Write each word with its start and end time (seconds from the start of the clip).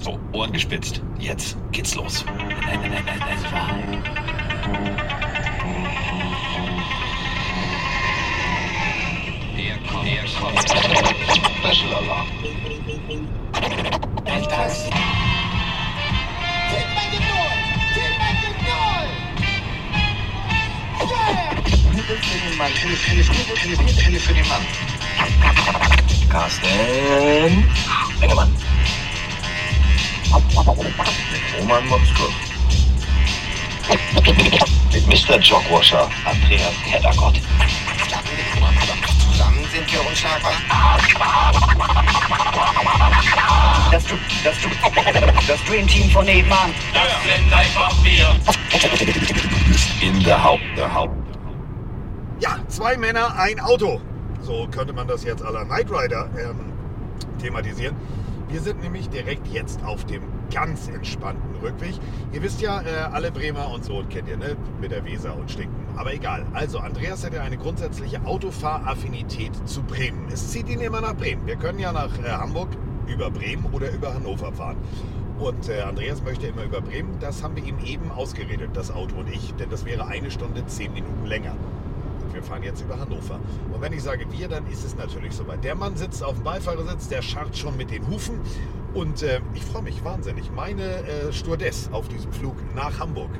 So, 0.00 0.18
Ohren 0.32 0.52
gespitzt. 0.52 1.02
Jetzt 1.18 1.56
geht's 1.72 1.94
los. 1.94 2.24
Nein, 2.26 2.80
nein, 2.80 2.90
nein, 2.90 3.04
nein, 3.06 3.18
nein. 3.52 4.02
Hier 9.56 9.76
kommt, 9.90 10.04
hier 10.04 10.22
kommt 10.40 10.60
Special 11.58 11.94
Alarm. 11.94 12.26
Den 24.28 24.48
Mann. 24.48 24.62
Carsten. 26.30 26.66
Engemann. 28.20 28.65
Mit 30.36 31.58
Roman 31.58 31.86
Motzko. 31.88 32.24
Mit 34.92 35.06
Mr. 35.06 35.38
Jogwasher, 35.40 36.10
Andreas 36.26 36.74
Heddergott. 36.84 37.40
Zusammen 39.32 39.64
sind 39.72 39.90
wir 39.90 40.06
unschlagbar. 40.06 40.52
Das, 43.90 44.04
das, 44.44 44.56
das 45.48 45.64
Dream 45.64 45.86
Team 45.86 46.10
von 46.10 46.26
nebenan. 46.26 46.70
In 50.02 50.22
der 50.22 50.44
Haupt, 50.44 50.62
der 50.76 50.92
Haupt. 50.92 51.16
Ja, 52.40 52.58
zwei 52.68 52.98
Männer, 52.98 53.34
ein 53.38 53.58
Auto. 53.58 54.02
So 54.42 54.68
könnte 54.70 54.92
man 54.92 55.08
das 55.08 55.24
jetzt 55.24 55.42
aller 55.42 55.64
Knight 55.64 55.90
Rider 55.90 56.28
ähm, 56.38 56.72
thematisieren. 57.40 57.96
Wir 58.48 58.60
sind 58.60 58.80
nämlich 58.82 59.08
direkt 59.08 59.48
jetzt 59.48 59.82
auf 59.84 60.04
dem 60.04 60.22
ganz 60.52 60.88
entspannten 60.88 61.56
Rückweg. 61.60 61.94
Ihr 62.32 62.42
wisst 62.42 62.60
ja, 62.60 62.80
äh, 62.80 63.12
alle 63.12 63.32
Bremer 63.32 63.70
und 63.70 63.84
so 63.84 64.04
kennt 64.08 64.28
ihr, 64.28 64.36
ne? 64.36 64.56
Mit 64.80 64.92
der 64.92 65.04
Weser 65.04 65.36
und 65.36 65.50
Stinken. 65.50 65.74
Aber 65.96 66.14
egal. 66.14 66.46
Also, 66.52 66.78
Andreas 66.78 67.24
hat 67.24 67.34
ja 67.34 67.42
eine 67.42 67.56
grundsätzliche 67.56 68.24
Autofahraffinität 68.24 69.52
zu 69.68 69.82
Bremen. 69.82 70.28
Es 70.32 70.52
zieht 70.52 70.68
ihn 70.68 70.80
immer 70.80 71.00
nach 71.00 71.16
Bremen. 71.16 71.44
Wir 71.46 71.56
können 71.56 71.80
ja 71.80 71.92
nach 71.92 72.16
äh, 72.18 72.28
Hamburg 72.28 72.68
über 73.08 73.30
Bremen 73.30 73.66
oder 73.72 73.90
über 73.90 74.14
Hannover 74.14 74.52
fahren. 74.52 74.76
Und 75.38 75.68
äh, 75.68 75.82
Andreas 75.82 76.22
möchte 76.22 76.46
immer 76.46 76.62
über 76.62 76.80
Bremen. 76.80 77.18
Das 77.18 77.42
haben 77.42 77.56
wir 77.56 77.64
ihm 77.64 77.78
eben 77.84 78.12
ausgeredet, 78.12 78.70
das 78.74 78.92
Auto 78.92 79.16
und 79.16 79.28
ich. 79.28 79.54
Denn 79.54 79.70
das 79.70 79.84
wäre 79.84 80.06
eine 80.06 80.30
Stunde, 80.30 80.64
zehn 80.66 80.92
Minuten 80.92 81.26
länger. 81.26 81.54
Fahren 82.46 82.62
jetzt 82.62 82.82
über 82.82 82.98
Hannover. 82.98 83.40
Und 83.72 83.80
wenn 83.80 83.92
ich 83.92 84.02
sage 84.02 84.26
wir, 84.30 84.48
dann 84.48 84.66
ist 84.68 84.84
es 84.84 84.96
natürlich 84.96 85.34
soweit. 85.34 85.62
Der 85.64 85.74
Mann 85.74 85.96
sitzt 85.96 86.22
auf 86.22 86.34
dem 86.34 86.44
Beifahrersitz, 86.44 87.08
der 87.08 87.22
scharrt 87.22 87.56
schon 87.56 87.76
mit 87.76 87.90
den 87.90 88.06
Hufen. 88.06 88.40
Und 88.94 89.22
äh, 89.22 89.40
ich 89.54 89.64
freue 89.64 89.82
mich 89.82 90.02
wahnsinnig. 90.04 90.50
Meine 90.52 90.82
äh, 90.82 91.32
Stewardess 91.32 91.90
auf 91.92 92.08
diesem 92.08 92.32
Flug 92.32 92.56
nach 92.74 92.98
Hamburg, 92.98 93.30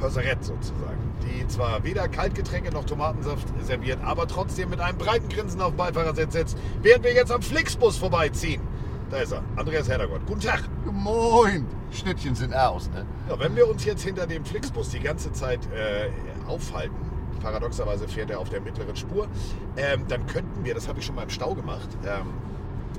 Pösserett 0.00 0.44
sozusagen, 0.44 0.98
die 1.22 1.46
zwar 1.48 1.84
weder 1.84 2.08
Kaltgetränke 2.08 2.72
noch 2.72 2.84
Tomatensaft 2.84 3.46
serviert, 3.64 3.98
aber 4.02 4.26
trotzdem 4.26 4.70
mit 4.70 4.80
einem 4.80 4.98
breiten 4.98 5.28
Grinsen 5.28 5.60
auf 5.60 5.74
Beifahrersitz 5.74 6.32
sitzt, 6.32 6.58
während 6.82 7.04
wir 7.04 7.12
jetzt 7.12 7.30
am 7.30 7.42
Flixbus 7.42 7.96
vorbeiziehen. 7.96 8.62
Da 9.10 9.18
ist 9.18 9.32
er, 9.32 9.42
Andreas 9.56 9.88
Herdergott. 9.88 10.20
Guten 10.26 10.40
Tag. 10.40 10.64
Moin! 10.92 11.66
Schnittchen 11.90 12.34
sind 12.34 12.54
aus, 12.54 12.90
ne? 12.90 13.06
Ja, 13.28 13.38
wenn 13.38 13.56
wir 13.56 13.66
uns 13.68 13.84
jetzt 13.84 14.02
hinter 14.02 14.26
dem 14.26 14.44
Flixbus 14.44 14.90
die 14.90 15.00
ganze 15.00 15.32
Zeit 15.32 15.60
äh, 15.72 16.10
aufhalten, 16.46 17.07
paradoxerweise 17.38 18.08
fährt 18.08 18.30
er 18.30 18.40
auf 18.40 18.48
der 18.48 18.60
mittleren 18.60 18.96
Spur, 18.96 19.28
ähm, 19.76 20.04
dann 20.08 20.26
könnten 20.26 20.64
wir, 20.64 20.74
das 20.74 20.88
habe 20.88 21.00
ich 21.00 21.06
schon 21.06 21.14
mal 21.14 21.22
im 21.22 21.30
Stau 21.30 21.54
gemacht, 21.54 21.88
ähm, 22.04 22.34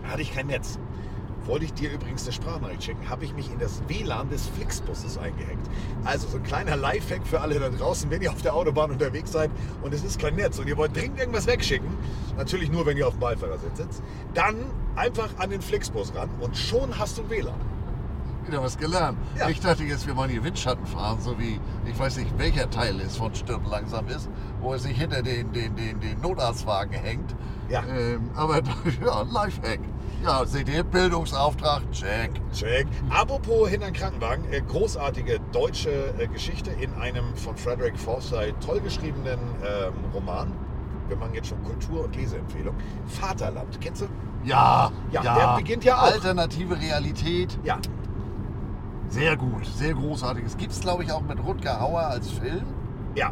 hatte 0.09 0.21
ich 0.21 0.33
kein 0.33 0.47
Netz. 0.47 0.79
Wollte 1.45 1.65
ich 1.65 1.73
dir 1.73 1.91
übrigens 1.91 2.23
eine 2.23 2.33
Sprachnachricht 2.33 2.83
schicken, 2.83 3.09
habe 3.09 3.25
ich 3.25 3.33
mich 3.33 3.51
in 3.51 3.59
das 3.59 3.81
WLAN 3.87 4.29
des 4.29 4.47
Flixbuses 4.47 5.17
eingehackt. 5.17 5.67
Also 6.03 6.27
so 6.27 6.37
ein 6.37 6.43
kleiner 6.43 6.75
Lifehack 6.75 7.25
für 7.25 7.41
alle 7.41 7.59
da 7.59 7.69
draußen, 7.69 8.11
wenn 8.11 8.21
ihr 8.21 8.31
auf 8.31 8.41
der 8.41 8.53
Autobahn 8.53 8.91
unterwegs 8.91 9.31
seid 9.31 9.49
und 9.81 9.93
es 9.93 10.03
ist 10.03 10.19
kein 10.19 10.35
Netz 10.35 10.59
und 10.59 10.67
ihr 10.67 10.77
wollt 10.77 10.95
dringend 10.95 11.19
irgendwas 11.19 11.47
wegschicken, 11.47 11.89
natürlich 12.37 12.69
nur, 12.69 12.85
wenn 12.85 12.97
ihr 12.97 13.07
auf 13.07 13.13
dem 13.13 13.21
Beifahrersitz 13.21 13.77
sitzt, 13.77 14.03
dann 14.33 14.57
einfach 14.95 15.29
an 15.37 15.49
den 15.49 15.61
Flixbus 15.61 16.13
ran 16.13 16.29
und 16.39 16.55
schon 16.55 16.99
hast 16.99 17.17
du 17.17 17.29
WLAN. 17.29 17.78
Wieder 18.49 18.63
was 18.63 18.79
gelernt. 18.79 19.15
Ja. 19.37 19.47
Ich 19.47 19.59
dachte 19.59 19.83
jetzt, 19.83 20.07
wir 20.07 20.17
wollen 20.17 20.31
hier 20.31 20.43
Windschatten 20.43 20.83
fahren, 20.87 21.19
so 21.21 21.37
wie, 21.37 21.59
ich 21.85 21.99
weiß 21.99 22.17
nicht, 22.17 22.35
welcher 22.39 22.67
Teil 22.67 22.99
es 22.99 23.15
von 23.15 23.35
Stirb 23.35 23.61
langsam 23.69 24.07
ist, 24.07 24.27
wo 24.59 24.73
es 24.73 24.81
sich 24.81 24.97
hinter 24.97 25.21
den, 25.21 25.51
den, 25.51 25.75
den, 25.75 25.99
den 25.99 26.19
Notarztwagen 26.19 26.93
hängt. 26.93 27.35
Ja. 27.69 27.83
Ähm, 27.83 28.31
aber 28.35 28.55
ja, 29.05 29.21
Lifehack. 29.31 29.81
Ja, 30.23 30.43
seht 30.47 30.67
ihr, 30.67 30.83
Bildungsauftrag, 30.83 31.83
check. 31.91 32.31
Check. 32.51 32.87
Apropos 33.11 33.69
hinter 33.69 33.85
den 33.85 33.93
Krankenwagen, 33.93 34.43
äh, 34.51 34.61
großartige 34.61 35.39
deutsche 35.51 36.11
äh, 36.17 36.25
Geschichte 36.25 36.71
in 36.71 36.91
einem 36.95 37.35
von 37.35 37.55
Frederick 37.55 37.99
Forsyth 37.99 38.55
toll 38.65 38.79
geschriebenen 38.79 39.37
ähm, 39.63 39.93
Roman. 40.11 40.51
Wir 41.07 41.17
machen 41.17 41.35
jetzt 41.35 41.49
schon 41.49 41.63
Kultur- 41.63 42.05
und 42.05 42.15
Leseempfehlung. 42.15 42.73
Vaterland, 43.05 43.79
kennst 43.79 44.01
du? 44.01 44.05
Ja, 44.43 44.91
Ja, 45.11 45.21
der 45.21 45.55
beginnt 45.57 45.83
ja 45.83 45.97
auch. 45.97 46.13
Alternative 46.13 46.79
Realität, 46.79 47.59
Ja, 47.63 47.77
sehr 49.09 49.35
gut, 49.37 49.65
sehr 49.65 49.93
großartig. 49.93 50.45
Es 50.45 50.57
gibt 50.57 50.71
es, 50.71 50.79
glaube 50.79 51.03
ich, 51.03 51.11
auch 51.11 51.21
mit 51.21 51.43
Rutger 51.43 51.79
Hauer 51.79 52.01
als 52.01 52.29
Film. 52.31 52.63
ja. 53.15 53.31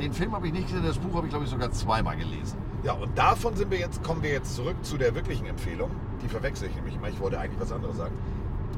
Den 0.00 0.12
Film 0.12 0.32
habe 0.32 0.46
ich 0.46 0.52
nicht 0.52 0.68
gesehen, 0.68 0.84
das 0.86 0.96
Buch 0.96 1.12
habe 1.16 1.26
ich, 1.26 1.30
glaube 1.32 1.44
ich, 1.44 1.50
sogar 1.50 1.72
zweimal 1.72 2.16
gelesen. 2.16 2.56
Ja, 2.84 2.92
und 2.92 3.18
davon 3.18 3.56
sind 3.56 3.68
wir 3.72 3.78
jetzt, 3.80 4.00
kommen 4.04 4.22
wir 4.22 4.30
jetzt 4.30 4.54
zurück 4.54 4.76
zu 4.82 4.96
der 4.96 5.12
wirklichen 5.16 5.44
Empfehlung. 5.46 5.90
Die 6.22 6.28
verwechsel 6.28 6.68
ich 6.68 6.76
nämlich 6.76 6.94
immer. 6.94 7.08
Ich 7.08 7.18
wollte 7.18 7.40
eigentlich 7.40 7.60
was 7.60 7.72
anderes 7.72 7.96
sagen. 7.96 8.14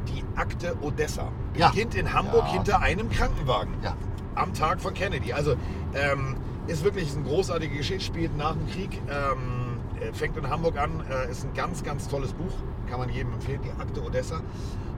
Die 0.09 0.25
Akte 0.35 0.75
Odessa 0.81 1.29
Ja. 1.55 1.69
beginnt 1.69 1.95
in 1.95 2.11
Hamburg 2.15 2.45
Ja. 2.47 2.53
hinter 2.55 2.81
einem 2.81 3.11
Krankenwagen. 3.11 3.75
Ja. 3.83 3.95
am 4.35 4.55
Tag 4.55 4.81
von 4.81 4.95
Kennedy. 4.95 5.35
Also 5.35 5.57
ähm, 5.93 6.37
ist 6.69 6.85
wirklich 6.85 7.13
eine 7.15 7.25
großartige 7.25 7.77
Geschichte, 7.77 8.03
spielt 8.07 8.35
nach 8.39 8.53
dem 8.55 8.67
Krieg, 8.71 8.99
ähm, 9.11 9.79
äh, 10.01 10.15
fängt 10.15 10.39
in 10.39 10.49
Hamburg 10.49 10.79
an, 10.79 11.03
äh, 11.11 11.31
ist 11.31 11.45
ein 11.45 11.53
ganz, 11.53 11.83
ganz 11.83 12.09
tolles 12.09 12.33
Buch, 12.33 12.53
kann 12.89 12.99
man 13.01 13.11
jedem 13.11 13.35
empfehlen, 13.35 13.61
die 13.63 13.79
Akte 13.79 14.03
Odessa. 14.03 14.41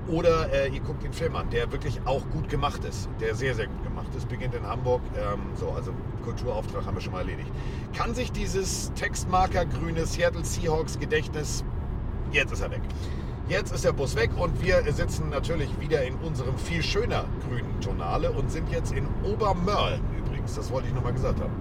Oder 0.09 0.53
äh, 0.53 0.69
ihr 0.69 0.81
guckt 0.81 1.05
den 1.05 1.13
Film 1.13 1.37
an, 1.37 1.49
der 1.51 1.71
wirklich 1.71 2.01
auch 2.05 2.29
gut 2.31 2.49
gemacht 2.49 2.85
ist, 2.85 3.09
der 3.21 3.35
sehr, 3.35 3.55
sehr 3.55 3.67
gut 3.69 3.83
gemacht 3.85 4.09
ist, 4.17 4.29
beginnt 4.29 4.55
in 4.55 4.67
Hamburg. 4.67 5.01
Ähm, 5.17 5.41
so, 5.55 5.71
also 5.71 5.93
Kulturauftrag 6.25 6.85
haben 6.85 6.97
wir 6.97 7.01
schon 7.01 7.13
mal 7.13 7.21
erledigt. 7.21 7.51
Kann 7.95 8.15
sich 8.15 8.33
dieses 8.33 8.93
Textmarker 8.95 9.65
grüne 9.65 10.05
Seattle 10.07 10.45
Seahawks 10.45 10.99
Gedächtnis, 10.99 11.65
jetzt 12.33 12.53
ist 12.53 12.63
er 12.63 12.71
weg. 12.73 12.83
Jetzt 13.49 13.73
ist 13.73 13.85
der 13.85 13.93
Bus 13.93 14.17
weg 14.17 14.31
und 14.37 14.63
wir 14.63 14.83
sitzen 14.93 15.29
natürlich 15.29 15.69
wieder 15.81 16.03
in 16.05 16.15
unserem 16.17 16.57
viel 16.57 16.83
schöner 16.83 17.25
grünen 17.47 17.81
Tonale 17.81 18.31
und 18.31 18.51
sind 18.51 18.71
jetzt 18.71 18.93
in 18.93 19.07
Obermörl 19.25 20.01
übrigens. 20.17 20.55
Das 20.55 20.71
wollte 20.71 20.89
ich 20.89 20.95
nochmal 20.95 21.13
gesagt 21.13 21.41
haben. 21.41 21.53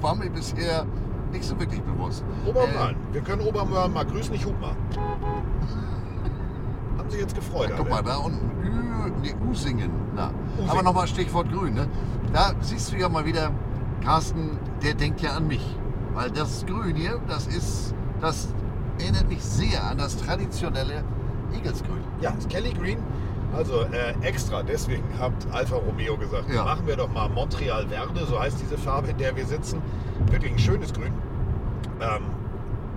War 0.00 0.14
mir 0.14 0.30
bisher 0.30 0.86
nicht 1.32 1.44
so 1.44 1.58
wirklich 1.58 1.82
bewusst. 1.82 2.24
Obermörl. 2.46 2.94
wir 3.12 3.20
können 3.20 3.42
Obermörl 3.42 3.88
mal 3.88 4.06
grüßen, 4.06 4.34
ich 4.34 4.46
hub 4.46 4.58
mal. 4.60 4.76
Haben 7.04 7.10
Sie 7.10 7.18
jetzt 7.18 7.34
gefreut? 7.34 7.68
Äh, 7.70 7.74
guck 7.76 7.90
mal, 7.90 8.02
da 8.02 8.16
unten 8.16 8.50
Ü, 8.64 9.12
nee, 9.20 9.34
Usingen. 9.50 9.90
Na. 10.14 10.30
Usingen. 10.54 10.70
Aber 10.70 10.82
nochmal 10.82 11.06
Stichwort 11.06 11.52
Grün. 11.52 11.74
Ne? 11.74 11.86
Da 12.32 12.52
siehst 12.62 12.92
du 12.92 12.96
ja 12.96 13.10
mal 13.10 13.26
wieder, 13.26 13.50
Carsten, 14.02 14.58
der 14.82 14.94
denkt 14.94 15.20
ja 15.20 15.32
an 15.32 15.46
mich. 15.46 15.76
Weil 16.14 16.30
das 16.30 16.64
Grün 16.64 16.96
hier, 16.96 17.20
das 17.28 17.46
ist, 17.46 17.94
das 18.22 18.48
erinnert 18.98 19.28
mich 19.28 19.42
sehr 19.44 19.84
an 19.84 19.98
das 19.98 20.16
traditionelle 20.16 21.04
Egelsgrün. 21.54 22.00
Ja, 22.22 22.30
ist 22.30 22.48
Kelly 22.48 22.72
Green. 22.72 22.98
Also 23.54 23.82
äh, 23.82 24.14
extra, 24.22 24.62
deswegen 24.62 25.04
hat 25.20 25.32
Alfa 25.52 25.76
Romeo 25.76 26.16
gesagt, 26.16 26.50
Ja. 26.52 26.64
machen 26.64 26.86
wir 26.86 26.96
doch 26.96 27.12
mal 27.12 27.28
Montreal 27.28 27.86
Verde, 27.86 28.24
so 28.26 28.40
heißt 28.40 28.56
diese 28.62 28.78
Farbe, 28.78 29.08
in 29.08 29.18
der 29.18 29.36
wir 29.36 29.44
sitzen. 29.44 29.82
Wirklich 30.30 30.52
ein 30.52 30.58
schönes 30.58 30.92
Grün. 30.94 31.12
Ähm, 32.00 32.22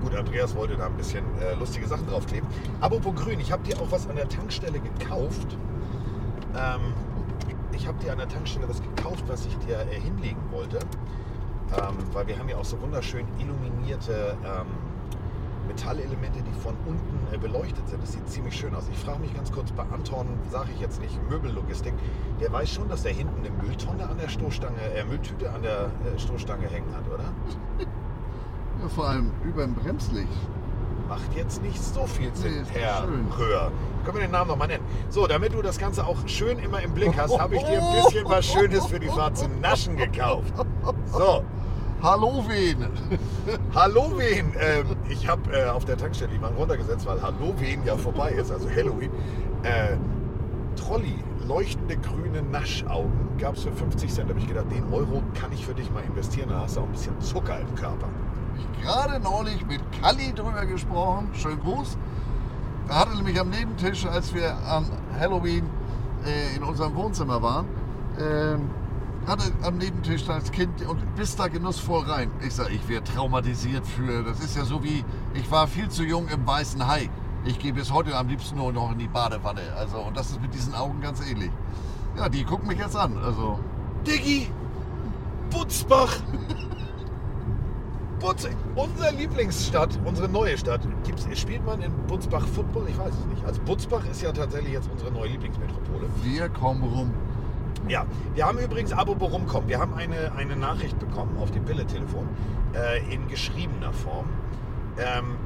gut, 0.02 0.16
Andreas 0.16 0.56
wollte 0.56 0.76
da 0.78 0.86
ein 0.86 0.96
bisschen 0.96 1.24
äh, 1.42 1.54
lustige 1.56 1.88
Sachen 1.88 2.08
draufkleben. 2.08 2.48
Apropos 2.82 3.16
Grün, 3.16 3.40
ich 3.40 3.52
habe 3.52 3.64
dir 3.64 3.80
auch 3.80 3.92
was 3.92 4.08
an 4.10 4.16
der 4.16 4.30
Tankstelle 4.30 4.80
gekauft. 4.80 5.58
Ähm, 6.56 6.94
ich 7.72 7.88
habe 7.88 7.98
dir 8.04 8.12
an 8.12 8.18
der 8.18 8.28
Tankstelle 8.28 8.68
was 8.68 8.82
gekauft, 8.82 9.24
was 9.28 9.46
ich 9.46 9.58
dir 9.60 9.80
äh, 9.80 10.00
hinlegen 10.00 10.42
wollte. 10.52 10.80
Ähm, 11.78 11.98
weil 12.14 12.28
wir 12.28 12.40
haben 12.40 12.48
ja 12.50 12.58
auch 12.58 12.66
so 12.66 12.80
wunderschön 12.82 13.26
illuminierte 13.40 14.38
ähm, 14.46 14.68
Metallelemente, 15.68 16.42
die 16.42 16.60
von 16.62 16.76
unten 16.86 17.34
äh, 17.34 17.38
beleuchtet 17.38 17.88
sind. 17.90 18.02
Das 18.02 18.14
sieht 18.14 18.28
ziemlich 18.30 18.56
schön 18.56 18.74
aus. 18.74 18.88
Ich 18.92 18.98
frage 18.98 19.20
mich 19.20 19.34
ganz 19.34 19.52
kurz 19.52 19.72
bei 19.74 19.84
Anton, 19.84 20.28
sage 20.50 20.70
ich 20.74 20.80
jetzt 20.80 21.02
nicht, 21.02 21.20
Möbellogistik, 21.30 21.94
der 22.40 22.52
weiß 22.52 22.70
schon, 22.70 22.88
dass 22.88 23.04
der 23.04 23.12
hinten 23.12 23.40
eine 23.40 23.50
Mülltonne 23.50 24.08
an 24.08 24.18
der 24.18 24.30
Stoßstange, 24.30 24.82
äh, 24.96 25.04
Mülltüte 25.04 25.52
an 25.52 25.62
der 25.62 25.92
äh, 26.06 26.18
Stoßstange 26.18 26.68
hängen 26.68 26.96
hat, 26.96 27.08
oder? 27.14 27.26
Ja, 28.88 28.94
vor 28.94 29.10
allem 29.10 29.32
über 29.44 29.64
dem 29.64 29.74
Bremslicht. 29.76 30.28
Macht 31.10 31.36
jetzt 31.36 31.62
nicht 31.62 31.82
so 31.82 32.06
viel 32.06 32.34
Sinn, 32.34 32.64
Nee, 32.74 32.80
Herr 32.80 33.04
schön. 33.04 33.28
Röhr. 33.38 33.72
Können 34.06 34.18
wir 34.18 34.22
den 34.26 34.32
Namen 34.32 34.50
nochmal 34.50 34.68
nennen? 34.70 34.84
So, 35.10 35.28
damit 35.28 35.54
du 35.54 35.62
das 35.62 35.78
Ganze 35.78 36.06
auch 36.06 36.16
schön 36.26 36.58
immer 36.60 36.82
im 36.82 36.94
Blick 36.94 37.18
hast, 37.18 37.38
habe 37.38 37.56
ich 37.56 37.64
dir 37.64 37.82
ein 37.82 38.04
bisschen 38.04 38.26
was 38.30 38.46
Schönes 38.46 38.86
für 38.86 39.00
die 39.00 39.08
Fahrt 39.08 39.38
zu 39.38 39.48
naschen 39.62 39.98
gekauft. 39.98 40.54
So, 41.12 41.44
Halloween. 42.02 42.88
Halloween! 43.76 44.54
Ähm, 44.60 44.86
ich 45.10 45.28
habe 45.28 45.52
äh, 45.52 45.68
auf 45.70 45.84
der 45.86 45.98
Tankstelle 45.98 46.32
jemanden 46.32 46.58
runtergesetzt, 46.58 47.06
weil 47.06 47.22
Halloween 47.22 47.84
ja 47.86 47.98
vorbei 47.98 48.32
ist, 48.32 48.52
also 48.52 48.70
Halloween. 48.70 49.12
Äh, 49.64 49.98
Trolli, 50.78 51.16
leuchtende 51.48 51.98
grüne 51.98 52.42
Naschaugen, 52.44 53.12
gab 53.40 53.56
es 53.56 53.64
für 53.64 53.72
50 53.72 54.14
Cent. 54.14 54.30
Da 54.30 54.34
habe 54.34 54.40
ich 54.40 54.48
gedacht, 54.48 54.68
den 54.72 54.84
Euro 54.94 55.24
kann 55.40 55.52
ich 55.52 55.66
für 55.66 55.74
dich 55.74 55.90
mal 55.92 56.04
investieren, 56.04 56.50
dann 56.50 56.62
hast 56.62 56.78
du 56.78 56.82
auch 56.82 56.86
ein 56.86 56.92
bisschen 56.92 57.20
Zucker 57.20 57.60
im 57.60 57.74
Körper. 57.76 58.08
Ich 58.58 58.84
gerade 58.84 59.20
neulich 59.20 59.66
mit 59.66 59.82
Kalli 60.02 60.34
drüber 60.34 60.66
gesprochen. 60.66 61.30
Schönen 61.34 61.60
Gruß. 61.60 61.98
Er 62.90 63.00
hatte 63.00 63.16
nämlich 63.16 63.40
am 63.40 63.50
Nebentisch, 63.50 64.06
als 64.06 64.34
wir 64.34 64.56
an 64.66 64.86
Halloween 65.20 65.66
äh, 66.26 66.56
in 66.56 66.64
unserem 66.64 66.96
Wohnzimmer 66.96 67.42
waren, 67.42 67.66
ähm, 68.20 68.70
hatte 69.28 69.52
am 69.64 69.78
Nebentisch 69.78 70.28
als 70.30 70.52
Kind 70.52 70.82
und 70.88 71.16
bis 71.16 71.36
da 71.36 71.48
genussvoll 71.48 72.06
rein. 72.06 72.32
Ich 72.42 72.56
sage, 72.56 72.72
ich 72.74 72.88
wäre 72.88 73.04
traumatisiert 73.04 73.86
für. 73.86 74.24
Das 74.24 74.40
ist 74.40 74.56
ja 74.56 74.64
so 74.64 74.84
wie, 74.84 75.04
ich 75.34 75.52
war 75.52 75.68
viel 75.68 75.90
zu 75.90 76.04
jung 76.04 76.30
im 76.30 76.48
weißen 76.48 76.88
Hai. 76.88 77.10
Ich 77.44 77.60
gehe 77.60 77.74
bis 77.74 77.92
heute 77.92 78.16
am 78.18 78.28
liebsten 78.28 78.58
nur 78.58 78.72
noch 78.72 78.92
in 78.92 79.00
die 79.00 79.08
Badewanne. 79.08 79.62
Also, 79.78 80.00
und 80.00 80.16
das 80.16 80.32
ist 80.32 80.42
mit 80.42 80.54
diesen 80.54 80.74
Augen 80.74 81.02
ganz 81.02 81.22
ähnlich. 81.30 81.52
Ja, 82.18 82.30
die 82.30 82.44
gucken 82.44 82.68
mich 82.68 82.80
jetzt 82.80 82.96
an. 82.96 83.18
Also, 83.18 83.60
Diggi! 84.06 84.50
Butzbach! 85.50 86.16
Butz, 88.20 88.48
unsere 88.76 89.14
Lieblingsstadt, 89.14 90.00
unsere 90.04 90.28
neue 90.28 90.58
Stadt. 90.58 90.82
Gibt's, 91.06 91.28
spielt 91.40 91.64
man 91.66 91.82
in 91.82 91.92
Butzbach 92.08 92.48
Football? 92.48 92.88
Ich 92.90 92.98
weiß 92.98 93.14
es 93.14 93.26
nicht. 93.28 93.46
Also 93.46 93.62
Butzbach 93.62 94.04
ist 94.10 94.22
ja 94.22 94.32
tatsächlich 94.32 94.74
jetzt 94.74 94.90
unsere 94.92 95.12
neue 95.12 95.30
Lieblingsmetropole. 95.30 96.08
wir 96.24 96.50
kommen 96.50 96.84
rum. 96.84 97.14
Ja, 97.88 98.06
wir 98.34 98.46
haben 98.46 98.58
übrigens, 98.58 98.92
apropos 98.92 99.32
rumkommen, 99.32 99.70
wir 99.70 99.80
haben 99.80 99.94
eine, 99.94 100.32
eine 100.36 100.56
Nachricht 100.56 100.98
bekommen 101.00 101.38
auf 101.38 101.52
dem 101.52 101.64
Pille-Telefon 101.64 102.28
äh, 102.74 103.14
in 103.14 103.28
geschriebener 103.28 103.94
Form. 103.94 104.26
Ähm, 104.98 105.38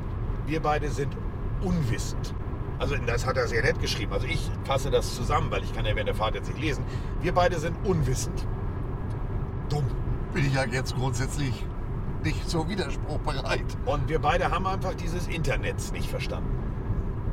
wir 0.48 0.62
beide 0.62 0.90
sind 0.90 1.16
unwissend. 1.62 2.34
Also 2.80 2.96
das 3.06 3.28
hat 3.28 3.38
er 3.38 3.48
sehr 3.48 3.62
nett 3.62 3.80
geschrieben. 3.80 4.14
Also 4.14 4.26
ich 4.26 4.50
fasse 4.64 4.90
das 4.90 5.16
zusammen, 5.16 5.52
weil 5.52 5.64
ich 5.64 5.76
kann 5.76 5.86
ja 5.86 5.94
während 5.94 6.08
der 6.08 6.16
Fahrt 6.16 6.36
jetzt 6.36 6.48
nicht 6.48 6.60
lesen. 6.60 6.84
Wir 7.22 7.34
beide 7.34 7.60
sind 7.60 7.76
unwissend. 7.84 8.48
Dumm. 9.70 9.86
Bin 10.34 10.46
ich 10.46 10.54
ja 10.54 10.64
jetzt 10.66 10.96
grundsätzlich 10.96 11.66
nicht 12.24 12.50
so 12.50 12.68
widerspruchbereit. 12.70 13.66
Und 13.86 14.10
wir 14.10 14.20
beide 14.20 14.52
haben 14.52 14.68
einfach 14.68 14.94
dieses 14.94 15.28
Internets 15.28 15.92
nicht 15.92 16.10
verstanden. 16.10 16.50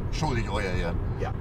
Entschuldigt, 0.06 0.49
euer 0.50 0.70
Herrn. 0.70 0.96
Ja. 1.20 1.32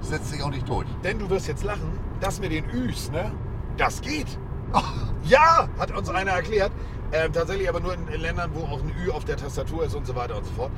Setzt 0.00 0.30
sich 0.30 0.42
auch 0.42 0.50
nicht 0.50 0.68
durch. 0.68 0.86
Denn 1.04 1.18
du 1.18 1.30
wirst 1.30 1.48
jetzt 1.48 1.64
lachen, 1.64 1.98
das 2.20 2.40
mit 2.40 2.52
den 2.52 2.68
Üs, 2.70 3.10
ne? 3.10 3.32
Das 3.76 4.00
geht. 4.00 4.38
Ja, 5.24 5.68
hat 5.78 5.90
uns 5.96 6.08
einer 6.08 6.30
erklärt. 6.32 6.70
Ähm, 7.12 7.32
tatsächlich 7.32 7.68
aber 7.68 7.80
nur 7.80 7.94
in, 7.94 8.06
in 8.08 8.20
Ländern, 8.20 8.50
wo 8.54 8.64
auch 8.64 8.80
ein 8.80 8.92
Ü 9.04 9.10
auf 9.10 9.24
der 9.24 9.36
Tastatur 9.36 9.84
ist 9.84 9.94
und 9.94 10.06
so 10.06 10.14
weiter 10.14 10.36
und 10.36 10.44
so 10.44 10.52
fort. 10.52 10.70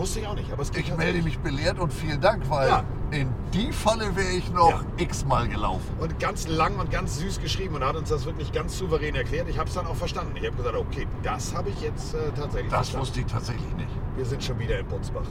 Wusste 0.00 0.20
ich 0.20 0.26
auch 0.26 0.34
nicht, 0.34 0.50
aber 0.50 0.62
es 0.62 0.70
geht 0.72 0.86
Ich 0.88 0.96
melde 0.96 1.20
mich 1.20 1.38
belehrt 1.40 1.78
und 1.78 1.92
vielen 1.92 2.22
Dank, 2.22 2.48
weil 2.48 2.68
Ja. 2.70 2.84
in 3.10 3.28
die 3.52 3.70
Falle 3.70 4.16
wäre 4.16 4.30
ich 4.30 4.50
noch 4.50 4.70
Ja. 4.70 4.80
x-mal 4.96 5.46
gelaufen. 5.46 5.94
Und 6.00 6.18
ganz 6.18 6.48
lang 6.48 6.74
und 6.78 6.90
ganz 6.90 7.18
süß 7.18 7.38
geschrieben 7.38 7.74
und 7.74 7.84
hat 7.84 7.96
uns 7.96 8.08
das 8.08 8.24
wirklich 8.24 8.50
ganz 8.50 8.78
souverän 8.78 9.14
erklärt. 9.14 9.46
Ich 9.50 9.58
habe 9.58 9.68
es 9.68 9.74
dann 9.74 9.86
auch 9.86 9.94
verstanden. 9.96 10.32
Ich 10.36 10.46
habe 10.46 10.56
gesagt, 10.56 10.74
okay, 10.74 11.06
das 11.22 11.54
habe 11.54 11.68
ich 11.68 11.82
jetzt 11.82 12.14
äh, 12.14 12.30
tatsächlich 12.34 12.70
Das 12.70 12.88
verstanden. 12.88 13.00
wusste 13.02 13.20
ich 13.20 13.26
tatsächlich 13.26 13.76
nicht. 13.76 13.90
Wir 14.16 14.24
sind 14.24 14.42
schon 14.42 14.58
wieder 14.58 14.78
in 14.78 14.86
Butzbach. 14.86 15.26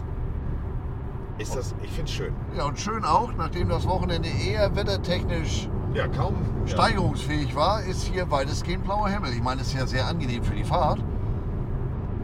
Ist 1.39 1.55
das, 1.55 1.73
ich 1.81 1.89
finde 1.89 2.03
es 2.11 2.11
schön. 2.11 2.33
Ja, 2.55 2.65
und 2.65 2.77
schön 2.79 3.03
auch, 3.03 3.31
nachdem 3.37 3.69
das 3.69 3.87
Wochenende 3.87 4.29
eher 4.29 4.75
wettertechnisch 4.75 5.67
Ja, 5.95 6.07
kaum. 6.07 6.35
Steigerungsfähig 6.67 7.55
war, 7.55 7.81
ist 7.81 8.03
hier 8.03 8.29
weitestgehend 8.29 8.83
blauer 8.83 9.09
Himmel. 9.09 9.31
Ich 9.33 9.41
meine, 9.41 9.61
es 9.61 9.69
ist 9.69 9.73
ja 9.79 9.87
sehr 9.87 10.05
angenehm 10.05 10.43
für 10.43 10.53
die 10.53 10.63
Fahrt. 10.63 10.99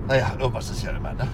Naja, 0.07 0.33
irgendwas 0.38 0.69
ist 0.69 0.83
ja 0.83 0.92
immer, 0.92 1.13
ne? 1.13 1.27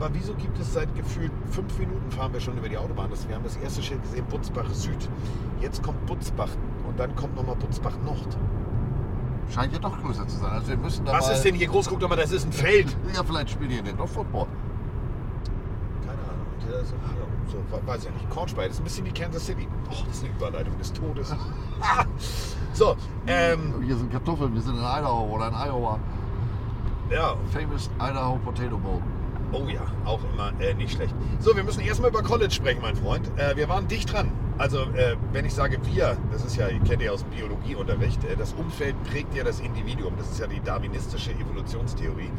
Aber 0.00 0.14
wieso 0.14 0.32
gibt 0.34 0.58
es 0.60 0.72
seit 0.74 0.94
gefühlt 0.94 1.32
fünf 1.50 1.76
Minuten 1.78 2.08
fahren 2.12 2.32
wir 2.32 2.38
schon 2.40 2.56
über 2.56 2.68
die 2.68 2.78
Autobahn? 2.78 3.10
Das, 3.10 3.28
wir 3.28 3.34
haben 3.34 3.42
das 3.42 3.56
erste 3.56 3.82
Schild 3.82 4.00
gesehen, 4.02 4.24
Butzbach 4.26 4.68
Süd. 4.72 5.08
Jetzt 5.60 5.82
kommt 5.82 6.04
Butzbach 6.06 6.50
und 6.86 6.98
dann 7.00 7.14
kommt 7.16 7.34
nochmal 7.34 7.56
Butzbach 7.56 7.94
Nord. 8.04 8.38
Scheint 9.52 9.72
ja 9.72 9.78
doch 9.80 10.00
größer 10.00 10.28
zu 10.28 10.36
sein. 10.38 10.50
Also 10.52 10.68
wir 10.68 10.76
müssen 10.76 11.04
da 11.04 11.14
Was 11.14 11.26
mal... 11.26 11.32
ist 11.32 11.42
denn 11.44 11.54
hier 11.56 11.66
groß? 11.66 11.88
Guck 11.88 11.98
doch 12.00 12.08
mal, 12.08 12.16
das 12.16 12.30
ist 12.30 12.44
ein 12.46 12.52
Feld. 12.52 12.96
Ja, 13.14 13.24
vielleicht 13.24 13.50
spielen 13.50 13.70
die 13.70 13.82
denn 13.82 13.96
doch 13.96 14.06
Football. 14.08 14.46
Keine 16.06 16.12
Ahnung. 16.12 16.46
Hier 16.66 16.78
ist- 16.80 16.94
so, 17.50 17.56
weiß 17.86 18.04
ich 18.04 18.10
nicht. 18.12 18.28
Cornspire, 18.30 18.66
das 18.66 18.74
ist 18.74 18.80
ein 18.82 18.84
bisschen 18.84 19.06
wie 19.06 19.10
Kansas 19.12 19.46
City. 19.46 19.66
Oh, 19.90 19.94
das 20.06 20.18
ist 20.18 20.24
eine 20.24 20.34
Überleitung 20.34 20.76
des 20.78 20.92
Todes. 20.92 21.34
So, 22.74 22.94
ähm, 23.26 23.74
Hier 23.84 23.96
sind 23.96 24.12
Kartoffeln, 24.12 24.54
wir 24.54 24.60
sind 24.60 24.74
in 24.74 24.80
Idaho 24.82 25.24
oder 25.34 25.48
in 25.48 25.54
Iowa. 25.54 25.98
ja, 27.10 27.34
Famous 27.52 27.90
Idaho 27.98 28.36
Potato 28.44 28.76
Bowl. 28.76 29.00
Oh 29.52 29.66
ja, 29.66 29.80
auch 30.04 30.20
immer 30.32 30.52
äh, 30.60 30.74
nicht 30.74 30.92
schlecht. 30.92 31.14
So, 31.40 31.56
wir 31.56 31.64
müssen 31.64 31.80
erstmal 31.80 32.10
über 32.10 32.22
College 32.22 32.52
sprechen, 32.52 32.80
mein 32.82 32.96
Freund. 32.96 33.30
Äh, 33.36 33.56
wir 33.56 33.68
waren 33.68 33.88
dicht 33.88 34.12
dran. 34.12 34.30
Also, 34.58 34.82
äh, 34.82 35.16
wenn 35.32 35.44
ich 35.44 35.54
sage 35.54 35.78
wir, 35.84 36.16
das 36.30 36.44
ist 36.44 36.56
ja, 36.56 36.68
ihr 36.68 36.80
kennt 36.80 37.00
ja 37.00 37.12
aus 37.12 37.22
dem 37.22 37.30
Biologieunterricht, 37.30 38.24
äh, 38.24 38.36
das 38.36 38.52
Umfeld 38.52 38.94
prägt 39.04 39.34
ja 39.34 39.44
das 39.44 39.60
Individuum. 39.60 40.14
Das 40.18 40.30
ist 40.30 40.40
ja 40.40 40.46
die 40.46 40.60
darwinistische 40.60 41.30
Evolutionstheorie. 41.30 42.30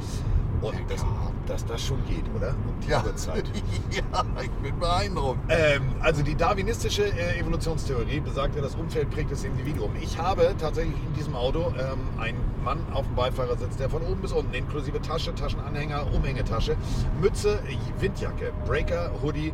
Und 0.62 0.76
dass, 0.90 1.06
dass 1.46 1.66
das 1.66 1.82
schon 1.82 2.04
geht, 2.06 2.24
oder? 2.36 2.50
Um 2.50 2.80
die 2.86 2.90
Ja. 2.90 3.04
Uhrzeit. 3.04 3.46
ja, 3.92 4.26
ich 4.42 4.50
bin 4.50 4.78
beeindruckt. 4.80 5.40
Ähm, 5.50 5.84
also 6.02 6.22
die 6.22 6.36
darwinistische 6.36 7.04
äh, 7.06 7.40
Evolutionstheorie 7.40 8.20
besagt 8.20 8.56
ja, 8.56 8.62
das 8.62 8.76
Umfeld 8.76 9.10
prägt 9.10 9.32
das 9.32 9.44
Individuum. 9.44 9.92
Ich 10.02 10.18
habe 10.18 10.54
tatsächlich 10.60 10.96
in 11.08 11.14
diesem 11.14 11.36
Auto 11.36 11.74
ähm, 11.80 12.20
einen 12.20 12.40
Mann 12.64 12.80
auf 12.94 13.06
dem 13.06 13.16
Beifahrersitz, 13.16 13.78
der 13.78 13.90
von 13.90 14.02
oben 14.04 14.22
bis 14.22 14.32
unten, 14.34 14.54
inklusive 14.54 15.02
Tasche, 15.02 15.34
Taschenanhänger, 15.34 16.12
Umhängetasche, 16.14 16.76
Mütze, 17.22 17.60
Windjacke, 18.00 18.52
Breaker, 18.66 19.12
Hoodie 19.24 19.54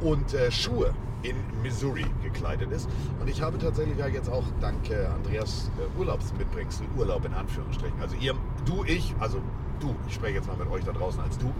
und 0.00 0.34
äh, 0.34 0.50
Schuhe 0.50 0.92
in 1.22 1.36
Missouri 1.62 2.06
gekleidet 2.22 2.70
ist. 2.72 2.88
Und 3.20 3.28
ich 3.28 3.42
habe 3.42 3.58
tatsächlich 3.58 3.98
ja 3.98 4.06
jetzt 4.06 4.30
auch 4.30 4.44
dank 4.60 4.90
äh, 4.90 5.06
Andreas 5.06 5.70
äh, 5.78 5.98
Urlaubsmitbringsel, 5.98 6.86
Urlaub 6.96 7.24
in 7.24 7.34
Anführungsstrichen. 7.34 8.00
Also 8.00 8.16
ihr, 8.16 8.34
du, 8.64 8.84
ich, 8.84 9.14
also 9.20 9.38
du, 9.80 9.94
ich 10.08 10.14
spreche 10.14 10.34
jetzt 10.34 10.48
mal 10.48 10.56
mit 10.56 10.70
euch 10.70 10.84
da 10.84 10.92
draußen 10.92 11.20
als 11.20 11.38
du. 11.38 11.52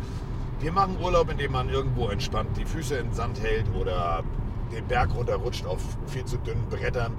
Wir 0.60 0.72
machen 0.72 0.96
Urlaub, 1.02 1.30
indem 1.30 1.52
man 1.52 1.68
irgendwo 1.68 2.08
entspannt 2.08 2.56
die 2.56 2.64
Füße 2.64 2.96
in 2.96 3.06
den 3.08 3.14
Sand 3.14 3.40
hält 3.42 3.66
oder 3.74 4.22
den 4.72 4.86
Berg 4.86 5.14
runterrutscht 5.14 5.66
auf 5.66 5.80
viel 6.06 6.24
zu 6.24 6.38
dünnen 6.38 6.66
Brettern. 6.70 7.12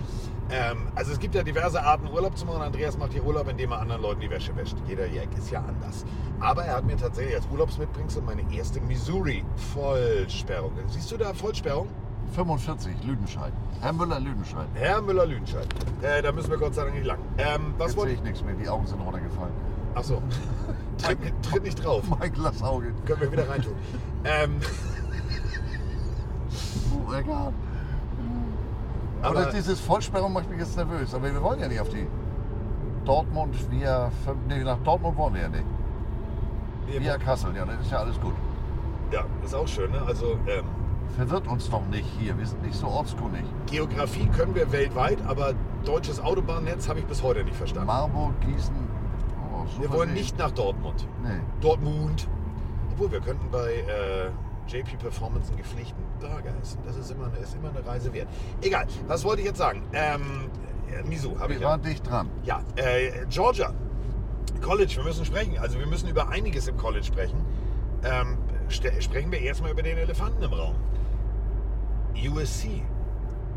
Ähm, 0.50 0.88
also 0.96 1.12
es 1.12 1.20
gibt 1.20 1.36
ja 1.36 1.44
diverse 1.44 1.84
Arten 1.84 2.08
Urlaub 2.08 2.38
zu 2.38 2.46
machen. 2.46 2.62
Andreas 2.62 2.98
macht 2.98 3.14
hier 3.14 3.24
Urlaub, 3.24 3.48
indem 3.50 3.72
er 3.72 3.80
anderen 3.80 4.02
Leuten 4.02 4.22
die 4.22 4.30
Wäsche 4.30 4.56
wäscht. 4.56 4.76
Jeder 4.88 5.08
Jack 5.08 5.30
ist 5.38 5.52
ja 5.52 5.60
anders. 5.60 6.06
Aber 6.40 6.64
er 6.64 6.78
hat 6.78 6.86
mir 6.86 6.98
tatsächlich 6.98 7.36
als 7.36 7.48
Urlaubsmitbringsel 7.52 8.22
meine 8.22 8.44
erste 8.54 8.82
Missouri-Vollsperrung. 8.82 10.72
Siehst 10.88 11.12
du 11.12 11.18
da 11.18 11.34
Vollsperrung? 11.34 11.88
45, 12.34 12.94
Lüdenscheid. 13.06 13.54
Herr 13.82 13.94
Müller, 13.94 14.20
Lüdenscheid. 14.20 14.68
Herr 14.74 15.02
Müller-Lüdenscheid. 15.02 15.68
Äh, 16.02 16.22
da 16.22 16.32
müssen 16.32 16.50
wir 16.50 16.58
Gott 16.58 16.74
sei 16.76 16.84
Dank 16.84 16.96
nicht 16.96 17.06
lang. 17.06 17.20
Ähm, 17.38 17.74
was 17.78 17.88
Jetzt 17.92 17.98
wollte 17.98 18.10
sehe 18.12 18.14
ich? 18.16 18.20
ich 18.20 18.24
nichts 18.30 18.44
mehr, 18.44 18.56
die 18.56 18.68
Augen 18.70 18.86
sind 18.88 19.00
runtergefallen. 19.02 19.54
Achso. 19.96 20.22
tritt, 20.98 21.18
tritt 21.44 21.64
nicht 21.64 21.84
drauf. 21.84 22.04
Mein 22.20 22.32
Glasauge. 22.34 22.92
Können 23.06 23.22
wir 23.22 23.32
wieder 23.32 23.50
reintun. 23.50 23.74
Ähm, 24.24 24.60
Oh 26.96 27.10
mein 27.10 27.26
Gott. 27.26 27.54
Aber, 29.22 29.40
Aber- 29.42 29.52
dieses 29.52 29.80
Vollsperrung 29.80 30.34
macht 30.34 30.50
mich 30.50 30.60
jetzt 30.60 30.76
nervös. 30.78 31.14
Aber 31.14 31.32
wir 31.32 31.42
wollen 31.42 31.60
ja 31.60 31.68
nicht 31.68 31.80
auf 31.80 31.90
die 31.90 32.08
Dortmund 33.06 33.56
via... 33.72 34.12
Nee, 34.48 34.64
nach 34.64 34.78
Dortmund 34.84 35.18
wollen 35.18 35.34
wir 35.36 35.42
ja 35.44 35.50
nicht. 35.50 35.64
Via 36.88 37.18
Kassel, 37.18 37.56
ja, 37.56 37.66
dann 37.66 37.80
ist 37.80 37.92
ja 37.92 38.00
alles 38.00 38.20
gut. 38.20 38.34
ja, 39.12 39.24
ist 39.44 39.56
auch 39.56 39.68
schön. 39.68 39.92
Ne? 39.92 40.02
Also 40.06 40.38
ähm, 40.48 40.66
Verwirrt 41.16 41.48
uns 41.48 41.70
doch 41.70 41.86
nicht 41.88 42.08
hier, 42.20 42.36
wir 42.38 42.46
sind 42.48 42.64
nicht 42.64 42.74
so 42.76 42.88
ortskundig. 42.88 43.44
Geografie 43.68 44.28
können 44.30 44.56
wir 44.56 44.72
weltweit, 44.72 45.20
aber 45.28 45.54
deutsches 45.86 46.20
Autobahnnetz 46.20 46.90
habe 46.90 47.00
ich 47.00 47.06
bis 47.06 47.22
heute 47.22 47.44
nicht 47.44 47.56
verstanden. 47.56 47.88
Marburg, 47.88 48.34
Gießen... 48.42 48.76
Oh, 49.54 49.82
Wir 49.82 49.92
wollen 49.92 50.14
nicht 50.14 50.38
nach 50.40 50.50
Dortmund. 50.52 51.08
Nee. 51.24 51.40
Dortmund. 51.62 52.28
Obwohl, 52.92 53.12
wir 53.12 53.20
könnten 53.22 53.50
bei 53.52 53.74
äh, 53.74 54.30
JP 54.68 54.98
Performance 54.98 55.50
einen 55.50 55.58
gepflegten 55.58 56.04
Burger 56.20 56.52
essen. 56.62 56.80
Das 56.86 56.98
ist 56.98 57.12
immer, 57.12 57.28
eine- 57.28 57.38
ist 57.38 57.56
immer 57.56 57.70
eine 57.70 57.86
Reise 57.86 58.12
wert. 58.12 58.28
Egal, 58.62 58.88
was 59.08 59.24
wollte 59.24 59.42
ich 59.42 59.48
jetzt 59.48 59.60
sagen? 59.60 59.84
Ähm, 59.94 60.50
äh, 60.92 61.04
Misu, 61.08 61.38
habe 61.40 61.50
Wir 61.50 61.56
ich 61.58 61.62
ja. 61.62 61.68
waren 61.70 61.82
dicht 61.84 62.10
dran. 62.10 62.28
Ja, 62.44 62.62
äh, 62.76 63.26
Georgia. 63.30 63.72
College, 64.62 64.94
wir 64.96 65.04
müssen 65.04 65.26
sprechen. 65.26 65.58
Also 65.60 65.78
wir 65.78 65.86
müssen 65.88 66.08
über 66.10 66.30
einiges 66.30 66.68
im 66.68 66.78
College 66.78 67.04
sprechen. 67.06 67.38
Ähm, 68.04 68.38
sprechen 68.70 69.32
wir 69.32 69.42
erstmal 69.42 69.72
über 69.72 69.84
den 69.84 69.98
Elefanten 69.98 70.42
im 70.42 70.54
Raum. 70.54 70.76
USC. 72.16 72.84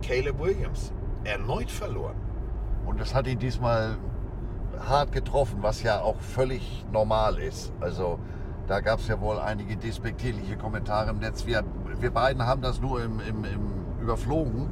Caleb 0.02 0.38
Williams. 0.38 0.92
Erneut 1.24 1.70
verloren. 1.70 2.16
Und 2.84 3.00
das 3.00 3.14
hat 3.14 3.26
ihn 3.26 3.38
diesmal 3.38 3.96
hart 4.88 5.12
getroffen, 5.12 5.58
was 5.62 5.82
ja 5.82 6.00
auch 6.00 6.20
völlig 6.20 6.84
normal 6.92 7.38
ist. 7.38 7.72
Also 7.80 8.18
da 8.68 8.80
gab 8.80 9.00
es 9.00 9.08
ja 9.08 9.20
wohl 9.20 9.38
einige 9.38 9.76
despektierliche 9.76 10.56
Kommentare 10.56 11.10
im 11.10 11.18
Netz. 11.18 11.46
Wir, 11.46 11.64
wir 12.00 12.10
beiden 12.10 12.44
haben 12.46 12.62
das 12.62 12.80
nur 12.80 13.02
im, 13.02 13.20
im, 13.20 13.44
im 13.44 13.70
überflogen. 14.02 14.70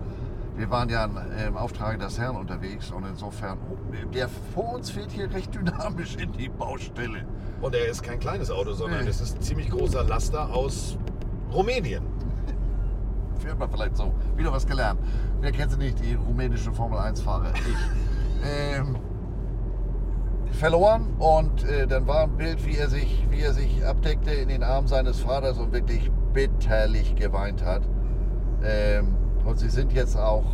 Wir 0.57 0.71
waren 0.71 0.89
ja 0.89 1.05
im 1.05 1.57
Auftrag 1.57 1.99
des 1.99 2.17
Herrn 2.21 2.37
unterwegs 2.37 2.93
und 2.93 3.05
insofern, 3.05 3.59
oh, 3.73 3.77
der 4.13 4.29
vor 4.29 4.75
uns 4.75 4.91
fährt 4.91 5.11
hier 5.11 5.29
recht 5.33 5.53
dynamisch 5.53 6.15
in 6.15 6.31
die 6.31 6.49
Baustelle. 6.49 7.25
Und 7.61 7.75
er 7.75 7.87
ist 7.89 8.05
kein 8.05 8.21
kleines 8.21 8.53
Auto, 8.53 8.73
sondern 8.73 9.03
Nee. 9.03 9.11
es 9.11 9.21
ist 9.21 9.37
ein 9.37 9.43
ziemlich 9.43 9.71
großer 9.71 10.05
Laster 10.05 10.55
aus 10.55 10.97
Rumänien. 11.53 12.05
Fährt 13.45 13.59
man 13.59 13.71
vielleicht 13.71 13.97
so. 13.97 14.15
Wieder 14.37 14.53
was 14.53 14.67
gelernt. 14.67 14.99
Wer 15.41 15.53
kennt 15.53 15.71
sie 15.71 15.77
nicht, 15.77 16.03
die 16.03 16.15
rumänischen 16.15 16.73
Formel 16.73 16.99
1-Fahrer? 16.99 17.53
Ich. 17.55 17.77
ähm, 18.79 18.97
verloren 20.53 21.15
und 21.19 21.65
äh, 21.65 21.87
dann 21.87 22.07
war 22.07 22.23
ein 22.23 22.37
Bild, 22.37 22.65
wie 22.65 22.77
er, 22.77 22.89
sich, 22.89 23.27
wie 23.29 23.41
er 23.41 23.53
sich 23.53 23.85
abdeckte 23.85 24.31
in 24.31 24.49
den 24.49 24.63
Armen 24.63 24.87
seines 24.87 25.21
Vaters 25.21 25.59
und 25.59 25.73
wirklich 25.73 26.11
bitterlich 26.33 27.17
geweint 27.17 27.63
hat. 27.65 27.83
Ähm, 28.65 29.15
und 29.45 29.59
sie 29.59 29.69
sind 29.69 29.93
jetzt 29.93 30.17
auch 30.17 30.45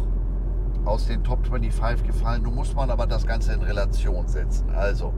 aus 0.84 1.06
den 1.06 1.22
Top 1.22 1.46
25 1.46 2.06
gefallen. 2.06 2.42
Nun 2.42 2.56
muss 2.56 2.74
man 2.74 2.90
aber 2.90 3.06
das 3.06 3.26
Ganze 3.26 3.52
in 3.52 3.62
Relation 3.62 4.26
setzen. 4.26 4.70
Also, 4.74 5.12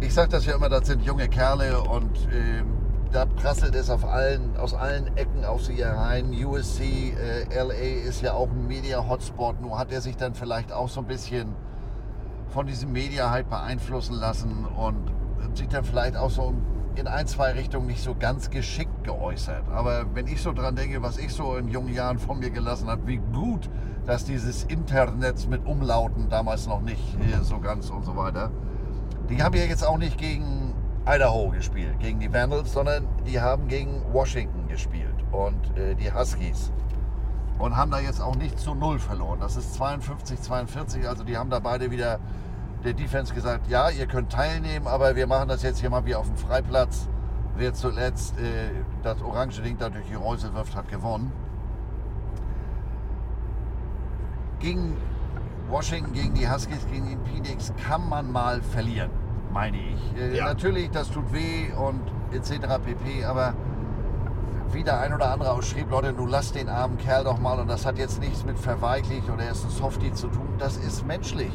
ich 0.00 0.14
sage 0.14 0.28
das 0.28 0.46
ja 0.46 0.54
immer, 0.54 0.68
das 0.68 0.86
sind 0.86 1.02
junge 1.02 1.28
Kerle 1.28 1.80
und 1.80 2.28
ähm, 2.32 2.83
da 3.14 3.26
prasselt 3.26 3.76
es 3.76 3.90
auf 3.90 4.04
allen, 4.04 4.56
aus 4.56 4.74
allen 4.74 5.16
Ecken 5.16 5.44
auf 5.44 5.62
sie 5.64 5.76
herein. 5.76 6.32
USC, 6.32 7.12
äh, 7.12 7.44
LA 7.54 8.08
ist 8.08 8.22
ja 8.22 8.34
auch 8.34 8.50
ein 8.50 8.66
Media-Hotspot. 8.66 9.60
Nur 9.60 9.78
hat 9.78 9.92
er 9.92 10.00
sich 10.00 10.16
dann 10.16 10.34
vielleicht 10.34 10.72
auch 10.72 10.88
so 10.88 11.00
ein 11.00 11.06
bisschen 11.06 11.54
von 12.48 12.66
diesem 12.66 12.90
Media-Hype 12.92 13.48
beeinflussen 13.48 14.14
lassen 14.14 14.66
und 14.66 15.12
sich 15.56 15.68
dann 15.68 15.84
vielleicht 15.84 16.16
auch 16.16 16.30
so 16.30 16.54
in 16.96 17.06
ein, 17.06 17.28
zwei 17.28 17.52
Richtungen 17.52 17.86
nicht 17.86 18.02
so 18.02 18.16
ganz 18.16 18.50
geschickt 18.50 19.04
geäußert. 19.04 19.62
Aber 19.72 20.06
wenn 20.14 20.26
ich 20.26 20.42
so 20.42 20.52
dran 20.52 20.74
denke, 20.74 21.00
was 21.00 21.16
ich 21.16 21.32
so 21.32 21.56
in 21.56 21.68
jungen 21.68 21.94
Jahren 21.94 22.18
von 22.18 22.40
mir 22.40 22.50
gelassen 22.50 22.88
habe, 22.88 23.06
wie 23.06 23.20
gut, 23.32 23.70
dass 24.06 24.24
dieses 24.24 24.64
Internet 24.64 25.48
mit 25.48 25.64
Umlauten 25.66 26.28
damals 26.30 26.66
noch 26.66 26.80
nicht 26.80 27.16
äh, 27.20 27.44
so 27.44 27.60
ganz 27.60 27.90
und 27.90 28.04
so 28.04 28.16
weiter. 28.16 28.50
Die 29.30 29.40
haben 29.40 29.54
ja 29.54 29.64
jetzt 29.64 29.86
auch 29.86 29.98
nicht 29.98 30.18
gegen 30.18 30.73
Idaho 31.06 31.50
gespielt, 31.50 31.98
gegen 32.00 32.18
die 32.18 32.32
Vandals, 32.32 32.72
sondern 32.72 33.06
die 33.26 33.40
haben 33.40 33.68
gegen 33.68 34.02
Washington 34.12 34.68
gespielt 34.68 35.14
und 35.32 35.76
äh, 35.76 35.94
die 35.94 36.12
Huskies. 36.12 36.72
Und 37.58 37.76
haben 37.76 37.90
da 37.90 38.00
jetzt 38.00 38.20
auch 38.20 38.34
nicht 38.34 38.58
zu 38.58 38.74
Null 38.74 38.98
verloren. 38.98 39.38
Das 39.40 39.56
ist 39.56 39.74
52, 39.74 40.40
42, 40.40 41.08
also 41.08 41.22
die 41.22 41.36
haben 41.36 41.50
da 41.50 41.60
beide 41.60 41.90
wieder 41.90 42.18
der 42.84 42.94
Defense 42.94 43.32
gesagt, 43.34 43.68
ja, 43.68 43.90
ihr 43.90 44.06
könnt 44.06 44.32
teilnehmen, 44.32 44.86
aber 44.86 45.14
wir 45.16 45.26
machen 45.26 45.48
das 45.48 45.62
jetzt 45.62 45.80
hier 45.80 45.90
mal 45.90 46.04
wie 46.04 46.14
auf 46.14 46.26
dem 46.26 46.36
Freiplatz. 46.36 47.08
Wer 47.56 47.72
zuletzt 47.72 48.38
äh, 48.38 48.70
das 49.02 49.22
orange 49.22 49.62
Ding 49.62 49.78
da 49.78 49.88
durch 49.88 50.06
die 50.06 50.14
Reuse 50.14 50.52
wirft, 50.54 50.74
hat 50.74 50.88
gewonnen. 50.88 51.32
Gegen 54.58 54.96
Washington, 55.68 56.12
gegen 56.12 56.34
die 56.34 56.48
Huskies, 56.48 56.86
gegen 56.90 57.08
den 57.08 57.24
Phoenix 57.24 57.72
kann 57.86 58.08
man 58.08 58.30
mal 58.32 58.62
verlieren, 58.62 59.10
meine 59.54 59.78
ich. 59.78 60.20
Äh, 60.20 60.36
Ja. 60.36 60.46
Natürlich, 60.46 60.90
das 60.90 61.10
tut 61.10 61.32
weh 61.32 61.72
und 61.72 62.02
etc. 62.34 62.66
pp. 62.84 63.24
Aber 63.24 63.54
wie 64.72 64.82
der 64.82 65.00
ein 65.00 65.14
oder 65.14 65.30
andere 65.30 65.52
auch 65.52 65.62
schrieb, 65.62 65.90
Leute, 65.90 66.12
du 66.12 66.26
lass 66.26 66.52
den 66.52 66.68
armen 66.68 66.98
Kerl 66.98 67.24
doch 67.24 67.38
mal 67.38 67.58
und 67.60 67.68
das 67.68 67.86
hat 67.86 67.96
jetzt 67.96 68.20
nichts 68.20 68.44
mit 68.44 68.58
verweichlicht 68.58 69.30
oder 69.30 69.44
er 69.44 69.52
ist 69.52 69.64
ein 69.64 69.70
Softie 69.70 70.12
zu 70.12 70.26
tun. 70.28 70.48
Das 70.58 70.76
ist 70.76 71.06
menschlich. 71.06 71.52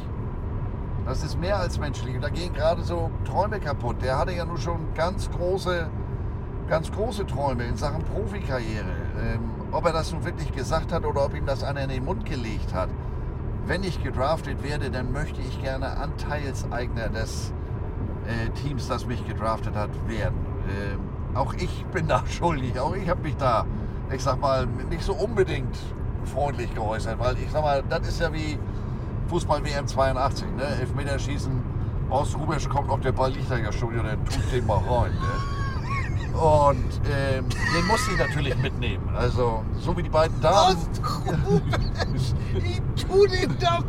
Das 1.06 1.24
ist 1.24 1.40
mehr 1.40 1.58
als 1.58 1.78
menschlich. 1.80 2.16
Und 2.16 2.24
da 2.24 2.30
gehen 2.30 2.54
gerade 2.54 2.82
so 2.82 3.12
Träume 3.26 3.60
kaputt. 3.60 3.98
Der 4.02 4.18
hatte 4.18 4.32
ja 4.32 4.46
nun 4.46 4.58
schon 4.58 4.94
ganz 4.96 5.30
große, 5.32 5.90
ganz 6.70 6.92
große 6.92 7.26
Träume 7.26 7.66
in 7.66 7.76
Sachen 7.76 8.04
Profikarriere. 8.04 8.96
Ähm, 9.22 9.40
ob 9.72 9.86
er 9.86 9.92
das 9.94 10.14
nun 10.14 10.24
wirklich 10.24 10.52
gesagt 10.54 10.94
hat 10.94 11.06
oder 11.06 11.26
ob 11.26 11.36
ihm 11.36 11.46
das 11.46 11.64
einer 11.64 11.82
in 11.82 11.90
den 11.90 12.06
Mund 12.06 12.26
gelegt 12.26 12.74
hat. 12.74 12.90
Wenn 13.66 13.84
ich 13.84 14.02
gedraftet 14.04 14.64
werde, 14.64 14.90
dann 14.90 15.12
möchte 15.12 15.42
ich 15.42 15.62
gerne 15.62 15.98
Anteilseigner 15.98 17.10
des 17.10 17.54
äh, 18.30 18.50
Teams, 18.62 18.88
das 18.88 19.06
mich 19.06 19.26
gedraftet 19.28 19.76
hat, 19.76 19.90
werden. 20.08 20.38
Ähm, 20.70 21.00
auch 21.36 21.54
ich 21.54 21.86
bin 21.94 22.08
da 22.08 22.24
schuldig. 22.30 22.80
Auch 22.80 22.96
ich 22.96 23.10
habe 23.10 23.22
mich 23.22 23.36
da, 23.38 23.66
ich 24.12 24.24
sag 24.24 24.40
mal, 24.40 24.68
nicht 24.90 25.04
so 25.04 25.14
unbedingt 25.14 25.78
freundlich 26.26 26.74
geäußert. 26.74 27.20
Weil 27.20 27.38
ich 27.38 27.52
sag 27.52 27.64
mal, 27.64 27.84
das 27.90 28.08
ist 28.08 28.22
ja 28.22 28.32
wie 28.34 28.58
Fußball 29.28 29.64
WM 29.64 29.88
82, 29.88 30.48
ne? 30.58 30.64
Elfmeterschießen, 30.80 31.52
aus 32.10 32.36
Rubesch 32.36 32.68
kommt 32.68 32.90
auf 32.90 33.02
der 33.02 33.12
Ball, 33.12 33.32
liegt 33.32 33.50
da 33.52 33.58
ja 33.58 33.72
schon 33.72 33.92
wieder, 33.92 34.04
dann 34.04 34.26
tut 34.26 34.52
den 34.52 34.66
mal 34.66 34.78
rein. 34.80 35.12
Ne? 35.12 36.38
Und 36.40 37.02
ähm, 37.12 37.46
den 37.50 37.88
musste 37.88 38.12
ich 38.12 38.18
natürlich 38.18 38.58
mitnehmen. 38.58 39.08
Also, 39.16 39.64
so 39.78 39.96
wie 39.98 40.04
die 40.04 40.10
beiden 40.10 40.40
Damen. 40.42 40.78
Ich 42.56 42.82
tu 43.04 43.28
den 43.28 43.56
da. 43.60 43.80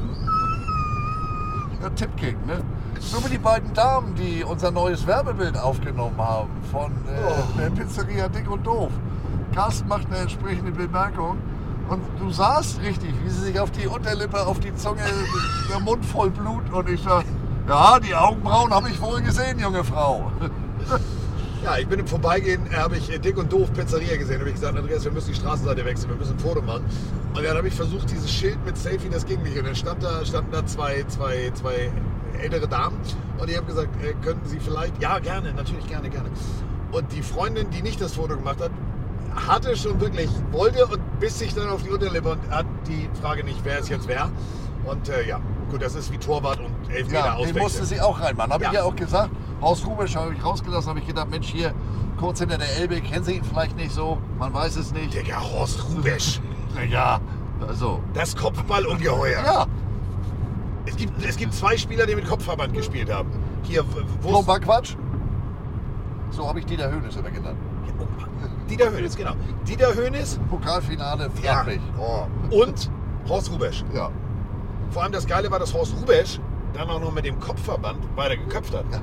Ja, 1.83 1.91
Tippking, 1.91 2.37
ne? 2.47 2.63
So 3.01 3.25
wie 3.25 3.31
die 3.31 3.39
beiden 3.39 3.73
Damen, 3.75 4.15
die 4.15 4.45
unser 4.45 4.71
neues 4.71 5.07
Werbebild 5.07 5.57
aufgenommen 5.57 6.19
haben 6.19 6.51
von 6.71 6.93
äh, 6.93 7.59
der 7.59 7.71
Pizzeria 7.71 8.29
Dick 8.29 8.49
und 8.51 8.65
Doof. 8.67 8.93
Carsten 9.55 9.89
macht 9.89 10.07
eine 10.09 10.19
entsprechende 10.19 10.71
Bemerkung 10.71 11.39
und 11.89 12.03
du 12.21 12.31
sahst 12.31 12.81
richtig, 12.83 13.13
wie 13.25 13.31
sie 13.31 13.47
sich 13.47 13.59
auf 13.59 13.71
die 13.73 13.87
Unterlippe, 13.87 14.47
auf 14.47 14.61
die 14.61 14.75
Zunge, 14.77 15.03
der 15.71 15.81
Mund 15.81 16.05
voll 16.05 16.31
Blut 16.31 16.71
und 16.73 16.89
ich 16.89 17.03
sag, 17.03 17.25
ja, 17.69 17.99
die 17.99 18.15
Augenbrauen 18.15 18.71
habe 18.71 18.91
ich 18.91 19.01
wohl 19.01 19.21
gesehen, 19.23 19.59
junge 19.59 19.83
Frau. 19.83 20.31
Ja, 21.63 21.77
ich 21.77 21.87
bin 21.87 22.01
im 22.01 22.07
Vorbeigehen, 22.07 22.63
habe 22.75 22.97
ich 22.97 23.13
äh, 23.13 23.19
Dick 23.19 23.37
und 23.37 23.53
Doof 23.53 23.71
Pizzeria 23.75 24.17
gesehen. 24.17 24.41
habe 24.41 24.49
ich 24.49 24.55
gesagt, 24.55 24.79
Andreas, 24.79 25.05
wir 25.05 25.13
müssen 25.13 25.29
die 25.29 25.35
Straßenseite 25.39 25.85
wechseln, 25.85 26.09
wir 26.09 26.17
müssen 26.17 26.33
ein 26.33 26.39
Foto 26.39 26.63
machen. 26.63 26.87
Und 27.35 27.45
dann 27.45 27.55
habe 27.55 27.69
ich 27.69 27.75
versucht, 27.75 28.11
dieses 28.11 28.31
Schild 28.31 28.57
mit 28.65 28.79
Selfie, 28.79 29.11
das 29.11 29.27
ging 29.27 29.43
nicht. 29.43 29.59
Und 29.59 29.67
dann 29.67 29.75
stand 29.75 30.03
da, 30.03 30.25
standen 30.25 30.53
da 30.53 30.65
zwei, 30.65 31.05
zwei, 31.09 31.53
zwei 31.53 31.93
ältere 32.39 32.69
Damen. 32.69 32.97
Und 33.39 33.51
ich 33.51 33.57
habe 33.57 33.67
gesagt, 33.67 33.89
äh, 34.05 34.15
könnten 34.25 34.47
Sie 34.49 34.59
vielleicht, 34.61 35.01
ja, 35.03 35.19
gerne, 35.19 35.53
natürlich 35.53 35.87
gerne, 35.87 36.11
gerne. 36.11 36.29
Und 36.93 37.13
die 37.13 37.23
Freundin, 37.23 37.71
die 37.71 37.83
nicht 37.83 38.01
das 38.01 38.15
Foto 38.15 38.37
gemacht 38.37 38.61
hat, 38.61 38.71
hatte 39.49 39.77
schon 39.77 40.01
wirklich, 40.01 40.29
wollte 40.51 40.87
und 40.87 41.01
biss 41.21 41.39
sich 41.39 41.55
dann 41.55 41.69
auf 41.69 41.83
die 41.83 41.91
Unterlippe 41.91 42.33
und 42.33 42.51
hat 42.51 42.67
die 42.89 43.09
Frage 43.21 43.45
nicht, 43.45 43.61
wer 43.65 43.79
ist 43.79 43.89
jetzt 43.89 44.09
wer. 44.09 44.29
Und 44.85 45.09
äh, 45.09 45.27
ja, 45.29 45.41
gut, 45.71 45.83
das 45.83 45.95
ist 45.95 46.11
wie 46.13 46.19
Torwart 46.19 46.59
und 46.59 46.91
Elfmeter 46.93 47.37
Ja, 47.39 47.45
den 47.45 47.57
musste 47.59 47.85
sie 47.85 48.01
auch 48.01 48.21
reinmachen. 48.21 48.53
Habe 48.53 48.65
ich 48.65 48.73
Ja. 48.73 48.81
ja 48.81 48.85
auch 48.85 48.97
gesagt. 48.97 49.31
Horst 49.61 49.87
Rubisch 49.87 50.17
habe 50.17 50.33
ich 50.35 50.43
rausgelassen, 50.45 50.89
habe 50.89 51.01
ich 51.01 51.07
gedacht, 51.07 51.29
Mensch, 51.31 51.49
hier 51.49 51.75
kurz 52.19 52.41
hinter 52.41 52.59
der 52.59 52.77
Elbe, 52.79 53.01
kennen 53.03 53.25
Sie 53.25 53.35
ihn 53.35 53.45
vielleicht 53.45 53.77
nicht 53.77 53.93
so? 53.93 54.19
Man 54.39 54.53
weiß 54.55 54.77
es 54.77 54.93
nicht. 54.93 55.15
Digga, 55.15 55.41
Horst 55.41 55.85
Rubesch. 55.89 56.41
Ja, 56.89 57.21
also. 57.67 58.01
Das 58.15 58.35
Kopfballungeheuer. 58.37 59.43
Ja, 59.45 59.67
Es, 60.91 60.97
gibt, 60.97 61.25
es 61.25 61.37
gibt 61.37 61.55
zwei 61.55 61.77
Spieler, 61.77 62.05
die 62.05 62.17
mit 62.17 62.27
Kopfverband 62.27 62.75
gespielt 62.75 63.13
haben. 63.13 63.31
Hier, 63.63 63.85
wo 64.23 64.29
Plumper 64.29 64.59
Quatsch. 64.59 64.97
So 66.31 66.49
habe 66.49 66.59
ich 66.59 66.67
Dieter 66.67 66.91
Höhnes 66.91 67.17
immer 67.17 67.31
genannt. 67.31 67.59
Dieter 68.69 68.91
Hönes, 68.93 69.17
genau. 69.17 69.33
Dieter 69.67 69.95
Hönes 69.95 70.39
Pokalfinale 70.49 71.31
ja, 71.43 71.55
Frankreich. 71.55 71.81
oh. 71.99 72.27
und 72.51 72.91
Horst 73.29 73.51
Rubesch. 73.53 73.85
Ja. 73.95 74.11
Vor 74.91 75.03
allem 75.03 75.13
das 75.13 75.27
Geile 75.27 75.51
war, 75.51 75.59
dass 75.59 75.73
Horst 75.73 75.95
Rubesch 76.01 76.41
dann 76.75 76.89
auch 76.89 77.01
noch 77.01 77.13
mit 77.13 77.25
dem 77.25 77.39
Kopfverband 77.39 77.99
weiter 78.17 78.37
geköpft 78.37 78.75
hat. 78.75 78.85
Ja. 78.93 79.01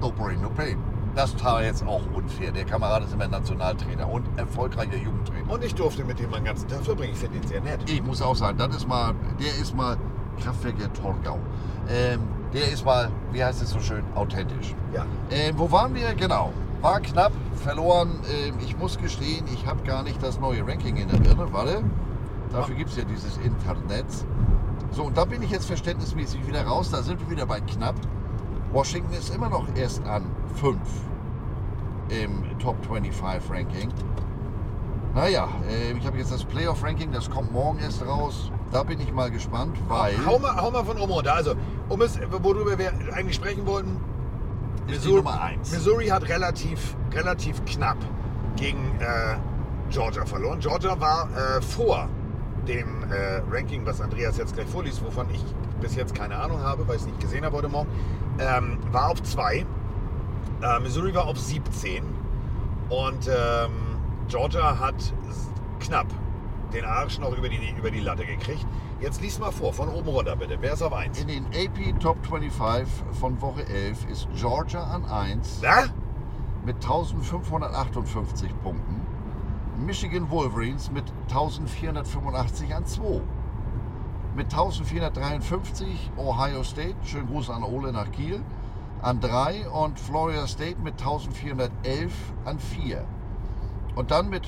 No 0.00 0.10
brain, 0.10 0.40
no 0.40 0.50
pain. 0.50 0.78
Das 1.14 1.42
war 1.44 1.62
jetzt 1.62 1.86
auch 1.86 2.02
unfair. 2.12 2.50
Der 2.50 2.64
Kamerad 2.64 3.04
ist 3.04 3.12
immer 3.12 3.28
Nationaltrainer 3.28 4.08
und 4.08 4.26
erfolgreicher 4.36 4.96
Jugendtrainer. 4.96 5.48
Und 5.48 5.62
ich 5.64 5.74
durfte 5.74 6.04
mit 6.04 6.18
dem 6.18 6.30
meinen 6.30 6.44
ganzen 6.44 6.68
Tag 6.68 6.84
verbringen. 6.84 7.12
Ich 7.12 7.20
finde 7.20 7.38
ihn 7.38 7.46
sehr 7.46 7.60
nett. 7.60 7.88
Ich 7.88 8.02
muss 8.02 8.20
auch 8.20 8.34
sagen, 8.34 8.58
das 8.58 8.74
ist 8.74 8.88
mal, 8.88 9.14
der 9.38 9.54
ist 9.60 9.76
mal 9.76 9.96
Kraftwerke 10.36 10.92
Torgau. 10.92 11.38
Ähm, 11.88 12.20
der 12.52 12.70
ist 12.70 12.84
mal, 12.84 13.10
wie 13.32 13.44
heißt 13.44 13.62
es 13.62 13.70
so 13.70 13.80
schön, 13.80 14.04
authentisch. 14.14 14.74
Ja. 14.94 15.06
Ähm, 15.30 15.54
wo 15.58 15.70
waren 15.70 15.94
wir? 15.94 16.14
Genau. 16.14 16.52
War 16.80 17.00
knapp, 17.00 17.32
verloren. 17.56 18.20
Ähm, 18.30 18.54
ich 18.60 18.76
muss 18.76 18.98
gestehen, 18.98 19.44
ich 19.52 19.66
habe 19.66 19.82
gar 19.84 20.02
nicht 20.02 20.22
das 20.22 20.38
neue 20.38 20.66
Ranking 20.66 20.96
in 20.96 21.08
der 21.08 21.18
Birne. 21.18 21.52
Warte. 21.52 21.82
Dafür 22.52 22.76
gibt 22.76 22.90
es 22.90 22.96
ja 22.96 23.04
dieses 23.04 23.36
Internet. 23.38 24.06
So, 24.92 25.04
und 25.04 25.16
da 25.16 25.24
bin 25.24 25.42
ich 25.42 25.50
jetzt 25.50 25.66
verständnismäßig 25.66 26.46
wieder 26.46 26.64
raus. 26.64 26.90
Da 26.90 27.02
sind 27.02 27.20
wir 27.20 27.30
wieder 27.30 27.46
bei 27.46 27.60
knapp. 27.60 27.96
Washington 28.72 29.12
ist 29.14 29.34
immer 29.34 29.48
noch 29.48 29.66
erst 29.74 30.04
an 30.04 30.26
5 30.56 30.78
im 32.10 32.58
Top 32.58 32.76
25 32.86 33.50
Ranking. 33.50 33.90
Naja, 35.14 35.48
äh, 35.70 35.92
ich 35.92 36.04
habe 36.06 36.18
jetzt 36.18 36.32
das 36.32 36.44
Playoff-Ranking, 36.44 37.12
das 37.12 37.30
kommt 37.30 37.52
morgen 37.52 37.78
erst 37.78 38.04
raus. 38.04 38.50
Da 38.72 38.82
bin 38.82 38.98
ich 39.00 39.12
mal 39.12 39.30
gespannt, 39.30 39.76
weil 39.86 40.14
Hau 40.26 40.40
mal, 40.40 40.56
hau 40.60 40.72
mal 40.72 40.84
von 40.84 40.98
oben 40.98 41.12
runter. 41.12 41.34
Also, 41.34 41.54
um 41.88 42.02
es, 42.02 42.18
worüber 42.30 42.76
wir 42.76 42.92
eigentlich 43.12 43.36
sprechen 43.36 43.64
wollten, 43.64 44.00
ist 44.88 45.04
die 45.04 45.12
Nummer 45.12 45.40
1. 45.40 45.70
Missouri 45.70 46.08
hat 46.08 46.28
relativ, 46.28 46.96
relativ 47.12 47.64
knapp 47.64 47.98
gegen 48.56 48.98
äh, 48.98 49.36
Georgia 49.90 50.24
verloren. 50.24 50.58
Georgia 50.58 51.00
war 51.00 51.28
äh, 51.30 51.62
vor 51.62 52.08
dem 52.66 53.04
äh, 53.04 53.40
Ranking, 53.50 53.86
was 53.86 54.00
Andreas 54.00 54.36
jetzt 54.36 54.54
gleich 54.54 54.66
vorliest, 54.66 55.04
wovon 55.04 55.28
ich 55.32 55.44
bis 55.80 55.94
jetzt 55.94 56.14
keine 56.14 56.36
Ahnung 56.36 56.60
habe, 56.60 56.88
weil 56.88 56.96
ich 56.96 57.02
es 57.02 57.06
nicht 57.06 57.20
gesehen 57.20 57.44
habe 57.44 57.56
heute 57.56 57.68
Morgen, 57.68 57.88
ähm, 58.40 58.78
war 58.90 59.10
auf 59.10 59.22
2. 59.22 59.58
Äh, 59.58 60.80
Missouri 60.80 61.14
war 61.14 61.26
auf 61.26 61.38
17. 61.38 62.02
Und 62.88 63.28
ähm, 63.28 63.83
Georgia 64.28 64.78
hat 64.78 64.94
knapp 65.80 66.06
den 66.72 66.84
Arsch 66.84 67.18
noch 67.18 67.36
über 67.36 67.48
die, 67.48 67.74
über 67.78 67.90
die 67.90 68.00
Latte 68.00 68.24
gekriegt. 68.24 68.66
Jetzt 69.00 69.20
lies 69.20 69.38
mal 69.38 69.52
vor, 69.52 69.72
von 69.72 69.88
oben 69.88 70.08
runter 70.08 70.34
bitte. 70.34 70.56
Wer 70.60 70.72
ist 70.72 70.82
auf 70.82 70.92
1? 70.92 71.20
In 71.20 71.28
den 71.28 71.46
AP 71.46 72.00
Top 72.00 72.16
25 72.26 72.88
von 73.20 73.40
Woche 73.40 73.66
11 73.66 74.06
ist 74.10 74.28
Georgia 74.34 74.82
an 74.82 75.04
1 75.04 75.60
Na? 75.62 75.84
mit 76.64 76.76
1558 76.76 78.50
Punkten. 78.62 79.02
Michigan 79.84 80.30
Wolverines 80.30 80.90
mit 80.90 81.04
1485 81.28 82.74
an 82.74 82.86
2. 82.86 83.20
Mit 84.34 84.46
1453 84.46 86.10
Ohio 86.16 86.64
State, 86.64 86.96
schönen 87.04 87.28
Gruß 87.28 87.50
an 87.50 87.62
Ole 87.62 87.92
nach 87.92 88.10
Kiel, 88.10 88.42
an 89.02 89.20
3 89.20 89.68
und 89.68 90.00
Florida 90.00 90.46
State 90.46 90.80
mit 90.80 90.94
1411 90.94 92.12
an 92.44 92.58
4. 92.58 93.04
Und 93.94 94.10
dann 94.10 94.28
mit 94.28 94.42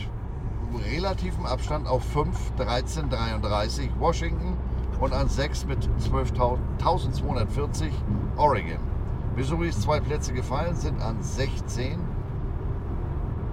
relativem 0.93 1.47
Abstand 1.47 1.87
auf 1.87 2.05
5, 2.05 2.53
13, 2.57 3.09
33 3.11 3.91
Washington 3.99 4.57
und 5.01 5.13
an 5.13 5.29
6 5.29 5.67
mit 5.67 5.89
12.000 6.01 6.59
1240 6.79 7.93
Oregon. 8.37 8.79
Missouri 9.37 9.69
ist 9.69 9.83
zwei 9.83 10.01
Plätze 10.01 10.33
gefallen, 10.33 10.75
sind 10.75 11.01
an 11.01 11.23
16. 11.23 11.99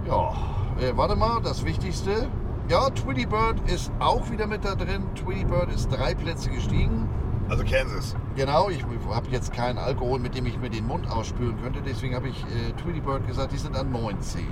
Ja, 0.06 0.32
äh, 0.80 0.96
warte 0.96 1.16
mal, 1.16 1.40
das 1.42 1.64
Wichtigste. 1.64 2.28
Ja, 2.68 2.88
Tweety 2.90 3.26
Bird 3.26 3.60
ist 3.70 3.92
auch 3.98 4.30
wieder 4.30 4.46
mit 4.46 4.64
da 4.64 4.74
drin. 4.74 5.02
Tweety 5.14 5.44
Bird 5.44 5.70
ist 5.72 5.88
drei 5.88 6.14
Plätze 6.14 6.50
gestiegen. 6.50 7.08
Also 7.50 7.62
Kansas. 7.64 8.16
Genau, 8.36 8.70
ich 8.70 8.82
habe 9.10 9.28
jetzt 9.30 9.52
keinen 9.52 9.76
Alkohol, 9.76 10.18
mit 10.18 10.34
dem 10.34 10.46
ich 10.46 10.58
mir 10.58 10.70
den 10.70 10.86
Mund 10.86 11.06
ausspülen 11.10 11.60
könnte. 11.62 11.82
Deswegen 11.82 12.14
habe 12.14 12.28
ich 12.28 12.42
äh, 12.44 12.72
Tweety 12.82 13.00
Bird 13.00 13.26
gesagt, 13.26 13.52
die 13.52 13.58
sind 13.58 13.76
an 13.76 13.92
19. 13.92 14.46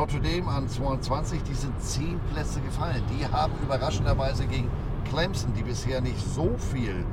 Notre 0.00 0.18
Dame 0.18 0.48
an 0.48 0.66
22, 0.66 1.42
die 1.42 1.52
sind 1.52 1.78
10 1.78 2.18
Plätze 2.32 2.62
gefallen. 2.62 3.02
Die 3.10 3.26
haben 3.26 3.52
überraschenderweise 3.62 4.46
gegen 4.46 4.70
Clemson, 5.10 5.52
die 5.52 5.62
bisher 5.62 6.00
nicht 6.00 6.18
so 6.34 6.56
viel 6.56 7.04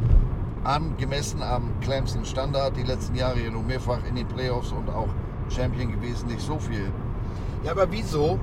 angemessen 0.64 1.44
am 1.44 1.78
Clemson 1.82 2.24
Standard, 2.24 2.78
die 2.78 2.84
letzten 2.84 3.16
Jahre 3.16 3.42
ja 3.42 3.52
nur 3.52 3.64
mehrfach 3.64 4.00
in 4.08 4.16
den 4.16 4.26
Playoffs 4.26 4.72
und 4.72 4.88
auch 4.90 5.10
Champion 5.50 5.92
gewesen, 5.92 6.28
nicht 6.30 6.40
so 6.40 6.58
viel. 6.60 6.90
Ja, 7.66 7.72
aber 7.72 7.92
wieso, 7.92 8.40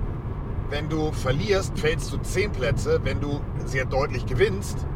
wenn 0.68 0.90
du 0.90 1.10
verlierst, 1.12 1.78
fällst 1.78 2.12
du 2.12 2.18
10 2.18 2.52
Plätze, 2.52 3.00
wenn 3.02 3.22
du 3.22 3.40
sehr 3.64 3.86
deutlich 3.86 4.26
gewinnst, 4.26 4.86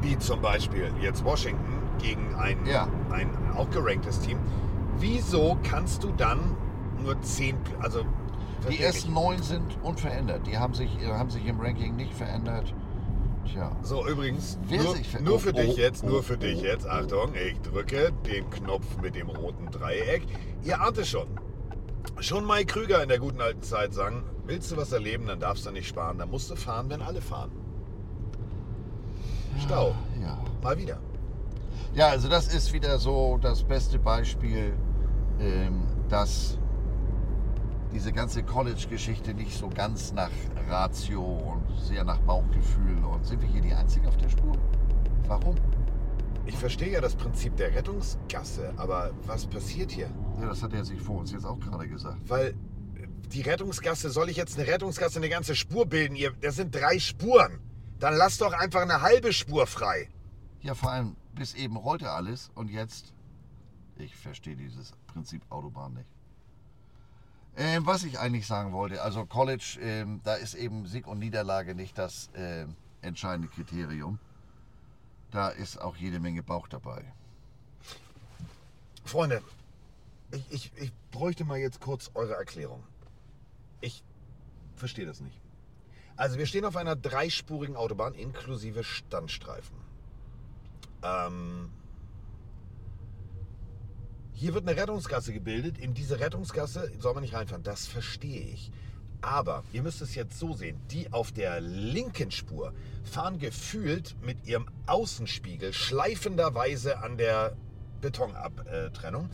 wie 0.00 0.18
zum 0.18 0.40
Beispiel 0.40 0.90
jetzt 1.00 1.24
Washington 1.24 1.74
gegen 2.00 2.34
ein, 2.34 2.56
Ja. 2.66 2.88
ein 3.12 3.30
auch 3.56 3.70
geranktes 3.70 4.18
Team, 4.18 4.38
wieso 4.98 5.56
kannst 5.62 6.02
du 6.02 6.08
dann 6.16 6.40
nur 7.04 7.20
10 7.22 7.54
Pl- 7.56 7.80
also 7.84 8.00
Die 8.70 8.80
ersten 8.80 9.12
neun 9.12 9.42
sind 9.42 9.76
unverändert. 9.82 10.46
Die 10.46 10.56
haben 10.56 10.74
sich, 10.74 10.90
äh, 11.02 11.06
haben 11.06 11.30
sich 11.30 11.44
im 11.46 11.60
Ranking 11.60 11.96
nicht 11.96 12.14
verändert. 12.14 12.72
Tja. 13.50 13.72
So, 13.82 14.06
übrigens, 14.06 14.58
Wer 14.68 14.82
nur, 14.82 14.96
nur 15.20 15.34
oh, 15.34 15.38
für 15.38 15.50
oh, 15.50 15.52
dich 15.52 15.76
jetzt, 15.76 16.04
oh, 16.04 16.08
nur 16.08 16.22
für 16.22 16.34
oh. 16.34 16.36
dich 16.36 16.60
jetzt, 16.60 16.86
Achtung, 16.88 17.32
ich 17.34 17.60
drücke 17.60 18.12
den 18.24 18.48
Knopf 18.50 18.86
mit 19.00 19.14
dem 19.14 19.28
roten 19.28 19.70
Dreieck. 19.70 20.22
Ihr 20.62 20.80
ahnt 20.80 20.98
es 20.98 21.08
schon. 21.08 21.26
Schon 22.20 22.46
Mike 22.46 22.66
Krüger 22.66 23.02
in 23.02 23.08
der 23.08 23.18
guten 23.18 23.40
alten 23.40 23.62
Zeit 23.62 23.94
sagen, 23.94 24.22
willst 24.46 24.70
du 24.70 24.76
was 24.76 24.92
erleben, 24.92 25.26
dann 25.26 25.40
darfst 25.40 25.66
du 25.66 25.70
nicht 25.70 25.88
sparen, 25.88 26.18
dann 26.18 26.30
musst 26.30 26.50
du 26.50 26.56
fahren, 26.56 26.88
wenn 26.88 27.02
alle 27.02 27.20
fahren. 27.20 27.50
Stau, 29.64 29.94
Ja. 30.20 30.38
mal 30.62 30.78
wieder. 30.78 30.98
Ja, 31.94 32.08
also 32.08 32.28
das 32.28 32.52
ist 32.52 32.72
wieder 32.72 32.98
so 32.98 33.38
das 33.40 33.62
beste 33.62 33.98
Beispiel, 33.98 34.72
ähm, 35.40 35.82
dass 36.08 36.58
diese 37.92 38.12
ganze 38.12 38.42
College-Geschichte 38.42 39.34
nicht 39.34 39.56
so 39.56 39.68
ganz 39.68 40.12
nach 40.12 40.30
Ratio 40.68 41.22
und 41.22 41.76
sehr 41.76 42.04
nach 42.04 42.18
Bauchgefühl 42.20 43.04
und 43.04 43.24
sind 43.24 43.40
wir 43.42 43.48
hier 43.48 43.60
die 43.60 43.74
Einzigen 43.74 44.06
auf 44.06 44.16
der 44.16 44.28
Spur? 44.28 44.56
Warum? 45.26 45.56
Ich 46.46 46.56
verstehe 46.56 46.90
ja 46.90 47.00
das 47.00 47.14
Prinzip 47.14 47.56
der 47.56 47.74
Rettungsgasse, 47.74 48.72
aber 48.76 49.12
was 49.26 49.46
passiert 49.46 49.92
hier? 49.92 50.10
Ja, 50.40 50.48
das 50.48 50.62
hat 50.62 50.72
er 50.72 50.84
sich 50.84 51.00
vor 51.00 51.20
uns 51.20 51.32
jetzt 51.32 51.44
auch 51.44 51.60
gerade 51.60 51.86
gesagt. 51.86 52.18
Weil 52.28 52.54
die 53.32 53.42
Rettungsgasse, 53.42 54.10
soll 54.10 54.28
ich 54.28 54.36
jetzt 54.36 54.58
eine 54.58 54.66
Rettungsgasse 54.66 55.18
eine 55.18 55.28
ganze 55.28 55.54
Spur 55.54 55.86
bilden? 55.86 56.16
Ihr, 56.16 56.32
das 56.40 56.56
sind 56.56 56.74
drei 56.74 56.98
Spuren. 56.98 57.60
Dann 57.98 58.14
lasst 58.14 58.40
doch 58.40 58.52
einfach 58.52 58.82
eine 58.82 59.02
halbe 59.02 59.32
Spur 59.32 59.66
frei. 59.66 60.08
Ja, 60.60 60.74
vor 60.74 60.90
allem 60.90 61.16
bis 61.34 61.54
eben 61.54 61.76
rollte 61.76 62.10
alles 62.10 62.50
und 62.54 62.68
jetzt, 62.68 63.14
ich 63.96 64.16
verstehe 64.16 64.56
dieses 64.56 64.92
Prinzip 65.06 65.42
Autobahn 65.50 65.94
nicht. 65.94 66.08
Ähm, 67.56 67.84
was 67.84 68.04
ich 68.04 68.18
eigentlich 68.18 68.46
sagen 68.46 68.72
wollte, 68.72 69.02
also 69.02 69.26
College, 69.26 69.78
ähm, 69.80 70.20
da 70.24 70.34
ist 70.34 70.54
eben 70.54 70.86
Sieg 70.86 71.06
und 71.06 71.18
Niederlage 71.18 71.74
nicht 71.74 71.98
das 71.98 72.30
ähm, 72.34 72.76
entscheidende 73.02 73.48
Kriterium. 73.48 74.18
Da 75.30 75.48
ist 75.48 75.78
auch 75.78 75.96
jede 75.96 76.18
Menge 76.18 76.42
Bauch 76.42 76.68
dabei. 76.68 77.04
Freunde, 79.04 79.42
ich, 80.30 80.44
ich, 80.50 80.72
ich 80.76 80.92
bräuchte 81.10 81.44
mal 81.44 81.58
jetzt 81.58 81.80
kurz 81.80 82.10
eure 82.14 82.34
Erklärung. 82.34 82.82
Ich 83.80 84.02
verstehe 84.76 85.06
das 85.06 85.20
nicht. 85.20 85.38
Also 86.16 86.38
wir 86.38 86.46
stehen 86.46 86.64
auf 86.64 86.76
einer 86.76 86.96
dreispurigen 86.96 87.76
Autobahn 87.76 88.14
inklusive 88.14 88.84
Standstreifen. 88.84 89.76
Ähm, 91.02 91.70
hier 94.42 94.54
wird 94.54 94.68
eine 94.68 94.76
Rettungsgasse 94.76 95.32
gebildet. 95.32 95.78
In 95.78 95.94
diese 95.94 96.18
Rettungsgasse 96.18 96.90
soll 96.98 97.14
man 97.14 97.22
nicht 97.22 97.32
reinfahren. 97.32 97.62
Das 97.62 97.86
verstehe 97.86 98.40
ich. 98.40 98.72
Aber 99.20 99.62
ihr 99.72 99.84
müsst 99.84 100.02
es 100.02 100.16
jetzt 100.16 100.36
so 100.36 100.52
sehen. 100.52 100.80
Die 100.90 101.12
auf 101.12 101.30
der 101.30 101.60
linken 101.60 102.32
Spur 102.32 102.74
fahren 103.04 103.38
gefühlt 103.38 104.16
mit 104.20 104.44
ihrem 104.44 104.66
Außenspiegel 104.86 105.72
schleifenderweise 105.72 106.98
an 106.98 107.18
der 107.18 107.56
Betonabtrennung. 108.00 109.30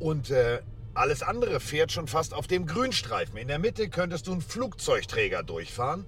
Und 0.00 0.30
äh, 0.30 0.60
alles 0.92 1.22
andere 1.22 1.60
fährt 1.60 1.92
schon 1.92 2.08
fast 2.08 2.34
auf 2.34 2.48
dem 2.48 2.66
Grünstreifen. 2.66 3.36
In 3.36 3.46
der 3.46 3.60
Mitte 3.60 3.88
könntest 3.88 4.26
du 4.26 4.32
einen 4.32 4.40
Flugzeugträger 4.40 5.44
durchfahren. 5.44 6.04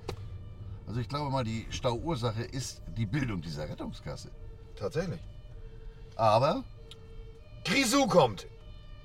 Also 0.89 0.99
ich 0.99 1.09
glaube 1.09 1.31
mal, 1.31 1.45
die 1.45 1.69
Stauursache 1.71 2.43
ist 2.43 2.83
die 2.97 3.07
Bildung 3.07 3.43
dieser 3.43 3.69
Rettungsgasse. 3.69 4.33
Tatsächlich. 4.75 5.21
Aber 6.17 6.65
Grisou 7.65 8.07
kommt. 8.07 8.47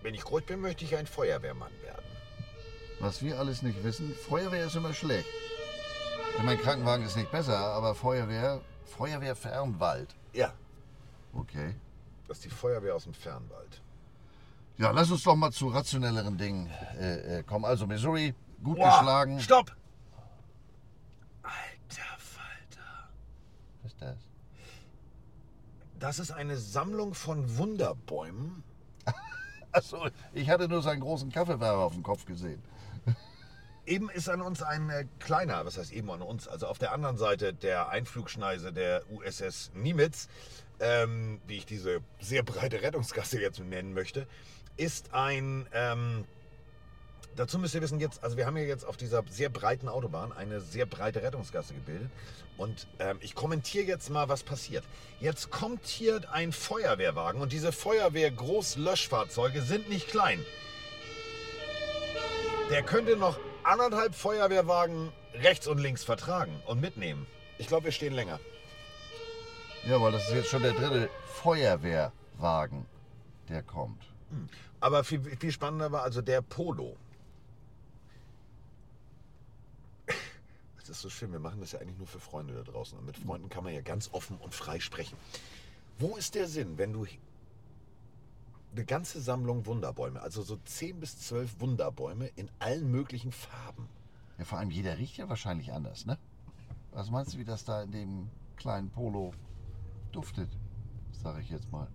Wenn 0.01 0.13
ich 0.13 0.23
groß 0.23 0.43
bin, 0.43 0.61
möchte 0.61 0.85
ich 0.85 0.95
ein 0.95 1.07
Feuerwehrmann 1.07 1.71
werden. 1.81 2.03
was 2.99 3.21
wir 3.21 3.37
alles 3.39 3.61
nicht 3.61 3.83
wissen, 3.83 4.13
Feuerwehr 4.29 4.65
ist 4.65 4.75
immer 4.75 4.93
schlecht. 4.93 5.27
Ich 6.37 6.43
mein 6.43 6.59
Krankenwagen 6.59 7.05
ist 7.05 7.15
nicht 7.17 7.31
besser, 7.31 7.57
aber 7.57 7.95
Feuerwehr, 7.95 8.61
Feuerwehr 8.85 9.35
Fernwald. 9.35 10.15
Ja, 10.33 10.53
Okay. 11.33 11.75
das 12.27 12.37
ist 12.37 12.45
die 12.45 12.49
Feuerwehr 12.49 12.95
aus 12.95 13.03
dem 13.03 13.13
Fernwald. 13.13 13.81
Ja, 14.77 14.91
lass 14.91 15.11
uns 15.11 15.23
doch 15.23 15.35
mal 15.35 15.51
zu 15.51 15.67
rationelleren 15.69 16.37
Dingen 16.37 16.69
äh, 16.99 17.39
äh, 17.39 17.43
kommen. 17.43 17.65
Also 17.65 17.87
Missouri, 17.87 18.33
gut 18.63 18.77
Boah, 18.77 18.89
geschlagen. 18.99 19.39
Stopp! 19.39 19.75
Alter 21.43 22.17
Falter. 22.17 23.09
Was 23.83 23.91
ist 23.91 24.01
das? 24.01 24.17
Das 26.05 26.19
ist 26.19 26.29
eine 26.29 26.55
Sammlung 26.55 27.15
von 27.15 27.57
Wunderbäumen. 27.57 28.63
Achso, 29.71 30.07
ich 30.35 30.51
hatte 30.51 30.67
nur 30.67 30.83
seinen 30.83 30.99
großen 30.99 31.31
Kaffeewerfer 31.31 31.79
auf 31.79 31.93
dem 31.93 32.03
Kopf 32.03 32.25
gesehen. 32.25 32.61
Eben 33.87 34.11
ist 34.11 34.29
an 34.29 34.43
uns 34.43 34.61
ein 34.61 34.87
äh, 34.91 35.05
kleiner, 35.17 35.65
was 35.65 35.79
heißt 35.79 35.91
eben 35.91 36.11
an 36.11 36.21
uns, 36.21 36.47
also 36.47 36.67
auf 36.67 36.77
der 36.77 36.91
anderen 36.91 37.17
Seite 37.17 37.55
der 37.55 37.89
Einflugschneise 37.89 38.71
der 38.71 39.01
USS 39.09 39.71
Nimitz, 39.73 40.27
ähm, 40.79 41.41
wie 41.47 41.57
ich 41.57 41.65
diese 41.65 42.01
sehr 42.19 42.43
breite 42.43 42.83
Rettungsgasse 42.83 43.41
jetzt 43.41 43.59
nennen 43.59 43.95
möchte, 43.95 44.27
ist 44.77 45.11
ein, 45.11 45.65
ähm, 45.73 46.25
dazu 47.36 47.60
müsst 47.60 47.76
ihr 47.76 47.82
wissen 47.82 48.00
jetzt, 48.00 48.24
also 48.24 48.38
wir 48.38 48.45
haben 48.45 48.56
hier 48.56 48.65
jetzt 48.65 48.86
auf 48.86 48.98
dieser 48.98 49.24
sehr 49.30 49.50
breiten 49.50 49.88
Autobahn 49.88 50.32
eine 50.32 50.62
sehr 50.62 50.86
breite 50.86 51.21
Rettungsgasse 51.21 51.74
gebildet 51.74 52.10
und 52.58 52.88
ähm, 53.00 53.17
ich 53.21 53.36
kommentiere 53.36 53.86
jetzt 53.86 54.10
mal, 54.10 54.30
was 54.30 54.43
passiert. 54.43 54.84
Jetzt 55.19 55.50
kommt 55.52 55.86
hier 55.86 56.21
ein 56.32 56.52
Feuerwehrwagen 56.52 57.41
und 57.41 57.52
diese 57.52 57.71
Feuerwehr-Großlöschfahrzeuge 57.71 59.62
sind 59.62 59.89
nicht 59.89 60.08
klein. 60.08 60.43
Der 62.69 62.84
könnte 62.84 63.15
noch 63.17 63.38
anderthalb 63.63 64.15
Feuerwehrwagen 64.15 65.12
rechts 65.36 65.67
und 65.67 65.78
links 65.78 66.04
vertragen 66.04 66.62
und 66.65 66.82
mitnehmen. 66.82 67.28
Ich 67.58 67.67
glaube, 67.67 67.86
wir 67.86 67.91
stehen 67.91 68.13
länger. 68.13 68.39
Ja, 69.88 70.02
weil 70.02 70.12
das 70.12 70.28
ist 70.28 70.34
jetzt 70.34 70.50
schon 70.50 70.63
der 70.63 70.74
dritte 70.74 71.10
Feuerwehrwagen, 71.28 72.86
der 73.50 73.62
kommt. 73.62 74.02
Aber 74.80 75.04
viel, 75.04 75.21
viel 75.38 75.52
spannender 75.52 75.91
war 75.91 76.04
also 76.04 76.21
der 76.21 76.41
Polo. 76.41 76.98
Das 80.88 80.98
ist 80.98 81.02
so 81.02 81.10
schön, 81.10 81.32
wir 81.32 81.39
machen 81.39 81.62
das 81.62 81.71
ja 81.71 81.80
eigentlich 81.80 81.98
nur 81.98 82.06
für 82.06 82.19
Freunde 82.19 82.54
da 82.54 82.62
draußen. 82.62 82.98
Und 82.98 83.06
mit 83.06 83.17
Freunden 83.17 83.50
kann 83.50 83.63
man 83.63 83.74
ja 83.74 83.82
ganz 83.82 84.10
offen 84.13 84.38
und 84.38 84.54
frei 84.54 84.80
sprechen. 84.80 85.17
Wo 85.98 86.15
ist 86.15 86.36
der 86.36 86.48
Sinn, 86.48 86.78
wenn 86.78 86.93
du 86.93 87.08
eine 88.76 88.86
ganze 88.86 89.21
Sammlung 89.21 89.65
Wunderbäume, 89.65 90.21
also 90.21 90.43
so 90.43 90.58
10 90.58 91.00
bis 91.00 91.17
12 91.21 91.60
Wunderbäume 91.60 92.28
in 92.36 92.50
allen 92.60 92.91
möglichen 92.91 93.32
Farben. 93.32 93.88
Ja, 94.38 94.45
vor 94.45 94.60
allem 94.60 94.69
jeder 94.69 94.98
riecht 94.98 95.17
ja 95.17 95.30
wahrscheinlich 95.30 95.71
anders, 95.71 96.06
ne? 96.06 96.19
Was 96.91 97.10
meinst 97.10 97.34
du, 97.34 97.38
wie 97.39 97.45
das 97.45 97.63
da 97.63 97.84
in 97.84 97.91
dem 97.91 98.30
kleinen 98.58 98.89
Polo 98.89 99.34
duftet? 100.12 100.50
Sag 101.12 101.39
ich 101.39 101.50
jetzt 101.50 101.71
mal. 101.71 101.88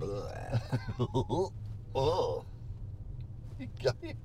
oh. 1.92 2.44
Wie 3.60 3.68
geil. 3.82 4.16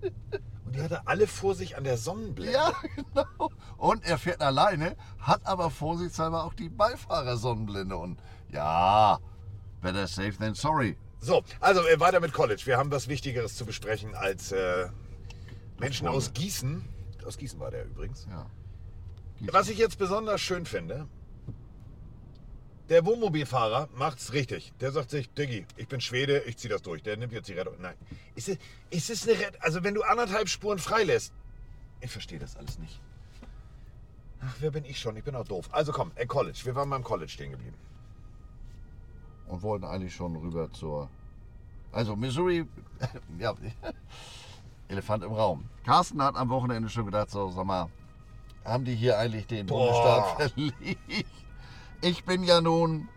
Und 0.64 0.76
die 0.78 0.82
hatte 0.82 1.06
alle 1.06 1.28
vor 1.28 1.56
sich 1.56 1.76
an 1.76 1.84
der 1.84 1.98
Sonnenblende. 1.98 2.54
Ja, 2.54 2.72
genau. 2.96 3.52
Und 3.78 4.06
er 4.06 4.18
fährt 4.18 4.42
alleine, 4.42 4.96
hat 5.20 5.46
aber 5.46 5.70
vorsichtshalber 5.70 6.46
auch 6.46 6.54
die 6.54 6.70
Beifahrersonnenblende. 6.70 7.98
Und 7.98 8.18
ja, 8.50 9.20
better 9.82 10.08
safe 10.08 10.38
than 10.40 10.54
sorry. 10.54 10.98
So, 11.20 11.44
also 11.60 11.86
äh, 11.86 12.00
weiter 12.00 12.22
mit 12.22 12.32
College. 12.32 12.62
Wir 12.66 12.78
haben 12.78 12.92
was 12.92 13.10
Wichtigeres 13.10 13.58
zu 13.58 13.66
besprechen 13.66 14.16
als 14.16 14.54
äh, 14.54 14.88
Menschen 15.80 16.08
aus 16.08 16.32
Gießen. 16.32 16.86
Aus 17.26 17.38
Gießen 17.38 17.60
war 17.60 17.72
der 17.72 17.86
übrigens. 17.86 18.26
Ja. 18.30 18.46
Was 19.52 19.68
ich 19.68 19.78
jetzt 19.78 19.98
besonders 19.98 20.40
schön 20.40 20.66
finde, 20.66 21.10
der 22.90 23.06
Wohnmobilfahrer 23.06 23.90
macht's 23.96 24.34
richtig. 24.34 24.74
Der 24.80 24.92
sagt 24.92 25.10
sich, 25.10 25.30
Diggi, 25.34 25.66
ich 25.76 25.88
bin 25.88 26.02
Schwede, 26.02 26.40
ich 26.40 26.58
zieh 26.58 26.68
das 26.68 26.82
durch. 26.82 27.02
Der 27.04 27.18
nimmt 27.18 27.34
jetzt 27.34 27.48
die 27.48 27.54
Rettung. 27.54 27.76
Nein. 27.80 27.96
Ist 28.36 28.50
es, 28.50 28.58
ist 28.90 29.10
es 29.10 29.28
eine 29.28 29.40
Rettung? 29.40 29.62
Also 29.62 29.84
wenn 29.84 29.94
du 29.96 30.04
anderthalb 30.04 30.50
Spuren 30.50 30.78
freilässt. 30.80 31.34
Ich 32.02 32.12
verstehe 32.12 32.40
das 32.40 32.56
alles 32.58 32.78
nicht. 32.80 33.00
Ach, 34.42 34.56
wer 34.60 34.72
bin 34.72 34.86
ich 34.86 35.00
schon? 35.00 35.16
Ich 35.18 35.24
bin 35.24 35.36
auch 35.36 35.48
doof. 35.48 35.70
Also 35.72 35.92
komm, 35.92 36.12
äh, 36.16 36.26
College. 36.28 36.60
Wir 36.64 36.76
waren 36.76 36.90
beim 36.90 37.04
College 37.04 37.32
stehen 37.32 37.52
geblieben. 37.52 37.76
und 39.48 39.62
wollten 39.62 39.86
eigentlich 39.86 40.14
schon 40.14 40.36
rüber 40.36 40.72
zur. 40.74 41.10
Also 41.92 42.16
Missouri, 42.16 42.66
ja, 43.40 43.54
Elefant 44.88 45.24
im 45.24 45.32
Raum. 45.32 45.66
Carsten 45.86 46.22
hat 46.22 46.36
am 46.36 46.50
Wochenende 46.50 46.90
schon 46.90 47.06
gedacht, 47.06 47.32
so, 47.32 47.50
sag 47.50 47.66
mal, 47.66 47.90
haben 48.64 48.86
die 48.86 48.96
hier 48.96 49.18
eigentlich 49.18 49.48
den 49.48 49.66
Boah. 49.66 49.80
Bundesstaat 49.80 50.52
verlegt? 50.52 51.28
Ich 52.02 52.24
bin 52.26 52.44
ja 52.44 52.62
nun 52.62 53.08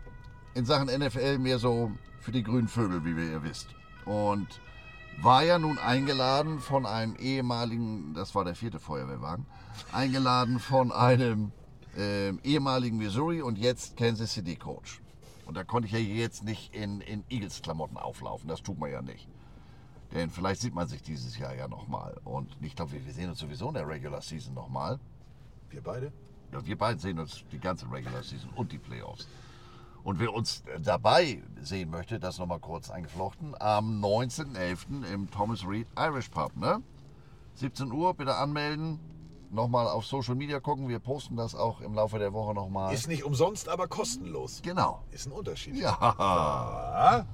in 0.53 0.65
Sachen 0.65 0.87
NFL 0.87 1.37
mehr 1.37 1.59
so 1.59 1.91
für 2.19 2.31
die 2.31 2.43
grünen 2.43 2.67
Vögel, 2.67 3.05
wie 3.05 3.15
wir 3.15 3.25
ja 3.25 3.43
wisst. 3.43 3.67
Und 4.05 4.47
war 5.21 5.43
ja 5.43 5.59
nun 5.59 5.77
eingeladen 5.77 6.59
von 6.59 6.85
einem 6.85 7.15
ehemaligen, 7.15 8.13
das 8.13 8.35
war 8.35 8.45
der 8.45 8.55
vierte 8.55 8.79
Feuerwehrwagen, 8.79 9.45
eingeladen 9.91 10.59
von 10.59 10.91
einem 10.91 11.51
ähm, 11.97 12.39
ehemaligen 12.43 12.97
Missouri 12.97 13.41
und 13.41 13.57
jetzt 13.57 13.97
Kansas 13.97 14.33
City 14.33 14.55
Coach. 14.55 15.01
Und 15.45 15.55
da 15.55 15.63
konnte 15.63 15.87
ich 15.87 15.93
ja 15.93 15.99
jetzt 15.99 16.43
nicht 16.43 16.73
in, 16.75 17.01
in 17.01 17.23
Eagles-Klamotten 17.29 17.97
auflaufen. 17.97 18.47
Das 18.47 18.61
tut 18.61 18.79
man 18.79 18.91
ja 18.91 19.01
nicht. 19.01 19.27
Denn 20.13 20.29
vielleicht 20.29 20.61
sieht 20.61 20.73
man 20.73 20.87
sich 20.87 21.01
dieses 21.01 21.37
Jahr 21.37 21.55
ja 21.55 21.67
nochmal. 21.67 22.19
Und 22.23 22.55
ich 22.61 22.75
glaube, 22.75 22.91
wir 22.93 23.13
sehen 23.13 23.29
uns 23.29 23.39
sowieso 23.39 23.67
in 23.69 23.73
der 23.73 23.87
Regular 23.87 24.21
Season 24.21 24.53
nochmal. 24.53 24.99
Wir 25.69 25.81
beide? 25.81 26.11
Ja, 26.51 26.65
wir 26.65 26.77
beiden 26.77 26.99
sehen 26.99 27.19
uns 27.19 27.43
die 27.51 27.59
ganze 27.59 27.91
Regular 27.91 28.23
Season 28.23 28.49
und 28.55 28.71
die 28.71 28.79
Playoffs. 28.79 29.27
Und 30.03 30.19
wer 30.19 30.33
uns 30.33 30.63
dabei 30.81 31.43
sehen 31.61 31.89
möchte, 31.89 32.19
das 32.19 32.39
nochmal 32.39 32.59
kurz 32.59 32.89
eingeflochten, 32.89 33.53
am 33.59 34.03
19.11. 34.03 35.05
im 35.13 35.29
Thomas 35.29 35.67
Reed 35.67 35.87
Irish 35.97 36.29
Pub. 36.29 36.55
Ne? 36.55 36.81
17 37.55 37.91
Uhr, 37.91 38.13
bitte 38.13 38.35
anmelden. 38.35 38.99
Nochmal 39.51 39.87
auf 39.87 40.05
Social 40.05 40.35
Media 40.35 40.59
gucken. 40.59 40.87
Wir 40.87 40.99
posten 40.99 41.35
das 41.35 41.55
auch 41.55 41.81
im 41.81 41.93
Laufe 41.93 42.19
der 42.19 42.33
Woche 42.33 42.53
nochmal. 42.53 42.93
Ist 42.93 43.07
nicht 43.07 43.23
umsonst, 43.23 43.67
aber 43.67 43.87
kostenlos. 43.87 44.61
Genau. 44.61 45.03
Ist 45.11 45.25
ein 45.25 45.31
Unterschied. 45.31 45.75
Ja. 45.75 45.97
Ah, 45.99 47.25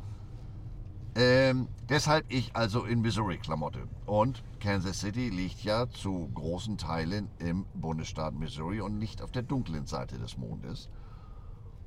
Ähm, 1.17 1.69
deshalb 1.89 2.25
ich 2.29 2.55
also 2.55 2.83
in 2.83 3.01
Missouri-Klamotte. 3.01 3.87
Und 4.05 4.43
Kansas 4.59 4.99
City 4.99 5.29
liegt 5.29 5.63
ja 5.63 5.89
zu 5.89 6.29
großen 6.33 6.77
Teilen 6.77 7.29
im 7.39 7.65
Bundesstaat 7.73 8.33
Missouri 8.33 8.81
und 8.81 8.97
nicht 8.97 9.21
auf 9.21 9.31
der 9.31 9.43
dunklen 9.43 9.85
Seite 9.85 10.17
des 10.17 10.37
Mondes. 10.37 10.89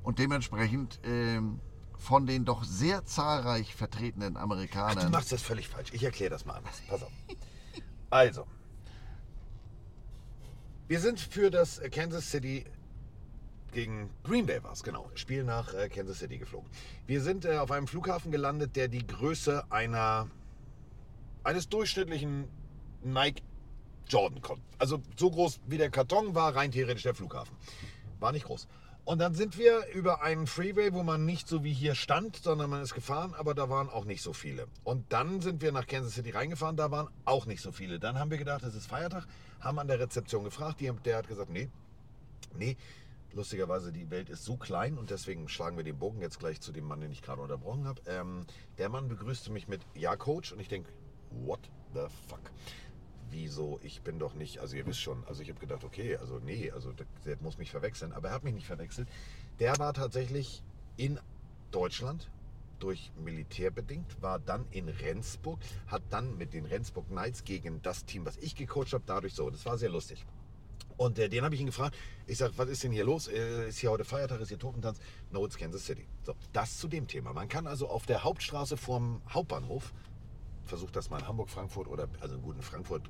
Und 0.01 0.17
dementsprechend 0.17 0.99
ähm, 1.03 1.59
von 1.99 2.25
den 2.25 2.45
doch 2.45 2.63
sehr 2.63 3.05
zahlreich 3.05 3.75
vertretenen 3.75 4.35
Ach, 4.35 4.39
du 4.39 4.43
Amerikanern. 4.51 5.11
machst 5.11 5.31
das 5.31 5.43
völlig 5.43 5.67
falsch. 5.67 5.93
Ich 5.93 6.03
erkläre 6.03 6.31
das 6.31 6.45
mal 6.45 6.53
anders. 6.55 6.81
Pass 6.87 7.03
auf. 7.03 7.11
Also. 8.09 8.47
Wir 10.87 10.99
sind 10.99 11.19
für 11.19 11.51
das 11.51 11.79
Kansas 11.91 12.31
City 12.31 12.65
gegen 13.71 14.09
Green 14.23 14.45
Bay 14.45 14.63
war 14.63 14.73
es, 14.73 14.83
genau. 14.83 15.09
Spiel 15.15 15.43
nach 15.43 15.73
äh, 15.73 15.89
Kansas 15.89 16.19
City 16.19 16.37
geflogen. 16.37 16.69
Wir 17.07 17.21
sind 17.21 17.45
äh, 17.45 17.57
auf 17.57 17.71
einem 17.71 17.87
Flughafen 17.87 18.31
gelandet, 18.31 18.75
der 18.75 18.87
die 18.87 19.05
Größe 19.05 19.63
einer 19.71 20.27
eines 21.43 21.69
durchschnittlichen 21.69 22.47
Nike 23.03 23.41
Jordan 24.07 24.41
konnte. 24.41 24.63
Also 24.77 25.01
so 25.17 25.29
groß 25.31 25.61
wie 25.67 25.77
der 25.77 25.89
Karton 25.89 26.35
war 26.35 26.55
rein 26.55 26.71
theoretisch 26.71 27.03
der 27.03 27.15
Flughafen. 27.15 27.55
War 28.19 28.31
nicht 28.31 28.45
groß. 28.45 28.67
Und 29.05 29.19
dann 29.19 29.33
sind 29.33 29.57
wir 29.57 29.87
über 29.93 30.21
einen 30.21 30.45
Freeway, 30.45 30.93
wo 30.93 31.01
man 31.01 31.25
nicht 31.25 31.47
so 31.47 31.63
wie 31.63 31.73
hier 31.73 31.95
stand, 31.95 32.35
sondern 32.35 32.69
man 32.69 32.83
ist 32.83 32.93
gefahren, 32.93 33.33
aber 33.33 33.55
da 33.55 33.69
waren 33.69 33.89
auch 33.89 34.05
nicht 34.05 34.21
so 34.21 34.33
viele. 34.33 34.67
Und 34.83 35.11
dann 35.11 35.41
sind 35.41 35.61
wir 35.63 35.71
nach 35.71 35.87
Kansas 35.87 36.13
City 36.13 36.29
reingefahren, 36.29 36.75
da 36.75 36.91
waren 36.91 37.07
auch 37.25 37.47
nicht 37.47 37.61
so 37.61 37.71
viele. 37.71 37.99
Dann 37.99 38.19
haben 38.19 38.29
wir 38.29 38.37
gedacht, 38.37 38.63
es 38.63 38.75
ist 38.75 38.85
Feiertag, 38.85 39.25
haben 39.61 39.79
an 39.79 39.87
der 39.87 39.99
Rezeption 39.99 40.43
gefragt, 40.43 40.79
die, 40.79 40.91
der 41.05 41.17
hat 41.17 41.27
gesagt, 41.27 41.49
nee, 41.49 41.69
nee, 42.55 42.77
lustigerweise 43.33 43.91
die 43.91 44.09
Welt 44.09 44.29
ist 44.29 44.45
so 44.45 44.57
klein 44.57 44.97
und 44.97 45.09
deswegen 45.09 45.47
schlagen 45.47 45.77
wir 45.77 45.83
den 45.83 45.97
Bogen 45.97 46.21
jetzt 46.21 46.39
gleich 46.39 46.61
zu 46.61 46.71
dem 46.71 46.85
Mann, 46.85 47.01
den 47.01 47.11
ich 47.11 47.21
gerade 47.21 47.41
unterbrochen 47.41 47.85
habe. 47.85 48.01
Ähm, 48.05 48.45
der 48.77 48.89
Mann 48.89 49.07
begrüßte 49.07 49.51
mich 49.51 49.67
mit 49.67 49.81
Ja, 49.95 50.15
Coach 50.15 50.51
und 50.51 50.59
ich 50.59 50.67
denke, 50.67 50.91
what 51.31 51.59
the 51.93 52.07
fuck? 52.27 52.41
Wieso? 53.29 53.79
Ich 53.83 54.01
bin 54.01 54.17
doch 54.17 54.33
nicht, 54.33 54.59
also 54.59 54.75
ihr 54.75 54.85
wisst 54.85 55.01
schon, 55.01 55.23
also 55.27 55.41
ich 55.43 55.49
habe 55.49 55.59
gedacht, 55.59 55.83
okay, 55.83 56.17
also 56.17 56.39
nee, 56.39 56.71
also 56.71 56.91
der, 56.91 57.05
der 57.25 57.37
muss 57.41 57.57
mich 57.57 57.69
verwechseln, 57.69 58.11
aber 58.11 58.29
er 58.29 58.33
hat 58.35 58.43
mich 58.43 58.55
nicht 58.55 58.67
verwechselt. 58.67 59.07
Der 59.59 59.77
war 59.77 59.93
tatsächlich 59.93 60.63
in 60.97 61.19
Deutschland 61.71 62.31
durch 62.79 63.11
Militär 63.17 63.71
bedingt, 63.71 64.21
war 64.21 64.39
dann 64.39 64.65
in 64.71 64.89
Rendsburg, 64.89 65.59
hat 65.87 66.01
dann 66.09 66.37
mit 66.37 66.53
den 66.53 66.65
Rendsburg 66.65 67.07
Knights 67.09 67.43
gegen 67.43 67.81
das 67.81 68.05
Team, 68.05 68.25
was 68.25 68.37
ich 68.37 68.55
gecoacht 68.55 68.93
habe, 68.93 69.03
dadurch 69.05 69.33
so. 69.33 69.49
Das 69.49 69.65
war 69.65 69.77
sehr 69.77 69.89
lustig. 69.89 70.25
Und 70.99 71.17
äh, 71.17 71.29
den 71.29 71.45
habe 71.45 71.55
ich 71.55 71.61
ihn 71.61 71.67
gefragt. 71.67 71.95
Ich 72.27 72.37
sage, 72.37 72.53
was 72.57 72.67
ist 72.67 72.83
denn 72.83 72.91
hier 72.91 73.05
los? 73.05 73.29
Äh, 73.29 73.69
ist 73.69 73.79
hier 73.79 73.89
heute 73.89 74.03
Feiertag? 74.03 74.41
Ist 74.41 74.49
hier 74.49 74.59
Totentanz? 74.59 74.99
No, 75.31 75.45
it's 75.45 75.57
Kansas 75.57 75.85
City. 75.85 76.05
So, 76.23 76.35
das 76.51 76.77
zu 76.77 76.89
dem 76.89 77.07
Thema. 77.07 77.31
Man 77.31 77.47
kann 77.47 77.67
also 77.67 77.87
auf 77.87 78.05
der 78.05 78.25
Hauptstraße 78.25 78.75
vorm 78.75 79.21
Hauptbahnhof, 79.29 79.93
versucht 80.65 80.97
das 80.97 81.09
mal 81.09 81.19
in 81.19 81.27
Hamburg, 81.27 81.49
Frankfurt 81.49 81.87
oder, 81.87 82.09
also 82.19 82.37
gut, 82.37 82.57
in 82.57 82.61
Frankfurt 82.61 83.03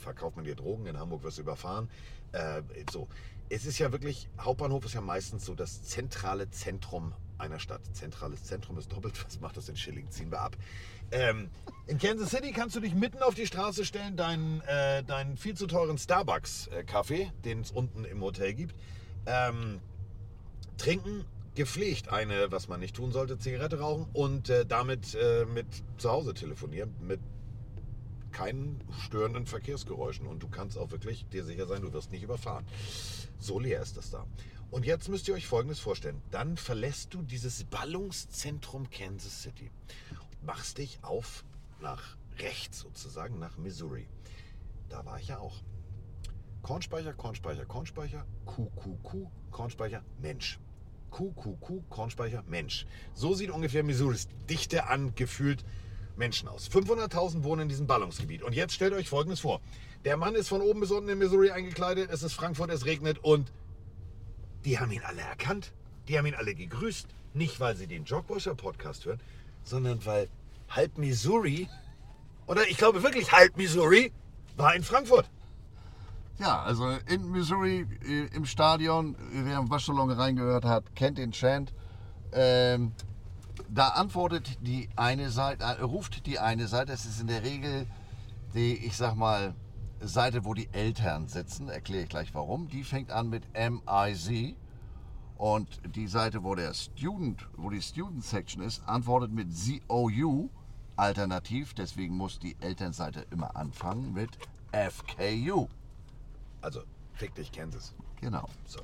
verkauft 0.00 0.34
man 0.34 0.44
dir 0.44 0.56
Drogen, 0.56 0.86
in 0.86 0.98
Hamburg 0.98 1.22
wirst 1.22 1.38
du 1.38 1.42
überfahren. 1.42 1.88
Äh, 2.32 2.62
so. 2.90 3.06
Es 3.48 3.66
ist 3.66 3.78
ja 3.78 3.92
wirklich, 3.92 4.28
Hauptbahnhof 4.40 4.84
ist 4.84 4.94
ja 4.94 5.00
meistens 5.00 5.44
so 5.44 5.54
das 5.54 5.84
zentrale 5.84 6.50
Zentrum 6.50 7.14
einer 7.38 7.60
Stadt. 7.60 7.82
Zentrales 7.92 8.42
Zentrum 8.42 8.78
ist 8.78 8.90
doppelt, 8.90 9.24
was 9.24 9.38
macht 9.38 9.56
das 9.56 9.68
in 9.68 9.76
Schilling? 9.76 10.10
Ziehen 10.10 10.32
wir 10.32 10.40
ab. 10.40 10.56
Ähm, 11.10 11.50
in 11.86 11.98
Kansas 11.98 12.30
City 12.30 12.52
kannst 12.52 12.74
du 12.74 12.80
dich 12.80 12.94
mitten 12.94 13.22
auf 13.22 13.34
die 13.34 13.46
Straße 13.46 13.84
stellen, 13.84 14.16
deinen, 14.16 14.60
äh, 14.62 15.04
deinen 15.04 15.36
viel 15.36 15.54
zu 15.54 15.66
teuren 15.66 15.98
Starbucks-Kaffee, 15.98 17.30
den 17.44 17.60
es 17.60 17.70
unten 17.70 18.04
im 18.04 18.20
Hotel 18.22 18.54
gibt, 18.54 18.74
ähm, 19.26 19.80
trinken, 20.78 21.24
gepflegt 21.54 22.08
eine, 22.08 22.50
was 22.50 22.68
man 22.68 22.80
nicht 22.80 22.96
tun 22.96 23.12
sollte, 23.12 23.38
Zigarette 23.38 23.78
rauchen 23.78 24.06
und 24.12 24.50
äh, 24.50 24.66
damit 24.66 25.14
äh, 25.14 25.46
mit 25.46 25.66
zu 25.96 26.10
Hause 26.10 26.34
telefonieren, 26.34 26.92
mit 27.00 27.20
keinen 28.32 28.80
störenden 29.04 29.46
Verkehrsgeräuschen 29.46 30.26
und 30.26 30.42
du 30.42 30.48
kannst 30.48 30.76
auch 30.76 30.90
wirklich 30.90 31.26
dir 31.28 31.44
sicher 31.44 31.66
sein, 31.66 31.82
du 31.82 31.92
wirst 31.92 32.10
nicht 32.10 32.22
überfahren. 32.22 32.66
So 33.38 33.58
leer 33.58 33.80
ist 33.80 33.96
das 33.96 34.10
da. 34.10 34.26
Und 34.70 34.84
jetzt 34.84 35.08
müsst 35.08 35.28
ihr 35.28 35.34
euch 35.34 35.46
Folgendes 35.46 35.78
vorstellen. 35.78 36.20
Dann 36.32 36.56
verlässt 36.56 37.14
du 37.14 37.22
dieses 37.22 37.64
Ballungszentrum 37.64 38.90
Kansas 38.90 39.42
City 39.42 39.70
machst 40.42 40.78
dich 40.78 40.98
auf 41.02 41.44
nach 41.80 42.16
rechts 42.38 42.80
sozusagen, 42.80 43.38
nach 43.38 43.56
Missouri. 43.56 44.08
Da 44.88 45.04
war 45.04 45.18
ich 45.18 45.28
ja 45.28 45.38
auch. 45.38 45.62
Kornspeicher, 46.62 47.12
Kornspeicher, 47.12 47.64
Kornspeicher, 47.64 48.26
QQQ, 48.46 49.28
Kornspeicher, 49.50 50.02
Mensch. 50.20 50.58
QQQ, 51.10 51.88
Kornspeicher, 51.88 52.42
Mensch. 52.46 52.86
So 53.14 53.34
sieht 53.34 53.50
ungefähr 53.50 53.84
Missouris 53.84 54.28
Dichte 54.50 54.88
an 54.88 55.14
gefühlt 55.14 55.64
Menschen 56.16 56.48
aus. 56.48 56.70
500.000 56.70 57.42
wohnen 57.44 57.62
in 57.62 57.68
diesem 57.68 57.86
Ballungsgebiet. 57.86 58.42
Und 58.42 58.54
jetzt 58.54 58.74
stellt 58.74 58.92
euch 58.92 59.08
Folgendes 59.08 59.40
vor. 59.40 59.60
Der 60.04 60.16
Mann 60.16 60.34
ist 60.34 60.48
von 60.48 60.60
oben 60.60 60.80
bis 60.80 60.90
unten 60.90 61.08
in 61.08 61.18
Missouri 61.18 61.50
eingekleidet, 61.50 62.10
es 62.10 62.22
ist 62.22 62.34
Frankfurt, 62.34 62.70
es 62.70 62.84
regnet 62.84 63.18
und 63.22 63.52
die 64.64 64.78
haben 64.78 64.92
ihn 64.92 65.02
alle 65.02 65.22
erkannt. 65.22 65.72
Die 66.08 66.18
haben 66.18 66.26
ihn 66.26 66.34
alle 66.34 66.54
gegrüßt. 66.54 67.08
Nicht, 67.34 67.60
weil 67.60 67.76
sie 67.76 67.86
den 67.86 68.04
Jogwasher 68.04 68.54
Podcast 68.54 69.04
hören, 69.04 69.20
sondern 69.66 70.04
weil 70.06 70.28
halb 70.70 70.96
Missouri, 70.96 71.68
oder 72.46 72.66
ich 72.68 72.78
glaube 72.78 73.02
wirklich 73.02 73.32
halb 73.32 73.56
Missouri, 73.56 74.12
war 74.56 74.74
in 74.74 74.82
Frankfurt. 74.82 75.28
Ja, 76.38 76.62
also 76.62 76.88
in 77.08 77.30
Missouri 77.30 77.86
äh, 78.06 78.26
im 78.34 78.44
Stadion, 78.44 79.16
wer 79.32 79.58
im 79.58 79.70
Waschsalon 79.70 80.10
reingehört 80.10 80.64
hat, 80.64 80.94
kennt 80.94 81.18
den 81.18 81.32
Chant. 81.32 81.72
Ähm, 82.32 82.92
da 83.68 83.88
antwortet 83.88 84.58
die 84.60 84.88
eine 84.96 85.30
Seite, 85.30 85.64
äh, 85.64 85.82
ruft 85.82 86.26
die 86.26 86.38
eine 86.38 86.68
Seite, 86.68 86.92
das 86.92 87.06
ist 87.06 87.20
in 87.20 87.26
der 87.26 87.42
Regel 87.42 87.86
die, 88.54 88.76
ich 88.86 88.96
sag 88.96 89.16
mal, 89.16 89.54
Seite, 90.00 90.44
wo 90.44 90.54
die 90.54 90.68
Eltern 90.72 91.26
sitzen, 91.28 91.68
erkläre 91.68 92.04
ich 92.04 92.08
gleich 92.10 92.34
warum. 92.34 92.68
Die 92.68 92.84
fängt 92.84 93.10
an 93.10 93.30
mit 93.30 93.44
MIZ. 93.54 94.54
Und 95.36 95.80
die 95.94 96.06
Seite, 96.06 96.42
wo 96.44 96.54
der 96.54 96.72
Student, 96.72 97.46
wo 97.56 97.70
die 97.70 97.82
Student 97.82 98.24
Section 98.24 98.62
ist, 98.62 98.82
antwortet 98.86 99.32
mit 99.32 99.54
ZOU 99.54 100.48
alternativ. 100.96 101.74
Deswegen 101.74 102.16
muss 102.16 102.38
die 102.38 102.56
Elternseite 102.60 103.26
immer 103.30 103.54
anfangen 103.54 104.14
mit 104.14 104.30
FKU. 104.72 105.68
Also, 106.62 106.80
fick 107.14 107.34
dich, 107.34 107.52
Kansas. 107.52 107.94
Genau. 108.20 108.48
So. 108.64 108.80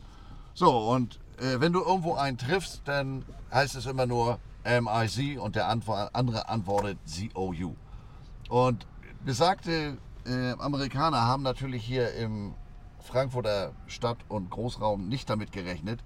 So, 0.55 0.91
und 0.91 1.19
äh, 1.39 1.61
wenn 1.61 1.73
du 1.73 1.81
irgendwo 1.81 2.15
einen 2.15 2.37
triffst, 2.37 2.83
dann 2.85 3.25
heißt 3.51 3.75
es 3.75 3.87
immer 3.87 4.07
nur 4.07 4.39
MIC 4.65 5.41
und 5.41 5.57
der 5.57 5.69
Antwo 5.69 5.95
andere 5.95 6.49
antwortet 6.49 6.99
ZOU. 7.07 7.75
Und 8.51 8.87
besagte 9.25 9.97
äh, 10.27 10.53
Amerikaner 10.59 11.23
haben 11.23 11.43
natürlich 11.43 11.85
hier 11.85 12.13
im 12.15 12.55
Frankfurter 13.01 13.73
Stadt- 13.87 14.25
und 14.29 14.51
Großraum 14.51 15.09
nicht 15.09 15.29
damit 15.31 15.53
gerechnet, 15.53 16.05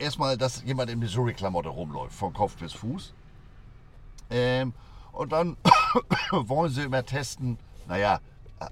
erstmal, 0.00 0.36
dass 0.36 0.62
jemand 0.64 0.90
in 0.90 0.98
Missouri-Klamotte 0.98 1.68
rumläuft, 1.68 2.14
von 2.14 2.32
Kopf 2.32 2.56
bis 2.56 2.72
Fuß. 2.72 3.12
Ähm, 4.30 4.72
und 5.12 5.32
dann 5.32 5.56
wollen 6.30 6.72
sie 6.72 6.82
immer 6.82 7.04
testen, 7.04 7.58
naja, 7.88 8.20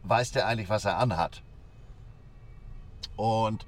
weiß 0.03 0.33
der 0.33 0.47
eigentlich, 0.47 0.69
was 0.69 0.85
er 0.85 0.99
anhat? 0.99 1.43
Und 3.17 3.67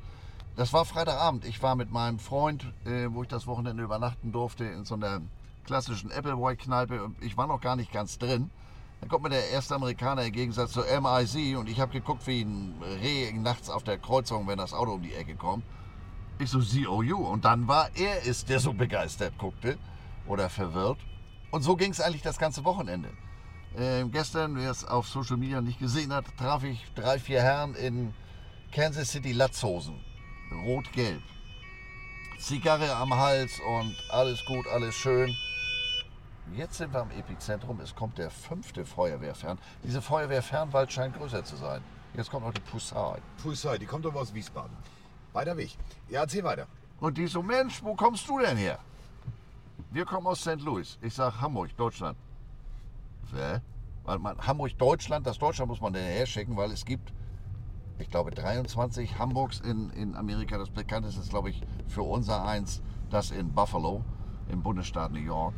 das 0.56 0.72
war 0.72 0.84
Freitagabend. 0.84 1.44
Ich 1.44 1.62
war 1.62 1.74
mit 1.74 1.90
meinem 1.90 2.18
Freund, 2.18 2.64
äh, 2.84 3.08
wo 3.10 3.22
ich 3.22 3.28
das 3.28 3.46
Wochenende 3.46 3.82
übernachten 3.82 4.32
durfte, 4.32 4.64
in 4.64 4.84
so 4.84 4.94
einer 4.94 5.20
klassischen 5.64 6.12
Appleboy-Kneipe. 6.12 7.02
Und 7.02 7.22
Ich 7.22 7.36
war 7.36 7.46
noch 7.46 7.60
gar 7.60 7.76
nicht 7.76 7.92
ganz 7.92 8.18
drin. 8.18 8.50
Dann 9.00 9.08
kommt 9.08 9.22
mir 9.22 9.30
der 9.30 9.48
erste 9.50 9.74
Amerikaner 9.74 10.24
im 10.24 10.32
Gegensatz 10.32 10.72
zu 10.72 10.80
MIC 10.80 11.56
und 11.56 11.68
ich 11.68 11.80
habe 11.80 11.92
geguckt 11.92 12.26
wie 12.26 12.42
ein 12.42 12.74
Reh 13.00 13.32
nachts 13.32 13.70
auf 13.70 13.82
der 13.82 13.96
Kreuzung, 13.96 14.46
wenn 14.46 14.58
das 14.58 14.74
Auto 14.74 14.92
um 14.92 15.02
die 15.02 15.14
Ecke 15.14 15.36
kommt. 15.36 15.64
Ich 16.40 16.48
so, 16.48 16.60
ZOU. 16.62 17.16
Und 17.16 17.44
dann 17.44 17.68
war 17.68 17.90
er 17.94 18.26
es, 18.26 18.46
der 18.46 18.60
so 18.60 18.72
begeistert 18.72 19.36
guckte 19.36 19.76
oder 20.26 20.48
verwirrt. 20.48 20.98
Und 21.50 21.60
so 21.62 21.76
ging 21.76 21.90
es 21.90 22.00
eigentlich 22.00 22.22
das 22.22 22.38
ganze 22.38 22.64
Wochenende. 22.64 23.10
Ähm, 23.76 24.10
gestern, 24.10 24.56
wer 24.56 24.70
es 24.70 24.86
auf 24.86 25.06
Social 25.06 25.36
Media 25.36 25.60
nicht 25.60 25.78
gesehen 25.78 26.14
hat, 26.14 26.24
traf 26.38 26.64
ich 26.64 26.82
drei, 26.94 27.18
vier 27.18 27.42
Herren 27.42 27.74
in 27.74 28.14
Kansas 28.72 29.10
City 29.10 29.32
Latzhosen. 29.32 30.00
Rot-Gelb. 30.64 31.22
Zigarre 32.38 32.96
am 32.96 33.14
Hals 33.14 33.60
und 33.60 33.94
alles 34.10 34.42
gut, 34.46 34.66
alles 34.68 34.94
schön. 34.94 35.36
Jetzt 36.56 36.78
sind 36.78 36.94
wir 36.94 37.02
am 37.02 37.10
Epizentrum. 37.10 37.80
Es 37.80 37.94
kommt 37.94 38.16
der 38.16 38.30
fünfte 38.30 38.86
Feuerwehrfern. 38.86 39.58
Diese 39.84 40.00
Feuerwehrfernwald 40.00 40.90
scheint 40.90 41.16
größer 41.16 41.44
zu 41.44 41.56
sein. 41.56 41.82
Jetzt 42.14 42.30
kommt 42.30 42.46
noch 42.46 42.54
die. 42.54 42.60
Pussai, 42.60 43.78
die 43.78 43.86
kommt 43.86 44.06
aber 44.06 44.20
aus 44.20 44.32
Wiesbaden. 44.32 44.74
Weiter 45.32 45.56
Weg. 45.56 45.76
Ja, 46.08 46.20
erzähl 46.22 46.44
weiter. 46.44 46.66
Und 47.00 47.16
die 47.16 47.26
so, 47.26 47.42
Mensch, 47.42 47.82
wo 47.82 47.94
kommst 47.94 48.28
du 48.28 48.38
denn 48.40 48.56
her? 48.56 48.78
Wir 49.90 50.04
kommen 50.04 50.26
aus 50.26 50.40
St. 50.40 50.60
Louis. 50.60 50.98
Ich 51.02 51.14
sag 51.14 51.40
Hamburg, 51.40 51.76
Deutschland. 51.76 52.16
Hä? 53.34 53.60
Hamburg, 54.06 54.76
Deutschland, 54.78 55.26
das 55.26 55.38
Deutschland 55.38 55.68
muss 55.70 55.80
man 55.80 55.92
daher 55.92 56.26
schicken, 56.26 56.56
weil 56.56 56.72
es 56.72 56.84
gibt, 56.84 57.12
ich 57.98 58.10
glaube, 58.10 58.30
23 58.32 59.18
Hamburgs 59.18 59.60
in, 59.60 59.90
in 59.90 60.16
Amerika. 60.16 60.58
Das 60.58 60.70
bekannteste 60.70 61.20
ist, 61.20 61.30
glaube 61.30 61.50
ich, 61.50 61.62
für 61.88 62.02
unser 62.02 62.44
eins, 62.44 62.82
das 63.10 63.30
in 63.30 63.52
Buffalo, 63.52 64.02
im 64.48 64.62
Bundesstaat 64.62 65.12
New 65.12 65.20
York. 65.20 65.54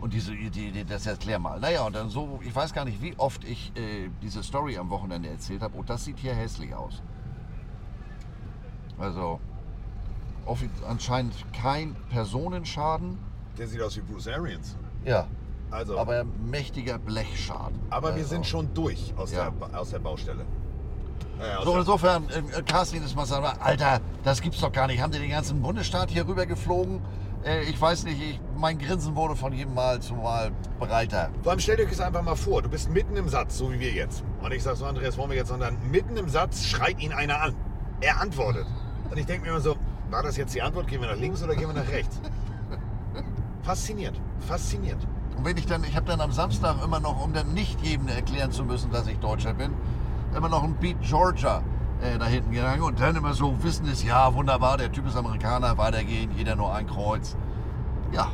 Und 0.00 0.12
diese 0.12 0.34
Idee, 0.34 0.72
die- 0.72 0.84
das 0.84 1.06
erklär 1.06 1.38
mal. 1.38 1.60
Naja, 1.60 1.84
und 1.86 1.94
dann 1.94 2.08
so, 2.10 2.40
ich 2.42 2.54
weiß 2.54 2.72
gar 2.72 2.84
nicht, 2.84 3.00
wie 3.00 3.16
oft 3.18 3.44
ich 3.44 3.72
äh, 3.76 4.10
diese 4.20 4.42
Story 4.42 4.76
am 4.76 4.90
Wochenende 4.90 5.28
erzählt 5.28 5.62
habe. 5.62 5.76
Und 5.78 5.88
das 5.88 6.04
sieht 6.04 6.18
hier 6.18 6.34
hässlich 6.34 6.74
aus. 6.74 7.02
Also, 8.98 9.40
anscheinend 10.88 11.34
kein 11.52 11.96
Personenschaden. 12.10 13.18
Der 13.58 13.66
sieht 13.66 13.80
aus 13.82 13.96
wie 13.96 14.00
Bruce 14.00 14.28
Arians. 14.28 14.76
Ja, 15.04 15.26
Also, 15.70 15.98
aber 15.98 16.24
mächtiger 16.24 16.98
Blechschaden. 16.98 17.78
aber 17.90 18.08
wir 18.08 18.14
Also. 18.22 18.28
sind 18.28 18.46
schon 18.46 18.72
durch 18.74 19.14
aus, 19.16 19.32
Ja. 19.32 19.50
der, 19.50 19.80
aus 19.80 19.90
der 19.90 19.98
Baustelle. 20.00 20.44
Naja, 21.38 21.62
So, 21.64 21.76
insofern, 21.78 22.28
äh, 22.28 22.62
Carsten 22.62 22.96
jedes 22.96 23.14
Mal 23.14 23.24
sagt, 23.26 23.60
Alter, 23.62 24.00
das 24.22 24.40
gibt's 24.40 24.60
doch 24.60 24.70
gar 24.72 24.86
nicht. 24.86 25.00
Haben 25.00 25.12
die 25.12 25.18
den 25.18 25.30
ganzen 25.30 25.60
Bundesstaat 25.62 26.10
hier 26.10 26.26
rüber 26.28 26.46
geflogen? 26.46 27.00
Äh, 27.44 27.62
ich 27.64 27.80
weiß 27.80 28.04
nicht, 28.04 28.20
ich, 28.22 28.40
mein 28.56 28.78
Grinsen 28.78 29.16
wurde 29.16 29.34
von 29.34 29.52
jedem 29.52 29.74
Mal 29.74 30.00
zu 30.00 30.14
Mal 30.14 30.52
breiter. 30.78 31.30
Vor 31.42 31.50
allem 31.52 31.58
stellt 31.60 31.80
euch 31.80 31.88
das 31.88 32.00
einfach 32.00 32.22
mal 32.22 32.36
vor, 32.36 32.62
du 32.62 32.68
bist 32.68 32.90
mitten 32.90 33.16
im 33.16 33.28
Satz, 33.28 33.58
so 33.58 33.72
wie 33.72 33.80
wir 33.80 33.90
jetzt. 33.90 34.22
Und 34.42 34.52
ich 34.52 34.62
sag 34.62 34.76
so, 34.76 34.84
Andreas, 34.84 35.16
wollen 35.16 35.30
wir 35.30 35.36
jetzt, 35.38 35.48
sondern 35.48 35.76
mitten 35.90 36.16
im 36.16 36.28
Satz 36.28 36.64
schreit 36.64 37.00
ihn 37.00 37.12
einer 37.12 37.40
an. 37.40 37.54
Er 38.02 38.20
antwortet. 38.20 38.66
Und 39.10 39.16
ich 39.16 39.26
denke 39.26 39.44
mir 39.44 39.50
immer 39.52 39.60
so, 39.60 39.76
war 40.10 40.22
das 40.22 40.36
jetzt 40.36 40.54
die 40.54 40.60
Antwort? 40.60 40.88
Gehen 40.88 41.00
wir 41.00 41.08
nach 41.08 41.16
links 41.16 41.42
oder 41.42 41.54
gehen 41.54 41.68
wir 41.68 41.80
nach 41.80 41.90
rechts? 41.90 42.20
Faszinierend, 43.62 44.20
faszinierend. 44.40 45.06
Und 45.36 45.44
wenn 45.44 45.56
ich 45.56 45.66
dann, 45.66 45.84
ich 45.84 45.96
habe 45.96 46.06
dann 46.06 46.20
am 46.20 46.32
Samstag 46.32 46.82
immer 46.84 47.00
noch, 47.00 47.24
um 47.24 47.32
dann 47.32 47.54
nicht 47.54 47.80
jedem 47.80 48.08
erklären 48.08 48.50
zu 48.50 48.64
müssen, 48.64 48.90
dass 48.90 49.06
ich 49.06 49.18
Deutscher 49.18 49.54
bin, 49.54 49.72
immer 50.36 50.48
noch 50.48 50.64
ein 50.64 50.74
Beat 50.74 51.00
Georgia 51.00 51.62
äh, 52.02 52.18
da 52.18 52.26
hinten 52.26 52.50
gegangen 52.50 52.82
und 52.82 53.00
dann 53.00 53.16
immer 53.16 53.34
so 53.34 53.62
wissen 53.62 53.86
es, 53.86 54.02
ja 54.02 54.34
wunderbar, 54.34 54.78
der 54.78 54.90
Typ 54.90 55.06
ist 55.06 55.16
Amerikaner, 55.16 55.78
weitergehen, 55.78 56.30
jeder 56.36 56.56
nur 56.56 56.74
ein 56.74 56.86
Kreuz. 56.86 57.36
Ja. 58.12 58.30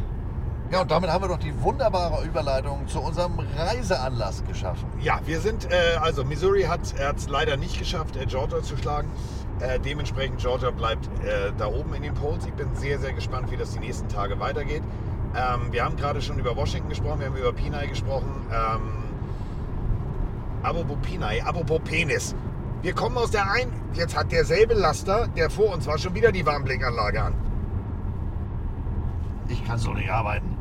Ja, 0.71 0.83
und 0.83 0.91
damit 0.91 1.11
haben 1.11 1.25
wir 1.25 1.29
doch 1.29 1.39
die 1.39 1.63
wunderbare 1.63 2.25
Überleitung 2.25 2.87
zu 2.89 3.01
unserem 3.01 3.39
Reiseanlass 3.57 4.45
geschaffen. 4.45 4.87
Ja, 5.01 5.21
wir 5.25 5.41
sind, 5.41 5.71
äh, 5.71 5.97
also 6.01 6.25
Missouri 6.25 6.65
hat 6.65 6.81
es 7.17 7.29
leider 7.29 7.57
nicht 7.57 7.79
geschafft, 7.79 8.17
äh, 8.17 8.27
Georgia 8.27 8.63
zu 8.63 8.77
schlagen. 8.77 9.09
Äh, 9.61 9.81
dementsprechend 9.81 10.39
Georgia 10.39 10.71
bleibt 10.71 11.07
äh, 11.25 11.53
da 11.57 11.67
oben 11.67 11.93
in 11.95 12.03
den 12.03 12.15
Polls. 12.15 12.47
Ich 12.47 12.53
bin 12.53 12.69
sehr, 12.77 12.99
sehr 12.99 13.13
gespannt, 13.13 13.51
wie 13.51 13.57
das 13.57 13.73
die 13.73 13.81
nächsten 13.81 14.09
Tage 14.09 14.39
weitergeht. 14.39 14.83
Ähm, 15.35 15.73
wir 15.73 15.85
haben 15.85 15.97
gerade 15.97 16.23
schon 16.23 16.39
über 16.39 16.57
Washington 16.57 16.89
gesprochen, 16.89 17.21
wir 17.21 17.27
haben 17.27 17.37
über 17.37 17.53
Pinay 17.53 17.89
gesprochen. 17.89 18.47
Ähm, 18.53 19.05
apropos 20.63 20.97
Pinay, 21.03 21.41
apropos 21.41 21.81
Penis. 21.85 22.35
Wir 22.83 22.95
kommen 22.95 23.17
aus 23.17 23.33
der 23.33 23.51
ein. 23.51 23.73
Jetzt 23.95 24.17
hat 24.17 24.31
derselbe 24.31 24.75
Laster, 24.75 25.27
der 25.37 25.51
vor 25.51 25.75
uns 25.75 25.87
war, 25.87 25.99
schon 25.99 26.15
wieder 26.15 26.31
die 26.31 26.47
Warnblinkanlage 26.47 27.21
an. 27.21 27.35
Ich 29.49 29.65
kann 29.65 29.79
so 29.79 29.93
nicht 29.93 30.11
arbeiten. 30.11 30.57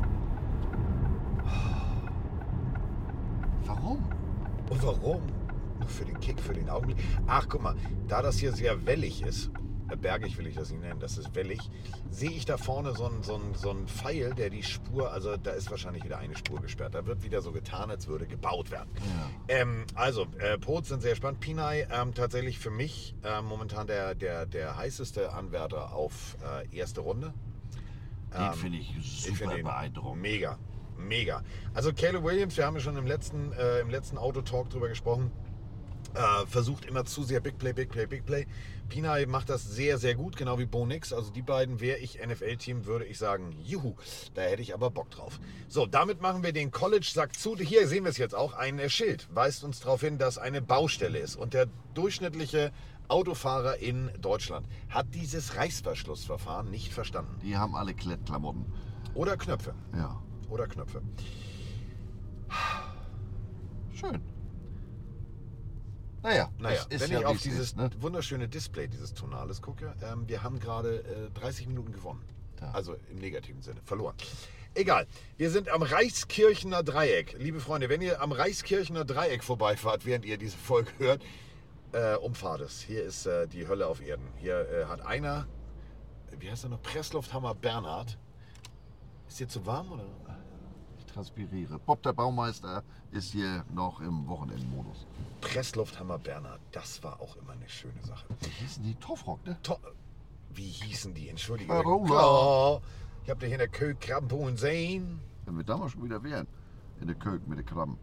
Warum? 3.64 3.98
Und 4.70 4.82
warum? 4.82 5.37
Für 5.88 6.04
den 6.04 6.20
Kick, 6.20 6.38
für 6.40 6.54
den 6.54 6.68
Augenblick. 6.68 6.98
Ach, 7.26 7.46
guck 7.48 7.62
mal, 7.62 7.74
da 8.06 8.22
das 8.22 8.38
hier 8.38 8.52
sehr 8.52 8.86
wellig 8.86 9.22
ist, 9.22 9.50
äh, 9.90 9.96
bergig 9.96 10.36
will 10.38 10.46
ich 10.46 10.54
das 10.54 10.70
nicht 10.70 10.80
nennen, 10.82 11.00
das 11.00 11.16
ist 11.18 11.34
wellig, 11.34 11.58
sehe 12.10 12.30
ich 12.30 12.44
da 12.44 12.56
vorne 12.58 12.92
so 12.94 13.06
einen 13.06 13.22
so 13.22 13.36
einen- 13.36 13.54
so 13.54 13.70
einen 13.70 13.88
Pfeil, 13.88 14.34
der 14.34 14.50
die 14.50 14.62
Spur, 14.62 15.10
also 15.12 15.36
da 15.36 15.52
ist 15.52 15.70
wahrscheinlich 15.70 16.04
wieder 16.04 16.18
eine 16.18 16.36
Spur 16.36 16.60
gesperrt. 16.60 16.94
Da 16.94 17.06
wird 17.06 17.22
wieder 17.22 17.40
so 17.40 17.52
getan, 17.52 17.90
als 17.90 18.06
würde 18.06 18.26
gebaut 18.26 18.70
werden. 18.70 18.90
Ähm, 19.48 19.84
also, 19.94 20.26
äh, 20.38 20.58
Pots 20.58 20.88
sind 20.88 21.00
sehr 21.02 21.16
spannend. 21.16 21.40
Pinay 21.40 21.86
ähm, 21.90 22.12
tatsächlich 22.14 22.58
für 22.58 22.70
mich 22.70 23.14
äh, 23.24 23.40
momentan 23.42 23.86
der, 23.86 24.14
der, 24.14 24.44
der 24.46 24.76
heißeste 24.76 25.32
Anwärter 25.32 25.92
auf 25.94 26.36
äh, 26.70 26.76
erste 26.76 27.00
Runde. 27.00 27.32
Den 28.34 28.52
finde 28.54 28.78
ich 28.78 28.88
super 29.00 29.32
Ich 29.32 29.38
finde 29.38 29.58
ihn 29.58 29.64
beeindruckend. 29.64 30.20
Mega, 30.20 30.58
mega. 30.98 31.42
Also 31.72 31.94
Caleb 31.94 32.24
Williams, 32.24 32.58
wir 32.58 32.66
haben 32.66 32.74
ja 32.74 32.80
schon 32.80 32.96
im 32.98 33.06
letzten, 33.06 33.52
äh, 33.52 33.80
im 33.80 33.88
letzten 33.88 34.18
Autotalk 34.18 34.68
drüber 34.68 34.88
gesprochen, 34.88 35.30
äh, 36.14 36.46
versucht 36.46 36.84
immer 36.84 37.04
zu 37.04 37.22
sehr 37.22 37.40
Big 37.40 37.58
Play, 37.58 37.72
Big 37.72 37.90
Play, 37.90 38.06
Big 38.06 38.26
Play. 38.26 38.46
Pinay 38.88 39.26
macht 39.26 39.50
das 39.50 39.64
sehr, 39.64 39.98
sehr 39.98 40.14
gut, 40.14 40.36
genau 40.36 40.58
wie 40.58 40.64
Bo 40.64 40.86
Nix. 40.86 41.12
Also 41.12 41.30
die 41.30 41.42
beiden, 41.42 41.80
wäre 41.80 41.98
ich 41.98 42.18
NFL-Team, 42.24 42.86
würde 42.86 43.04
ich 43.04 43.18
sagen, 43.18 43.54
juhu, 43.62 43.96
da 44.34 44.42
hätte 44.42 44.62
ich 44.62 44.72
aber 44.72 44.90
Bock 44.90 45.10
drauf. 45.10 45.38
So, 45.68 45.86
damit 45.86 46.22
machen 46.22 46.42
wir 46.42 46.52
den 46.52 46.70
College-Sack 46.70 47.38
zu. 47.38 47.56
Hier 47.56 47.86
sehen 47.86 48.04
wir 48.04 48.10
es 48.10 48.16
jetzt 48.16 48.34
auch, 48.34 48.54
ein 48.54 48.78
äh, 48.78 48.88
Schild 48.88 49.28
weist 49.34 49.62
uns 49.62 49.80
darauf 49.80 50.00
hin, 50.00 50.18
dass 50.18 50.38
eine 50.38 50.62
Baustelle 50.62 51.18
ist. 51.18 51.36
Und 51.36 51.52
der 51.54 51.66
durchschnittliche 51.94 52.72
Autofahrer 53.08 53.78
in 53.78 54.10
Deutschland 54.20 54.66
hat 54.88 55.14
dieses 55.14 55.56
Reißverschlussverfahren 55.56 56.70
nicht 56.70 56.92
verstanden. 56.92 57.38
Die 57.42 57.56
haben 57.56 57.74
alle 57.74 57.94
Klettklamotten. 57.94 58.66
Oder 59.14 59.36
Knöpfe. 59.36 59.74
Ja. 59.94 60.22
Oder 60.48 60.66
Knöpfe. 60.66 61.02
Schön. 63.92 64.37
Naja, 66.22 66.50
Naja, 66.58 66.84
ist 66.88 67.08
wenn 67.08 67.18
ich 67.18 67.24
auf 67.24 67.36
es 67.36 67.42
dieses 67.42 67.60
ist, 67.60 67.76
ne? 67.76 67.90
wunderschöne 68.00 68.48
Display 68.48 68.88
dieses 68.88 69.14
Tonales 69.14 69.62
gucke, 69.62 69.94
ähm, 70.02 70.28
wir 70.28 70.42
haben 70.42 70.58
gerade 70.58 71.04
äh, 71.04 71.38
30 71.38 71.68
Minuten 71.68 71.92
gewonnen. 71.92 72.24
Ja. 72.60 72.72
Also 72.72 72.96
im 73.10 73.18
negativen 73.18 73.62
Sinne, 73.62 73.80
verloren. 73.84 74.16
Egal, 74.74 75.06
wir 75.36 75.50
sind 75.50 75.68
am 75.68 75.82
Reichskirchener 75.82 76.82
Dreieck. 76.82 77.36
Liebe 77.38 77.60
Freunde, 77.60 77.88
wenn 77.88 78.00
ihr 78.02 78.20
am 78.20 78.32
Reichskirchener 78.32 79.04
Dreieck 79.04 79.42
vorbeifahrt, 79.44 80.06
während 80.06 80.24
ihr 80.24 80.38
diese 80.38 80.56
Folge 80.56 80.90
hört, 80.98 81.22
äh, 81.92 82.16
umfahrt 82.16 82.60
es. 82.60 82.80
Hier 82.82 83.02
ist 83.04 83.26
äh, 83.26 83.46
die 83.46 83.66
Hölle 83.66 83.86
auf 83.86 84.00
Erden. 84.00 84.26
Hier 84.36 84.68
äh, 84.70 84.84
hat 84.86 85.00
einer, 85.00 85.46
wie 86.38 86.50
heißt 86.50 86.64
er 86.64 86.70
noch, 86.70 86.82
Presslufthammer 86.82 87.54
Bernhard. 87.54 88.18
Ist 89.28 89.40
dir 89.40 89.48
zu 89.48 89.64
warm 89.66 89.92
oder? 89.92 90.04
Transpiriere. 91.08 91.78
Bob, 91.78 92.02
der 92.02 92.12
Baumeister, 92.12 92.82
ist 93.10 93.32
hier 93.32 93.64
noch 93.72 94.00
im 94.00 94.26
Wochenendmodus. 94.28 95.06
Presslufthammer 95.40 96.18
Bernhard, 96.18 96.60
das 96.72 97.02
war 97.02 97.20
auch 97.20 97.36
immer 97.36 97.52
eine 97.52 97.68
schöne 97.68 98.02
Sache. 98.02 98.26
Die 98.44 98.50
hießen 98.50 98.82
die 98.82 98.94
Toffrock, 98.96 99.44
ne? 99.46 99.56
To 99.62 99.78
Wie 100.50 100.62
hießen 100.62 101.14
die? 101.14 101.28
Entschuldige. 101.28 101.70
Carola. 101.70 102.22
Oh, 102.24 102.80
ich 103.24 103.30
hab 103.30 103.40
dich 103.40 103.52
in 103.52 103.58
der 103.58 103.68
Köh 103.68 103.94
Krabbenbohlen 103.94 104.56
sehen. 104.56 105.20
Wenn 105.44 105.56
wir 105.56 105.64
damals 105.64 105.92
schon 105.92 106.04
wieder 106.04 106.22
wären. 106.22 106.46
In 107.00 107.06
der 107.06 107.16
Kölk 107.16 107.46
mit 107.46 107.58
den 107.58 107.66
Krabben. 107.66 107.96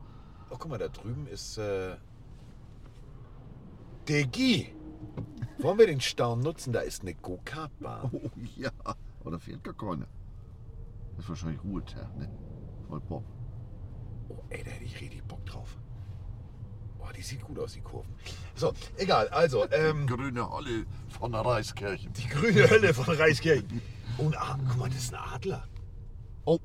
Oh, 0.50 0.56
guck 0.58 0.70
mal, 0.70 0.78
da 0.78 0.88
drüben 0.88 1.28
ist 1.28 1.58
äh, 1.58 1.96
der 4.08 4.28
Guy. 4.28 4.74
Wollen 5.60 5.78
wir 5.78 5.88
den 5.88 6.02
Staum 6.02 6.41
nutzen? 6.41 6.74
Da 6.74 6.82
ist 6.82 7.02
eine 7.02 7.13
Go-Kart-Bahn. 7.13 8.10
Oh 8.13 8.30
ja, 8.56 8.72
oder 9.24 9.39
fehlt 9.39 9.63
gar 9.63 9.74
keine. 9.74 10.08
Das 11.15 11.26
ist 11.26 11.30
wahrscheinlich 11.30 11.63
Ruhetag, 11.63 12.15
ne? 12.18 12.30
Voll 12.88 13.00
Bob. 13.02 13.24
Oh, 14.30 14.38
ey, 14.50 14.63
da 14.63 14.71
hätte 14.71 14.84
ich 14.86 15.00
richtig 15.00 15.24
Bock 15.24 15.45
drauf. 15.45 15.78
Oh, 17.00 17.08
die 17.15 17.21
sieht 17.21 17.41
gut 17.41 17.60
aus, 17.60 17.74
die 17.74 17.82
Kurven. 17.82 18.13
So, 18.56 18.74
egal. 18.98 19.28
Also, 19.30 19.69
ähm, 19.71 20.08
Grüne 20.08 20.50
Holle 20.50 20.86
von 21.10 21.32
der 21.32 21.41
Reiskirche. 21.41 22.10
die 22.10 22.28
grüne 22.28 22.69
Hölle 22.69 22.93
von 22.93 23.15
Reiskirchen. 23.15 23.82
Und 24.17 24.36
ah, 24.38 24.58
guck 24.67 24.78
mal, 24.78 24.89
das 24.89 24.98
ist 25.00 25.13
ein 25.13 25.19
Adler. 25.19 25.67
Oh, 26.45 26.60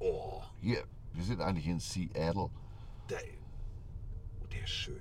Oh, 0.00 0.40
hier, 0.60 0.82
wir 1.12 1.24
sind 1.24 1.40
eigentlich 1.40 1.66
in 1.66 1.78
Seattle. 1.78 2.48
der, 3.10 3.18
oh, 4.42 4.46
der 4.46 4.62
ist 4.64 4.70
schön. 4.70 5.00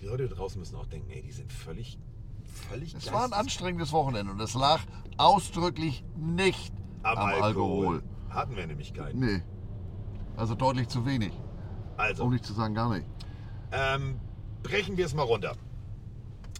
Die 0.00 0.06
Leute 0.06 0.28
draußen 0.28 0.58
müssen 0.58 0.76
auch 0.76 0.86
denken, 0.86 1.10
ey, 1.10 1.22
die 1.22 1.32
sind 1.32 1.50
völlig, 1.50 1.98
völlig 2.44 2.94
Es 2.94 3.10
war 3.10 3.24
ein 3.24 3.32
anstrengendes 3.32 3.92
Wochenende 3.92 4.32
und 4.32 4.40
es 4.40 4.52
lag 4.52 4.80
ausdrücklich 5.16 6.04
nicht 6.16 6.74
am, 7.02 7.16
am, 7.16 7.42
Alkohol. 7.42 8.02
Hatten 8.34 8.56
wir 8.56 8.66
nämlich 8.66 8.92
keinen. 8.92 9.20
Nee. 9.20 9.42
Also 10.36 10.54
deutlich 10.54 10.88
zu 10.88 11.06
wenig. 11.06 11.32
Also, 11.96 12.24
Um 12.24 12.32
nicht 12.32 12.44
zu 12.44 12.52
sagen 12.52 12.74
gar 12.74 12.92
nicht. 12.92 13.06
Ähm, 13.70 14.20
brechen 14.62 14.96
wir 14.96 15.06
es 15.06 15.14
mal 15.14 15.22
runter. 15.22 15.56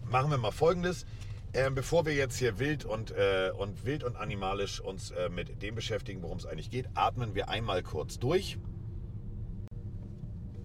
Machen 0.09 0.31
wir 0.31 0.37
mal 0.37 0.51
Folgendes. 0.51 1.05
Ähm, 1.53 1.75
bevor 1.75 2.05
wir 2.05 2.13
jetzt 2.13 2.37
hier 2.37 2.59
wild 2.59 2.85
und, 2.85 3.11
äh, 3.11 3.51
und 3.57 3.85
wild 3.85 4.03
und 4.03 4.15
animalisch 4.17 4.79
uns 4.79 5.11
äh, 5.11 5.29
mit 5.29 5.61
dem 5.61 5.75
beschäftigen, 5.75 6.21
worum 6.21 6.37
es 6.37 6.45
eigentlich 6.45 6.69
geht, 6.69 6.89
atmen 6.95 7.33
wir 7.33 7.49
einmal 7.49 7.81
kurz 7.81 8.19
durch. 8.19 8.57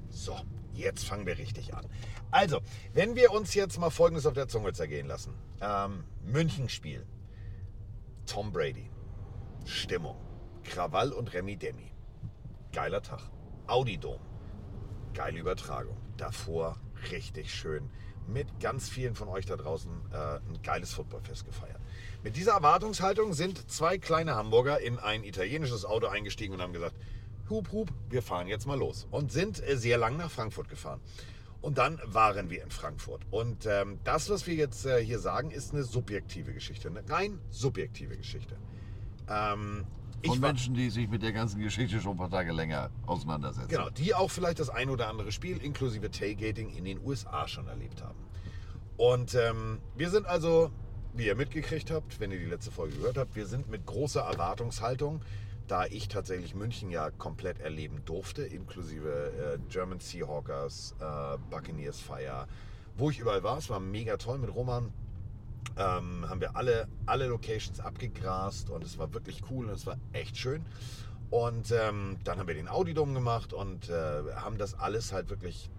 So, 0.08 0.34
jetzt 0.74 1.04
fangen 1.04 1.26
wir 1.26 1.38
richtig 1.38 1.74
an. 1.74 1.86
Also, 2.32 2.60
wenn 2.92 3.14
wir 3.14 3.32
uns 3.32 3.54
jetzt 3.54 3.78
mal 3.78 3.90
Folgendes 3.90 4.26
auf 4.26 4.34
der 4.34 4.48
Zunge 4.48 4.72
zergehen 4.72 5.06
lassen. 5.06 5.34
Ähm, 5.60 6.04
Münchenspiel. 6.24 7.06
Tom 8.26 8.52
Brady. 8.52 8.90
Stimmung. 9.64 10.16
Krawall 10.70 11.12
und 11.12 11.32
Remi 11.34 11.56
Demi. 11.56 11.92
Geiler 12.72 13.02
Tag. 13.02 13.20
Audi 13.66 13.98
Dom 13.98 14.20
geile 15.14 15.38
Übertragung. 15.38 15.96
Davor 16.16 16.76
richtig 17.10 17.52
schön. 17.52 17.90
Mit 18.26 18.60
ganz 18.60 18.88
vielen 18.88 19.14
von 19.14 19.28
euch 19.28 19.46
da 19.46 19.56
draußen 19.56 19.90
äh, 20.12 20.36
ein 20.36 20.62
geiles 20.62 20.92
Footballfest 20.94 21.46
gefeiert. 21.46 21.80
Mit 22.22 22.36
dieser 22.36 22.52
Erwartungshaltung 22.52 23.32
sind 23.32 23.70
zwei 23.70 23.98
kleine 23.98 24.36
Hamburger 24.36 24.80
in 24.80 24.98
ein 24.98 25.24
italienisches 25.24 25.84
Auto 25.84 26.06
eingestiegen 26.06 26.54
und 26.54 26.62
haben 26.62 26.72
gesagt, 26.72 26.94
hup, 27.48 27.72
hup, 27.72 27.90
wir 28.08 28.22
fahren 28.22 28.46
jetzt 28.46 28.66
mal 28.66 28.78
los. 28.78 29.08
Und 29.10 29.32
sind 29.32 29.66
äh, 29.66 29.76
sehr 29.76 29.98
lang 29.98 30.16
nach 30.16 30.30
Frankfurt 30.30 30.68
gefahren. 30.68 31.00
Und 31.60 31.76
dann 31.76 32.00
waren 32.06 32.48
wir 32.48 32.62
in 32.62 32.70
Frankfurt. 32.70 33.22
Und 33.30 33.66
ähm, 33.66 33.98
das, 34.04 34.30
was 34.30 34.46
wir 34.46 34.54
jetzt 34.54 34.86
äh, 34.86 35.04
hier 35.04 35.18
sagen, 35.18 35.50
ist 35.50 35.74
eine 35.74 35.82
subjektive 35.82 36.54
Geschichte. 36.54 36.88
Eine 36.88 37.06
rein 37.08 37.38
subjektive 37.50 38.16
Geschichte. 38.16 38.56
Ähm, 39.28 39.86
Von 40.24 40.40
Menschen, 40.40 40.74
die 40.74 40.90
sich 40.90 41.08
mit 41.08 41.22
der 41.22 41.32
ganzen 41.32 41.60
Geschichte 41.60 42.00
schon 42.00 42.12
ein 42.12 42.18
paar 42.18 42.30
Tage 42.30 42.52
länger 42.52 42.90
auseinandersetzen. 43.06 43.68
Genau, 43.68 43.90
die 43.90 44.14
auch 44.14 44.30
vielleicht 44.30 44.60
das 44.60 44.68
ein 44.68 44.90
oder 44.90 45.08
andere 45.08 45.32
Spiel 45.32 45.58
inklusive 45.58 46.10
Tailgating 46.10 46.70
in 46.70 46.84
den 46.84 47.00
USA 47.04 47.48
schon 47.48 47.66
erlebt 47.68 48.02
haben. 48.02 48.18
Und 48.96 49.34
ähm, 49.34 49.80
wir 49.96 50.10
sind 50.10 50.26
also, 50.26 50.70
wie 51.14 51.26
ihr 51.26 51.34
mitgekriegt 51.34 51.90
habt, 51.90 52.20
wenn 52.20 52.30
ihr 52.32 52.38
die 52.38 52.44
letzte 52.44 52.70
Folge 52.70 52.96
gehört 52.96 53.16
habt, 53.16 53.34
wir 53.34 53.46
sind 53.46 53.70
mit 53.70 53.86
großer 53.86 54.20
Erwartungshaltung, 54.20 55.22
da 55.66 55.86
ich 55.86 56.08
tatsächlich 56.08 56.54
München 56.54 56.90
ja 56.90 57.10
komplett 57.10 57.60
erleben 57.60 58.02
durfte, 58.04 58.42
inklusive 58.42 59.08
äh, 59.08 59.58
German 59.72 60.00
Seahawkers, 60.00 60.96
äh, 61.00 61.38
Buccaneers 61.48 62.00
Fire, 62.00 62.46
wo 62.96 63.08
ich 63.08 63.20
überall 63.20 63.42
war. 63.42 63.56
Es 63.56 63.70
war 63.70 63.80
mega 63.80 64.16
toll 64.18 64.36
mit 64.38 64.54
Roman 64.54 64.92
ähm, 65.76 66.28
haben 66.28 66.40
wir 66.40 66.56
alle, 66.56 66.88
alle 67.06 67.26
Locations 67.26 67.80
abgegrast 67.80 68.70
und 68.70 68.84
es 68.84 68.98
war 68.98 69.12
wirklich 69.14 69.42
cool 69.50 69.66
und 69.66 69.72
es 69.72 69.86
war 69.86 69.96
echt 70.12 70.36
schön. 70.36 70.64
Und 71.30 71.70
ähm, 71.70 72.18
dann 72.24 72.38
haben 72.38 72.48
wir 72.48 72.54
den 72.54 72.68
Audidom 72.68 73.14
gemacht 73.14 73.52
und 73.52 73.88
äh, 73.88 74.22
haben 74.34 74.58
das 74.58 74.74
alles 74.74 75.12
halt 75.12 75.30
wirklich 75.30 75.70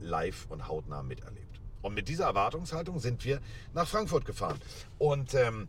live 0.00 0.46
und 0.50 0.68
hautnah 0.68 1.02
miterlebt. 1.02 1.60
Und 1.80 1.94
mit 1.94 2.08
dieser 2.08 2.26
Erwartungshaltung 2.26 2.98
sind 2.98 3.24
wir 3.24 3.40
nach 3.72 3.88
Frankfurt 3.88 4.24
gefahren. 4.24 4.58
Und 4.98 5.34
ähm, 5.34 5.68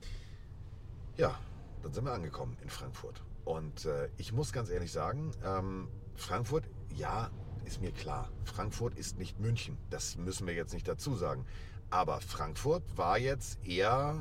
ja, 1.16 1.36
dann 1.84 1.94
sind 1.94 2.04
wir 2.06 2.12
angekommen 2.12 2.58
in 2.62 2.70
Frankfurt. 2.70 3.24
Und 3.46 3.86
äh, 3.86 4.10
ich 4.18 4.34
muss 4.34 4.52
ganz 4.52 4.70
ehrlich 4.70 4.92
sagen, 4.92 5.32
ähm, 5.46 5.88
Frankfurt, 6.16 6.66
ja, 6.96 7.30
ist 7.66 7.82
mir 7.82 7.92
klar. 7.92 8.30
Frankfurt 8.44 8.96
ist 8.96 9.18
nicht 9.18 9.40
München. 9.40 9.78
Das 9.90 10.18
müssen 10.18 10.48
wir 10.48 10.54
jetzt 10.54 10.74
nicht 10.74 10.88
dazu 10.88 11.16
sagen. 11.16 11.46
Aber 11.92 12.22
Frankfurt 12.22 12.84
war 12.98 13.18
jetzt 13.18 13.66
eher 13.66 14.16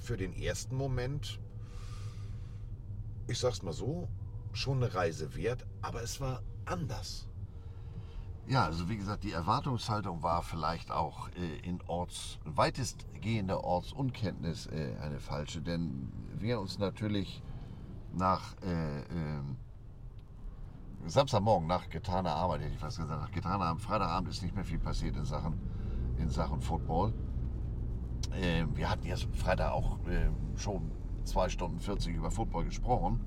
für 0.00 0.16
den 0.16 0.32
ersten 0.34 0.74
Moment, 0.76 1.38
ich 3.28 3.38
sag's 3.38 3.62
mal 3.62 3.72
so, 3.72 4.08
schon 4.52 4.82
eine 4.82 4.92
Reise 4.94 5.34
wert, 5.36 5.64
aber 5.80 6.02
es 6.02 6.20
war 6.20 6.42
anders. 6.64 7.28
Ja, 8.48 8.64
also 8.64 8.88
wie 8.88 8.96
gesagt, 8.96 9.22
die 9.22 9.30
Erwartungshaltung 9.30 10.22
war 10.24 10.42
vielleicht 10.42 10.90
auch 10.90 11.28
äh, 11.30 11.58
in 11.60 11.80
Orts, 11.86 12.38
weitestgehender 12.44 13.62
Ortsunkenntnis 13.62 14.66
äh, 14.66 14.96
eine 15.00 15.20
falsche, 15.20 15.62
denn 15.62 16.12
wir 16.34 16.58
uns 16.58 16.78
natürlich 16.78 17.40
nach 18.12 18.56
äh, 18.62 19.02
ähm, 19.02 19.56
Samstagmorgen, 21.06 21.68
nach 21.68 21.88
getaner 21.88 22.34
Arbeit, 22.34 22.62
hätte 22.62 22.74
ich 22.74 22.80
fast 22.80 22.98
gesagt, 22.98 23.20
nach 23.20 23.30
getaner 23.30 23.64
Arbeit, 23.64 23.82
Freitagabend 23.82 24.28
ist 24.28 24.42
nicht 24.42 24.54
mehr 24.54 24.64
viel 24.64 24.78
passiert 24.80 25.16
in 25.16 25.24
Sachen, 25.24 25.58
in 26.22 26.30
Sachen 26.30 26.60
Football. 26.60 27.12
Ähm, 28.34 28.76
wir 28.76 28.88
hatten 28.88 29.06
jetzt 29.06 29.28
Freitag 29.34 29.72
auch 29.72 29.98
ähm, 30.08 30.34
schon 30.56 30.90
zwei 31.24 31.48
Stunden 31.48 31.80
40 31.80 32.14
über 32.14 32.30
Football 32.30 32.64
gesprochen 32.64 33.20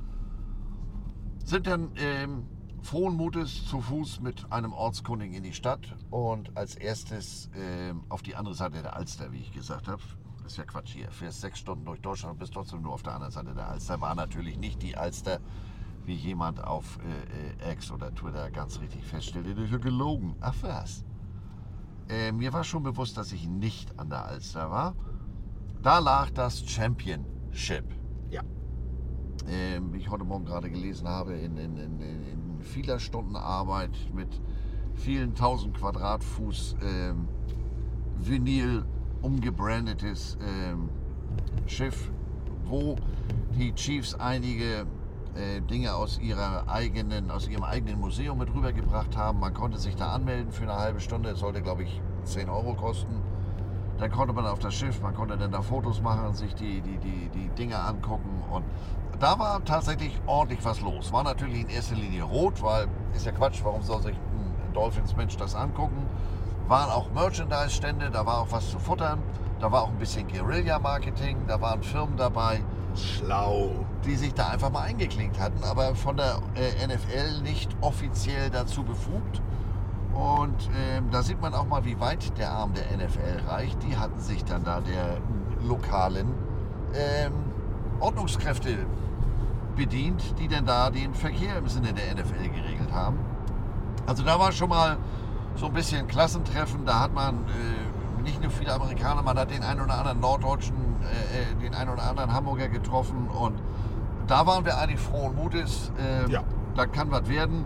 sind 1.45 1.67
dann 1.67 1.91
ähm, 1.97 2.47
frohen 2.81 3.15
Mutes 3.15 3.65
zu 3.67 3.79
Fuß 3.79 4.19
mit 4.19 4.51
einem 4.51 4.73
Ortskundigen 4.73 5.35
in 5.35 5.43
die 5.43 5.53
Stadt 5.53 5.95
und 6.09 6.57
als 6.57 6.75
erstes 6.75 7.49
ähm, 7.55 8.03
auf 8.09 8.23
die 8.23 8.35
andere 8.35 8.55
Seite 8.55 8.81
der 8.81 8.95
Alster, 8.95 9.31
wie 9.31 9.39
ich 9.39 9.51
gesagt 9.53 9.87
habe. 9.87 10.01
Das 10.41 10.53
ist 10.53 10.57
ja 10.57 10.65
Quatsch 10.65 10.93
hier. 10.93 11.09
Fährst 11.11 11.41
sechs 11.41 11.59
Stunden 11.59 11.85
durch 11.85 12.01
Deutschland 12.01 12.33
und 12.33 12.39
bist 12.39 12.53
trotzdem 12.53 12.81
nur 12.81 12.93
auf 12.93 13.03
der 13.03 13.13
anderen 13.13 13.31
Seite 13.31 13.53
der 13.53 13.67
Alster. 13.67 14.01
War 14.01 14.15
natürlich 14.15 14.57
nicht 14.57 14.81
die 14.81 14.97
Alster, 14.97 15.39
wie 16.05 16.13
jemand 16.15 16.63
auf 16.63 16.99
äh, 17.63 17.69
äh, 17.69 17.73
X 17.73 17.91
oder 17.91 18.13
Twitter 18.13 18.49
ganz 18.51 18.79
richtig 18.79 19.03
feststellte. 19.03 19.55
Das 19.55 19.71
ist 19.71 19.81
gelogen. 19.81 20.35
Ach 20.41 20.55
was. 20.61 21.03
Äh, 22.09 22.31
mir 22.31 22.53
war 22.53 22.63
schon 22.63 22.83
bewusst, 22.83 23.17
dass 23.17 23.31
ich 23.31 23.47
nicht 23.47 23.97
an 23.99 24.09
der 24.09 24.25
Alster 24.25 24.69
war. 24.69 24.95
Da 25.81 25.99
lag 25.99 26.31
das 26.31 26.67
Championship 26.67 27.85
Ja, 28.29 28.41
ähm, 29.47 29.93
wie 29.93 29.97
ich 29.97 30.09
heute 30.09 30.23
Morgen 30.23 30.45
gerade 30.45 30.69
gelesen 30.69 31.07
habe, 31.07 31.33
in, 31.33 31.57
in, 31.57 31.77
in, 31.77 31.99
in 31.99 32.61
vieler 32.61 32.99
Stunden 32.99 33.35
Arbeit 33.35 33.97
mit 34.13 34.41
vielen 34.93 35.35
tausend 35.35 35.77
Quadratfuß 35.77 36.77
ähm, 36.81 37.27
Vinyl 38.17 38.85
umgebrandetes 39.21 40.37
ähm, 40.41 40.89
Schiff, 41.65 42.11
wo 42.65 42.95
die 43.57 43.73
Chiefs 43.73 44.13
einige 44.15 44.85
äh, 45.35 45.61
Dinge 45.61 45.93
aus, 45.93 46.19
ihrer 46.19 46.67
eigenen, 46.67 47.29
aus 47.29 47.47
ihrem 47.47 47.63
eigenen 47.63 47.99
Museum 47.99 48.37
mit 48.37 48.53
rübergebracht 48.53 49.17
haben. 49.17 49.39
Man 49.39 49.53
konnte 49.53 49.77
sich 49.77 49.95
da 49.95 50.11
anmelden 50.11 50.51
für 50.51 50.63
eine 50.63 50.75
halbe 50.75 50.99
Stunde. 50.99 51.29
Es 51.29 51.39
sollte, 51.39 51.61
glaube 51.61 51.83
ich, 51.83 52.01
10 52.23 52.49
Euro 52.49 52.73
kosten. 52.73 53.21
Dann 53.97 54.11
konnte 54.11 54.33
man 54.33 54.45
auf 54.45 54.59
das 54.59 54.73
Schiff, 54.73 55.01
man 55.01 55.13
konnte 55.13 55.37
dann 55.37 55.51
da 55.51 55.61
Fotos 55.61 56.01
machen, 56.01 56.33
sich 56.33 56.53
die, 56.55 56.81
die, 56.81 56.97
die, 56.97 57.29
die 57.33 57.47
Dinge 57.49 57.79
angucken. 57.79 58.43
Und 58.51 58.65
da 59.19 59.39
war 59.39 59.63
tatsächlich 59.63 60.19
ordentlich 60.25 60.63
was 60.65 60.81
los. 60.81 61.13
War 61.13 61.23
natürlich 61.23 61.61
in 61.61 61.69
erster 61.69 61.95
Linie 61.95 62.23
rot, 62.23 62.61
weil 62.61 62.87
ist 63.15 63.25
ja 63.25 63.31
Quatsch, 63.31 63.61
warum 63.63 63.81
soll 63.81 64.01
sich 64.01 64.15
ein 64.15 64.73
Dolphins-Mensch 64.73 65.37
das 65.37 65.55
angucken? 65.55 66.05
Waren 66.67 66.89
auch 66.91 67.09
Merchandise-Stände, 67.11 68.09
da 68.09 68.25
war 68.25 68.39
auch 68.39 68.51
was 68.51 68.69
zu 68.69 68.79
futtern. 68.79 69.21
Da 69.59 69.71
war 69.71 69.83
auch 69.83 69.89
ein 69.89 69.97
bisschen 69.97 70.27
Guerilla-Marketing, 70.27 71.47
da 71.47 71.61
waren 71.61 71.81
Firmen 71.81 72.17
dabei 72.17 72.61
schlau. 72.97 73.71
die 74.05 74.15
sich 74.15 74.33
da 74.33 74.49
einfach 74.49 74.71
mal 74.71 74.81
eingeklinkt 74.81 75.39
hatten, 75.39 75.63
aber 75.63 75.95
von 75.95 76.17
der 76.17 76.39
äh, 76.55 76.87
NFL 76.87 77.41
nicht 77.41 77.75
offiziell 77.81 78.49
dazu 78.49 78.83
befugt. 78.83 79.41
Und 80.13 80.69
ähm, 80.77 81.09
da 81.11 81.23
sieht 81.23 81.41
man 81.41 81.53
auch 81.53 81.65
mal, 81.65 81.83
wie 81.83 81.99
weit 81.99 82.37
der 82.37 82.51
Arm 82.51 82.73
der 82.73 82.85
NFL 82.95 83.47
reicht. 83.47 83.81
Die 83.83 83.97
hatten 83.97 84.19
sich 84.19 84.45
dann 84.45 84.63
da 84.63 84.79
der 84.79 85.17
lokalen 85.67 86.27
ähm, 86.93 87.33
Ordnungskräfte 87.99 88.77
bedient, 89.75 90.39
die 90.39 90.47
denn 90.47 90.65
da 90.65 90.89
den 90.89 91.13
Verkehr 91.13 91.57
im 91.57 91.67
Sinne 91.67 91.93
der 91.93 92.15
NFL 92.15 92.49
geregelt 92.49 92.93
haben. 92.93 93.19
Also 94.05 94.23
da 94.23 94.39
war 94.39 94.51
schon 94.51 94.69
mal 94.69 94.97
so 95.55 95.67
ein 95.67 95.73
bisschen 95.73 96.07
Klassentreffen. 96.07 96.85
Da 96.85 97.01
hat 97.01 97.13
man 97.13 97.35
äh, 97.35 97.84
nicht 98.25 98.41
nur 98.41 98.51
viele 98.51 98.73
Amerikaner, 98.73 99.21
man 99.21 99.37
hat 99.39 99.51
den 99.51 99.63
einen 99.63 99.79
oder 99.81 99.97
anderen 99.97 100.19
Norddeutschen, 100.19 100.75
äh, 101.01 101.53
äh, 101.53 101.55
den 101.63 101.73
einen 101.73 101.91
oder 101.91 102.03
anderen 102.03 102.33
Hamburger 102.33 102.67
getroffen. 102.67 103.27
Und 103.29 103.61
da 104.27 104.45
waren 104.45 104.65
wir 104.65 104.77
eigentlich 104.77 104.99
frohen 104.99 105.35
Mutes. 105.35 105.91
Äh, 105.97 106.29
Ja. 106.31 106.43
Da 106.75 106.85
kann 106.85 107.09
was 107.09 107.29
werden. 107.29 107.65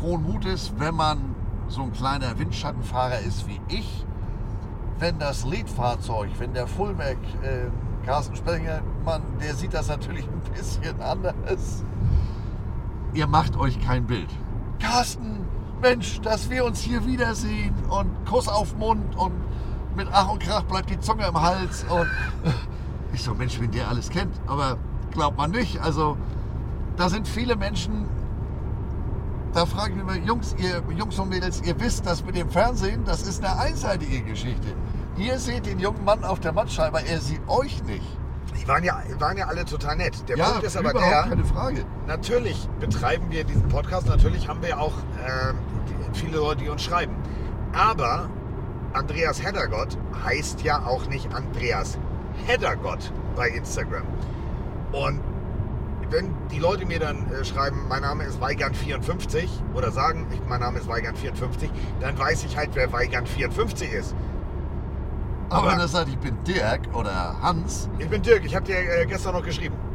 Frohen 0.00 0.22
Mutes, 0.22 0.72
wenn 0.78 0.94
man 0.94 1.34
so 1.68 1.82
ein 1.82 1.92
kleiner 1.92 2.38
Windschattenfahrer 2.38 3.18
ist 3.18 3.46
wie 3.46 3.60
ich. 3.68 4.06
Wenn 4.98 5.18
das 5.18 5.44
Leadfahrzeug, 5.44 6.30
wenn 6.38 6.54
der 6.54 6.66
Fullback, 6.66 7.18
äh, 7.42 7.66
Carsten 8.06 8.34
Sprenger, 8.34 8.80
Mann, 9.04 9.20
der 9.42 9.54
sieht 9.54 9.74
das 9.74 9.88
natürlich 9.88 10.24
ein 10.26 10.40
bisschen 10.54 10.98
anders. 11.02 11.84
Ihr 13.12 13.26
macht 13.26 13.56
euch 13.58 13.78
kein 13.84 14.06
Bild. 14.06 14.28
Carsten, 14.78 15.40
Mensch, 15.86 16.20
dass 16.20 16.50
wir 16.50 16.64
uns 16.64 16.80
hier 16.80 17.06
wiedersehen 17.06 17.72
und 17.88 18.10
Kuss 18.28 18.48
auf 18.48 18.74
Mund 18.76 19.14
und 19.16 19.30
mit 19.94 20.08
Ach 20.10 20.32
und 20.32 20.42
Krach 20.42 20.64
bleibt 20.64 20.90
die 20.90 20.98
Zunge 20.98 21.24
im 21.28 21.40
Hals 21.40 21.86
und 21.88 22.08
ich 23.12 23.22
so, 23.22 23.34
Mensch, 23.34 23.60
wenn 23.60 23.70
der 23.70 23.86
alles 23.86 24.10
kennt, 24.10 24.34
aber 24.48 24.78
glaubt 25.12 25.38
man 25.38 25.52
nicht. 25.52 25.80
Also 25.80 26.16
da 26.96 27.08
sind 27.08 27.28
viele 27.28 27.54
Menschen, 27.54 28.08
da 29.52 29.64
frage 29.64 29.90
ich 29.90 30.02
mich 30.02 30.16
immer, 30.16 30.26
Jungs, 30.26 30.56
ihr, 30.58 30.82
Jungs 30.92 31.20
und 31.20 31.28
Mädels, 31.28 31.62
ihr 31.64 31.78
wisst, 31.78 32.04
das 32.04 32.24
mit 32.24 32.34
dem 32.34 32.50
Fernsehen, 32.50 33.04
das 33.04 33.22
ist 33.22 33.44
eine 33.44 33.56
einseitige 33.56 34.22
Geschichte. 34.22 34.74
Ihr 35.16 35.38
seht 35.38 35.66
den 35.66 35.78
jungen 35.78 36.04
Mann 36.04 36.24
auf 36.24 36.40
der 36.40 36.50
Mattscheibe, 36.50 36.98
er 37.06 37.20
sieht 37.20 37.46
euch 37.46 37.80
nicht. 37.84 38.18
Waren 38.66 38.82
ja, 38.82 39.00
waren 39.18 39.36
ja 39.36 39.46
alle 39.46 39.64
total 39.64 39.96
nett. 39.96 40.28
Der 40.28 40.36
ja, 40.36 40.50
Punkt 40.50 40.64
ist 40.64 40.76
aber 40.76 40.92
der, 40.92 41.22
keine 41.22 41.44
Frage. 41.44 41.84
natürlich 42.06 42.68
betreiben 42.80 43.30
wir 43.30 43.44
diesen 43.44 43.68
Podcast, 43.68 44.08
natürlich 44.08 44.48
haben 44.48 44.62
wir 44.62 44.80
auch 44.80 44.94
äh, 45.24 45.52
viele 46.14 46.38
Leute, 46.38 46.64
die 46.64 46.68
uns 46.68 46.82
schreiben. 46.82 47.14
Aber 47.72 48.28
Andreas 48.92 49.42
Heddergott 49.42 49.96
heißt 50.24 50.62
ja 50.62 50.84
auch 50.84 51.06
nicht 51.06 51.32
Andreas 51.32 51.98
Heddergott 52.46 53.12
bei 53.36 53.48
Instagram. 53.48 54.04
Und 54.92 55.20
wenn 56.10 56.34
die 56.50 56.58
Leute 56.58 56.86
mir 56.86 56.98
dann 56.98 57.30
äh, 57.32 57.44
schreiben, 57.44 57.86
mein 57.88 58.02
Name 58.02 58.24
ist 58.24 58.40
Weigand54 58.40 59.48
oder 59.74 59.90
sagen, 59.90 60.26
ich, 60.32 60.40
mein 60.48 60.60
Name 60.60 60.78
ist 60.78 60.88
Weigand54, 60.88 61.68
dann 62.00 62.18
weiß 62.18 62.44
ich 62.44 62.56
halt, 62.56 62.70
wer 62.74 62.90
Weigand54 62.90 63.90
ist. 63.90 64.14
Aber, 65.48 65.72
wenn 65.72 65.80
er 65.80 65.88
sagt, 65.88 66.08
ich 66.08 66.18
bin 66.18 66.36
Dirk 66.44 66.80
oder 66.92 67.40
Hans, 67.40 67.88
Ich 67.98 68.08
bin 68.08 68.22
Dirk, 68.22 68.44
ich 68.44 68.54
habe 68.54 68.66
dir 68.66 68.76
äh, 68.78 69.06
gestern 69.06 69.34
noch 69.34 69.44
geschrieben. 69.44 69.76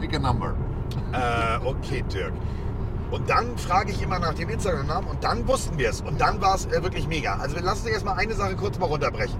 pick 0.00 0.14
a 0.14 0.18
number. 0.18 0.54
Äh, 1.12 1.58
okay, 1.64 2.04
Dirk. 2.12 2.32
Und 3.10 3.28
dann 3.30 3.56
frage 3.56 3.92
ich 3.92 4.02
immer 4.02 4.18
nach 4.18 4.34
dem 4.34 4.48
Instagram-Namen 4.48 5.06
und 5.08 5.22
dann 5.22 5.46
wussten 5.46 5.78
wir 5.78 5.90
es. 5.90 6.00
Und 6.00 6.20
dann 6.20 6.40
war 6.40 6.56
es 6.56 6.66
äh, 6.66 6.82
wirklich 6.82 7.06
mega. 7.06 7.36
Also 7.36 7.54
wir 7.56 7.62
lassen 7.62 7.82
uns 7.84 7.92
erstmal 7.92 8.18
eine 8.18 8.34
Sache 8.34 8.56
kurz 8.56 8.78
mal 8.78 8.86
runterbrechen. 8.86 9.36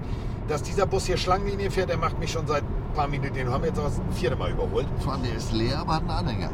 Dass 0.47 0.63
dieser 0.63 0.85
Bus 0.85 1.05
hier 1.05 1.17
Schlangenlinie 1.17 1.69
fährt, 1.69 1.89
der 1.89 1.97
macht 1.97 2.17
mich 2.19 2.31
schon 2.31 2.47
seit 2.47 2.63
ein 2.63 2.93
paar 2.95 3.09
Minuten, 3.09 3.33
den 3.33 3.51
haben 3.51 3.63
wir 3.63 3.69
jetzt 3.69 3.79
auch 3.79 3.85
das 3.85 3.99
vierte 4.11 4.37
Mal 4.37 4.51
überholt. 4.51 4.87
Vor 4.99 5.13
allem, 5.13 5.23
der 5.23 5.35
ist 5.35 5.51
leer, 5.51 5.79
aber 5.79 5.95
hat 5.95 6.01
einen 6.03 6.11
Anhänger. 6.11 6.49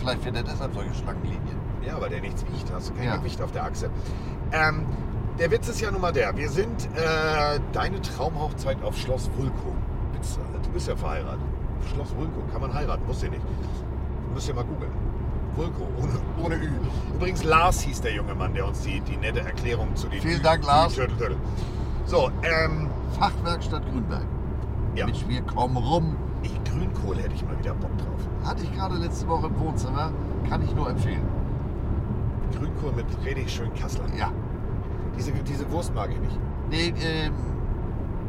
Vielleicht 0.00 0.22
fährt 0.22 0.34
er 0.36 0.42
deshalb 0.42 0.74
solche 0.74 0.92
Schlangenlinien. 0.94 1.58
Ja, 1.86 2.00
weil 2.00 2.10
der 2.10 2.20
nichts 2.20 2.44
wiegt. 2.46 2.72
Hast 2.72 2.90
du 2.90 2.94
kein 2.94 3.04
Ja. 3.04 3.16
Gewicht 3.18 3.40
auf 3.40 3.52
der 3.52 3.62
Achse. 3.64 3.88
Ähm, 4.50 4.84
der 5.38 5.50
Witz 5.50 5.68
ist 5.68 5.80
ja 5.80 5.90
nun 5.90 6.00
mal 6.00 6.12
der. 6.12 6.36
Wir 6.36 6.48
sind 6.50 6.86
äh, 6.96 7.60
deine 7.72 8.00
Traumhochzeit 8.02 8.82
auf 8.82 8.96
Schloss 8.96 9.30
Vulko. 9.36 9.68
Äh, 10.14 10.58
Du 10.64 10.70
bist 10.70 10.88
ja 10.88 10.96
verheiratet. 10.96 11.40
Schloss 11.92 12.14
Vulko. 12.16 12.42
Kann 12.52 12.60
man 12.60 12.74
heiraten, 12.74 13.06
musst 13.06 13.22
du 13.22 13.28
nicht. 13.28 13.42
Müsst 14.34 14.48
ihr 14.48 14.54
mal 14.54 14.64
googeln. 14.64 14.90
Vulko, 15.56 15.86
ohne, 16.00 16.44
ohne 16.44 16.54
Ü. 16.56 16.70
Übrigens, 17.14 17.42
Lars 17.42 17.80
hieß 17.80 18.00
der 18.02 18.12
junge 18.12 18.34
Mann, 18.34 18.52
der 18.54 18.66
uns 18.66 18.80
die, 18.82 19.00
die 19.00 19.16
nette 19.16 19.40
Erklärung 19.40 19.94
zu 19.96 20.08
den 20.08 20.20
Vielen 20.20 20.40
Ü- 20.40 20.42
Dank, 20.42 20.64
Lars. 20.66 20.92
Ü- 20.96 21.06
Turtle, 21.06 21.16
Turtle. 21.18 21.36
So, 22.04 22.30
ähm, 22.42 22.88
Fachwerkstatt 23.18 23.82
Grünberg. 23.90 24.22
ja. 24.94 25.06
Mit 25.06 25.28
wir 25.28 25.40
kommen 25.42 25.76
rum. 25.76 26.16
Ich, 26.42 26.52
Grünkohl 26.64 27.16
hätte 27.16 27.34
ich 27.34 27.44
mal 27.44 27.58
wieder 27.58 27.74
Bock 27.74 27.96
drauf. 27.98 28.20
Hatte 28.48 28.62
ich 28.62 28.72
gerade 28.74 28.94
letzte 28.96 29.26
Woche 29.26 29.46
im 29.48 29.58
Wohnzimmer. 29.58 30.12
Kann 30.48 30.62
ich 30.62 30.74
nur 30.74 30.88
empfehlen. 30.90 31.26
Grünkohl 32.56 32.92
mit 32.92 33.06
richtig 33.24 33.50
schön 33.52 33.72
Kassler. 33.74 34.04
Ja. 34.16 34.30
Diese, 35.18 35.32
diese 35.32 35.70
Wurst 35.70 35.94
mag 35.94 36.10
ich 36.10 36.20
nicht. 36.20 36.38
Nee, 36.70 36.94
ähm, 37.04 37.32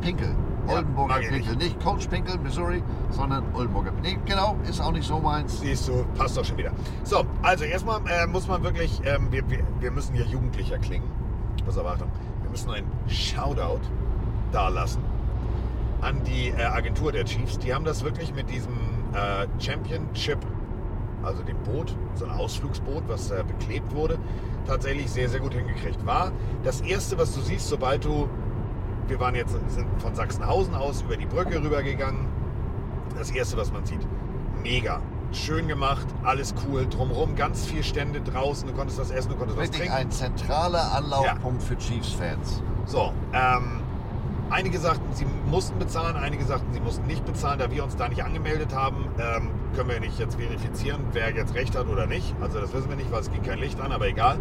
Pinkel. 0.02 0.36
Ja, 0.68 0.76
Oldenburger 0.76 1.16
Pinkel. 1.16 1.56
Nicht 1.56 1.80
Coach 1.80 2.08
Pinkel, 2.08 2.38
Missouri, 2.40 2.84
sondern 3.12 3.44
Oldenburger. 3.54 3.92
Nee, 4.02 4.18
genau, 4.26 4.58
ist 4.68 4.82
auch 4.82 4.92
nicht 4.92 5.08
so 5.08 5.20
meins. 5.20 5.60
Siehst 5.60 5.88
du, 5.88 6.06
passt 6.18 6.38
doch 6.38 6.46
schon 6.46 6.58
wieder. 6.58 6.72
So, 7.04 7.26
also 7.42 7.64
erstmal 7.64 8.02
äh, 8.08 8.28
muss 8.28 8.48
man 8.48 8.64
wirklich, 8.64 9.00
ähm, 9.06 9.32
wir, 9.32 9.50
wir, 9.50 9.60
wir 9.80 9.92
müssen 9.92 10.16
hier 10.16 10.26
jugendlicher 10.26 10.78
klingen. 10.78 11.10
Pass 11.66 11.78
auf, 11.78 11.86
Achtung. 11.86 12.10
Wir 12.42 12.50
müssen 12.50 12.70
einen 12.72 12.92
Shoutout 13.08 13.82
da 14.52 14.70
lassen 14.70 15.02
an 16.02 16.24
die 16.24 16.50
äh, 16.50 16.64
Agentur 16.64 17.12
der 17.12 17.26
Chiefs. 17.26 17.60
Die 17.60 17.74
haben 17.74 17.86
das 17.86 18.04
wirklich 18.04 18.34
mit 18.34 18.50
diesem 18.50 18.74
äh, 19.14 19.48
Championship, 19.62 20.40
also 21.24 21.44
dem 21.44 21.58
Boot, 21.64 21.96
so 22.16 22.26
ein 22.26 22.32
Ausflugsboot, 22.32 23.04
was 23.08 23.32
äh, 23.32 23.44
beklebt 23.46 23.94
wurde, 23.94 24.18
tatsächlich 24.70 25.10
sehr, 25.10 25.28
sehr 25.28 25.40
gut 25.40 25.54
hingekriegt. 25.54 26.06
War 26.06 26.32
das 26.64 26.82
erste, 26.82 27.18
was 27.18 27.34
du 27.34 27.42
siehst, 27.42 27.68
sobald 27.68 28.06
du, 28.06 28.30
wir 29.08 29.20
waren 29.20 29.36
jetzt 29.36 29.52
sind 29.70 29.88
von 30.02 30.16
Sachsenhausen 30.16 30.76
aus 30.76 31.02
über 31.02 31.18
die 31.18 31.26
Brücke 31.26 31.62
rübergegangen, 31.62 32.28
das 33.18 33.32
erste, 33.32 33.58
was 33.58 33.72
man 33.74 33.86
sieht. 33.86 34.06
Mega. 34.62 35.02
Schön 35.32 35.68
gemacht, 35.68 36.08
alles 36.24 36.56
cool, 36.68 36.88
drumherum 36.88 37.36
ganz 37.36 37.66
viel 37.66 37.84
Stände 37.84 38.20
draußen, 38.22 38.68
du 38.68 38.74
konntest 38.74 39.00
was 39.00 39.12
essen, 39.12 39.30
du 39.30 39.36
konntest 39.36 39.58
was 39.58 39.64
Richtig 39.66 39.82
trinken. 39.82 39.96
ein 39.96 40.12
zentraler 40.12 40.92
Anlaufpunkt 40.94 41.62
für 41.62 41.78
Chiefs-Fans. 41.78 42.64
So, 42.86 43.14
ähm, 43.34 43.80
einige 44.50 44.80
sagten, 44.80 45.14
sie 45.14 45.28
mussten 45.46 45.78
bezahlen, 45.78 46.16
einige 46.16 46.46
sagten, 46.46 46.74
sie 46.74 46.80
mussten 46.80 47.06
nicht 47.06 47.24
bezahlen. 47.26 47.60
Da 47.60 47.70
wir 47.70 47.84
uns 47.84 47.96
da 47.96 48.10
nicht 48.10 48.24
angemeldet 48.24 48.74
haben, 48.74 49.08
ähm, 49.20 49.50
können 49.76 49.90
wir 49.90 50.00
nicht 50.00 50.20
jetzt 50.20 50.36
verifizieren, 50.36 51.02
wer 51.14 51.34
jetzt 51.34 51.56
recht 51.56 51.78
hat 51.78 51.88
oder 51.88 52.06
nicht. 52.06 52.36
Also 52.42 52.60
das 52.60 52.74
wissen 52.74 52.90
wir 52.90 52.96
nicht, 52.96 53.12
weil 53.12 53.22
es 53.22 53.32
ging 53.32 53.44
kein 53.44 53.60
Licht 53.60 53.80
an, 53.80 53.92
aber 53.92 54.08
egal. 54.08 54.38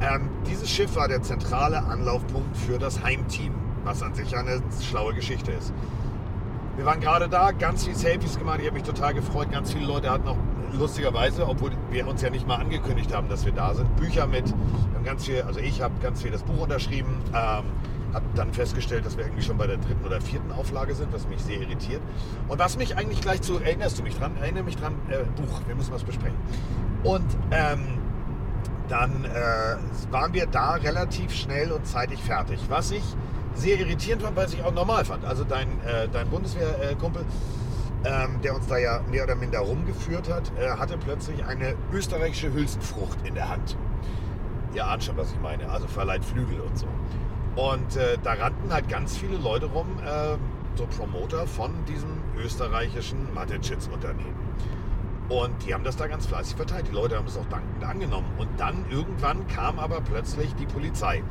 Ähm, 0.00 0.28
dieses 0.46 0.70
Schiff 0.70 0.94
war 0.96 1.08
der 1.08 1.22
zentrale 1.22 1.82
Anlaufpunkt 1.82 2.56
für 2.56 2.78
das 2.78 3.02
Heimteam, 3.02 3.54
was 3.84 4.02
an 4.02 4.14
sich 4.14 4.36
eine 4.36 4.62
schlaue 4.80 5.14
Geschichte 5.14 5.50
ist. 5.52 5.72
Wir 6.76 6.84
waren 6.84 7.00
gerade 7.00 7.28
da, 7.28 7.50
ganz 7.50 7.84
viel 7.84 7.96
Selfies 7.96 8.38
gemacht, 8.38 8.60
ich 8.60 8.66
habe 8.66 8.76
mich 8.76 8.86
total 8.86 9.12
gefreut. 9.12 9.50
Ganz 9.50 9.72
viele 9.72 9.86
Leute 9.86 10.10
hatten 10.10 10.28
auch 10.28 10.36
lustigerweise, 10.72 11.48
obwohl 11.48 11.72
wir 11.90 12.06
uns 12.06 12.22
ja 12.22 12.30
nicht 12.30 12.46
mal 12.46 12.56
angekündigt 12.56 13.12
haben, 13.12 13.28
dass 13.28 13.44
wir 13.44 13.52
da 13.52 13.74
sind, 13.74 13.96
Bücher 13.96 14.26
mit. 14.26 14.44
Ganz 15.04 15.24
viel, 15.24 15.42
also 15.42 15.58
ich 15.58 15.80
habe 15.80 15.94
ganz 16.02 16.22
viel 16.22 16.30
das 16.30 16.42
Buch 16.42 16.62
unterschrieben, 16.62 17.20
ähm, 17.34 17.64
habe 18.14 18.24
dann 18.34 18.52
festgestellt, 18.52 19.04
dass 19.04 19.16
wir 19.16 19.24
irgendwie 19.24 19.42
schon 19.42 19.58
bei 19.58 19.66
der 19.66 19.76
dritten 19.76 20.04
oder 20.04 20.20
vierten 20.20 20.50
Auflage 20.52 20.94
sind, 20.94 21.12
was 21.12 21.26
mich 21.28 21.40
sehr 21.40 21.60
irritiert. 21.60 22.00
Und 22.48 22.58
was 22.58 22.76
mich 22.76 22.96
eigentlich 22.96 23.20
gleich 23.20 23.42
zu, 23.42 23.58
erinnerst 23.58 23.98
du 23.98 24.02
mich 24.02 24.16
dran? 24.16 24.36
Erinnere 24.40 24.64
mich 24.64 24.76
dran, 24.76 24.94
äh, 25.08 25.24
Buch, 25.40 25.60
wir 25.66 25.74
müssen 25.74 25.92
was 25.92 26.04
besprechen. 26.04 26.36
Und 27.04 27.26
ähm, 27.50 27.98
dann 28.88 29.24
äh, 29.24 30.12
waren 30.12 30.32
wir 30.32 30.46
da 30.46 30.72
relativ 30.72 31.34
schnell 31.34 31.72
und 31.72 31.86
zeitig 31.86 32.20
fertig. 32.20 32.60
Was 32.68 32.90
ich 32.90 33.02
sehr 33.54 33.78
irritierend 33.78 34.22
fand, 34.22 34.36
was 34.36 34.54
ich 34.54 34.62
auch 34.62 34.72
normal 34.72 35.04
fand. 35.04 35.24
Also 35.24 35.44
dein, 35.44 35.68
äh, 35.84 36.08
dein 36.10 36.28
Bundeswehrkumpel, 36.28 37.24
ähm, 38.04 38.40
der 38.42 38.54
uns 38.54 38.66
da 38.66 38.78
ja 38.78 39.00
mehr 39.10 39.24
oder 39.24 39.34
minder 39.34 39.58
rumgeführt 39.58 40.32
hat, 40.32 40.50
äh, 40.58 40.70
hatte 40.70 40.96
plötzlich 40.96 41.44
eine 41.44 41.74
österreichische 41.92 42.52
Hülsenfrucht 42.52 43.18
in 43.26 43.34
der 43.34 43.48
Hand. 43.48 43.76
Ihr 44.74 44.86
ahnt 44.86 45.04
schon, 45.04 45.16
was 45.16 45.32
ich 45.32 45.40
meine. 45.40 45.68
Also 45.68 45.86
verleiht 45.86 46.24
Flügel 46.24 46.60
und 46.60 46.78
so. 46.78 46.86
Und 47.56 47.96
äh, 47.96 48.18
da 48.22 48.34
rannten 48.34 48.72
halt 48.72 48.88
ganz 48.88 49.16
viele 49.16 49.36
Leute 49.36 49.66
rum, 49.66 49.86
äh, 50.04 50.36
so 50.76 50.86
Promoter 50.86 51.46
von 51.46 51.72
diesem 51.86 52.10
österreichischen 52.36 53.32
Mateschitz-Unternehmen. 53.34 54.36
Und 55.28 55.66
die 55.66 55.74
haben 55.74 55.84
das 55.84 55.96
da 55.96 56.06
ganz 56.06 56.26
fleißig 56.26 56.56
verteilt. 56.56 56.86
Die 56.88 56.94
Leute 56.94 57.16
haben 57.16 57.26
es 57.26 57.36
auch 57.36 57.46
dankend 57.46 57.84
angenommen. 57.84 58.28
Und 58.38 58.48
dann 58.58 58.84
irgendwann 58.90 59.46
kam 59.48 59.78
aber 59.78 60.00
plötzlich 60.00 60.54
die 60.54 60.66
Polizei. 60.66 61.22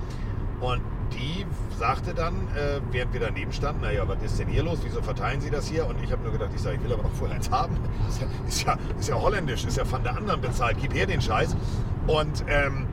Und 0.59 0.81
die 1.13 1.45
sagte 1.77 2.13
dann, 2.13 2.35
äh, 2.55 2.81
während 2.91 3.13
wir 3.13 3.21
daneben 3.21 3.51
standen, 3.51 3.81
naja, 3.81 4.07
was 4.07 4.21
ist 4.21 4.39
denn 4.39 4.47
hier 4.47 4.63
los? 4.63 4.79
Wieso 4.83 5.01
verteilen 5.01 5.41
Sie 5.41 5.49
das 5.49 5.67
hier? 5.67 5.87
Und 5.87 6.03
ich 6.03 6.11
habe 6.11 6.23
nur 6.23 6.31
gedacht, 6.31 6.51
ich 6.53 6.61
sage, 6.61 6.75
ich 6.75 6.83
will 6.83 6.93
aber 6.93 7.03
noch 7.03 7.13
vorher 7.13 7.35
eins 7.35 7.49
haben. 7.49 7.77
Ist 8.07 8.21
ja, 8.21 8.27
ist 8.47 8.63
ja, 8.63 8.77
ist 8.99 9.09
ja 9.09 9.15
holländisch, 9.15 9.65
ist 9.65 9.77
ja 9.77 9.85
von 9.85 10.03
der 10.03 10.15
anderen 10.15 10.41
bezahlt. 10.41 10.77
Gib 10.79 10.93
her 10.93 11.05
den 11.05 11.21
Scheiß. 11.21 11.55
Und 12.07 12.43
ähm, 12.47 12.87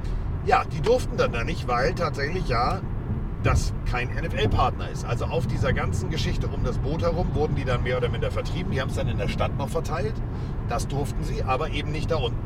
ja, 0.47 0.65
die 0.65 0.81
durften 0.81 1.17
dann 1.17 1.33
da 1.33 1.45
nicht, 1.45 1.69
weil 1.69 1.95
tatsächlich 1.95 2.49
ja 2.49 2.81
das 3.45 3.73
kein 3.91 4.09
NFL-Partner 4.09 4.89
ist. 4.89 5.05
Also 5.05 5.27
auf 5.27 5.47
dieser 5.47 5.73
ganzen 5.73 6.11
Geschichte 6.11 6.49
um 6.49 6.65
das 6.65 6.79
Boot 6.79 7.03
herum 7.03 7.35
wurden 7.35 7.55
die 7.55 7.65
dann 7.65 7.83
mehr 7.83 7.99
oder 7.99 8.09
minder 8.09 8.31
vertrieben. 8.31 8.73
Die 8.73 8.81
haben 8.81 8.89
es 8.89 8.97
dann 8.97 9.09
in 9.09 9.19
der 9.19 9.29
Stadt 9.29 9.57
noch 9.57 9.69
verteilt. 9.69 10.15
Das 10.69 10.89
durften 10.89 11.23
sie, 11.25 11.43
aber 11.43 11.71
eben 11.71 11.93
nicht 11.93 12.11
da 12.11 12.17
unten. 12.17 12.39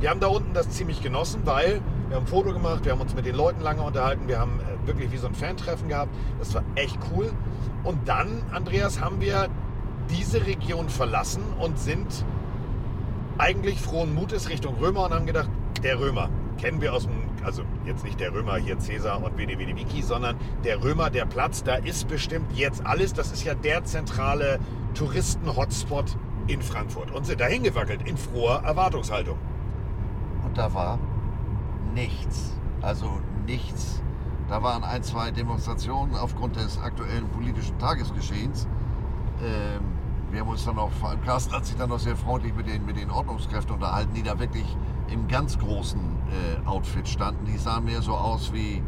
Wir 0.00 0.10
haben 0.10 0.20
da 0.20 0.28
unten 0.28 0.54
das 0.54 0.70
ziemlich 0.70 1.02
genossen, 1.02 1.42
weil 1.44 1.80
wir 2.08 2.16
haben 2.16 2.24
ein 2.24 2.28
Foto 2.28 2.52
gemacht, 2.52 2.84
wir 2.84 2.92
haben 2.92 3.00
uns 3.00 3.14
mit 3.14 3.26
den 3.26 3.34
Leuten 3.34 3.60
lange 3.62 3.82
unterhalten, 3.82 4.28
wir 4.28 4.38
haben 4.38 4.60
äh, 4.60 4.86
wirklich 4.86 5.10
wie 5.10 5.16
so 5.16 5.26
ein 5.26 5.34
Fan-Treffen 5.34 5.88
gehabt. 5.88 6.10
Das 6.38 6.54
war 6.54 6.62
echt 6.76 6.98
cool. 7.12 7.32
Und 7.82 8.06
dann, 8.06 8.42
Andreas, 8.52 9.00
haben 9.00 9.20
wir 9.20 9.48
diese 10.10 10.46
Region 10.46 10.88
verlassen 10.88 11.42
und 11.58 11.78
sind 11.78 12.24
eigentlich 13.38 13.80
frohen 13.80 14.14
Mutes 14.14 14.48
Richtung 14.48 14.76
Römer 14.76 15.06
und 15.06 15.14
haben 15.14 15.26
gedacht, 15.26 15.50
der 15.82 15.98
Römer 15.98 16.28
kennen 16.58 16.80
wir 16.80 16.92
aus 16.92 17.04
dem, 17.04 17.14
also 17.46 17.62
jetzt 17.84 18.02
nicht 18.02 18.18
der 18.18 18.34
Römer 18.34 18.56
hier 18.56 18.76
Cäsar 18.78 19.22
und 19.22 19.38
Veni 19.38 19.56
Vidi 19.56 19.76
Vici, 19.76 20.02
sondern 20.02 20.36
der 20.64 20.82
Römer, 20.82 21.10
der 21.10 21.26
Platz, 21.26 21.62
da 21.62 21.76
ist 21.76 22.08
bestimmt 22.08 22.52
jetzt 22.54 22.84
alles. 22.84 23.12
Das 23.12 23.30
ist 23.30 23.44
ja 23.44 23.54
der 23.54 23.84
zentrale 23.84 24.58
Touristen-Hotspot 24.94 26.16
in 26.48 26.60
Frankfurt 26.60 27.12
und 27.12 27.24
sind 27.24 27.40
dahin 27.40 27.62
gewackelt 27.62 28.00
in 28.08 28.16
froher 28.16 28.62
Erwartungshaltung. 28.64 29.38
Und 30.44 30.58
da 30.58 30.74
war 30.74 30.98
nichts. 31.94 32.58
Also 32.82 33.20
nichts. 33.46 34.02
Da 34.48 34.62
waren 34.62 34.82
ein, 34.82 35.04
zwei 35.04 35.30
Demonstrationen 35.30 36.16
aufgrund 36.16 36.56
des 36.56 36.78
aktuellen 36.78 37.28
politischen 37.28 37.78
Tagesgeschehens. 37.78 38.66
Ähm, 39.40 39.82
wir 40.32 40.40
haben 40.40 40.48
uns 40.48 40.64
dann 40.64 40.78
auch, 40.78 40.90
Carsten 41.24 41.54
hat 41.54 41.64
sich 41.64 41.76
dann 41.76 41.90
noch 41.90 42.00
sehr 42.00 42.16
freundlich 42.16 42.54
mit 42.54 42.66
den, 42.66 42.84
mit 42.84 42.96
den 42.96 43.10
Ordnungskräften 43.10 43.74
unterhalten, 43.74 44.14
die 44.14 44.24
da 44.24 44.38
wirklich 44.40 44.76
im 45.10 45.28
ganz 45.28 45.58
großen 45.58 46.00
äh, 46.00 46.66
Outfit 46.66 47.08
standen. 47.08 47.46
Die 47.46 47.58
sahen 47.58 47.84
mehr 47.84 48.02
so 48.02 48.14
aus 48.14 48.52
wie, 48.52 48.82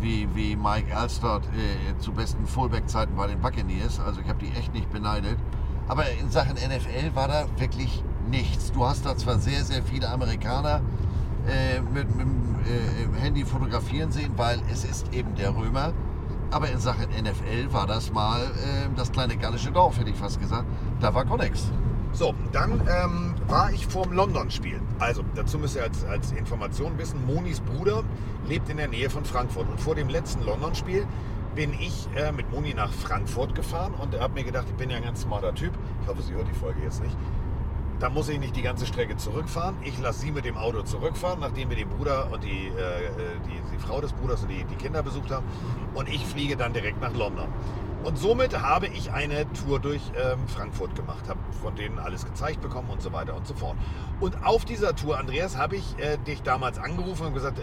wie, 0.00 0.28
wie 0.34 0.56
Mike 0.56 0.96
Alstott 0.96 1.42
äh, 1.46 1.98
zu 1.98 2.12
besten 2.12 2.46
Fullback-Zeiten 2.46 3.14
bei 3.16 3.26
den 3.26 3.40
Buccaneers. 3.40 4.00
Also 4.00 4.20
ich 4.20 4.28
habe 4.28 4.38
die 4.44 4.50
echt 4.58 4.72
nicht 4.74 4.90
beneidet. 4.90 5.38
Aber 5.88 6.04
in 6.10 6.30
Sachen 6.30 6.54
NFL 6.54 7.14
war 7.14 7.28
da 7.28 7.46
wirklich 7.58 8.02
nichts. 8.30 8.72
Du 8.72 8.86
hast 8.86 9.04
da 9.04 9.16
zwar 9.16 9.38
sehr, 9.38 9.64
sehr 9.64 9.82
viele 9.82 10.08
Amerikaner 10.08 10.80
äh, 11.46 11.80
mit, 11.80 12.08
mit 12.16 12.26
dem 12.26 12.56
äh, 12.64 13.20
Handy 13.20 13.44
fotografieren 13.44 14.10
sehen, 14.10 14.32
weil 14.36 14.60
es 14.72 14.84
ist 14.84 15.12
eben 15.12 15.34
der 15.34 15.54
Römer. 15.54 15.92
Aber 16.50 16.70
in 16.70 16.78
Sachen 16.78 17.08
NFL 17.10 17.72
war 17.72 17.86
das 17.86 18.12
mal 18.12 18.40
äh, 18.40 18.88
das 18.96 19.10
kleine 19.12 19.36
gallische 19.36 19.72
Dorf, 19.72 19.98
hätte 19.98 20.10
ich 20.10 20.16
fast 20.16 20.40
gesagt. 20.40 20.64
Da 21.00 21.12
war 21.12 21.24
gar 21.24 21.38
nichts. 21.38 21.70
So, 22.14 22.32
dann 22.52 22.80
ähm, 22.88 23.34
war 23.48 23.72
ich 23.72 23.88
vorm 23.88 24.12
London-Spiel. 24.12 24.80
Also, 25.00 25.24
dazu 25.34 25.58
müsst 25.58 25.74
ihr 25.74 25.82
als, 25.82 26.04
als 26.04 26.30
Information 26.30 26.96
wissen, 26.96 27.26
Monis 27.26 27.58
Bruder 27.58 28.04
lebt 28.46 28.68
in 28.68 28.76
der 28.76 28.86
Nähe 28.86 29.10
von 29.10 29.24
Frankfurt. 29.24 29.68
Und 29.68 29.80
vor 29.80 29.96
dem 29.96 30.08
letzten 30.08 30.44
London-Spiel 30.44 31.08
bin 31.56 31.72
ich 31.72 32.08
äh, 32.14 32.30
mit 32.30 32.48
Moni 32.52 32.72
nach 32.72 32.92
Frankfurt 32.92 33.56
gefahren 33.56 33.94
und 33.94 34.18
habe 34.18 34.34
mir 34.34 34.44
gedacht, 34.44 34.66
ich 34.68 34.76
bin 34.76 34.90
ja 34.90 34.98
ein 34.98 35.02
ganz 35.02 35.22
smarter 35.22 35.52
Typ. 35.56 35.72
Ich 36.02 36.08
hoffe, 36.08 36.22
sie 36.22 36.34
hört 36.34 36.46
die 36.48 36.54
Folge 36.54 36.80
jetzt 36.84 37.02
nicht. 37.02 37.16
Da 37.98 38.10
muss 38.10 38.28
ich 38.28 38.38
nicht 38.38 38.54
die 38.54 38.62
ganze 38.62 38.86
Strecke 38.86 39.16
zurückfahren. 39.16 39.76
Ich 39.82 39.98
lasse 40.00 40.20
sie 40.20 40.30
mit 40.30 40.44
dem 40.44 40.56
Auto 40.56 40.82
zurückfahren, 40.82 41.40
nachdem 41.40 41.70
wir 41.70 41.76
den 41.76 41.88
Bruder 41.88 42.28
und 42.30 42.44
die, 42.44 42.68
äh, 42.68 43.10
die, 43.46 43.60
die 43.72 43.78
Frau 43.78 44.00
des 44.00 44.12
Bruders 44.12 44.42
und 44.42 44.50
die, 44.50 44.62
die 44.64 44.76
Kinder 44.76 45.02
besucht 45.02 45.32
haben. 45.32 45.46
Und 45.94 46.08
ich 46.08 46.24
fliege 46.24 46.56
dann 46.56 46.72
direkt 46.72 47.00
nach 47.00 47.14
London. 47.14 47.48
Und 48.04 48.18
somit 48.18 48.60
habe 48.60 48.86
ich 48.86 49.12
eine 49.12 49.50
Tour 49.54 49.80
durch 49.80 50.02
ähm, 50.14 50.46
Frankfurt 50.46 50.94
gemacht, 50.94 51.26
habe 51.26 51.40
von 51.62 51.74
denen 51.74 51.98
alles 51.98 52.26
gezeigt 52.26 52.60
bekommen 52.60 52.90
und 52.90 53.00
so 53.00 53.12
weiter 53.12 53.34
und 53.34 53.46
so 53.46 53.54
fort. 53.54 53.78
Und 54.20 54.44
auf 54.44 54.66
dieser 54.66 54.94
Tour, 54.94 55.18
Andreas, 55.18 55.56
habe 55.56 55.76
ich 55.76 55.98
äh, 55.98 56.18
dich 56.18 56.42
damals 56.42 56.78
angerufen 56.78 57.26
und 57.26 57.34
gesagt, 57.34 57.62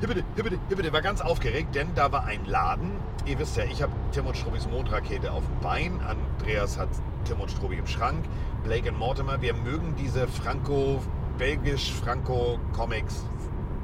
Hibbede, 0.00 0.24
hibbede, 0.36 0.58
hibbede, 0.68 0.92
war 0.92 1.02
ganz 1.02 1.20
aufgeregt, 1.20 1.74
denn 1.74 1.88
da 1.94 2.12
war 2.12 2.24
ein 2.24 2.46
Laden. 2.46 2.90
Ihr 3.26 3.38
wisst 3.38 3.56
ja, 3.56 3.64
ich 3.64 3.82
habe 3.82 3.92
Tim 4.12 4.26
und 4.26 4.36
Strubbis 4.36 4.68
Mondrakete 4.68 5.30
auf 5.30 5.44
dem 5.46 5.60
Bein. 5.60 6.00
Andreas 6.00 6.76
hat 6.78 6.88
Tim 7.24 7.40
und 7.40 7.50
Strubbi 7.50 7.76
im 7.76 7.86
Schrank. 7.86 8.24
Blake 8.64 8.90
und 8.90 8.98
Mortimer, 8.98 9.40
wir 9.40 9.54
mögen 9.54 9.94
diese 9.96 10.26
Franco-Belgisch-Franco-Comics 10.26 13.24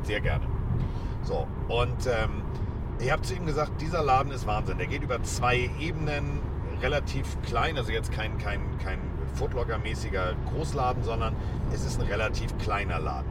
sehr 0.03 0.21
gerne. 0.21 0.45
So, 1.23 1.47
und 1.69 2.07
ähm, 2.07 2.43
ich 3.01 3.11
habe 3.11 3.23
zu 3.23 3.35
ihm 3.35 3.47
gesagt, 3.47 3.81
dieser 3.81 4.03
Laden 4.03 4.33
ist 4.33 4.47
Wahnsinn. 4.47 4.79
Der 4.79 4.87
geht 4.87 5.03
über 5.03 5.23
zwei 5.23 5.71
Ebenen, 5.81 6.41
relativ 6.83 7.41
klein, 7.43 7.77
also 7.77 7.93
jetzt 7.93 8.13
kein, 8.13 8.39
kein, 8.39 8.61
kein 8.79 8.99
Footlocker-mäßiger 9.39 10.35
Großladen, 10.53 11.03
sondern 11.03 11.35
es 11.73 11.85
ist 11.85 12.01
ein 12.01 12.07
relativ 12.07 12.57
kleiner 12.59 12.99
Laden. 12.99 13.31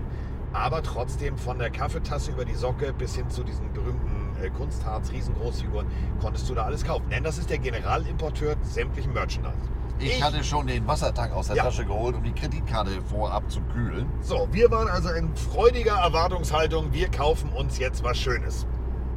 Aber 0.54 0.82
trotzdem 0.82 1.38
von 1.38 1.60
der 1.60 1.70
Kaffeetasse 1.70 2.32
über 2.32 2.46
die 2.46 2.56
Socke 2.56 2.94
bis 2.94 3.16
hin 3.16 3.30
zu 3.30 3.44
diesen 3.44 3.72
berühmten 3.74 4.36
äh, 4.42 4.50
Kunstharz, 4.50 5.12
Riesengroßfiguren, 5.12 5.88
konntest 6.20 6.50
du 6.50 6.56
da 6.56 6.64
alles 6.64 6.84
kaufen. 6.84 7.08
Denn 7.12 7.24
das 7.24 7.38
ist 7.38 7.50
der 7.50 7.60
Generalimporteur 7.60 8.56
sämtlichen 8.64 9.14
Merchandise. 9.14 9.58
Ich, 10.00 10.24
hatte 10.24 10.44
schon 10.46 10.66
den 10.66 10.88
Wassertank 10.88 11.34
aus 11.34 11.48
der 11.48 11.58
Ja. 11.58 11.64
Tasche 11.66 11.86
geholt, 11.86 12.16
um 12.16 12.24
die 12.24 12.32
Kreditkarte 12.32 13.02
vorab 13.02 13.52
zu 13.52 13.60
kühlen. 13.74 14.08
So, 14.22 14.48
wir 14.52 14.72
waren 14.72 14.88
also 14.88 15.10
in 15.10 15.36
freudiger 15.36 15.98
Erwartungshaltung, 15.98 16.94
wir 16.94 17.10
kaufen 17.10 17.50
uns 17.52 17.78
jetzt 17.80 18.02
was 18.02 18.18
Schönes. 18.18 18.66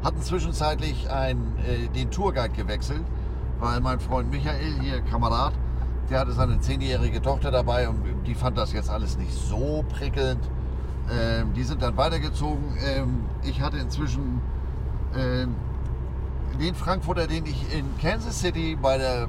Hatten 0.02 0.20
zwischenzeitlich 0.20 1.10
ein, 1.10 1.38
äh, 1.58 1.88
den 1.88 2.10
Tourguide 2.10 2.54
gewechselt, 2.54 3.04
weil 3.60 3.80
mein 3.80 4.00
Freund 4.00 4.30
Michael, 4.30 4.80
hier 4.80 5.00
Kamerad, 5.02 5.52
der 6.10 6.20
hatte 6.20 6.32
seine 6.32 6.58
zehnjährige 6.60 7.22
Tochter 7.22 7.50
dabei 7.50 7.88
und 7.88 8.02
die 8.26 8.34
fand 8.34 8.58
das 8.58 8.72
jetzt 8.72 8.90
alles 8.90 9.16
nicht 9.16 9.32
so 9.32 9.84
prickelnd. 9.88 10.40
Ähm, 11.10 11.52
die 11.54 11.62
sind 11.62 11.82
dann 11.82 11.96
weitergezogen. 11.96 12.76
Ähm, 12.84 13.24
ich 13.44 13.60
hatte 13.60 13.76
inzwischen 13.78 14.40
ähm, 15.16 15.54
den 16.60 16.74
Frankfurter, 16.74 17.26
den 17.26 17.46
ich 17.46 17.72
in 17.72 17.84
Kansas 17.98 18.40
City 18.40 18.76
bei 18.80 18.98
der 18.98 19.28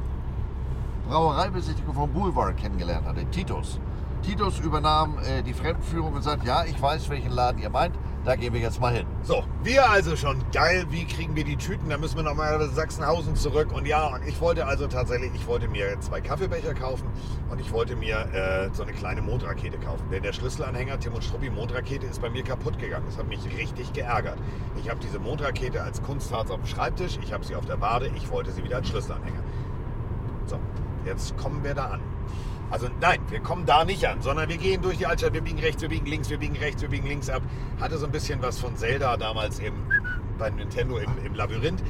Brauereibesichtigung 1.07 1.93
vom 1.93 2.11
Boulevard 2.11 2.57
kennengelernt 2.57 3.05
hatte, 3.05 3.25
Titus. 3.25 3.79
Titus 4.23 4.59
übernahm 4.59 5.17
äh, 5.19 5.43
die 5.43 5.53
Fremdenführung 5.53 6.13
und 6.13 6.23
sagt, 6.23 6.45
ja, 6.45 6.63
ich 6.65 6.81
weiß, 6.81 7.09
welchen 7.09 7.31
Laden 7.31 7.61
ihr 7.61 7.69
meint, 7.69 7.93
da 8.25 8.35
gehen 8.37 8.53
wir 8.53 8.61
jetzt 8.61 8.79
mal 8.79 8.93
hin. 8.93 9.05
So, 9.23 9.43
wir 9.63 9.89
also 9.89 10.15
schon 10.15 10.37
geil, 10.53 10.85
wie 10.89 11.05
kriegen 11.05 11.35
wir 11.35 11.43
die 11.43 11.57
Tüten? 11.57 11.89
Da 11.89 11.97
müssen 11.97 12.15
wir 12.15 12.23
nochmal 12.23 12.57
nach 12.57 12.73
Sachsenhausen 12.73 13.35
zurück. 13.35 13.73
Und 13.73 13.85
ja, 13.85 14.07
und 14.07 14.25
ich 14.25 14.39
wollte 14.39 14.65
also 14.65 14.87
tatsächlich, 14.87 15.31
ich 15.35 15.45
wollte 15.45 15.67
mir 15.67 15.99
zwei 15.99 16.21
Kaffeebecher 16.21 16.73
kaufen 16.73 17.07
und 17.49 17.59
ich 17.59 17.71
wollte 17.73 17.97
mir 17.97 18.19
äh, 18.33 18.69
so 18.73 18.83
eine 18.83 18.93
kleine 18.93 19.21
Mondrakete 19.21 19.77
kaufen. 19.77 20.09
Denn 20.09 20.23
der 20.23 20.31
Schlüsselanhänger 20.31 20.99
Tim 20.99 21.13
und 21.13 21.23
Struppi 21.23 21.49
Mondrakete 21.49 22.05
ist 22.05 22.21
bei 22.21 22.29
mir 22.29 22.43
kaputt 22.43 22.79
gegangen. 22.79 23.05
Das 23.07 23.17
hat 23.17 23.27
mich 23.27 23.45
richtig 23.57 23.91
geärgert. 23.91 24.37
Ich 24.81 24.89
habe 24.89 25.01
diese 25.01 25.19
Mondrakete 25.19 25.83
als 25.83 26.01
Kunstharz 26.01 26.49
auf 26.49 26.61
dem 26.61 26.67
Schreibtisch, 26.67 27.19
ich 27.21 27.33
habe 27.33 27.43
sie 27.43 27.55
auf 27.55 27.65
der 27.65 27.81
Wade, 27.81 28.09
ich 28.15 28.31
wollte 28.31 28.51
sie 28.51 28.63
wieder 28.63 28.77
als 28.77 28.87
Schlüsselanhänger. 28.87 29.43
So, 30.45 30.59
jetzt 31.05 31.35
kommen 31.37 31.61
wir 31.63 31.73
da 31.73 31.87
an. 31.87 32.01
Also 32.73 32.89
nein, 32.99 33.19
wir 33.29 33.39
kommen 33.39 33.67
da 33.67 33.85
nicht 33.85 34.03
an, 34.07 34.23
sondern 34.23 34.49
wir 34.49 34.57
gehen 34.57 34.81
durch 34.81 34.97
die 34.97 35.05
Altstadt, 35.05 35.33
wir 35.33 35.41
biegen 35.41 35.59
rechts, 35.59 35.83
wir 35.83 35.89
biegen 35.89 36.07
links, 36.07 36.31
wir 36.31 36.39
biegen 36.39 36.55
rechts, 36.55 36.81
wir 36.81 36.89
biegen 36.89 37.07
links 37.07 37.29
ab. 37.29 37.43
Hatte 37.79 37.99
so 37.99 38.07
ein 38.07 38.11
bisschen 38.11 38.41
was 38.41 38.57
von 38.57 38.75
Zelda 38.75 39.15
damals 39.15 39.59
im, 39.59 39.75
bei 40.39 40.49
Nintendo 40.49 40.97
im, 40.97 41.11
im 41.23 41.35
Labyrinth 41.35 41.83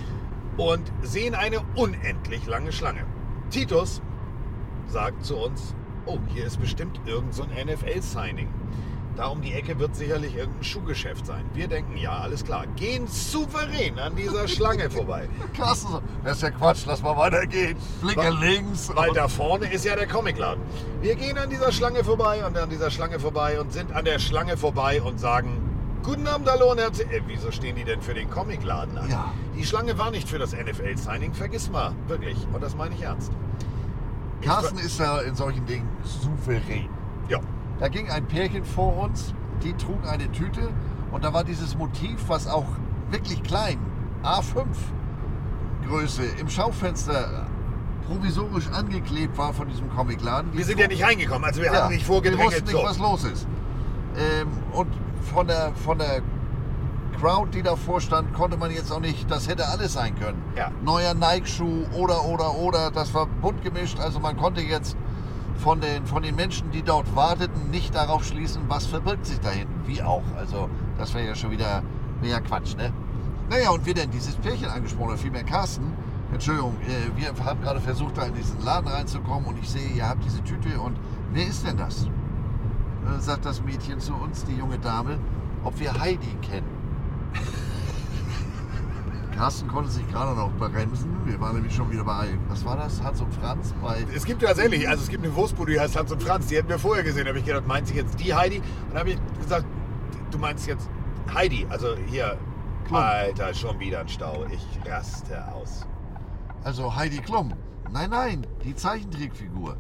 und 0.58 0.92
sehen 1.02 1.36
eine 1.36 1.62
unendlich 1.76 2.46
lange 2.48 2.74
Schlange. 2.74 3.06
Titus 3.50 4.02
sagt 4.88 5.24
zu 5.24 5.38
uns, 5.38 5.74
oh, 6.06 6.20
hier 6.28 6.48
ist 6.48 6.60
bestimmt 6.60 7.00
irgend 7.06 7.34
so 7.34 7.44
ein 7.44 7.66
NFL-Signing. 7.66 8.50
Da 9.16 9.28
um 9.28 9.42
die 9.42 9.54
Ecke 9.54 9.78
wird 9.78 9.96
sicherlich 9.96 10.36
irgendein 10.36 10.64
Schuhgeschäft 10.64 11.26
sein. 11.28 11.46
Wir 11.54 11.68
denken, 11.68 11.98
ja, 11.98 12.18
alles 12.18 12.44
klar. 12.44 12.66
Gehen 12.76 13.08
souverän 13.08 14.00
an 14.00 14.16
dieser 14.16 14.48
Schlange 14.48 14.90
vorbei. 14.90 15.30
Klasse, 15.54 16.02
das 16.24 16.38
ist 16.38 16.44
ja 16.44 16.50
Quatsch, 16.50 16.86
lass 16.88 17.04
mal 17.04 17.16
weitergehen. 17.16 17.78
Blicke 18.02 18.30
links. 18.32 18.90
Weil 18.96 19.14
da 19.14 19.28
vorne 19.28 19.72
ist 19.72 19.86
ja 19.86 19.96
der 19.96 20.08
Comicladen. 20.08 20.64
Wir 21.02 21.14
gehen 21.14 21.38
an 21.38 21.50
dieser 21.50 21.72
Schlange 21.72 22.04
vorbei 22.04 22.44
und 22.46 22.58
an 22.58 22.70
dieser 22.72 22.90
Schlange 22.90 23.20
vorbei 23.20 23.60
und 23.60 23.72
sind 23.72 23.94
an 23.94 24.04
der 24.04 24.18
Schlange 24.18 24.58
vorbei 24.58 25.02
und 25.02 25.20
sagen, 25.20 25.70
Guten 26.04 26.28
Abend, 26.28 26.50
hallo 26.52 26.72
und 26.72 26.80
herzlich. 26.80 27.10
Äh, 27.12 27.22
wieso 27.28 27.50
stehen 27.50 27.78
die 27.78 27.86
denn 27.86 28.02
für 28.02 28.14
den 28.14 28.30
Comicladen 28.30 28.98
an? 28.98 29.10
Ja. 29.10 29.32
Die 29.56 29.64
Schlange 29.64 29.98
war 29.98 30.12
nicht 30.12 30.28
für 30.28 30.38
das 30.38 30.52
NFL-Signing, 30.52 31.34
vergiss 31.34 31.70
mal, 31.70 31.94
wirklich. 32.08 32.36
Und 32.52 32.62
das 32.62 32.76
meine 32.76 32.94
ich 32.94 33.04
ernst. 33.04 33.32
Carsten 34.42 34.80
ist 34.80 35.00
ja 35.00 35.20
in 35.20 35.34
solchen 35.34 35.66
Dingen 35.66 35.88
souverän. 36.04 36.90
Ja, 37.30 37.40
Da 37.80 37.88
ging 37.88 38.10
ein 38.10 38.26
Pärchen 38.28 38.64
vor 38.64 38.98
uns, 39.04 39.34
die 39.64 39.74
trug 39.74 40.08
eine 40.08 40.32
Tüte 40.32 40.70
und 41.12 41.24
da 41.24 41.34
war 41.34 41.44
dieses 41.44 41.76
Motiv, 41.78 42.18
was 42.28 42.48
auch 42.48 42.66
wirklich 43.10 43.44
klein, 43.44 43.78
A5 44.24 44.66
Größe, 45.88 46.24
im 46.40 46.50
Schaufenster 46.50 47.46
provisorisch 48.08 48.68
angeklebt 48.70 49.38
war 49.38 49.54
von 49.54 49.68
diesem 49.68 49.90
Comicladen. 49.90 50.52
Die 50.52 50.58
wir 50.60 50.66
sind 50.66 50.80
ja 50.80 50.88
nicht 50.88 51.04
reingekommen, 51.04 51.44
also 51.46 51.62
wir 51.62 51.72
Ja, 51.72 51.84
hatten 51.84 51.94
nicht 51.94 52.08
Wir 52.08 52.14
vorgedrängelt. 52.14 52.48
wussten 52.52 52.66
nicht, 52.66 52.78
So. 52.78 52.84
was 52.84 53.00
los 53.00 53.24
ist. 53.26 53.48
Ähm, 54.18 54.48
und 54.74 54.88
von 55.34 55.48
der, 55.48 55.72
von 55.74 55.98
der 55.98 56.22
Crowd, 57.20 57.52
die 57.54 57.62
davor 57.64 58.02
stand, 58.02 58.34
konnte 58.34 58.58
man 58.58 58.72
jetzt 58.72 58.92
auch 58.92 59.00
nicht, 59.00 59.30
das 59.32 59.48
hätte 59.48 59.68
alles 59.68 59.94
sein 59.94 60.18
können. 60.20 60.42
Ja. 60.56 60.72
Neuer 60.84 61.14
Nike-Schuh 61.14 61.86
oder, 61.94 62.26
oder, 62.26 62.56
oder, 62.56 62.92
das 62.92 63.14
war 63.14 63.26
bunt 63.28 63.62
gemischt. 63.64 64.00
Also 64.00 64.20
man 64.20 64.36
konnte 64.38 64.62
jetzt 64.62 64.98
von 65.64 65.80
den, 65.80 66.06
von 66.06 66.22
den 66.22 66.36
Menschen, 66.36 66.72
die 66.72 66.82
dort 66.82 67.16
warteten, 67.16 67.72
nicht 67.72 67.96
darauf 67.96 68.26
schließen, 68.26 68.64
was 68.68 68.86
verbirgt 68.86 69.26
sich 69.26 69.40
da 69.40 69.50
hinten. 69.50 69.88
Wie 69.88 70.04
auch. 70.04 70.24
Also 70.36 70.70
das 70.98 71.14
wäre 71.14 71.28
ja 71.28 71.36
schon 71.36 71.52
wieder, 71.52 71.82
ja 72.22 72.42
Quatsch, 72.42 72.76
ne? 72.76 72.92
Naja, 73.50 73.72
und 73.72 73.86
wir 73.86 73.94
denn 73.94 74.12
dieses 74.12 74.36
Pärchen 74.36 74.68
angesprochen, 74.68 75.10
oder 75.10 75.18
vielmehr 75.18 75.44
Carsten. 75.44 75.94
Entschuldigung, 76.34 76.76
äh, 76.82 77.18
wir 77.18 77.34
haben 77.46 77.62
gerade 77.62 77.80
versucht, 77.80 78.18
da 78.18 78.24
in 78.24 78.34
diesen 78.34 78.62
Laden 78.64 78.90
reinzukommen 78.90 79.46
und 79.46 79.58
ich 79.58 79.70
sehe, 79.70 79.88
ihr 79.88 80.08
habt 80.08 80.24
diese 80.26 80.44
Tüte 80.44 80.80
und 80.80 80.98
wer 81.32 81.48
ist 81.48 81.66
denn 81.66 81.78
das? 81.78 82.06
Äh, 82.06 83.20
sagt 83.20 83.46
das 83.46 83.64
Mädchen 83.64 84.02
zu 84.02 84.14
uns, 84.16 84.44
die 84.44 84.58
junge 84.58 84.80
Dame, 84.80 85.18
ob 85.64 85.80
wir 85.80 85.98
Heidi 85.98 86.36
kennen. 86.42 86.68
Carsten 89.36 89.68
konnte 89.68 89.90
sich 89.90 90.08
gerade 90.10 90.36
noch 90.36 90.52
bremsen. 90.54 91.10
Wir 91.26 91.40
waren 91.40 91.56
nämlich 91.56 91.74
schon 91.74 91.92
wieder 91.92 92.04
bei, 92.04 92.38
was 92.48 92.64
war 92.66 92.78
das? 92.78 93.02
Hans 93.02 93.22
und 93.22 93.34
Franz 93.34 93.74
bei. 93.82 94.06
Es 94.16 94.26
gibt 94.26 94.42
tatsächlich, 94.42 94.88
also 94.88 95.04
es 95.04 95.10
gibt 95.10 95.24
eine 95.24 95.36
Wurstbude, 95.36 95.74
die 95.74 95.80
heißt 95.80 95.96
Hans 95.98 96.12
und 96.12 96.22
Franz, 96.22 96.48
die 96.48 96.58
hätten 96.58 96.70
wir 96.70 96.80
vorher 96.80 97.04
gesehen. 97.04 97.24
Da 97.24 97.30
habe 97.30 97.40
ich 97.40 97.46
gedacht, 97.46 97.68
meint 97.68 97.88
sie 97.88 97.96
jetzt 97.96 98.20
die 98.20 98.34
Heidi? 98.34 98.58
Und 98.58 98.66
dann 98.92 99.00
habe 99.00 99.12
ich 99.12 99.18
gesagt, 99.42 99.66
du 100.32 100.38
meinst 100.38 100.68
jetzt 100.68 100.90
Heidi. 101.34 101.66
Also 101.70 101.96
hier, 102.08 102.38
Klum. 102.86 102.98
Alter, 102.98 103.54
schon 103.54 103.80
wieder 103.80 104.02
ein 104.02 104.10
Stau. 104.10 104.46
Ich 104.52 104.90
raste 104.90 105.46
aus. 105.54 105.86
Also 106.64 106.96
Heidi 106.96 107.18
Klum. 107.18 107.54
Nein, 107.92 108.10
nein, 108.10 108.48
die 108.64 108.76
Zeichentrickfigur. 108.76 109.78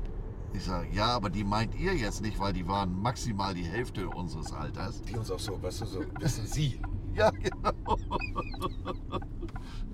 Ich 0.53 0.65
sage, 0.65 0.87
ja, 0.91 1.07
aber 1.07 1.29
die 1.29 1.43
meint 1.43 1.73
ihr 1.75 1.95
jetzt 1.95 2.21
nicht, 2.21 2.39
weil 2.39 2.53
die 2.53 2.67
waren 2.67 3.01
maximal 3.01 3.53
die 3.55 3.63
Hälfte 3.63 4.07
unseres 4.07 4.53
Alters. 4.53 5.01
Die 5.01 5.15
uns 5.15 5.31
auch 5.31 5.39
so, 5.39 5.61
weißt 5.61 5.81
du, 5.81 5.85
so 5.85 5.99
wissen 6.19 6.47
Sie. 6.47 6.79
Ja, 7.15 7.29
genau. 7.29 7.69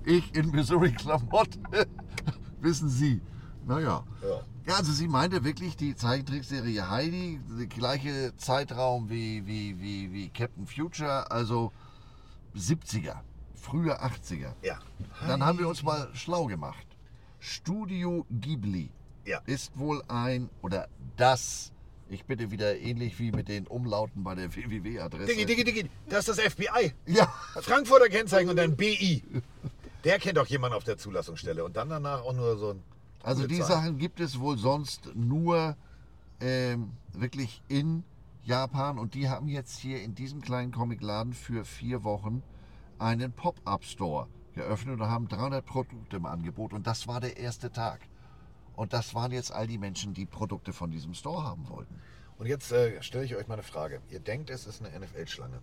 Ich 0.04 0.34
in 0.34 0.50
Missouri-Klamotte. 0.50 1.58
Wissen 2.60 2.88
Sie. 2.88 3.20
Naja. 3.66 4.04
Ja. 4.22 4.40
Ja, 4.66 4.76
also 4.76 4.92
sie 4.92 5.08
meinte 5.08 5.42
wirklich 5.42 5.76
die 5.76 5.96
Zeichentrickserie 5.96 6.88
Heidi, 6.90 7.40
der 7.58 7.66
gleiche 7.66 8.36
Zeitraum 8.36 9.08
wie, 9.10 9.44
wie, 9.46 9.80
wie, 9.80 10.12
wie 10.12 10.28
Captain 10.28 10.66
Future, 10.66 11.30
also 11.30 11.72
70er, 12.56 13.16
frühe 13.54 14.00
80er. 14.00 14.52
Ja. 14.62 14.78
Dann 15.26 15.44
haben 15.44 15.58
wir 15.58 15.66
uns 15.68 15.82
mal 15.82 16.08
schlau 16.14 16.44
gemacht. 16.46 16.86
Studio 17.40 18.26
Ghibli 18.30 18.90
Ja. 19.24 19.40
ist 19.46 19.76
wohl 19.78 20.02
ein 20.08 20.50
oder 20.62 20.88
das, 21.16 21.72
ich 22.08 22.24
bitte 22.26 22.50
wieder 22.50 22.78
ähnlich 22.78 23.18
wie 23.18 23.32
mit 23.32 23.48
den 23.48 23.66
Umlauten 23.66 24.22
bei 24.22 24.34
der 24.34 24.54
www-Adresse. 24.54 25.26
Diggi, 25.26 25.46
Diggi, 25.46 25.64
Diggi, 25.64 25.90
das 26.08 26.28
ist 26.28 26.38
das 26.38 26.52
FBI. 26.52 26.92
Ja, 27.06 27.32
Frankfurter 27.62 28.08
Kennzeichen 28.08 28.50
und 28.50 28.56
dann 28.56 28.76
BI. 28.76 29.22
Der 30.04 30.18
kennt 30.18 30.36
doch 30.36 30.46
jemanden 30.46 30.76
auf 30.76 30.84
der 30.84 30.96
Zulassungsstelle. 30.96 31.64
Und 31.64 31.76
dann 31.76 31.88
danach 31.88 32.22
auch 32.22 32.32
nur 32.32 32.56
so 32.56 32.70
ein. 32.70 32.82
also 33.22 33.46
die. 33.46 33.62
Sachen 33.62 33.98
gibt 33.98 34.20
es 34.20 34.40
wohl 34.40 34.56
sonst 34.56 35.10
nur 35.14 35.76
ähm, 36.40 36.92
wirklich 37.12 37.62
in 37.68 38.04
Japan 38.44 38.98
und 38.98 39.14
die 39.14 39.28
haben 39.28 39.48
jetzt 39.48 39.78
hier 39.78 40.02
in 40.02 40.14
diesem 40.14 40.40
kleinen 40.40 40.72
Comicladen 40.72 41.34
für 41.34 41.64
vier 41.64 42.04
Wochen 42.04 42.42
einen 42.98 43.32
Pop-Up-Store 43.32 44.28
geöffnet 44.54 45.00
und 45.00 45.06
haben 45.06 45.28
300 45.28 45.64
Produkte 45.64 46.16
im 46.16 46.26
Angebot 46.26 46.72
und 46.72 46.86
das 46.86 47.06
war 47.06 47.20
der 47.20 47.36
erste 47.36 47.70
Tag. 47.70 48.00
Und 48.76 48.94
das 48.94 49.14
waren 49.14 49.32
jetzt 49.32 49.52
all 49.52 49.66
die 49.66 49.76
Menschen, 49.76 50.14
die 50.14 50.24
Produkte 50.24 50.72
von 50.72 50.90
diesem 50.90 51.12
Store 51.12 51.44
haben 51.44 51.68
wollten. 51.68 52.00
Und 52.38 52.46
jetzt 52.46 52.72
äh, 52.72 53.02
stelle 53.02 53.24
ich 53.24 53.36
euch 53.36 53.46
mal 53.46 53.54
eine 53.54 53.62
Frage. 53.62 54.00
Ihr 54.08 54.20
denkt, 54.20 54.48
es 54.48 54.66
ist 54.66 54.82
eine 54.82 54.98
NFL-Schlange. 54.98 55.60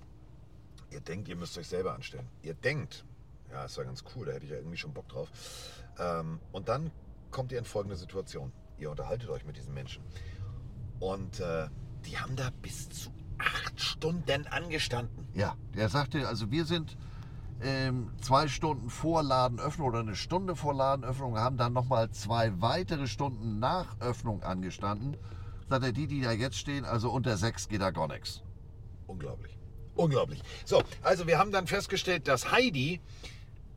Ihr 0.91 1.01
denkt, 1.01 1.27
ihr 1.27 1.35
müsst 1.35 1.57
euch 1.57 1.67
selber 1.67 1.95
anstellen. 1.95 2.27
Ihr 2.43 2.53
denkt, 2.53 3.03
ja, 3.51 3.65
ist 3.65 3.77
ja 3.77 3.83
ganz 3.83 4.03
cool, 4.15 4.25
da 4.25 4.33
hätte 4.33 4.45
ich 4.45 4.51
ja 4.51 4.57
irgendwie 4.57 4.77
schon 4.77 4.93
Bock 4.93 5.07
drauf. 5.09 5.29
Ähm, 5.99 6.39
und 6.51 6.69
dann 6.69 6.91
kommt 7.31 7.51
ihr 7.51 7.59
in 7.59 7.65
folgende 7.65 7.95
Situation. 7.95 8.51
Ihr 8.77 8.91
unterhaltet 8.91 9.29
euch 9.29 9.45
mit 9.45 9.57
diesen 9.57 9.73
Menschen. 9.73 10.03
Und 10.99 11.39
äh, 11.39 11.67
die 12.05 12.17
haben 12.17 12.35
da 12.35 12.49
bis 12.61 12.89
zu 12.89 13.09
acht 13.37 13.79
Stunden 13.79 14.47
angestanden. 14.47 15.27
Ja, 15.33 15.55
der 15.75 15.89
sagte, 15.89 16.27
also 16.27 16.51
wir 16.51 16.65
sind 16.65 16.97
ähm, 17.61 18.11
zwei 18.21 18.47
Stunden 18.47 18.89
vor 18.89 19.23
Ladenöffnung 19.23 19.87
oder 19.87 19.99
eine 19.99 20.15
Stunde 20.15 20.55
vor 20.55 20.73
Ladenöffnung, 20.73 21.37
haben 21.37 21.57
dann 21.57 21.73
nochmal 21.73 22.09
zwei 22.11 22.61
weitere 22.61 23.07
Stunden 23.07 23.59
nach 23.59 23.99
Öffnung 23.99 24.43
angestanden. 24.43 25.17
Sagt 25.69 25.83
er, 25.83 25.91
die, 25.91 26.07
die 26.07 26.21
da 26.21 26.31
jetzt 26.31 26.57
stehen, 26.57 26.85
also 26.85 27.11
unter 27.11 27.35
sechs 27.37 27.67
geht 27.67 27.81
da 27.81 27.91
gar 27.91 28.07
nichts. 28.07 28.41
Unglaublich. 29.07 29.57
Unglaublich. 29.95 30.41
So, 30.65 30.83
also 31.01 31.25
wir 31.25 31.39
haben 31.39 31.51
dann 31.51 31.67
festgestellt, 31.67 32.27
dass 32.27 32.51
Heidi 32.51 33.01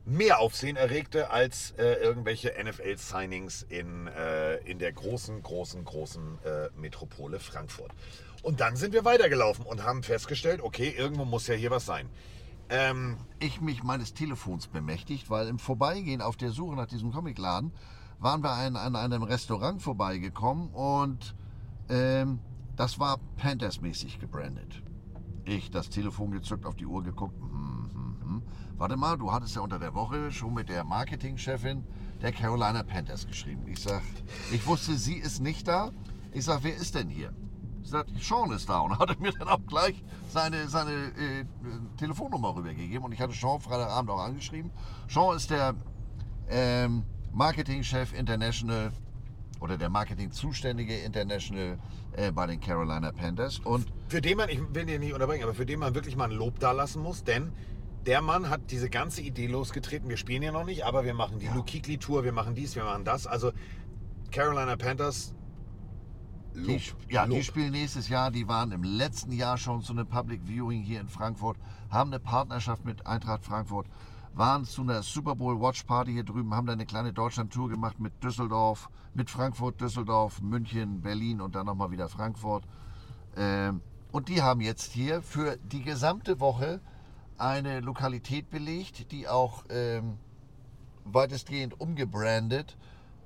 mehr 0.05 0.39
Aufsehen 0.39 0.75
erregte 0.75 1.29
als 1.29 1.71
äh, 1.77 1.93
irgendwelche 1.95 2.53
NFL-Signings 2.61 3.63
in, 3.69 4.07
äh, 4.07 4.57
in 4.57 4.79
der 4.79 4.91
großen, 4.91 5.41
großen, 5.43 5.85
großen 5.85 6.39
äh, 6.43 6.69
Metropole 6.79 7.39
Frankfurt. 7.39 7.91
Und 8.41 8.59
dann 8.59 8.75
sind 8.75 8.93
wir 8.93 9.05
weitergelaufen 9.05 9.65
und 9.65 9.83
haben 9.83 10.01
festgestellt, 10.03 10.61
okay, 10.61 10.93
irgendwo 10.97 11.25
muss 11.25 11.47
ja 11.47 11.53
hier 11.53 11.69
was 11.71 11.85
sein. 11.85 12.09
Ähm, 12.69 13.17
Ich 13.39 13.61
mich 13.61 13.83
meines 13.83 14.13
Telefons 14.13 14.67
bemächtigt, 14.67 15.29
weil 15.29 15.47
im 15.47 15.59
Vorbeigehen 15.59 16.21
auf 16.21 16.37
der 16.37 16.51
Suche 16.51 16.75
nach 16.75 16.87
diesem 16.87 17.11
Comicladen 17.11 17.71
waren 18.19 18.43
wir 18.43 18.51
an, 18.51 18.75
an 18.75 18.95
einem 18.95 19.23
Restaurant 19.23 19.81
vorbeigekommen 19.81 20.69
und 20.69 21.35
ähm, 21.89 22.39
das 22.75 22.99
war 22.99 23.19
Panthers-mäßig 23.37 24.19
gebrandet. 24.19 24.81
Ich 25.45 25.69
das 25.71 25.89
Telefon 25.89 26.31
gezückt, 26.31 26.65
auf 26.65 26.75
die 26.75 26.85
Uhr 26.85 27.03
geguckt. 27.03 27.39
Hm, 27.39 27.89
hm, 27.93 28.17
hm. 28.21 28.43
Warte 28.81 28.97
mal, 28.97 29.15
du 29.15 29.31
hattest 29.31 29.55
ja 29.55 29.61
unter 29.61 29.77
der 29.77 29.93
Woche 29.93 30.31
schon 30.31 30.55
mit 30.55 30.67
der 30.67 30.83
Marketingchefin 30.83 31.83
der 32.19 32.31
Carolina 32.31 32.81
Panthers 32.81 33.27
geschrieben. 33.27 33.67
Ich 33.67 33.77
sag, 33.77 34.01
ich 34.51 34.65
wusste, 34.65 34.97
sie 34.97 35.17
ist 35.17 35.39
nicht 35.39 35.67
da. 35.67 35.91
Ich 36.31 36.45
sag, 36.45 36.63
wer 36.63 36.75
ist 36.75 36.95
denn 36.95 37.07
hier? 37.07 37.31
Sie 37.83 37.91
sagt, 37.91 38.09
Sean 38.19 38.51
ist 38.51 38.67
da 38.67 38.79
und 38.79 38.97
hatte 38.97 39.21
mir 39.21 39.33
dann 39.33 39.49
auch 39.49 39.63
gleich 39.67 40.03
seine, 40.29 40.67
seine 40.67 40.93
äh, 40.93 41.45
Telefonnummer 41.97 42.55
rübergegeben. 42.55 43.05
Und 43.05 43.11
ich 43.11 43.21
hatte 43.21 43.33
Sean 43.33 43.61
Freitagabend 43.61 44.09
auch 44.09 44.19
angeschrieben. 44.19 44.71
Sean 45.07 45.37
ist 45.37 45.51
der 45.51 45.75
ähm, 46.49 47.03
Marketingchef 47.31 48.17
International 48.17 48.91
oder 49.59 49.77
der 49.77 49.89
Marketing-Zuständige 49.89 50.97
International 50.97 51.77
äh, 52.13 52.31
bei 52.31 52.47
den 52.47 52.59
Carolina 52.59 53.11
Panthers. 53.11 53.59
Und 53.59 53.85
für 54.07 54.21
den 54.21 54.37
man, 54.37 54.49
ich 54.49 54.59
will 54.73 54.85
den 54.85 55.01
nicht 55.01 55.13
unterbrechen, 55.13 55.43
aber 55.43 55.53
für 55.53 55.67
den 55.67 55.79
man 55.79 55.93
wirklich 55.93 56.15
mal 56.15 56.31
ein 56.31 56.35
Lob 56.35 56.59
dalassen 56.59 57.03
muss, 57.03 57.23
denn 57.23 57.51
der 58.05 58.21
Mann 58.21 58.49
hat 58.49 58.71
diese 58.71 58.89
ganze 58.89 59.21
Idee 59.21 59.47
losgetreten. 59.47 60.09
Wir 60.09 60.17
spielen 60.17 60.41
ja 60.43 60.51
noch 60.51 60.65
nicht, 60.65 60.85
aber 60.85 61.03
wir 61.05 61.13
machen 61.13 61.39
die 61.39 61.45
Ja. 61.45 61.53
Lukikli 61.55 61.97
Tour, 61.97 62.23
wir 62.23 62.31
machen 62.31 62.55
dies, 62.55 62.75
wir 62.75 62.83
machen 62.83 63.05
das. 63.05 63.27
Also 63.27 63.51
Carolina 64.31 64.75
Panthers. 64.75 65.33
Die, 66.55 66.59
Lob. 66.73 66.81
ja, 67.09 67.25
die 67.25 67.35
Lob. 67.35 67.43
spielen 67.43 67.71
nächstes 67.71 68.09
Jahr. 68.09 68.31
Die 68.31 68.47
waren 68.47 68.71
im 68.71 68.83
letzten 68.83 69.31
Jahr 69.31 69.57
schon 69.57 69.81
zu 69.81 69.93
einem 69.93 70.07
Public 70.07 70.41
Viewing 70.45 70.81
hier 70.83 70.99
in 70.99 71.07
Frankfurt, 71.07 71.57
haben 71.89 72.09
eine 72.11 72.19
Partnerschaft 72.19 72.83
mit 72.83 73.05
Eintracht 73.07 73.45
Frankfurt, 73.45 73.87
waren 74.33 74.65
zu 74.65 74.81
einer 74.81 75.01
Super 75.03 75.35
Bowl 75.35 75.59
Watch 75.61 75.83
Party 75.83 76.11
hier 76.11 76.23
drüben, 76.25 76.53
haben 76.53 76.67
da 76.67 76.73
eine 76.73 76.85
kleine 76.85 77.13
Deutschland-Tour 77.13 77.69
gemacht 77.69 77.99
mit 77.99 78.21
Düsseldorf, 78.23 78.89
mit 79.13 79.29
Frankfurt, 79.29 79.79
Düsseldorf, 79.79 80.41
München, 80.41 81.01
Berlin 81.01 81.39
und 81.39 81.55
dann 81.55 81.65
nochmal 81.67 81.91
wieder 81.91 82.09
Frankfurt. 82.09 82.65
Ähm, 83.37 83.81
und 84.11 84.27
die 84.27 84.41
haben 84.41 84.59
jetzt 84.59 84.91
hier 84.91 85.21
für 85.21 85.57
die 85.57 85.81
gesamte 85.83 86.41
Woche 86.41 86.81
eine 87.41 87.79
Lokalität 87.79 88.49
belegt, 88.49 89.11
die 89.11 89.27
auch 89.27 89.63
ähm, 89.69 90.17
weitestgehend 91.05 91.79
umgebrandet 91.79 92.77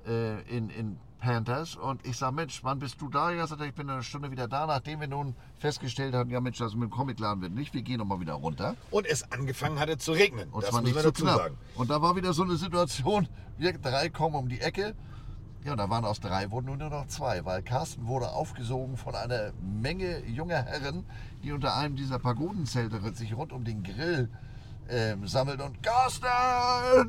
äh, 0.06 0.40
in, 0.48 0.70
in 0.70 0.98
Panthers. 1.18 1.76
Und 1.76 2.06
ich 2.06 2.16
sage, 2.16 2.34
Mensch, 2.34 2.64
wann 2.64 2.78
bist 2.78 3.00
du 3.00 3.08
da? 3.08 3.30
Ja, 3.30 3.46
sagt 3.46 3.60
er, 3.60 3.66
ich 3.66 3.74
bin 3.74 3.86
in 3.86 3.94
einer 3.94 4.02
Stunde 4.02 4.30
wieder 4.30 4.48
da, 4.48 4.66
nachdem 4.66 5.00
wir 5.00 5.08
nun 5.08 5.34
festgestellt 5.58 6.14
haben, 6.14 6.30
ja 6.30 6.40
Mensch, 6.40 6.58
das 6.58 6.74
mit 6.74 6.84
dem 6.84 6.90
Comicladen 6.90 7.42
wird 7.42 7.52
nicht, 7.52 7.74
wir 7.74 7.82
gehen 7.82 7.98
nochmal 7.98 8.20
wieder 8.20 8.34
runter. 8.34 8.76
Und 8.90 9.06
es 9.06 9.30
angefangen 9.32 9.78
hatte 9.78 9.98
zu 9.98 10.12
regnen. 10.12 10.48
Und 10.50 10.62
das 10.62 10.70
zwar 10.70 10.82
nicht 10.82 10.98
so 10.98 11.12
knapp. 11.12 11.36
sagen. 11.36 11.58
Und 11.74 11.90
da 11.90 12.00
war 12.00 12.16
wieder 12.16 12.32
so 12.32 12.42
eine 12.42 12.56
Situation, 12.56 13.28
wir 13.58 13.72
drei 13.74 14.08
kommen 14.08 14.36
um 14.36 14.48
die 14.48 14.60
Ecke. 14.60 14.94
Ja, 15.66 15.72
und 15.72 15.78
da 15.78 15.90
waren 15.90 16.04
aus 16.04 16.20
drei 16.20 16.52
wurden 16.52 16.66
nur 16.66 16.76
noch 16.76 17.08
zwei, 17.08 17.44
weil 17.44 17.60
Carsten 17.60 18.06
wurde 18.06 18.28
aufgesogen 18.28 18.96
von 18.96 19.16
einer 19.16 19.50
Menge 19.60 20.24
junger 20.24 20.62
Herren, 20.62 21.04
die 21.42 21.50
unter 21.50 21.74
einem 21.74 21.96
dieser 21.96 22.20
Pagodenzelte 22.20 23.00
sich 23.14 23.36
rund 23.36 23.52
um 23.52 23.64
den 23.64 23.82
Grill 23.82 24.30
ähm, 24.88 25.26
sammelt 25.26 25.60
und 25.60 25.82
Carsten, 25.82 26.28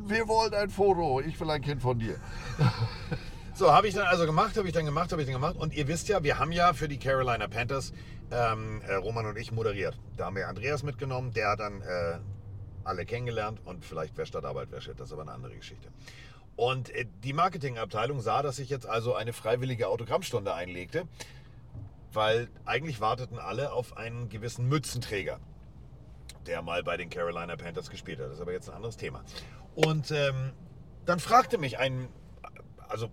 wir 0.10 0.28
wollen 0.28 0.55
ein 0.55 0.72
Foto, 0.72 1.22
ich 1.22 1.39
will 1.39 1.51
ein 1.51 1.62
Kind 1.62 1.84
von 1.84 1.99
dir. 1.99 2.16
So, 3.53 3.72
habe 3.72 3.88
ich 3.88 3.93
dann 3.93 4.08
also 4.08 4.26
gemacht, 4.26 4.58
habe 4.58 4.68
ich 4.68 4.74
dann 4.74 4.86
gemacht, 4.86 5.12
habe 5.12 5.22
ich 5.22 5.28
dann 5.28 5.34
gemacht. 5.34 5.55
Und 5.55 5.76
ihr 5.76 5.88
wisst 5.88 6.08
ja, 6.10 6.24
wir 6.24 6.39
haben 6.39 6.51
ja 6.51 6.74
für 6.74 6.88
die 6.88 6.97
Carolina 6.97 7.47
Panthers 7.47 7.93
ähm, 8.32 8.82
äh, 8.88 8.93
Roman 8.95 9.28
und 9.28 9.38
ich 9.38 9.51
moderiert. 9.51 9.99
Da 10.16 10.26
haben 10.26 10.36
wir 10.36 10.47
Andreas 10.47 10.82
mitgenommen, 10.82 11.32
der 11.32 11.49
hat 11.49 11.60
dann 11.60 11.82
äh, 11.82 12.20
alle 12.84 13.05
kennengelernt 13.05 13.60
und 13.66 13.86
vielleicht 13.86 14.18
wer 14.18 14.26
Stadtarbeit 14.26 14.70
wer 14.72 14.82
Shit, 14.82 14.99
das 14.99 15.10
ist 15.10 15.14
aber 15.14 15.24
eine 15.24 15.32
andere 15.32 15.55
Geschichte. 15.55 15.89
Und 16.58 16.89
äh, 16.89 17.05
die 17.24 17.32
Marketingabteilung 17.32 18.20
sah, 18.20 18.41
dass 18.41 18.60
ich 18.60 18.70
jetzt 18.70 18.86
also 18.86 19.16
eine 19.16 19.32
freiwillige 19.32 19.88
Autogrammstunde 19.88 20.53
einlegte, 20.53 21.08
weil 22.12 22.49
eigentlich 22.66 22.99
warteten 22.99 23.39
alle 23.39 23.72
auf 23.72 23.95
einen 23.95 24.28
gewissen 24.28 24.68
Mützenträger, 24.68 25.39
der 26.47 26.62
mal 26.64 26.84
bei 26.84 26.97
den 26.97 27.10
Carolina 27.10 27.55
Panthers 27.55 27.89
gespielt 27.89 28.20
hat. 28.20 28.26
Das 28.26 28.36
ist 28.36 28.41
aber 28.41 28.51
jetzt 28.51 28.70
ein 28.70 28.76
anderes 28.76 28.97
Thema. 28.97 29.24
Und 29.76 30.12
ähm, 30.12 30.51
dann 31.05 31.20
fragte 31.20 31.60
mich 31.60 31.78
ein, 31.78 32.10
also 32.89 33.12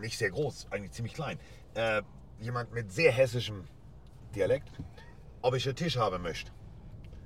nicht 0.00 0.16
sehr 0.16 0.30
groß, 0.30 0.68
eigentlich 0.70 0.92
ziemlich 0.92 1.14
klein, 1.14 1.38
äh, 1.74 2.02
jemand 2.40 2.72
mit 2.72 2.92
sehr 2.92 3.12
hessischem 3.12 3.64
Dialekt, 4.34 4.72
ob 5.42 5.54
ich 5.54 5.66
einen 5.66 5.76
Tisch 5.76 5.98
haben 5.98 6.22
möchte. 6.22 6.50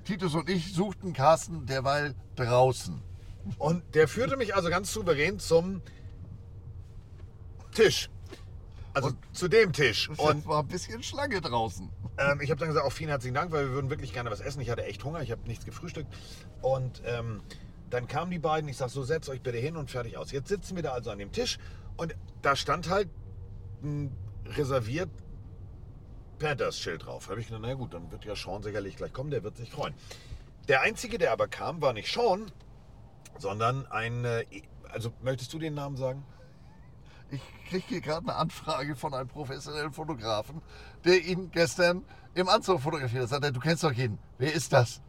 Titus 0.03 0.35
und 0.35 0.49
ich 0.49 0.73
suchten 0.73 1.13
Carsten 1.13 1.65
derweil 1.65 2.15
draußen. 2.35 3.01
Und 3.57 3.83
der 3.95 4.07
führte 4.07 4.37
mich 4.37 4.55
also 4.55 4.69
ganz 4.69 4.91
souverän 4.93 5.39
zum 5.39 5.81
Tisch. 7.73 8.09
Also 8.93 9.09
Und- 9.09 9.17
zu 9.35 9.47
dem 9.47 9.71
Tisch. 9.73 10.09
Und 10.09 10.45
war 10.45 10.61
ein 10.63 10.67
bisschen 10.67 11.01
Schlange 11.03 11.39
draußen. 11.41 11.89
ähm, 12.17 12.41
ich 12.41 12.51
habe 12.51 12.59
dann 12.59 12.67
gesagt, 12.67 12.85
auch 12.85 12.91
vielen 12.91 13.09
herzlichen 13.09 13.35
Dank, 13.35 13.51
weil 13.51 13.65
wir 13.67 13.73
würden 13.73 13.89
wirklich 13.89 14.11
gerne 14.13 14.29
was 14.29 14.41
essen. 14.41 14.59
Ich 14.61 14.69
hatte 14.69 14.83
echt 14.83 15.03
Hunger, 15.03 15.21
ich 15.21 15.31
habe 15.31 15.41
nichts 15.47 15.65
gefrühstückt. 15.65 16.13
Und 16.61 17.01
ähm, 17.05 17.41
dann 17.89 18.07
kamen 18.07 18.31
die 18.31 18.39
beiden, 18.39 18.69
ich 18.69 18.77
sag 18.77 18.89
so, 18.89 19.03
setzt 19.03 19.29
euch 19.29 19.41
bitte 19.41 19.57
hin 19.57 19.77
und 19.77 19.89
fertig 19.89 20.17
aus. 20.17 20.31
Jetzt 20.31 20.49
sitzen 20.49 20.75
wir 20.75 20.83
da 20.83 20.91
also 20.91 21.09
an 21.09 21.19
dem 21.19 21.31
Tisch 21.31 21.57
und 21.97 22.15
da 22.41 22.55
stand 22.55 22.89
halt 22.89 23.09
ein 23.81 24.11
reserviert 24.45 25.09
Panthers-Schild 26.39 27.05
drauf. 27.05 27.29
Habe 27.29 27.39
ich 27.39 27.47
gedacht, 27.47 27.61
na 27.65 27.73
gut, 27.73 27.93
dann 27.93 28.11
wird 28.11 28.25
ja 28.25 28.35
Sean 28.35 28.61
sicherlich 28.63 28.95
gleich 28.97 29.13
kommen, 29.13 29.31
der 29.31 29.43
wird 29.43 29.55
sich 29.57 29.71
freuen. 29.71 29.93
Der 30.67 30.81
Einzige, 30.81 31.17
der 31.17 31.31
aber 31.31 31.47
kam, 31.47 31.81
war 31.81 31.93
nicht 31.93 32.11
Sean, 32.11 32.51
sondern 33.41 33.85
ein, 33.87 34.23
äh, 34.23 34.45
also 34.89 35.11
möchtest 35.21 35.51
du 35.53 35.59
den 35.59 35.73
Namen 35.73 35.97
sagen? 35.97 36.23
Ich 37.31 37.41
kriege 37.69 37.85
hier 37.87 38.01
gerade 38.01 38.27
eine 38.27 38.35
Anfrage 38.35 38.95
von 38.95 39.13
einem 39.13 39.29
professionellen 39.29 39.93
Fotografen, 39.93 40.61
der 41.05 41.23
ihn 41.23 41.49
gestern 41.51 42.03
im 42.33 42.49
Anzug 42.49 42.81
fotografiert 42.81 43.23
hat. 43.23 43.29
Sagt 43.29 43.43
er, 43.43 43.51
du 43.51 43.59
kennst 43.59 43.83
doch 43.83 43.93
ihn. 43.93 44.19
Wer 44.37 44.53
ist 44.53 44.73
das? 44.73 45.01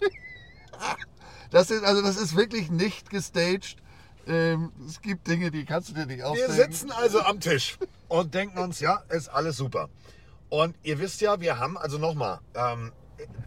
das 1.50 1.70
ist, 1.70 1.84
also 1.84 2.02
das 2.02 2.16
ist 2.16 2.34
wirklich 2.34 2.70
nicht 2.70 3.10
gestaged. 3.10 3.76
Ähm, 4.26 4.72
es 4.86 5.02
gibt 5.02 5.28
Dinge, 5.28 5.50
die 5.50 5.66
kannst 5.66 5.90
du 5.90 5.92
dir 5.92 6.06
nicht 6.06 6.18
Wir 6.18 6.28
ausdenken. 6.28 6.54
sitzen 6.54 6.90
also 6.92 7.20
am 7.20 7.40
Tisch 7.40 7.78
und 8.08 8.32
denken 8.32 8.58
uns, 8.58 8.80
ja, 8.80 9.02
ist 9.10 9.28
alles 9.28 9.58
super. 9.58 9.90
Und 10.48 10.76
ihr 10.82 10.98
wisst 10.98 11.20
ja, 11.20 11.40
wir 11.40 11.58
haben, 11.58 11.76
also 11.76 11.98
nochmal, 11.98 12.40
ähm, 12.54 12.90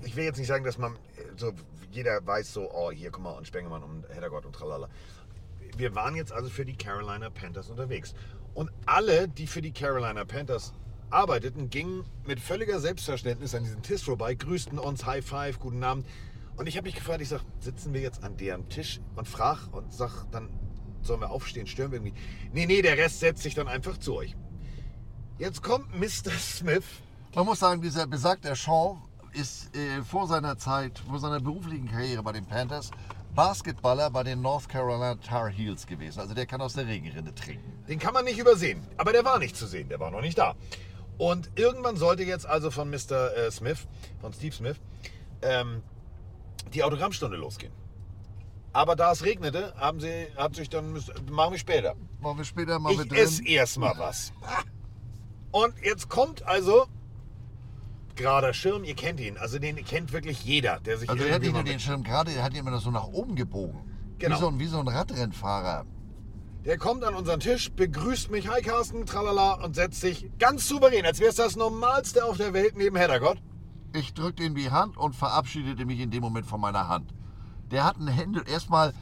ich 0.03 0.15
will 0.15 0.25
jetzt 0.25 0.37
nicht 0.37 0.47
sagen, 0.47 0.63
dass 0.63 0.77
man, 0.77 0.93
äh, 0.93 0.97
so 1.35 1.51
jeder 1.91 2.25
weiß 2.25 2.53
so, 2.53 2.71
oh, 2.71 2.91
hier, 2.91 3.11
guck 3.11 3.23
mal, 3.23 3.31
und 3.31 3.47
Spengemann 3.47 3.83
und 3.83 4.07
Heddergott 4.09 4.45
und 4.45 4.53
tralala. 4.53 4.89
Wir 5.75 5.95
waren 5.95 6.15
jetzt 6.15 6.31
also 6.31 6.49
für 6.49 6.65
die 6.65 6.75
Carolina 6.75 7.29
Panthers 7.29 7.69
unterwegs. 7.69 8.13
Und 8.53 8.71
alle, 8.85 9.27
die 9.27 9.47
für 9.47 9.61
die 9.61 9.71
Carolina 9.71 10.25
Panthers 10.25 10.73
arbeiteten, 11.09 11.69
gingen 11.69 12.05
mit 12.25 12.39
völliger 12.39 12.79
Selbstverständnis 12.79 13.55
an 13.55 13.63
diesem 13.63 13.81
Tisch 13.81 14.03
vorbei, 14.03 14.33
grüßten 14.33 14.79
uns, 14.79 15.05
High 15.05 15.25
Five, 15.25 15.59
guten 15.59 15.83
Abend. 15.83 16.05
Und 16.57 16.67
ich 16.67 16.75
habe 16.75 16.87
mich 16.87 16.95
gefragt, 16.95 17.21
ich 17.21 17.29
sag, 17.29 17.41
sitzen 17.59 17.93
wir 17.93 18.01
jetzt 18.01 18.23
an 18.23 18.35
deren 18.35 18.67
Tisch 18.69 18.99
und 19.15 19.27
frag 19.27 19.67
und 19.71 19.93
sag 19.93 20.25
dann, 20.31 20.49
sollen 21.03 21.21
wir 21.21 21.29
aufstehen, 21.29 21.67
stören 21.67 21.91
wir 21.91 21.99
irgendwie? 21.99 22.19
Nee, 22.51 22.65
nee, 22.65 22.81
der 22.81 22.97
Rest 22.97 23.19
setzt 23.19 23.43
sich 23.43 23.53
dann 23.53 23.67
einfach 23.67 23.97
zu 23.97 24.15
euch. 24.15 24.35
Jetzt 25.37 25.61
kommt 25.61 25.95
Mr. 25.95 26.31
Smith. 26.31 26.85
Man 27.35 27.45
muss 27.45 27.59
sagen, 27.59 27.81
dieser 27.81 28.07
besagte 28.07 28.55
Sean 28.55 29.03
ist 29.37 29.75
äh, 29.75 30.01
vor 30.01 30.27
seiner 30.27 30.57
Zeit, 30.57 30.99
vor 30.99 31.19
seiner 31.19 31.39
beruflichen 31.39 31.89
Karriere 31.89 32.23
bei 32.23 32.31
den 32.31 32.45
Panthers, 32.45 32.91
Basketballer 33.35 34.09
bei 34.09 34.23
den 34.23 34.41
North 34.41 34.67
Carolina 34.67 35.15
Tar 35.15 35.49
Heels 35.49 35.85
gewesen. 35.85 36.19
Also 36.19 36.33
der 36.33 36.45
kann 36.47 36.59
aus 36.59 36.73
der 36.73 36.87
Regenrinne 36.87 37.33
trinken. 37.35 37.71
Den 37.87 37.99
kann 37.99 38.13
man 38.13 38.25
nicht 38.25 38.39
übersehen. 38.39 38.85
Aber 38.97 39.11
der 39.11 39.23
war 39.23 39.37
nicht 39.37 39.55
zu 39.55 39.67
sehen, 39.67 39.89
der 39.89 39.99
war 39.99 40.09
noch 40.09 40.21
nicht 40.21 40.37
da. 40.37 40.55
Und 41.17 41.51
irgendwann 41.55 41.97
sollte 41.97 42.23
jetzt 42.23 42.45
also 42.45 42.71
von 42.71 42.89
Mr. 42.89 43.35
äh, 43.35 43.51
Smith, 43.51 43.87
von 44.21 44.33
Steve 44.33 44.55
Smith, 44.55 44.77
ähm, 45.41 45.83
die 46.73 46.83
Autogrammstunde 46.83 47.37
losgehen. 47.37 47.73
Aber 48.73 48.95
da 48.95 49.11
es 49.11 49.23
regnete, 49.23 49.73
haben 49.77 49.99
sie, 49.99 50.27
hat 50.35 50.55
sich 50.55 50.69
dann, 50.69 50.93
machen 51.31 51.53
wir 51.53 51.59
später. 51.59 51.95
Machen 52.21 52.39
wir 52.39 52.45
später 52.45 52.79
mal 52.79 52.95
mit 52.95 53.11
Ich 53.11 53.17
esse 53.17 53.47
erstmal 53.47 53.97
was. 53.97 54.33
Und 55.51 55.73
jetzt 55.83 56.09
kommt 56.09 56.43
also 56.43 56.87
gerader 58.17 58.53
Schirm, 58.53 58.83
ihr 58.83 58.95
kennt 58.95 59.19
ihn. 59.19 59.37
Also 59.37 59.59
den 59.59 59.75
kennt 59.85 60.11
wirklich 60.11 60.43
jeder, 60.43 60.79
der 60.79 60.97
sich 60.97 61.09
Also 61.09 61.23
er 61.23 61.35
hat 61.35 61.43
mal 61.43 61.59
in 61.59 61.65
den 61.65 61.79
Schirm 61.79 62.03
gerade, 62.03 62.31
er 62.31 62.43
hat 62.43 62.53
ihn 62.53 62.59
immer 62.59 62.77
so 62.79 62.91
nach 62.91 63.07
oben 63.07 63.35
gebogen. 63.35 63.79
Genau. 64.19 64.35
Wie, 64.35 64.39
so 64.39 64.47
ein, 64.47 64.59
wie 64.59 64.65
so 64.65 64.79
ein 64.79 64.87
Radrennfahrer. 64.87 65.85
Der 66.65 66.77
kommt 66.77 67.03
an 67.03 67.15
unseren 67.15 67.39
Tisch, 67.39 67.71
begrüßt 67.71 68.29
mich, 68.29 68.49
hi 68.49 68.61
Carsten, 68.61 69.05
tralala, 69.05 69.63
und 69.63 69.75
setzt 69.75 70.01
sich 70.01 70.29
ganz 70.37 70.67
souverän, 70.67 71.05
als 71.05 71.19
wäre 71.19 71.29
es 71.29 71.37
das 71.37 71.55
Normalste 71.55 72.25
auf 72.25 72.37
der 72.37 72.51
Welt 72.53 72.75
neben 72.75 72.97
Heddergott. 72.97 73.41
Ich 73.93 74.13
drückte 74.13 74.43
ihm 74.43 74.53
die 74.53 74.69
Hand 74.69 74.97
und 74.97 75.15
verabschiedete 75.15 75.85
mich 75.85 75.99
in 75.99 76.11
dem 76.11 76.21
Moment 76.21 76.45
von 76.45 76.59
meiner 76.59 76.89
Hand. 76.89 77.13
Der 77.71 77.85
hat 77.85 77.95
einen 77.95 78.09
Händel, 78.09 78.43
erstmal, 78.49 78.93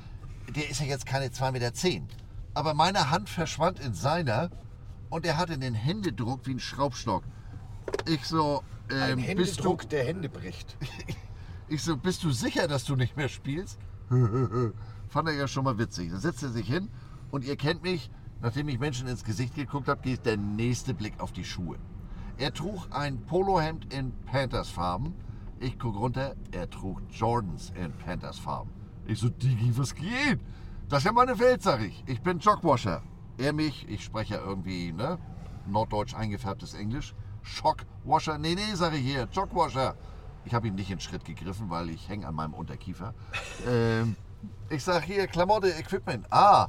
der 0.55 0.69
ist 0.69 0.79
ja 0.79 0.85
jetzt 0.85 1.07
keine 1.07 1.29
2,10 1.29 1.51
Meter, 1.53 1.71
aber 2.53 2.73
meine 2.73 3.09
Hand 3.09 3.29
verschwand 3.29 3.79
in 3.79 3.93
seiner 3.93 4.51
und 5.09 5.25
er 5.25 5.37
hatte 5.37 5.57
den 5.57 5.73
Händedruck 5.73 6.45
wie 6.45 6.51
ein 6.51 6.59
Schraubstock. 6.59 7.23
Ich 8.05 8.25
so, 8.25 8.63
Ein 8.89 9.19
ähm, 9.19 9.37
bist 9.37 9.63
du, 9.63 9.75
der 9.89 10.05
Hände 10.05 10.29
bricht. 10.29 10.77
ich 11.67 11.81
so, 11.81 11.97
bist 11.97 12.23
du 12.23 12.31
sicher, 12.31 12.67
dass 12.67 12.83
du 12.83 12.95
nicht 12.95 13.17
mehr 13.17 13.29
spielst? 13.29 13.79
Fand 15.09 15.27
er 15.27 15.33
ja 15.33 15.47
schon 15.47 15.63
mal 15.63 15.77
witzig. 15.77 16.11
Dann 16.11 16.19
setzt 16.19 16.43
er 16.43 16.49
sich 16.49 16.67
hin 16.67 16.89
und 17.31 17.45
ihr 17.45 17.55
kennt 17.55 17.83
mich, 17.83 18.11
nachdem 18.41 18.67
ich 18.69 18.79
Menschen 18.79 19.07
ins 19.07 19.23
Gesicht 19.23 19.55
geguckt 19.55 19.87
habe, 19.87 20.01
geht 20.01 20.25
der 20.25 20.37
nächste 20.37 20.93
Blick 20.93 21.19
auf 21.19 21.31
die 21.31 21.45
Schuhe. 21.45 21.77
Er 22.37 22.53
trug 22.53 22.87
ein 22.91 23.25
Polohemd 23.25 23.93
in 23.93 24.11
Panthers-Farben. 24.25 25.13
Ich 25.59 25.79
guck 25.79 25.95
runter, 25.95 26.35
er 26.51 26.69
trug 26.69 27.01
Jordans 27.09 27.71
in 27.75 27.93
Panthers-Farben. 27.93 28.69
Ich 29.07 29.19
so, 29.19 29.29
Digi, 29.29 29.77
was 29.77 29.95
geht? 29.95 30.39
Das 30.89 30.99
ist 30.99 31.05
ja 31.05 31.11
meine 31.13 31.39
Welt, 31.39 31.61
sag 31.63 31.81
ich. 31.81 32.03
Ich 32.07 32.21
bin 32.21 32.39
Jogwasher. 32.39 33.01
Er 33.37 33.53
mich, 33.53 33.87
ich 33.89 34.03
spreche 34.03 34.35
ja 34.35 34.41
irgendwie, 34.41 34.91
ne? 34.91 35.17
Norddeutsch 35.67 36.15
eingefärbtes 36.15 36.73
Englisch. 36.73 37.15
Schockwasher. 37.45 38.37
Nee, 38.37 38.55
nee, 38.55 38.73
sage 38.73 38.97
ich 38.97 39.05
hier, 39.05 39.27
Jogwasher. 39.31 39.95
Ich 40.43 40.53
habe 40.53 40.67
ihn 40.67 40.75
nicht 40.75 40.91
in 40.91 40.99
Schritt 40.99 41.25
gegriffen, 41.25 41.69
weil 41.69 41.89
ich 41.89 42.09
hänge 42.09 42.27
an 42.27 42.35
meinem 42.35 42.53
Unterkiefer. 42.53 43.13
ähm, 43.67 44.15
ich 44.69 44.83
sag 44.83 45.03
hier, 45.03 45.27
Klamotte, 45.27 45.69
Equipment. 45.69 46.25
Ah, 46.31 46.67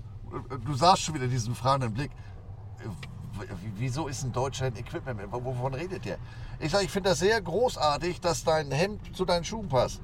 du 0.64 0.74
sahst 0.74 1.02
schon 1.02 1.14
wieder 1.14 1.26
diesen 1.26 1.54
fragenden 1.54 1.92
Blick. 1.92 2.10
Wieso 3.76 4.08
ist 4.08 4.24
ein 4.24 4.32
Deutscher 4.32 4.66
ein 4.66 4.76
Equipment? 4.76 5.20
Wovon 5.30 5.74
redet 5.74 6.04
der? 6.04 6.18
Ich 6.58 6.72
sage, 6.72 6.84
ich 6.84 6.90
finde 6.90 7.10
das 7.10 7.18
sehr 7.18 7.40
großartig, 7.40 8.20
dass 8.20 8.44
dein 8.44 8.70
Hemd 8.70 9.14
zu 9.14 9.24
deinen 9.24 9.44
Schuhen 9.44 9.68
passt. 9.68 10.00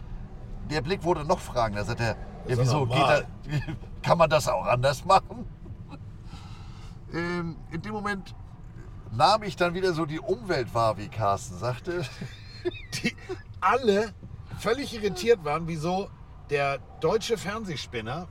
Der 0.70 0.82
Blick 0.82 1.02
wurde 1.02 1.24
noch 1.24 1.38
fragender. 1.38 1.84
Sagt 1.84 2.00
er, 2.00 2.16
ja, 2.46 2.58
wieso 2.58 2.86
geht 2.86 2.98
das, 2.98 3.24
kann 4.02 4.18
man 4.18 4.28
das 4.28 4.48
auch 4.48 4.66
anders 4.66 5.04
machen? 5.04 5.46
ähm, 7.14 7.56
in 7.70 7.80
dem 7.80 7.92
Moment 7.92 8.34
nahm 9.12 9.42
ich 9.42 9.56
dann 9.56 9.74
wieder 9.74 9.92
so 9.92 10.06
die 10.06 10.20
Umwelt 10.20 10.74
wahr, 10.74 10.96
wie 10.98 11.08
Carsten 11.08 11.56
sagte. 11.58 12.04
Die 12.94 13.16
alle 13.60 14.14
völlig 14.58 14.94
irritiert 14.94 15.44
waren, 15.44 15.66
wieso 15.66 16.08
der 16.50 16.78
deutsche 17.00 17.36
Fernsehspinner 17.36 18.28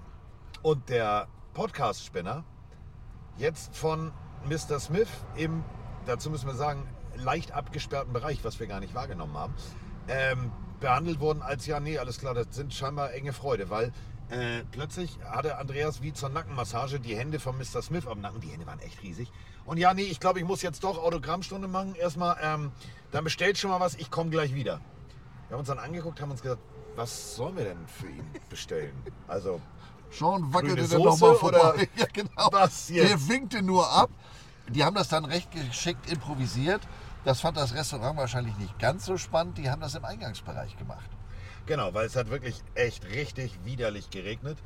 und 0.61 0.89
der 0.89 1.27
Podcast-Spinner 1.53 2.43
jetzt 3.37 3.75
von 3.75 4.11
Mr. 4.45 4.79
Smith 4.79 5.09
im, 5.35 5.63
dazu 6.05 6.29
müssen 6.29 6.47
wir 6.47 6.55
sagen, 6.55 6.87
leicht 7.15 7.51
abgesperrten 7.51 8.13
Bereich, 8.13 8.43
was 8.43 8.59
wir 8.59 8.67
gar 8.67 8.79
nicht 8.79 8.95
wahrgenommen 8.95 9.37
haben, 9.37 9.53
ähm, 10.07 10.51
behandelt 10.79 11.19
wurden 11.19 11.41
als, 11.41 11.65
ja, 11.65 11.79
nee, 11.79 11.97
alles 11.97 12.19
klar, 12.19 12.33
das 12.33 12.47
sind 12.51 12.73
scheinbar 12.73 13.13
enge 13.13 13.33
Freude, 13.33 13.69
weil 13.69 13.91
äh, 14.29 14.63
plötzlich 14.71 15.19
hatte 15.25 15.57
Andreas 15.57 16.01
wie 16.01 16.13
zur 16.13 16.29
Nackenmassage 16.29 16.99
die 17.01 17.15
Hände 17.17 17.39
von 17.39 17.57
Mr. 17.57 17.81
Smith 17.81 18.07
am 18.07 18.21
Nacken. 18.21 18.39
Die 18.39 18.47
Hände 18.47 18.65
waren 18.65 18.79
echt 18.79 19.03
riesig. 19.03 19.29
Und 19.65 19.77
ja, 19.77 19.93
nee, 19.93 20.03
ich 20.03 20.19
glaube, 20.19 20.39
ich 20.39 20.45
muss 20.45 20.61
jetzt 20.61 20.83
doch 20.83 20.97
Autogrammstunde 20.97 21.67
machen. 21.67 21.95
Erstmal, 21.95 22.37
ähm, 22.41 22.71
dann 23.11 23.23
bestellt 23.23 23.57
schon 23.57 23.69
mal 23.69 23.79
was, 23.79 23.95
ich 23.95 24.09
komme 24.09 24.29
gleich 24.29 24.53
wieder. 24.53 24.81
Wir 25.47 25.55
haben 25.55 25.59
uns 25.59 25.67
dann 25.67 25.79
angeguckt, 25.79 26.21
haben 26.21 26.31
uns 26.31 26.41
gesagt, 26.41 26.61
was 26.95 27.35
sollen 27.35 27.57
wir 27.57 27.63
denn 27.65 27.87
für 27.87 28.07
ihn 28.07 28.25
bestellen? 28.49 28.93
Also, 29.27 29.61
Sean 30.11 30.53
wackelte 30.53 30.87
dann 30.87 31.01
nochmal 31.01 31.35
vorbei. 31.35 31.89
Ja, 31.97 32.05
genau. 32.11 32.49
was 32.51 32.89
jetzt? 32.89 33.09
Der 33.09 33.27
winkte 33.29 33.61
nur 33.61 33.89
ab. 33.89 34.09
Die 34.67 34.83
haben 34.83 34.95
das 34.95 35.09
dann 35.09 35.25
recht 35.25 35.51
geschickt 35.51 36.09
improvisiert. 36.11 36.81
Das 37.23 37.41
fand 37.41 37.57
das 37.57 37.73
Restaurant 37.73 38.17
wahrscheinlich 38.17 38.57
nicht 38.57 38.77
ganz 38.79 39.05
so 39.05 39.17
spannend. 39.17 39.57
Die 39.57 39.69
haben 39.69 39.81
das 39.81 39.95
im 39.95 40.05
Eingangsbereich 40.05 40.77
gemacht. 40.77 41.09
Genau, 41.65 41.93
weil 41.93 42.07
es 42.07 42.15
hat 42.15 42.29
wirklich 42.29 42.61
echt 42.73 43.05
richtig 43.05 43.59
widerlich 43.63 44.09
geregnet. 44.09 44.57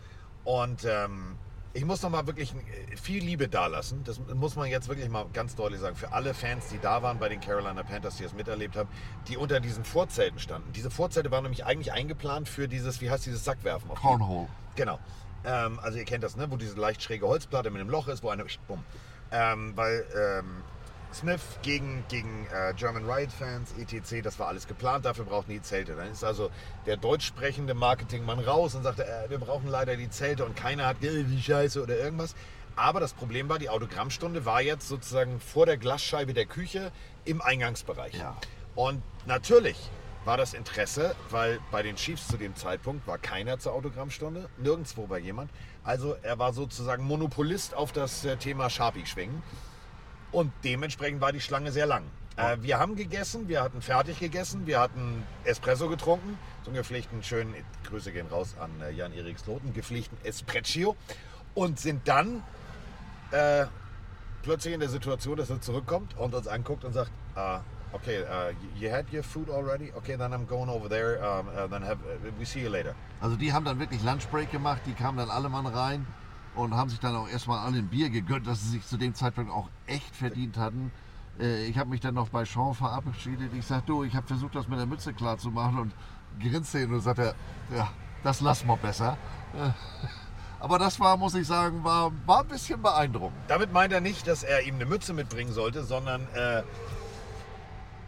Und 0.44 0.86
ähm, 0.86 1.36
ich 1.76 1.84
muss 1.84 2.02
noch 2.02 2.10
mal 2.10 2.26
wirklich 2.26 2.54
äh, 2.54 2.96
viel 2.96 3.24
Liebe 3.24 3.50
dalassen. 3.50 4.04
Das 4.06 4.20
muss 4.34 4.56
man 4.56 4.70
jetzt 4.70 4.88
wirklich 4.88 5.10
mal 5.10 5.26
ganz 5.34 5.56
deutlich 5.56 5.82
sagen. 5.82 5.96
Für 5.96 6.14
alle 6.14 6.34
Fans, 6.34 6.70
die 6.70 6.80
da 6.80 7.04
waren 7.04 7.20
bei 7.20 7.28
den 7.28 7.42
Carolina 7.42 7.84
Panthers, 7.84 8.16
die 8.16 8.24
es 8.24 8.34
miterlebt 8.34 8.78
haben, 8.78 8.90
die 9.28 9.36
unter 9.36 9.60
diesen 9.60 9.84
Vorzelten 9.84 10.40
standen. 10.40 10.72
Diese 10.72 10.90
Vorzelte 10.90 11.32
waren 11.32 11.44
nämlich 11.44 11.66
eigentlich 11.66 11.92
eingeplant 11.92 12.48
für 12.48 12.70
dieses, 12.70 13.02
wie 13.02 13.12
heißt 13.12 13.26
dieses 13.26 13.44
Sackwerfen? 13.44 13.90
Cornhole. 13.90 14.48
Genau. 14.76 15.00
Ähm, 15.44 15.80
also 15.82 15.98
ihr 15.98 16.06
kennt 16.06 16.24
das, 16.24 16.38
ne? 16.38 16.50
wo 16.50 16.56
diese 16.56 16.80
leicht 16.80 17.04
schräge 17.04 17.28
Holzplatte 17.28 17.70
mit 17.70 17.82
einem 17.82 17.90
Loch 17.90 18.08
ist, 18.08 18.24
wo 18.24 18.30
eine... 18.30 18.46
Bumm. 18.68 18.84
Ähm, 19.32 19.74
weil 19.76 20.06
ähm, 20.16 20.64
Smith 21.16 21.42
gegen, 21.62 22.04
gegen 22.10 22.48
äh, 22.52 22.74
German 22.74 23.10
Riot-Fans, 23.10 23.74
etc., 23.80 24.22
das 24.22 24.38
war 24.38 24.48
alles 24.48 24.68
geplant, 24.68 25.06
dafür 25.06 25.26
brauchten 25.26 25.52
die 25.52 25.62
Zelte. 25.62 25.96
Dann 25.96 26.12
ist 26.12 26.24
also 26.24 26.50
der 26.86 26.98
deutsch 26.98 27.26
sprechende 27.26 27.74
Marketingmann 27.74 28.40
raus 28.40 28.76
und 28.76 28.84
sagte, 28.84 29.06
äh, 29.06 29.30
wir 29.30 29.38
brauchen 29.38 29.68
leider 29.68 29.96
die 29.96 30.10
Zelte 30.10 30.46
und 30.46 30.56
keiner 30.56 30.86
hat 30.88 31.02
äh, 31.04 31.24
die 31.24 31.42
Scheiße 31.42 31.82
oder 31.82 31.98
irgendwas. 31.98 32.36
Aber 32.76 33.00
das 33.00 33.14
Problem 33.14 33.48
war, 33.48 33.58
die 33.58 33.70
Autogrammstunde 33.70 34.46
war 34.46 34.62
jetzt 34.62 34.90
sozusagen 34.90 35.40
vor 35.40 35.66
der 35.66 35.78
Glasscheibe 35.78 36.34
der 36.34 36.46
Küche 36.46 36.92
im 37.24 37.42
Eingangsbereich. 37.42 38.16
Ja. 38.16 38.36
Und 38.76 39.02
natürlich 39.26 39.78
war 40.26 40.36
das 40.36 40.54
Interesse, 40.54 41.16
weil 41.30 41.60
bei 41.72 41.84
den 41.84 41.96
Chiefs 41.96 42.28
zu 42.28 42.36
dem 42.36 42.56
Zeitpunkt 42.56 43.08
war 43.08 43.18
keiner 43.18 43.60
zur 43.60 43.74
Autogrammstunde, 43.74 44.50
nirgendwo 44.58 45.08
bei 45.08 45.20
jemand. 45.20 45.50
Also 45.84 46.16
er 46.24 46.40
war 46.40 46.52
sozusagen 46.52 47.04
Monopolist 47.06 47.74
auf 47.74 47.94
das 47.94 48.26
äh, 48.26 48.36
Thema 48.36 48.70
Sharpie 48.70 49.06
schwingen. 49.06 49.42
Und 50.36 50.52
dementsprechend 50.66 51.22
war 51.22 51.32
die 51.32 51.40
Schlange 51.40 51.72
sehr 51.72 51.86
lang. 51.86 52.04
Äh, 52.36 52.58
wir 52.60 52.78
haben 52.78 52.98
gegessen, 52.98 53.48
wir 53.48 53.64
hatten 53.64 53.82
fertig 53.82 54.20
gegessen, 54.20 54.68
wir 54.68 54.82
hatten 54.82 55.24
Espresso 55.46 55.88
getrunken, 55.88 56.38
so 56.64 56.72
einen 56.72 56.76
gepflegten 56.76 57.24
schönen, 57.24 57.56
Grüße 57.86 58.12
gehen 58.12 58.28
raus 58.28 58.54
an 58.60 58.70
äh, 58.82 58.92
Jan-Erik 58.92 59.40
Sloten, 59.40 59.74
gepflegten 59.74 60.18
Espresso 60.26 60.98
und 61.54 61.80
sind 61.80 62.06
dann 62.10 62.44
äh, 63.32 63.68
plötzlich 64.42 64.74
in 64.74 64.82
der 64.82 64.90
Situation, 64.90 65.38
dass 65.38 65.50
er 65.50 65.62
zurückkommt 65.62 66.18
und 66.18 66.36
uns 66.36 66.50
anguckt 66.50 66.84
und 66.84 66.92
sagt, 66.92 67.12
ah, 67.36 67.62
okay, 67.94 68.24
uh, 68.24 68.54
you 68.78 68.92
had 68.92 69.06
your 69.14 69.24
food 69.24 69.50
already? 69.50 69.94
Okay, 69.96 70.18
then 70.18 70.34
I'm 70.34 70.46
going 70.46 70.68
over 70.68 70.90
there, 70.90 71.18
um, 71.20 71.48
uh, 71.48 71.66
then 71.70 71.82
have, 71.82 72.00
uh, 72.04 72.30
we 72.38 72.44
see 72.44 72.60
you 72.60 72.70
later. 72.70 72.94
Also 73.22 73.38
die 73.38 73.54
haben 73.54 73.64
dann 73.64 73.80
wirklich 73.80 74.04
Lunchbreak 74.04 74.52
gemacht, 74.52 74.82
die 74.86 74.96
kamen 74.96 75.18
dann 75.18 75.30
alle 75.30 75.48
Mann 75.48 75.66
rein 75.66 76.06
und 76.56 76.74
haben 76.76 76.90
sich 76.90 77.00
dann 77.00 77.16
auch 77.16 77.28
erstmal 77.28 77.60
alle 77.66 77.78
ein 77.80 77.88
Bier 77.88 78.10
gegönnt, 78.10 78.48
das 78.48 78.62
sie 78.64 78.70
sich 78.70 78.86
zu 78.88 78.98
dem 78.98 79.14
Zeitpunkt 79.14 79.52
auch 79.52 79.70
echt 79.88 80.16
verdient 80.16 80.58
hatten. 80.58 80.92
Äh, 81.40 81.66
Ich 81.66 81.78
habe 81.78 81.90
mich 81.90 82.02
dann 82.02 82.16
noch 82.16 82.30
bei 82.30 82.46
Sean 82.46 82.74
verabschiedet. 82.74 83.54
Ich 83.54 83.66
sagte, 83.66 83.88
du, 83.88 84.04
ich 84.04 84.16
habe 84.16 84.26
versucht, 84.28 84.56
das 84.56 84.68
mit 84.68 84.80
der 84.80 84.86
Mütze 84.86 85.14
klar 85.14 85.38
zu 85.38 85.52
machen 85.52 85.80
und 85.80 85.94
grinste 86.42 86.82
ihn 86.82 86.94
und 86.94 87.02
sagte, 87.02 87.36
ja, 87.76 87.90
das 88.24 88.42
lassen 88.42 88.68
wir 88.68 88.78
besser. 88.78 89.18
Äh, 89.54 89.70
Aber 90.60 90.80
das 90.80 91.00
war, 91.00 91.16
muss 91.18 91.36
ich 91.36 91.46
sagen, 91.46 91.84
war, 91.84 92.12
war 92.26 92.40
ein 92.42 92.48
bisschen 92.48 92.82
beeindruckend. 92.82 93.38
Damit 93.48 93.72
meint 93.72 93.94
er 93.94 94.02
nicht, 94.02 94.26
dass 94.28 94.42
er 94.44 94.64
ihm 94.66 94.76
eine 94.76 94.86
Mütze 94.86 95.14
mitbringen 95.14 95.52
sollte, 95.54 95.84
sondern 95.84 96.22
äh, 96.34 96.64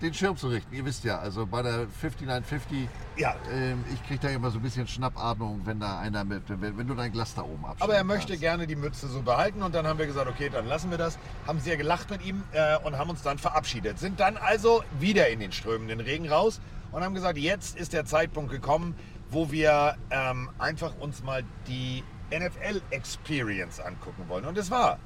Den 0.02 0.14
Schirm 0.14 0.38
zu 0.38 0.50
richten, 0.50 0.76
ihr 0.76 0.86
wisst 0.86 1.04
ja, 1.06 1.18
also 1.18 1.48
bei 1.48 1.64
der 1.64 1.88
5950, 1.88 2.88
ja, 3.18 3.36
ähm, 3.52 3.84
ich 3.92 4.06
kriege 4.06 4.20
da 4.20 4.30
immer 4.30 4.52
so 4.52 4.60
ein 4.60 4.62
bisschen 4.62 4.88
Schnappatmung, 4.88 5.62
wenn 5.66 5.80
da 5.80 5.98
einer 5.98 6.24
mit, 6.24 6.44
wenn, 6.48 6.78
wenn 6.78 6.88
du 6.88 6.94
dein 6.94 7.12
Glas 7.12 7.34
da 7.34 7.42
oben 7.42 7.66
abstellst. 7.66 7.82
Aber 7.82 7.96
er 7.96 8.04
möchte 8.04 8.38
gerne 8.38 8.68
die 8.68 8.76
Mütze 8.76 9.08
so 9.08 9.24
behalten 9.24 9.64
und 9.64 9.74
dann 9.74 9.88
haben 9.88 9.98
wir 9.98 10.06
gesagt, 10.06 10.30
okay, 10.30 10.50
dann 10.54 10.68
lassen 10.68 10.92
wir 10.92 11.00
das. 11.00 11.18
Haben 11.48 11.60
sehr 11.60 11.78
gelacht 11.78 12.12
mit 12.12 12.24
ihm 12.24 12.44
äh, 12.52 12.78
und 12.84 12.96
haben 12.96 13.10
uns 13.10 13.24
dann 13.24 13.40
verabschiedet. 13.40 13.98
Sind 13.98 14.20
dann 14.20 14.38
also 14.38 14.84
wieder 15.00 15.30
in 15.30 15.40
den 15.40 15.52
strömenden 15.52 16.00
Regen 16.00 16.30
raus 16.30 16.62
und 16.92 17.04
haben 17.04 17.16
gesagt, 17.16 17.40
jetzt 17.40 17.76
ist 17.76 17.94
der 17.94 18.06
Zeitpunkt 18.06 18.52
gekommen, 18.52 18.94
wo 19.32 19.52
wir 19.52 19.98
ähm, 20.12 20.52
einfach 20.60 20.96
uns 21.00 21.24
mal 21.24 21.44
die 21.68 22.04
NFL 22.30 22.82
Experience 22.92 23.80
angucken 23.80 24.26
wollen. 24.28 24.46
Und 24.46 24.60
es 24.60 24.70
war 24.70 25.00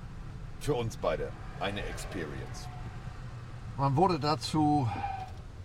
für 0.60 0.74
uns 0.74 0.98
beide 0.98 1.32
eine 1.62 1.82
Experience. 1.86 2.68
Man 3.82 3.95
wurde 3.95 4.19
dazu, 4.19 4.88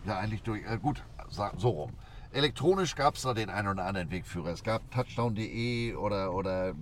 ja 0.06 0.16
eigentlich 0.16 0.42
durch, 0.42 0.64
äh, 0.64 0.78
gut, 0.78 1.02
so 1.28 1.68
rum. 1.68 1.92
Elektronisch 2.32 2.94
gab 2.94 3.16
es 3.16 3.22
da 3.24 3.34
den 3.34 3.50
einen 3.50 3.68
oder 3.68 3.84
anderen 3.84 4.10
Wegführer. 4.10 4.52
Es 4.52 4.64
gab 4.64 4.90
touchdown.de 4.90 5.94
oder, 5.96 6.32
oder 6.32 6.72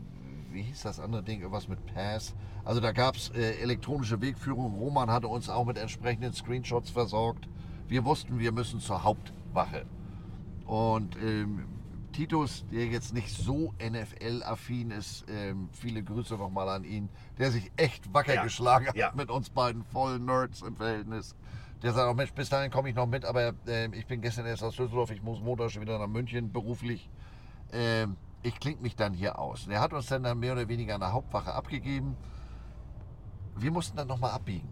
wie 0.53 0.62
hieß 0.62 0.82
das 0.82 1.01
andere 1.01 1.24
Ding, 1.24 1.41
irgendwas 1.41 1.66
mit 1.66 1.85
Pass. 1.93 2.37
Also 2.64 2.80
da 2.80 2.93
gab 2.93 3.16
es 3.16 3.30
äh, 3.30 3.61
elektronische 3.61 4.20
Wegführung. 4.20 4.74
Roman 4.74 5.11
hatte 5.11 5.26
uns 5.26 5.49
auch 5.49 5.64
mit 5.64 5.76
entsprechenden 5.76 6.32
Screenshots 6.32 6.91
versorgt. 6.91 7.49
Wir 7.89 8.05
wussten, 8.05 8.39
wir 8.39 8.53
müssen 8.53 8.78
zur 8.78 9.03
Hauptwache. 9.03 9.87
Und 10.66 11.16
ähm, 11.16 11.66
Titus, 12.15 12.65
der 12.71 12.87
jetzt 12.87 13.12
nicht 13.12 13.31
so 13.31 13.75
NFL-affin 13.81 14.91
ist, 14.91 15.25
ähm, 15.29 15.69
viele 15.73 16.03
Grüße 16.03 16.35
nochmal 16.37 16.69
an 16.69 16.85
ihn, 16.85 17.09
der 17.39 17.51
sich 17.51 17.71
echt 17.77 18.15
wacker 18.15 18.35
Ja, 18.35 18.43
geschlagen 18.43 18.87
hat 18.87 18.97
ja. 18.97 19.12
mit 19.15 19.31
uns 19.31 19.51
beiden 19.51 19.85
vollen 19.85 20.25
Nerds 20.25 20.62
im 20.62 20.77
Verhältnis. 20.77 21.35
Der 21.83 21.93
sagt 21.93 22.09
auch, 22.09 22.15
Mensch, 22.15 22.33
bis 22.33 22.49
dahin 22.49 22.71
komme 22.71 22.89
ich 22.89 22.95
noch 22.95 23.07
mit, 23.07 23.25
aber 23.25 23.53
ähm, 23.67 23.93
ich 23.93 24.07
bin 24.07 24.23
gestern 24.23 24.47
erst 24.47 24.62
aus 24.62 24.77
Düsseldorf, 24.77 25.11
ich 25.11 25.23
muss 25.23 25.41
Montag 25.41 25.71
schon 25.71 25.83
wieder 25.83 25.99
nach 25.99 26.07
München 26.07 26.53
beruflich. 26.53 27.11
Ähm, 27.73 28.17
ich 28.43 28.59
klinge 28.61 28.81
mich 28.81 28.95
dann 28.95 29.12
hier 29.12 29.39
aus. 29.39 29.67
Und 29.67 29.73
er 29.73 29.81
hat 29.81 29.93
uns 29.93 30.07
dann, 30.07 30.23
dann 30.23 30.39
mehr 30.39 30.53
oder 30.53 30.69
weniger 30.69 30.95
an 30.95 31.01
der 31.01 31.12
Hauptwache 31.12 31.53
abgegeben. 31.53 32.17
Wir 33.57 33.71
mussten 33.71 33.97
dann 33.97 34.09
nochmal 34.09 34.31
abbiegen. 34.31 34.69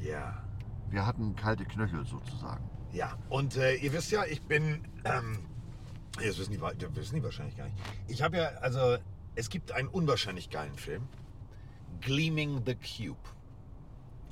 Ja. 0.00 0.42
Wir 0.90 1.04
hatten 1.04 1.34
kalte 1.34 1.64
Knöchel 1.64 2.06
sozusagen. 2.06 2.64
Ja, 2.92 3.16
und 3.28 3.56
äh, 3.56 3.74
ihr 3.74 3.92
wisst 3.92 4.10
ja, 4.10 4.24
ich 4.24 4.42
bin, 4.42 4.84
ähm, 5.04 5.38
das 6.16 6.38
wissen 6.38 6.52
die, 6.52 6.58
das 6.58 6.94
wissen 6.94 7.16
die 7.16 7.22
wahrscheinlich 7.22 7.56
gar 7.56 7.64
nicht. 7.64 7.76
Ich 8.08 8.22
habe 8.22 8.36
ja, 8.36 8.48
also, 8.60 8.98
es 9.34 9.50
gibt 9.50 9.72
einen 9.72 9.88
unwahrscheinlich 9.88 10.50
geilen 10.50 10.76
Film, 10.76 11.08
Gleaming 12.00 12.62
the 12.66 12.74
Cube. 12.74 13.18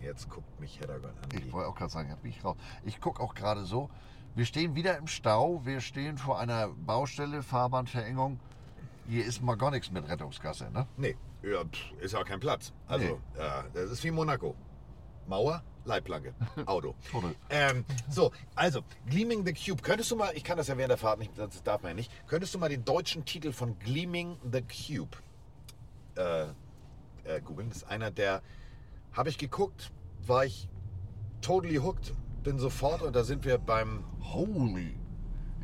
Jetzt 0.02 0.28
guckt 0.28 0.60
mich 0.60 0.78
Heddergott 0.80 1.14
an. 1.22 1.28
Ich 1.32 1.52
wollte 1.52 1.68
auch 1.68 1.74
gerade 1.74 1.90
sagen, 1.90 2.10
hab 2.10 2.24
ich 2.24 2.44
raus. 2.44 2.56
Ich 2.84 3.00
gucke 3.00 3.22
auch 3.22 3.34
gerade 3.34 3.64
so. 3.64 3.90
Wir 4.34 4.44
stehen 4.44 4.74
wieder 4.74 4.98
im 4.98 5.06
Stau. 5.06 5.64
Wir 5.64 5.80
stehen 5.80 6.18
vor 6.18 6.38
einer 6.38 6.68
Baustelle, 6.68 7.42
Fahrbahnverengung. 7.42 8.38
Hier 9.08 9.24
ist 9.24 9.42
mal 9.42 9.56
gar 9.56 9.70
nichts 9.70 9.90
mit 9.90 10.06
Rettungsgasse, 10.08 10.70
ne? 10.70 10.86
Nee, 10.96 11.16
ja, 11.42 11.64
pff, 11.64 11.92
ist 12.00 12.12
ja 12.12 12.22
kein 12.24 12.40
Platz. 12.40 12.72
Also, 12.86 13.20
ja, 13.38 13.64
das 13.72 13.90
ist 13.90 14.04
wie 14.04 14.10
Monaco. 14.10 14.54
Mauer, 15.26 15.62
Leitplanke, 15.86 16.34
Auto. 16.66 16.94
Ähm, 17.48 17.84
so, 18.10 18.32
also, 18.54 18.82
Gleaming 19.08 19.46
the 19.46 19.52
Cube. 19.52 19.82
Könntest 19.82 20.10
du 20.10 20.16
mal, 20.16 20.32
ich 20.34 20.44
kann 20.44 20.56
das 20.56 20.68
ja 20.68 20.76
während 20.76 20.90
der 20.90 20.98
Fahrt 20.98 21.18
nicht, 21.18 21.32
das 21.36 21.62
darf 21.62 21.82
man 21.82 21.90
ja 21.90 21.94
nicht, 21.94 22.10
könntest 22.26 22.54
du 22.54 22.58
mal 22.58 22.68
den 22.68 22.84
deutschen 22.84 23.24
Titel 23.24 23.52
von 23.52 23.78
Gleaming 23.78 24.36
the 24.52 24.62
Cube 24.62 25.16
äh, 26.16 26.42
äh, 27.24 27.40
googeln? 27.40 27.68
Das 27.68 27.78
ist 27.78 27.84
einer 27.84 28.10
der, 28.10 28.42
habe 29.12 29.28
ich 29.28 29.38
geguckt, 29.38 29.92
war 30.26 30.44
ich 30.44 30.68
totally 31.40 31.76
hooked, 31.76 32.12
bin 32.42 32.58
sofort 32.58 33.02
und 33.02 33.14
da 33.14 33.24
sind 33.24 33.44
wir 33.44 33.58
beim, 33.58 34.04
Holy. 34.32 34.98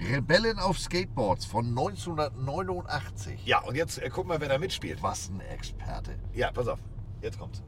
Rebellen 0.01 0.59
auf 0.59 0.79
Skateboards 0.79 1.45
von 1.45 1.67
1989. 1.67 3.45
ja, 3.45 3.61
und 3.61 3.77
jetzt 3.77 3.99
äh, 3.99 4.09
guck 4.11 4.27
mal, 4.27 4.41
wer 4.41 4.49
da 4.49 4.59
mitspielt. 4.59 5.03
Was 5.03 5.29
ein 5.29 5.41
Experte. 5.41 6.17
Ja, 6.33 6.51
pass 6.51 6.69
auf, 6.69 6.79
jetzt 7.21 7.39
kommt's. 7.39 7.63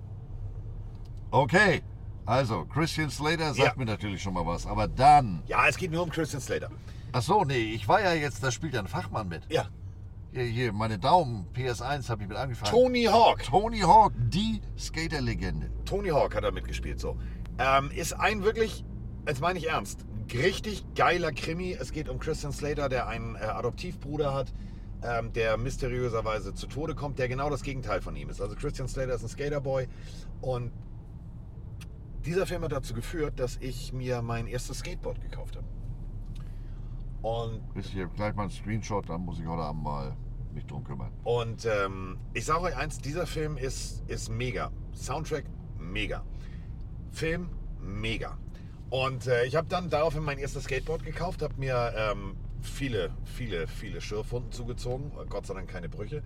Okay, 1.30 1.82
also 2.26 2.64
Christian 2.66 3.10
Slater 3.10 3.54
sagt 3.54 3.58
Ja. 3.58 3.72
mir 3.76 3.84
natürlich 3.84 4.22
schon 4.22 4.34
mal 4.34 4.46
was. 4.46 4.66
Aber 4.66 4.88
dann. 4.88 5.42
Ja, 5.46 5.66
es 5.68 5.76
geht 5.76 5.90
nur 5.92 6.02
um 6.02 6.10
Christian 6.10 6.40
Slater. 6.40 6.70
Ach 7.12 7.22
so, 7.22 7.44
nee, 7.44 7.72
ich 7.74 7.86
war 7.86 8.00
ja 8.02 8.12
jetzt, 8.14 8.42
da 8.42 8.50
spielt 8.50 8.74
ja 8.74 8.80
ein 8.80 8.88
Fachmann 8.88 9.28
mit. 9.28 9.42
Ja, 9.50 9.68
Hier, 10.32 10.42
hier 10.44 10.72
meine 10.72 10.98
Daumen, 10.98 11.46
PS1 11.54 12.08
habe 12.08 12.22
ich 12.22 12.28
mit 12.28 12.36
angefangen. 12.36 12.70
Tony 12.72 13.04
Hawk. 13.04 13.42
Tony 13.44 13.80
Hawk, 13.80 14.12
die 14.16 14.60
Skaterlegende. 14.76 15.70
Tony 15.84 16.08
Hawk 16.08 16.34
hat 16.34 16.42
da 16.44 16.50
mitgespielt. 16.50 16.98
So. 16.98 17.16
Ähm, 17.58 17.90
ist 17.92 18.14
ein 18.14 18.42
wirklich, 18.42 18.84
jetzt 19.28 19.40
meine 19.40 19.58
ich 19.60 19.68
ernst, 19.68 20.04
richtig 20.32 20.84
geiler 20.96 21.30
Krimi. 21.30 21.72
Es 21.78 21.92
geht 21.92 22.08
um 22.08 22.18
Christian 22.18 22.52
Slater, 22.52 22.88
der 22.88 23.06
einen 23.06 23.36
äh, 23.36 23.40
Adoptivbruder 23.40 24.34
hat, 24.34 24.52
ähm, 25.04 25.32
der 25.34 25.56
mysteriöserweise 25.56 26.52
zu 26.54 26.66
Tode 26.66 26.96
kommt, 26.96 27.18
der 27.20 27.28
genau 27.28 27.48
das 27.48 27.62
Gegenteil 27.62 28.00
von 28.02 28.16
ihm 28.16 28.28
ist. 28.30 28.40
Also 28.40 28.56
Christian 28.56 28.88
Slater 28.88 29.14
ist 29.14 29.22
ein 29.22 29.28
Skaterboy 29.28 29.86
und 30.40 30.72
dieser 32.26 32.46
Film 32.46 32.62
hat 32.62 32.72
dazu 32.72 32.94
geführt, 32.94 33.38
dass 33.38 33.56
ich 33.58 33.92
mir 33.92 34.22
mein 34.22 34.46
erstes 34.46 34.78
Skateboard 34.78 35.20
gekauft 35.20 35.56
habe. 35.56 35.66
Und 37.22 37.62
Ist 37.74 37.90
hier 37.90 38.06
gleich 38.08 38.34
mal 38.34 38.44
ein 38.44 38.50
Screenshot, 38.50 39.08
dann 39.08 39.22
muss 39.22 39.40
ich 39.40 39.46
heute 39.46 39.62
Abend 39.62 39.82
mal 39.82 40.16
mich 40.52 40.66
drum 40.66 40.84
kümmern. 40.84 41.10
Und 41.24 41.66
ähm, 41.66 42.18
ich 42.32 42.44
sage 42.44 42.62
euch 42.62 42.76
eins, 42.76 42.98
dieser 42.98 43.26
Film 43.26 43.56
ist, 43.56 44.04
ist 44.08 44.30
mega. 44.30 44.70
Soundtrack 44.94 45.44
mega. 45.78 46.22
Film 47.10 47.48
mega. 47.80 48.38
Und 48.90 49.26
äh, 49.26 49.44
ich 49.46 49.56
habe 49.56 49.66
dann 49.68 49.90
daraufhin 49.90 50.22
mein 50.22 50.38
erstes 50.38 50.64
Skateboard 50.64 51.04
gekauft, 51.04 51.42
habe 51.42 51.54
mir 51.56 51.92
ähm, 51.96 52.36
viele, 52.60 53.10
viele, 53.24 53.66
viele 53.66 54.00
Schürfwunden 54.00 54.52
zugezogen, 54.52 55.10
Gott 55.28 55.46
sei 55.46 55.54
Dank 55.54 55.68
keine 55.68 55.88
Brüche. 55.88 56.22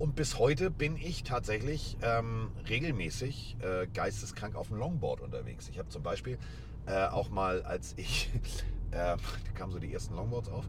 Und 0.00 0.16
bis 0.16 0.38
heute 0.38 0.70
bin 0.70 0.96
ich 0.96 1.24
tatsächlich 1.24 1.98
ähm, 2.00 2.50
regelmäßig 2.70 3.58
äh, 3.60 3.86
geisteskrank 3.86 4.56
auf 4.56 4.68
dem 4.68 4.78
Longboard 4.78 5.20
unterwegs. 5.20 5.68
Ich 5.68 5.78
habe 5.78 5.90
zum 5.90 6.02
Beispiel 6.02 6.38
äh, 6.86 7.04
auch 7.08 7.28
mal, 7.28 7.62
als 7.64 7.92
ich, 7.98 8.30
äh, 8.92 8.94
da 8.94 9.18
kamen 9.54 9.70
so 9.70 9.78
die 9.78 9.92
ersten 9.92 10.14
Longboards 10.14 10.48
auf, 10.48 10.64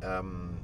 ähm, 0.00 0.58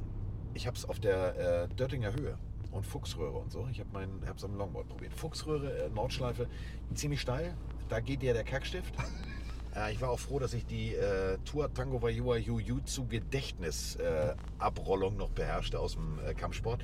ich 0.55 0.69
habe 0.69 0.77
es 0.77 0.89
auf 0.89 1.01
der 1.01 1.65
äh, 1.65 1.69
Döttinger 1.75 2.13
Höhe 2.13 2.39
und 2.71 2.87
Fuchsröhre 2.87 3.37
und 3.37 3.51
so. 3.51 3.67
Ich 3.73 3.81
habe 3.81 3.89
es 4.37 4.45
am 4.45 4.57
Longboard 4.57 4.87
probiert. 4.87 5.13
Fuchsröhre, 5.13 5.87
äh, 5.87 5.91
Nordschleife, 5.91 6.47
ziemlich 6.95 7.21
steil. 7.21 7.57
Da 7.89 7.99
geht 7.99 8.23
dir 8.23 8.33
der 8.33 8.45
Kackstift. 8.45 8.95
Äh, 9.77 9.93
ich 9.93 10.01
war 10.01 10.11
auch 10.11 10.21
froh, 10.21 10.39
dass 10.39 10.55
ich 10.55 10.67
die 10.67 10.95
äh, 10.95 11.37
Tour 11.45 11.75
Tango 11.75 12.01
Vajua 12.01 12.37
Jiu-Jitsu 12.37 13.09
Gedächtnis 13.09 13.97
äh, 13.97 14.37
Abrollung 14.61 15.17
noch 15.17 15.31
beherrschte 15.31 15.81
aus 15.81 15.95
dem 15.95 16.21
äh, 16.25 16.33
Kampfsport, 16.33 16.81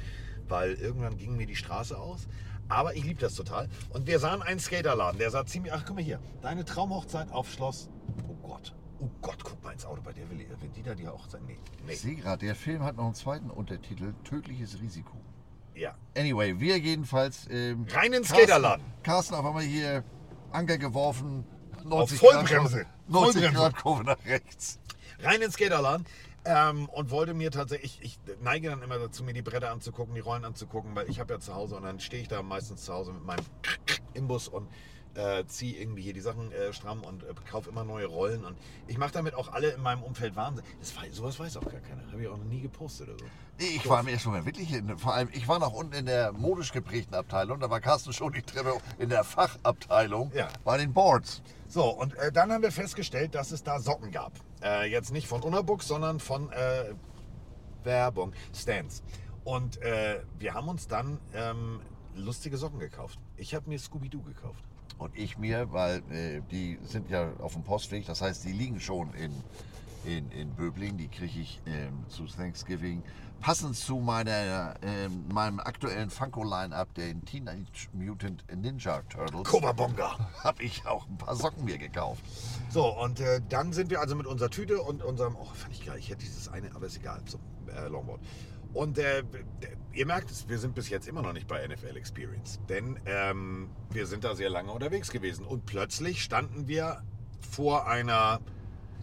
weil 0.50 0.74
irgendwann 0.74 1.16
ging 1.16 1.36
mir 1.36 1.46
die 1.46 1.56
Straße 1.56 1.96
aus. 1.98 2.26
Aber 2.68 2.94
ich 2.94 3.04
liebe 3.04 3.20
das 3.20 3.34
total. 3.34 3.68
Und 3.90 4.06
wir 4.06 4.18
sahen 4.20 4.42
einen 4.42 4.60
Skaterladen, 4.60 5.18
der 5.18 5.30
sah 5.30 5.44
ziemlich. 5.44 5.72
Ach, 5.72 5.82
guck 5.86 5.96
mal 5.96 6.04
hier. 6.04 6.20
Deine 6.42 6.64
Traumhochzeit 6.64 7.32
auf 7.32 7.50
Schloss. 7.50 7.88
Oh 8.28 8.34
Gott. 8.46 8.74
Oh 9.00 9.08
Gott, 9.22 9.42
guck 9.42 9.62
mal 9.64 9.72
ins 9.72 9.84
Auto 9.84 10.02
bei 10.02 10.12
der 10.12 10.28
Willi. 10.30 10.46
Wenn 10.60 10.72
die 10.72 10.82
da 10.82 10.94
die 10.94 11.08
Hochzeit. 11.08 11.40
Nee. 11.46 11.58
nee. 11.86 11.92
Ich 11.94 12.00
sehe 12.00 12.14
gerade, 12.14 12.44
der 12.46 12.54
Film 12.54 12.84
hat 12.84 12.96
noch 12.96 13.06
einen 13.06 13.14
zweiten 13.14 13.50
Untertitel, 13.50 14.12
Tödliches 14.24 14.78
Risiko. 14.80 15.16
Ja. 15.74 15.94
Anyway, 16.16 16.60
wir 16.60 16.78
jedenfalls... 16.78 17.46
Ähm, 17.50 17.86
Rein 17.90 18.06
in 18.06 18.12
den 18.12 18.22
Carsten- 18.22 18.36
Skaterladen. 18.36 18.84
Carsten 19.02 19.34
auf 19.34 19.46
einmal 19.46 19.62
hier 19.62 20.04
Anker 20.52 20.78
geworfen, 20.78 21.44
90 21.84 21.92
Auf 22.22 22.28
Grad, 22.28 22.48
Vollbremse. 22.48 22.86
90 23.08 23.32
Vollbremse. 23.42 23.52
Grad 23.56 23.76
Kurve 23.76 24.04
nach 24.04 24.24
rechts. 24.26 24.78
rein 25.22 25.40
ins 25.42 25.54
Skaterladen 25.54 26.04
ähm, 26.44 26.88
und 26.88 27.10
wollte 27.10 27.34
mir 27.34 27.50
tatsächlich, 27.50 28.00
ich, 28.02 28.18
ich 28.26 28.36
neige 28.40 28.70
dann 28.70 28.82
immer 28.82 28.98
dazu, 28.98 29.22
mir 29.24 29.32
die 29.34 29.42
Bretter 29.42 29.70
anzugucken, 29.70 30.14
die 30.14 30.20
Rollen 30.20 30.44
anzugucken, 30.44 30.94
weil 30.94 31.08
ich 31.10 31.20
habe 31.20 31.34
ja 31.34 31.40
zu 31.40 31.54
Hause 31.54 31.76
und 31.76 31.82
dann 31.82 32.00
stehe 32.00 32.22
ich 32.22 32.28
da 32.28 32.42
meistens 32.42 32.84
zu 32.84 32.92
Hause 32.94 33.12
mit 33.12 33.24
meinem 33.24 33.44
Imbus 34.14 34.48
und 34.48 34.68
äh, 35.14 35.44
ziehe 35.46 35.76
irgendwie 35.76 36.02
hier 36.02 36.12
die 36.12 36.20
Sachen 36.20 36.52
äh, 36.52 36.72
stramm 36.72 37.02
und 37.02 37.24
äh, 37.24 37.34
kaufe 37.50 37.68
immer 37.68 37.82
neue 37.84 38.06
Rollen. 38.06 38.44
Und 38.44 38.56
ich 38.86 38.96
mache 38.96 39.12
damit 39.12 39.34
auch 39.34 39.52
alle 39.52 39.70
in 39.70 39.82
meinem 39.82 40.02
Umfeld 40.04 40.36
Wahnsinn. 40.36 40.64
Das, 40.78 40.94
sowas 41.12 41.38
weiß 41.38 41.56
auch 41.56 41.68
gar 41.68 41.80
keiner. 41.80 42.06
Habe 42.12 42.22
ich 42.22 42.28
auch 42.28 42.36
noch 42.36 42.44
nie 42.44 42.60
gepostet 42.60 43.08
oder 43.08 43.18
so. 43.18 43.24
Ich 43.58 43.88
war 43.88 44.02
mir 44.04 44.18
schon 44.18 44.32
mal 44.32 44.46
wirklich, 44.46 44.72
in, 44.72 44.96
vor 44.96 45.14
allem, 45.14 45.28
ich 45.32 45.48
war 45.48 45.58
noch 45.58 45.72
unten 45.72 45.94
in 45.94 46.06
der 46.06 46.32
modisch 46.32 46.72
geprägten 46.72 47.14
Abteilung, 47.14 47.58
da 47.60 47.68
war 47.68 47.80
Carsten 47.80 48.12
schon 48.12 48.32
die 48.32 48.40
Treppe 48.42 48.74
in 48.98 49.08
der 49.10 49.24
Fachabteilung 49.24 50.32
Ja. 50.34 50.48
bei 50.64 50.78
den 50.78 50.92
Boards. 50.92 51.42
So, 51.68 51.90
und 51.90 52.14
äh, 52.14 52.32
dann 52.32 52.50
haben 52.52 52.62
wir 52.62 52.72
festgestellt, 52.72 53.34
dass 53.34 53.50
es 53.50 53.62
da 53.62 53.80
Socken 53.80 54.12
gab. 54.12 54.32
Äh, 54.62 54.90
jetzt 54.90 55.12
nicht 55.12 55.26
von 55.26 55.42
Unabook, 55.42 55.82
sondern 55.82 56.20
von 56.20 56.50
äh, 56.52 56.92
Werbung, 57.84 58.32
Stans. 58.54 59.02
Und 59.44 59.80
äh, 59.82 60.20
wir 60.38 60.54
haben 60.54 60.68
uns 60.68 60.86
dann 60.86 61.18
ähm, 61.34 61.80
lustige 62.14 62.56
Socken 62.56 62.78
gekauft. 62.78 63.18
Ich 63.36 63.54
habe 63.54 63.68
mir 63.68 63.78
Scooby-Doo 63.78 64.22
gekauft. 64.22 64.64
Und 64.98 65.16
ich 65.16 65.38
mir, 65.38 65.72
weil 65.72 66.02
äh, 66.10 66.42
die 66.50 66.78
sind 66.82 67.08
ja 67.08 67.32
auf 67.38 67.54
dem 67.54 67.62
Postweg, 67.62 68.04
das 68.06 68.20
heißt, 68.20 68.44
die 68.44 68.52
liegen 68.52 68.80
schon 68.80 69.14
in, 69.14 69.32
in, 70.04 70.30
in 70.30 70.50
Böbling, 70.50 70.98
die 70.98 71.08
kriege 71.08 71.40
ich 71.40 71.60
ähm, 71.66 72.04
zu 72.08 72.26
Thanksgiving. 72.26 73.02
Passend 73.40 73.74
zu 73.74 73.96
meiner, 73.96 74.74
ähm, 74.82 75.24
meinem 75.32 75.60
aktuellen 75.60 76.10
Funko-Line-Up, 76.10 76.92
den 76.94 77.24
Teenage 77.24 77.88
Mutant 77.94 78.44
Ninja 78.54 79.00
Turtles, 79.08 79.44
Kobabonga. 79.44 80.18
habe 80.44 80.62
ich 80.62 80.86
auch 80.86 81.08
ein 81.08 81.16
paar 81.16 81.34
Socken 81.34 81.64
mir 81.64 81.78
gekauft. 81.78 82.22
So, 82.68 82.86
und 82.86 83.18
äh, 83.20 83.40
dann 83.48 83.72
sind 83.72 83.90
wir 83.90 84.00
also 84.00 84.14
mit 84.14 84.26
unserer 84.26 84.50
Tüte 84.50 84.82
und 84.82 85.02
unserem, 85.02 85.36
oh, 85.36 85.46
fand 85.54 85.72
ich 85.72 85.86
geil, 85.86 85.98
ich 85.98 86.10
hätte 86.10 86.20
dieses 86.20 86.48
eine, 86.48 86.74
aber 86.74 86.86
ist 86.86 86.98
egal, 86.98 87.22
so, 87.24 87.38
äh, 87.74 87.88
Longboard. 87.88 88.20
Und 88.72 88.98
äh, 88.98 89.24
ihr 89.92 90.06
merkt 90.06 90.30
es, 90.30 90.48
wir 90.48 90.58
sind 90.58 90.74
bis 90.74 90.88
jetzt 90.90 91.08
immer 91.08 91.22
noch 91.22 91.32
nicht 91.32 91.48
bei 91.48 91.66
NFL 91.66 91.96
Experience, 91.96 92.60
denn 92.68 93.00
ähm, 93.06 93.70
wir 93.90 94.06
sind 94.06 94.22
da 94.22 94.34
sehr 94.34 94.50
lange 94.50 94.70
unterwegs 94.70 95.10
gewesen 95.10 95.44
und 95.44 95.66
plötzlich 95.66 96.22
standen 96.22 96.68
wir 96.68 97.02
vor 97.40 97.88
einer, 97.88 98.40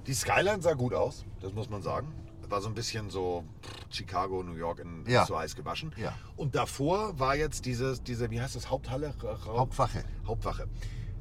die 0.06 0.14
Skyline 0.14 0.62
sah 0.62 0.74
gut 0.74 0.94
aus, 0.94 1.26
das 1.42 1.54
muss 1.54 1.70
man 1.70 1.82
sagen. 1.82 2.14
War 2.50 2.62
so 2.62 2.70
ein 2.70 2.76
bisschen 2.76 3.10
so 3.10 3.44
Chicago, 3.90 4.42
New 4.42 4.54
York 4.56 4.80
in 4.80 5.04
Ja. 5.08 5.26
so 5.26 5.38
heiß 5.38 5.56
gewaschen. 5.56 5.92
Ja. 5.98 6.14
Und 6.38 6.56
davor 6.56 7.20
war 7.20 7.36
jetzt 7.36 7.66
dieses, 7.66 8.02
diese, 8.04 8.30
wie 8.32 8.40
heißt 8.42 8.56
das, 8.56 8.70
Haupthalle? 8.70 9.14
Ra- 9.22 9.38
Hauptwache. 9.46 10.04
Hauptwache. 10.26 10.68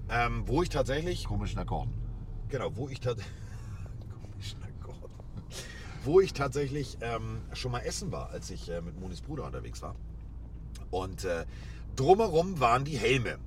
Ähm, 0.09 0.45
wo 0.47 0.63
ich 0.63 0.69
tatsächlich 0.69 1.25
Komischen 1.25 1.59
Akkorden. 1.59 1.93
Genau, 2.49 2.77
wo 2.77 2.89
ich 2.89 3.01
tatsächlich. 3.01 3.35
Komischer 4.23 4.57
Gott. 4.81 5.11
Wo 6.05 6.21
ich 6.21 6.33
tatsächlich 6.33 6.97
ähm, 7.01 7.41
schon 7.55 7.73
mal 7.73 7.81
essen 7.81 8.13
war, 8.13 8.31
als 8.31 8.51
ich 8.51 8.69
äh, 8.71 8.81
mit 8.81 9.01
Monis 9.01 9.21
Bruder 9.21 9.45
unterwegs 9.47 9.83
war. 9.83 9.97
Und 10.93 11.25
äh, 11.25 11.45
drumherum 11.97 12.61
waren 12.61 12.85
die 12.85 12.97
Helme. 12.97 13.39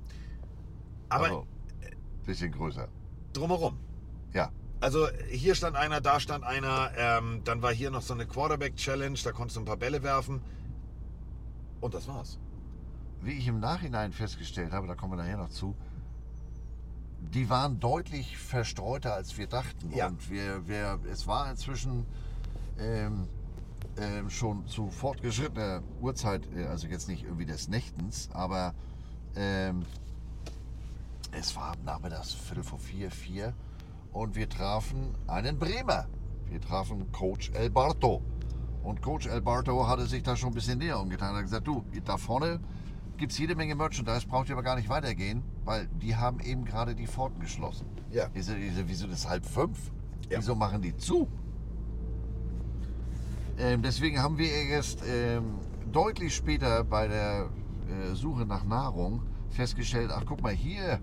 Aber 1.08 1.24
Also, 1.24 1.46
bisschen 2.26 2.52
größer. 2.52 2.88
drumherum. 3.32 3.78
Ja. 4.34 4.50
Also 4.80 5.08
hier 5.28 5.54
stand 5.54 5.76
einer, 5.76 6.00
da 6.00 6.20
stand 6.20 6.44
einer. 6.44 6.90
Ähm, 6.96 7.42
dann 7.44 7.62
war 7.62 7.72
hier 7.72 7.90
noch 7.90 8.02
so 8.02 8.14
eine 8.14 8.26
Quarterback-Challenge, 8.26 9.18
da 9.22 9.32
konntest 9.32 9.56
du 9.56 9.60
ein 9.60 9.66
paar 9.66 9.76
Bälle 9.76 10.02
werfen. 10.02 10.40
Und 11.80 11.94
das 11.94 12.08
war's. 12.08 12.38
Wie 13.22 13.32
ich 13.32 13.46
im 13.46 13.60
Nachhinein 13.60 14.12
festgestellt 14.12 14.72
habe, 14.72 14.86
da 14.86 14.94
kommen 14.94 15.12
wir 15.12 15.16
nachher 15.16 15.36
noch 15.36 15.50
zu, 15.50 15.76
die 17.20 17.50
waren 17.50 17.78
deutlich 17.78 18.38
verstreuter, 18.38 19.14
als 19.14 19.36
wir 19.36 19.46
dachten. 19.46 19.92
Ja. 19.92 20.08
Und 20.08 20.30
wir, 20.30 20.66
wir, 20.66 20.98
es 21.12 21.26
war 21.26 21.50
inzwischen 21.50 22.06
ähm, 22.78 23.28
ähm, 23.98 24.30
schon 24.30 24.66
zu 24.66 24.90
fortgeschrittener 24.90 25.82
Uhrzeit, 26.00 26.48
äh, 26.56 26.64
also 26.64 26.86
jetzt 26.86 27.08
nicht 27.08 27.24
irgendwie 27.24 27.46
des 27.46 27.68
Nächtens, 27.68 28.30
aber 28.32 28.74
ähm, 29.36 29.84
es 31.32 31.54
war 31.54 31.76
nachmittags 31.84 32.32
Viertel 32.32 32.64
vor 32.64 32.78
vier, 32.78 33.10
vier 33.10 33.54
und 34.12 34.36
wir 34.36 34.48
trafen 34.48 35.14
einen 35.26 35.58
Bremer. 35.58 36.06
Wir 36.46 36.60
trafen 36.60 37.10
Coach 37.12 37.50
El 37.54 37.70
Barto. 37.70 38.22
Und 38.82 39.02
Coach 39.02 39.26
El 39.26 39.40
Barto 39.40 39.86
hatte 39.86 40.06
sich 40.06 40.22
da 40.22 40.36
schon 40.36 40.50
ein 40.50 40.54
bisschen 40.54 40.78
näher 40.78 40.98
umgetan. 40.98 41.34
Er 41.34 41.38
hat 41.38 41.44
gesagt, 41.44 41.66
du, 41.66 41.84
da 42.04 42.16
vorne 42.16 42.60
gibt 43.16 43.32
es 43.32 43.38
jede 43.38 43.54
Menge 43.54 43.74
Merchandise, 43.74 44.26
braucht 44.26 44.48
ihr 44.48 44.54
aber 44.54 44.62
gar 44.62 44.76
nicht 44.76 44.88
weitergehen, 44.88 45.42
weil 45.64 45.88
die 45.88 46.16
haben 46.16 46.40
eben 46.40 46.64
gerade 46.64 46.94
die 46.94 47.06
Pforten 47.06 47.38
geschlossen. 47.40 47.86
Ja. 48.10 48.28
Ich 48.34 48.46
so, 48.46 48.54
ich 48.54 48.74
so, 48.74 48.82
wieso 48.86 49.06
das 49.06 49.28
halb 49.28 49.44
fünf? 49.44 49.92
Ja. 50.30 50.38
Wieso 50.38 50.54
machen 50.54 50.80
die 50.80 50.96
zu? 50.96 51.28
Ähm, 53.58 53.82
deswegen 53.82 54.22
haben 54.22 54.38
wir 54.38 54.50
erst 54.50 55.02
ähm, 55.06 55.56
deutlich 55.92 56.34
später 56.34 56.82
bei 56.82 57.08
der 57.08 57.50
äh, 57.88 58.14
Suche 58.14 58.46
nach 58.46 58.64
Nahrung 58.64 59.22
festgestellt, 59.50 60.10
ach 60.14 60.24
guck 60.24 60.40
mal, 60.42 60.54
hier 60.54 60.98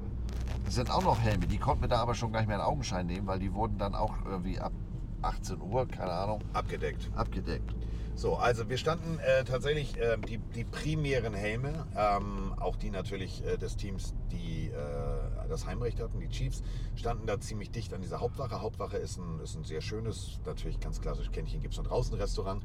sind 0.76 0.92
auch 0.92 1.04
noch 1.04 1.20
Helme. 1.20 1.48
Die 1.48 1.58
konnten 1.58 1.84
wir 1.84 1.88
da 1.88 2.00
aber 2.00 2.16
schon 2.16 2.32
gar 2.32 2.40
nicht 2.40 2.48
mehr 2.48 2.58
in 2.58 2.64
Augenschein 2.64 3.06
nehmen, 3.08 3.28
weil 3.28 3.40
die 3.40 3.54
wurden 3.54 3.78
dann 3.78 3.96
auch 3.96 4.14
irgendwie 4.26 4.60
ab 4.60 4.74
18 5.22 5.62
Uhr, 5.62 5.88
keine 5.88 6.12
Ahnung, 6.12 6.42
Abgedeckt. 6.54 7.10
abgedeckt. 7.16 7.74
So, 8.16 8.36
also 8.36 8.68
wir 8.68 8.78
standen 8.78 9.20
äh, 9.20 9.44
tatsächlich 9.44 9.96
ähm, 10.02 10.24
die, 10.26 10.40
die 10.40 10.64
primären 10.64 11.36
Helme, 11.36 11.86
ähm, 11.96 12.52
auch 12.60 12.76
die 12.76 12.90
natürlich 12.90 13.46
äh, 13.46 13.58
des 13.58 13.78
Teams, 13.78 14.16
die 14.32 14.70
äh, 14.70 15.48
das 15.48 15.68
Heimrecht 15.68 16.00
hatten, 16.00 16.20
die 16.20 16.30
Chiefs, 16.30 16.64
standen 16.96 17.28
da 17.28 17.40
ziemlich 17.40 17.70
dicht 17.70 17.94
an 17.94 18.02
dieser 18.02 18.20
Hauptwache. 18.20 18.60
Hauptwache 18.60 18.98
ist 18.98 19.18
ein, 19.20 19.40
ist 19.44 19.56
ein 19.56 19.64
sehr 19.64 19.82
schönes, 19.82 20.40
natürlich 20.48 20.80
ganz 20.80 21.00
klassisch, 21.00 21.30
Kännchen 21.32 21.62
gibt 21.62 21.76
es 21.76 21.80
noch 21.80 21.86
draußen 21.86 22.16
Restaurant. 22.18 22.64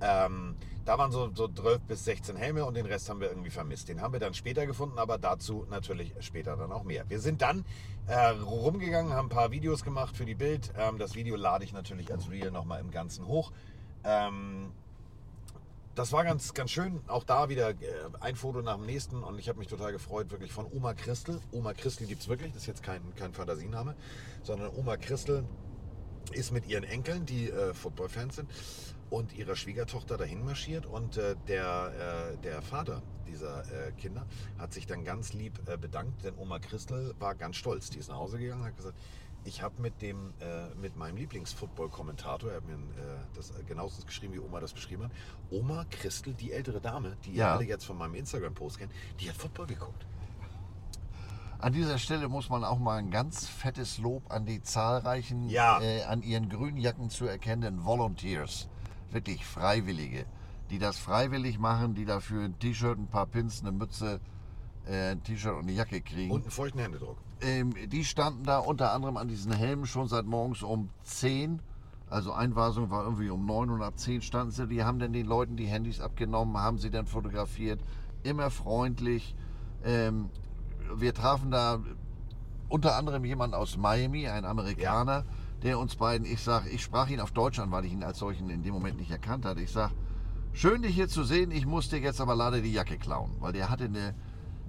Ähm, 0.00 0.56
da 0.84 0.98
waren 0.98 1.12
so, 1.12 1.30
so 1.34 1.46
12 1.46 1.82
bis 1.82 2.04
16 2.04 2.36
Helme 2.36 2.64
und 2.64 2.74
den 2.74 2.86
Rest 2.86 3.08
haben 3.10 3.20
wir 3.20 3.28
irgendwie 3.28 3.50
vermisst. 3.50 3.88
Den 3.88 4.00
haben 4.00 4.12
wir 4.12 4.20
dann 4.20 4.34
später 4.34 4.66
gefunden, 4.66 4.98
aber 4.98 5.18
dazu 5.18 5.66
natürlich 5.70 6.14
später 6.20 6.56
dann 6.56 6.72
auch 6.72 6.84
mehr. 6.84 7.08
Wir 7.08 7.20
sind 7.20 7.42
dann 7.42 7.64
äh, 8.06 8.28
rumgegangen, 8.28 9.12
haben 9.12 9.26
ein 9.26 9.30
paar 9.30 9.50
Videos 9.50 9.84
gemacht 9.84 10.16
für 10.16 10.24
die 10.24 10.34
Bild. 10.34 10.72
Ähm, 10.78 10.98
das 10.98 11.14
Video 11.14 11.36
lade 11.36 11.64
ich 11.64 11.72
natürlich 11.72 12.12
als 12.12 12.30
Reel 12.30 12.50
nochmal 12.50 12.80
im 12.80 12.90
Ganzen 12.90 13.26
hoch. 13.26 13.52
Ähm, 14.04 14.72
das 15.94 16.12
war 16.12 16.24
ganz, 16.24 16.54
ganz 16.54 16.70
schön. 16.70 17.00
Auch 17.08 17.24
da 17.24 17.48
wieder 17.48 17.70
äh, 17.70 17.74
ein 18.20 18.36
Foto 18.36 18.62
nach 18.62 18.76
dem 18.76 18.86
nächsten. 18.86 19.22
Und 19.22 19.38
ich 19.38 19.48
habe 19.48 19.58
mich 19.58 19.68
total 19.68 19.92
gefreut, 19.92 20.30
wirklich 20.30 20.52
von 20.52 20.66
Oma 20.72 20.94
Christel. 20.94 21.40
Oma 21.52 21.74
Christel 21.74 22.06
gibt 22.06 22.22
es 22.22 22.28
wirklich. 22.28 22.52
Das 22.52 22.62
ist 22.62 22.68
jetzt 22.68 22.82
kein, 22.82 23.02
kein 23.16 23.32
Fantasiename, 23.32 23.94
sondern 24.42 24.70
Oma 24.74 24.96
Christel 24.96 25.44
ist 26.32 26.52
mit 26.52 26.66
ihren 26.68 26.84
Enkeln, 26.84 27.26
die 27.26 27.50
äh, 27.50 27.74
Football-Fans 27.74 28.36
sind, 28.36 28.50
und 29.10 29.32
ihrer 29.34 29.56
Schwiegertochter 29.56 30.16
dahin 30.16 30.44
marschiert. 30.44 30.86
Und 30.86 31.16
äh, 31.16 31.36
der, 31.48 32.32
äh, 32.32 32.36
der 32.38 32.62
Vater 32.62 33.02
dieser 33.26 33.60
äh, 33.88 33.92
Kinder 33.92 34.26
hat 34.58 34.72
sich 34.72 34.86
dann 34.86 35.04
ganz 35.04 35.32
lieb 35.32 35.60
äh, 35.68 35.76
bedankt, 35.76 36.24
denn 36.24 36.34
Oma 36.36 36.58
Christel 36.58 37.14
war 37.18 37.34
ganz 37.34 37.56
stolz. 37.56 37.90
Die 37.90 37.98
ist 37.98 38.08
nach 38.08 38.16
Hause 38.16 38.38
gegangen 38.38 38.62
und 38.62 38.68
hat 38.68 38.76
gesagt, 38.76 38.96
ich 39.44 39.62
habe 39.62 39.80
mit 39.80 40.02
dem 40.02 40.34
äh, 40.40 40.74
mit 40.74 40.96
meinem 40.96 41.16
Lieblings-Football-Kommentator, 41.16 42.50
er 42.50 42.56
hat 42.58 42.66
mir 42.66 42.74
äh, 42.74 42.78
das 43.34 43.52
genauestens 43.66 44.04
geschrieben, 44.06 44.34
wie 44.34 44.38
Oma 44.38 44.60
das 44.60 44.72
beschrieben 44.74 45.04
hat, 45.04 45.12
Oma 45.50 45.86
Christel, 45.90 46.34
die 46.34 46.52
ältere 46.52 46.80
Dame, 46.80 47.16
die 47.24 47.30
ihr 47.30 47.36
Ja. 47.36 47.54
alle 47.56 47.64
jetzt 47.64 47.84
von 47.84 47.96
meinem 47.96 48.14
Instagram-Post 48.16 48.78
kennt, 48.78 48.92
die 49.18 49.28
hat 49.30 49.36
Football 49.36 49.66
geguckt. 49.66 50.04
An 51.58 51.72
dieser 51.74 51.98
Stelle 51.98 52.28
muss 52.28 52.48
man 52.48 52.64
auch 52.64 52.78
mal 52.78 52.96
ein 52.98 53.10
ganz 53.10 53.46
fettes 53.46 53.98
Lob 53.98 54.30
an 54.30 54.46
die 54.46 54.62
zahlreichen, 54.62 55.48
Ja. 55.48 55.80
äh, 55.80 56.02
an 56.04 56.22
ihren 56.22 56.48
grünen 56.48 56.78
Jacken 56.78 57.10
zu 57.10 57.26
erkennenden 57.26 57.84
Volunteers, 57.84 58.68
wirklich 59.12 59.44
Freiwillige, 59.44 60.26
die 60.70 60.78
das 60.78 60.98
freiwillig 60.98 61.58
machen, 61.58 61.94
die 61.94 62.04
dafür 62.04 62.44
ein 62.44 62.58
T-Shirt, 62.58 62.98
ein 62.98 63.08
paar 63.08 63.26
Pins, 63.26 63.60
eine 63.60 63.72
Mütze, 63.72 64.20
äh, 64.86 65.12
ein 65.12 65.22
T-Shirt 65.22 65.54
und 65.54 65.62
eine 65.62 65.72
Jacke 65.72 66.00
kriegen. 66.00 66.30
Und 66.30 66.42
einen 66.42 66.50
feuchten 66.50 66.80
Händedruck. 66.80 67.16
Ähm, 67.42 67.74
die 67.88 68.04
standen 68.04 68.44
da 68.44 68.58
unter 68.58 68.92
anderem 68.92 69.16
an 69.16 69.28
diesen 69.28 69.52
Helmen 69.52 69.86
schon 69.86 70.08
seit 70.08 70.26
morgens 70.26 70.62
um 70.62 70.90
10. 71.04 71.60
Also 72.08 72.32
Einweisung 72.32 72.90
war 72.90 73.04
irgendwie 73.04 73.30
um 73.30 73.46
9 73.46 73.70
und 73.70 73.82
ab 73.82 73.98
10 73.98 74.22
standen 74.22 74.50
sie. 74.50 74.66
Die 74.66 74.84
haben 74.84 74.98
dann 74.98 75.12
den 75.12 75.26
Leuten 75.26 75.56
die 75.56 75.66
Handys 75.66 76.00
abgenommen, 76.00 76.56
haben 76.56 76.78
sie 76.78 76.90
dann 76.90 77.06
fotografiert. 77.06 77.80
Immer 78.22 78.50
freundlich. 78.50 79.34
Ähm, 79.84 80.28
wir 80.94 81.14
trafen 81.14 81.50
da 81.50 81.80
unter 82.68 82.96
anderem 82.96 83.24
jemanden 83.24 83.54
aus 83.54 83.76
Miami, 83.76 84.28
ein 84.28 84.44
Amerikaner, 84.44 85.24
der 85.62 85.78
uns 85.78 85.96
beiden, 85.96 86.26
ich 86.26 86.42
sag, 86.42 86.66
ich 86.72 86.82
sprach 86.82 87.08
ihn 87.08 87.20
auf 87.20 87.32
Deutsch 87.32 87.58
an, 87.58 87.70
weil 87.70 87.84
ich 87.84 87.92
ihn 87.92 88.02
als 88.02 88.18
solchen 88.18 88.48
in 88.50 88.62
dem 88.62 88.72
Moment 88.72 88.98
nicht 88.98 89.10
erkannt 89.10 89.44
hatte. 89.44 89.60
Ich 89.60 89.70
sag, 89.72 89.92
schön 90.52 90.82
dich 90.82 90.94
hier 90.94 91.08
zu 91.08 91.24
sehen, 91.24 91.50
ich 91.50 91.66
muss 91.66 91.88
dir 91.88 91.98
jetzt 91.98 92.20
aber 92.20 92.34
leider 92.34 92.60
die 92.60 92.72
Jacke 92.72 92.98
klauen, 92.98 93.32
weil 93.40 93.52
der 93.52 93.68
hatte 93.68 93.84
eine, 93.84 94.14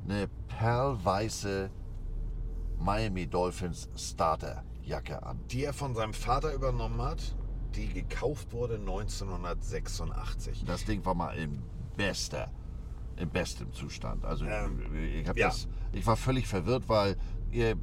eine 0.06 0.28
perlweiße 0.60 1.70
Miami 2.80 3.28
Dolphins 3.28 3.90
Starterjacke 3.96 5.24
an. 5.24 5.40
die 5.50 5.64
er 5.64 5.74
von 5.74 5.94
seinem 5.96 6.14
Vater 6.14 6.54
übernommen 6.54 7.02
hat, 7.02 7.36
die 7.76 7.88
gekauft 7.88 8.52
wurde 8.52 8.76
1986. 8.76 10.66
Das 10.66 10.84
Ding 10.86 11.06
war 11.06 11.14
mal 11.14 11.32
in 11.38 11.62
bester, 11.96 12.52
in 13.16 13.30
bestem 13.30 13.72
Zustand. 13.72 14.26
Also 14.26 14.46
Ähm, 14.46 14.82
ich, 14.94 15.26
ja. 15.26 15.34
das, 15.34 15.68
ich 15.94 16.06
war 16.06 16.18
völlig 16.18 16.48
verwirrt, 16.48 16.90
weil 16.90 17.16
ihr, 17.52 17.78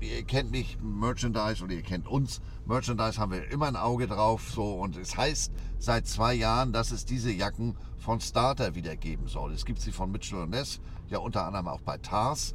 ihr, 0.00 0.24
kennt 0.24 0.50
mich 0.50 0.78
Merchandise 0.80 1.62
oder 1.62 1.74
ihr 1.74 1.82
kennt 1.82 2.06
uns. 2.08 2.40
Merchandise 2.66 3.18
haben 3.18 3.32
wir 3.32 3.50
immer 3.50 3.66
ein 3.66 3.76
Auge 3.76 4.06
drauf. 4.06 4.50
So 4.50 4.74
und 4.74 4.96
es 4.96 5.16
heißt 5.16 5.52
seit 5.78 6.06
zwei 6.06 6.34
Jahren, 6.34 6.72
dass 6.72 6.90
es 6.90 7.04
diese 7.04 7.30
Jacken 7.32 7.76
von 7.98 8.20
Starter 8.20 8.74
wieder 8.74 8.96
geben 8.96 9.26
soll. 9.26 9.52
Es 9.52 9.64
gibt 9.64 9.80
sie 9.80 9.92
von 9.92 10.10
Mitchell 10.10 10.46
Ness, 10.46 10.80
ja 11.08 11.18
unter 11.18 11.46
anderem 11.46 11.68
auch 11.68 11.82
bei 11.82 11.98
Tars. 11.98 12.54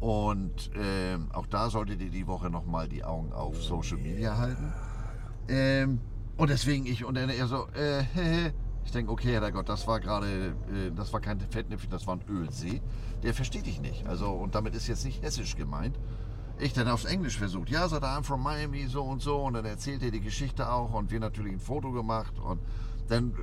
Und 0.00 0.70
ähm, 0.74 1.28
auch 1.32 1.46
da 1.46 1.68
solltet 1.68 2.00
ihr 2.00 2.10
die 2.10 2.26
Woche 2.26 2.48
nochmal 2.48 2.88
die 2.88 3.04
Augen 3.04 3.32
auf 3.32 3.62
Social 3.62 3.98
Media 3.98 4.36
halten. 4.36 4.72
Ähm, 5.48 6.00
und 6.38 6.48
deswegen 6.48 6.86
ich 6.86 7.04
und 7.04 7.16
er 7.16 7.46
so, 7.46 7.66
äh, 7.74 8.02
ich 8.84 8.92
denke, 8.92 9.12
okay, 9.12 9.32
Herrgott, 9.32 9.68
das 9.68 9.86
war 9.86 10.00
gerade, 10.00 10.54
äh, 10.72 10.90
das 10.94 11.12
war 11.12 11.20
kein 11.20 11.38
Fettnäpfchen, 11.38 11.90
das 11.90 12.06
war 12.06 12.16
ein 12.16 12.24
Ölsee. 12.30 12.80
Der 13.22 13.34
versteht 13.34 13.66
dich 13.66 13.80
nicht. 13.80 14.06
Also, 14.06 14.30
und 14.30 14.54
damit 14.54 14.74
ist 14.74 14.86
jetzt 14.88 15.04
nicht 15.04 15.22
hessisch 15.22 15.56
gemeint. 15.56 15.98
Ich 16.58 16.72
dann 16.72 16.88
aufs 16.88 17.04
Englisch 17.04 17.38
versucht. 17.38 17.70
Ja, 17.70 17.88
sagt 17.88 18.02
er, 18.02 18.18
I'm 18.18 18.22
from 18.22 18.42
Miami, 18.42 18.86
so 18.86 19.02
und 19.02 19.22
so. 19.22 19.38
Und 19.42 19.54
dann 19.54 19.64
erzählt 19.64 20.02
er 20.02 20.10
die 20.10 20.20
Geschichte 20.20 20.70
auch 20.70 20.92
und 20.92 21.10
wir 21.10 21.20
natürlich 21.20 21.52
ein 21.52 21.60
Foto 21.60 21.90
gemacht. 21.90 22.38
Und 22.38 22.60
dann 23.08 23.34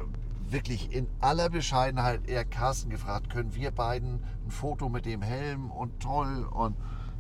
wirklich 0.50 0.94
in 0.94 1.08
aller 1.20 1.50
Bescheidenheit 1.50 2.28
eher 2.28 2.46
Carsten 2.46 2.90
gefragt, 2.90 3.30
können 3.30 3.54
wir 3.54 3.72
beiden 3.72 4.24
ein 4.46 4.52
Foto 4.52 4.90
mit 4.90 5.06
dem 5.06 5.22
Helm 5.22 5.72
und 5.72 6.00
toll. 6.00 6.48
Und 6.50 6.76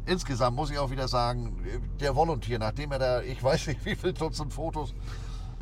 insgesamt 0.05 0.55
muss 0.55 0.71
ich 0.71 0.79
auch 0.79 0.91
wieder 0.91 1.07
sagen, 1.07 1.63
der 1.99 2.15
Volunteer, 2.15 2.59
nachdem 2.59 2.91
er 2.91 2.99
da, 2.99 3.21
ich 3.21 3.43
weiß 3.43 3.67
nicht 3.67 3.85
wie 3.85 3.95
viele 3.95 4.13
Dutzend 4.13 4.53
Fotos 4.53 4.93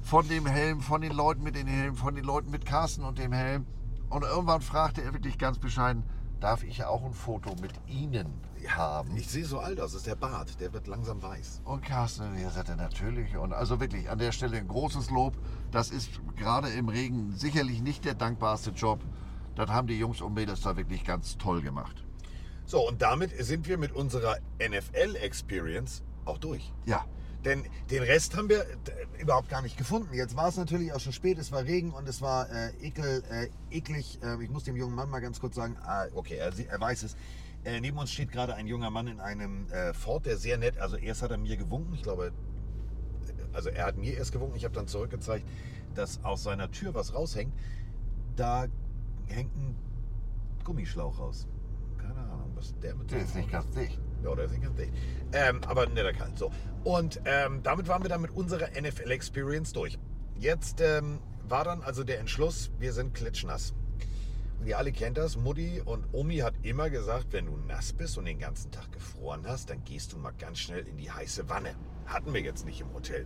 von 0.04 0.28
dem 0.28 0.46
Helm, 0.46 0.82
von 0.82 1.02
den 1.02 1.14
Leuten 1.14 1.44
mit 1.44 1.56
den 1.56 1.68
Helmen, 1.68 1.96
von 1.96 2.16
den 2.16 2.24
Leuten 2.24 2.52
mit 2.52 2.66
Carsten 2.66 3.04
und 3.04 3.18
dem 3.18 3.34
Helm. 3.34 3.66
Und 4.10 4.24
irgendwann 4.24 4.62
fragte 4.62 5.02
er 5.02 5.14
wirklich 5.14 5.40
ganz 5.40 5.58
bescheiden, 5.58 6.04
darf 6.46 6.64
ich 6.64 6.84
auch 6.84 7.04
ein 7.04 7.14
Foto 7.14 7.56
mit 7.60 7.72
Ihnen 7.88 8.32
haben? 8.68 9.18
Ich 9.18 9.28
sehe 9.28 9.46
so 9.46 9.58
alt 9.58 9.80
aus, 9.80 9.94
das 9.94 10.02
ist 10.02 10.06
der 10.06 10.16
Bart, 10.16 10.62
der 10.62 10.74
wird 10.74 10.86
langsam 10.86 11.24
weiß. 11.24 11.62
Und 11.66 11.84
Carsten, 11.84 12.38
ja, 12.38 12.52
sagt 12.52 12.70
er 12.70 12.76
natürlich. 12.76 13.36
Und 13.36 13.52
also 13.52 13.80
wirklich 13.80 14.12
an 14.12 14.20
der 14.20 14.32
Stelle 14.32 14.58
ein 14.58 14.68
großes 14.68 15.10
Lob. 15.10 15.36
Das 15.72 15.90
ist 15.90 16.22
gerade 16.36 16.70
im 16.70 16.88
Regen 16.88 17.32
sicherlich 17.32 17.82
nicht 17.82 18.06
der 18.06 18.14
dankbarste 18.14 18.70
Job. 18.70 19.00
Das 19.56 19.72
haben 19.72 19.88
die 19.88 19.98
Jungs 19.98 20.22
und 20.22 20.36
Mädels 20.36 20.62
da 20.62 20.78
wirklich 20.78 21.04
ganz 21.04 21.36
toll 21.40 21.64
gemacht. 21.64 22.06
So, 22.68 22.88
und 22.88 23.02
damit 23.02 23.32
sind 23.44 23.68
wir 23.68 23.80
mit 23.80 23.94
unserer 23.94 24.38
NFL-Experience 24.60 26.04
auch 26.26 26.38
durch. 26.38 26.72
Ja, 26.86 27.06
Denn 27.46 27.64
den 27.92 28.02
Rest 28.02 28.36
haben 28.36 28.50
wir 28.50 28.62
äh, 28.62 29.22
überhaupt 29.22 29.50
gar 29.50 29.62
nicht 29.62 29.78
gefunden. 29.78 30.14
Jetzt 30.14 30.36
war 30.36 30.50
es 30.50 30.58
natürlich 30.58 30.92
auch 30.94 31.00
schon 31.00 31.14
spät, 31.14 31.38
es 31.38 31.52
war 31.52 31.64
Regen 31.64 31.92
und 31.92 32.10
es 32.10 32.22
war 32.22 32.50
äh, 32.50 32.72
ekel, 32.82 33.24
äh, 33.30 33.50
eklig. 33.70 34.20
Äh, 34.24 34.44
ich 34.44 34.50
muss 34.50 34.64
dem 34.64 34.76
jungen 34.76 34.96
Mann 34.96 35.10
mal 35.10 35.20
ganz 35.20 35.40
kurz 35.40 35.56
sagen, 35.56 35.78
ah, 35.84 36.08
okay, 36.16 36.38
er, 36.38 36.52
er 36.58 36.82
weiß 36.82 37.04
es. 37.04 37.16
Äh, 37.64 37.80
neben 37.82 37.98
uns 37.98 38.12
steht 38.12 38.32
gerade 38.32 38.56
ein 38.56 38.68
junger 38.68 38.90
Mann 38.90 39.08
in 39.08 39.20
einem 39.20 39.68
äh, 39.70 39.94
Ford, 39.94 40.26
der 40.26 40.38
sehr 40.38 40.58
nett, 40.58 40.80
also 40.80 40.98
erst 40.98 41.22
hat 41.22 41.32
er 41.32 41.38
mir 41.38 41.56
gewunken, 41.56 41.94
ich 41.94 42.04
glaube, 42.04 42.32
also 43.54 43.70
er 43.70 43.86
hat 43.86 43.98
mir 43.98 44.18
erst 44.18 44.32
gewunken, 44.32 44.56
ich 44.58 44.66
habe 44.66 44.76
dann 44.76 44.88
zurückgezeigt, 44.88 45.46
dass 45.94 46.24
aus 46.24 46.44
seiner 46.44 46.72
Tür 46.72 46.94
was 46.94 47.14
raushängt. 47.14 47.54
Da 48.36 48.68
hängt 49.28 49.56
ein 49.56 49.76
Gummischlauch 50.64 51.20
raus. 51.20 51.48
Keine 51.98 52.20
Ahnung, 52.20 52.52
was 52.56 52.78
der 52.80 52.96
mit 52.96 53.12
der 53.12 53.20
dem 53.20 53.26
ist 53.26 53.36
nicht 53.36 53.52
ganz 53.52 53.70
dicht. 53.70 54.00
Ja, 54.26 54.36
der 54.36 54.46
ist 54.46 54.52
nicht. 54.52 54.94
Ähm, 55.34 55.62
aber 55.68 55.86
Kerl. 55.88 56.32
So. 56.36 56.52
Und 56.84 57.22
ähm, 57.26 57.62
damit 57.64 57.88
waren 57.88 58.04
wir 58.04 58.10
dann 58.10 58.22
mit 58.22 58.32
unserer 58.32 58.70
NFL-Experience 58.70 59.74
durch. 59.74 59.98
Jetzt 60.40 60.82
ähm, 60.82 61.20
war 61.48 61.64
dann 61.64 61.82
also 61.82 62.04
der 62.04 62.20
Entschluss, 62.20 62.72
wir 62.80 62.94
sind 62.94 63.14
klitschnass. 63.14 63.74
Und 64.60 64.68
ihr 64.68 64.78
alle 64.78 64.92
kennt 64.92 65.18
das, 65.18 65.38
Mutti 65.38 65.82
und 65.84 66.06
Omi 66.12 66.38
hat 66.38 66.56
immer 66.64 66.90
gesagt, 66.90 67.28
wenn 67.32 67.46
du 67.46 67.58
nass 67.68 67.94
bist 67.94 68.18
und 68.18 68.26
den 68.26 68.40
ganzen 68.40 68.72
Tag 68.72 68.92
gefroren 68.92 69.44
hast, 69.46 69.70
dann 69.70 69.84
gehst 69.84 70.14
du 70.14 70.18
mal 70.18 70.34
ganz 70.40 70.60
schnell 70.60 70.88
in 70.88 70.98
die 70.98 71.12
heiße 71.12 71.50
Wanne. 71.50 71.76
Hatten 72.06 72.34
wir 72.34 72.42
jetzt 72.42 72.66
nicht 72.66 72.82
im 72.82 72.94
Hotel. 72.94 73.26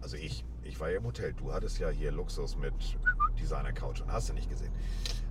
Also 0.00 0.16
ich, 0.16 0.44
ich 0.62 0.78
war 0.78 0.90
ja 0.90 0.98
im 0.98 1.04
Hotel. 1.04 1.32
Du 1.32 1.52
hattest 1.52 1.78
ja 1.78 1.88
hier 1.88 2.12
Luxus 2.12 2.56
mit 2.56 2.74
Designer-Couch 3.40 4.02
und 4.02 4.12
hast 4.12 4.28
du 4.28 4.34
nicht 4.34 4.50
gesehen. 4.50 4.72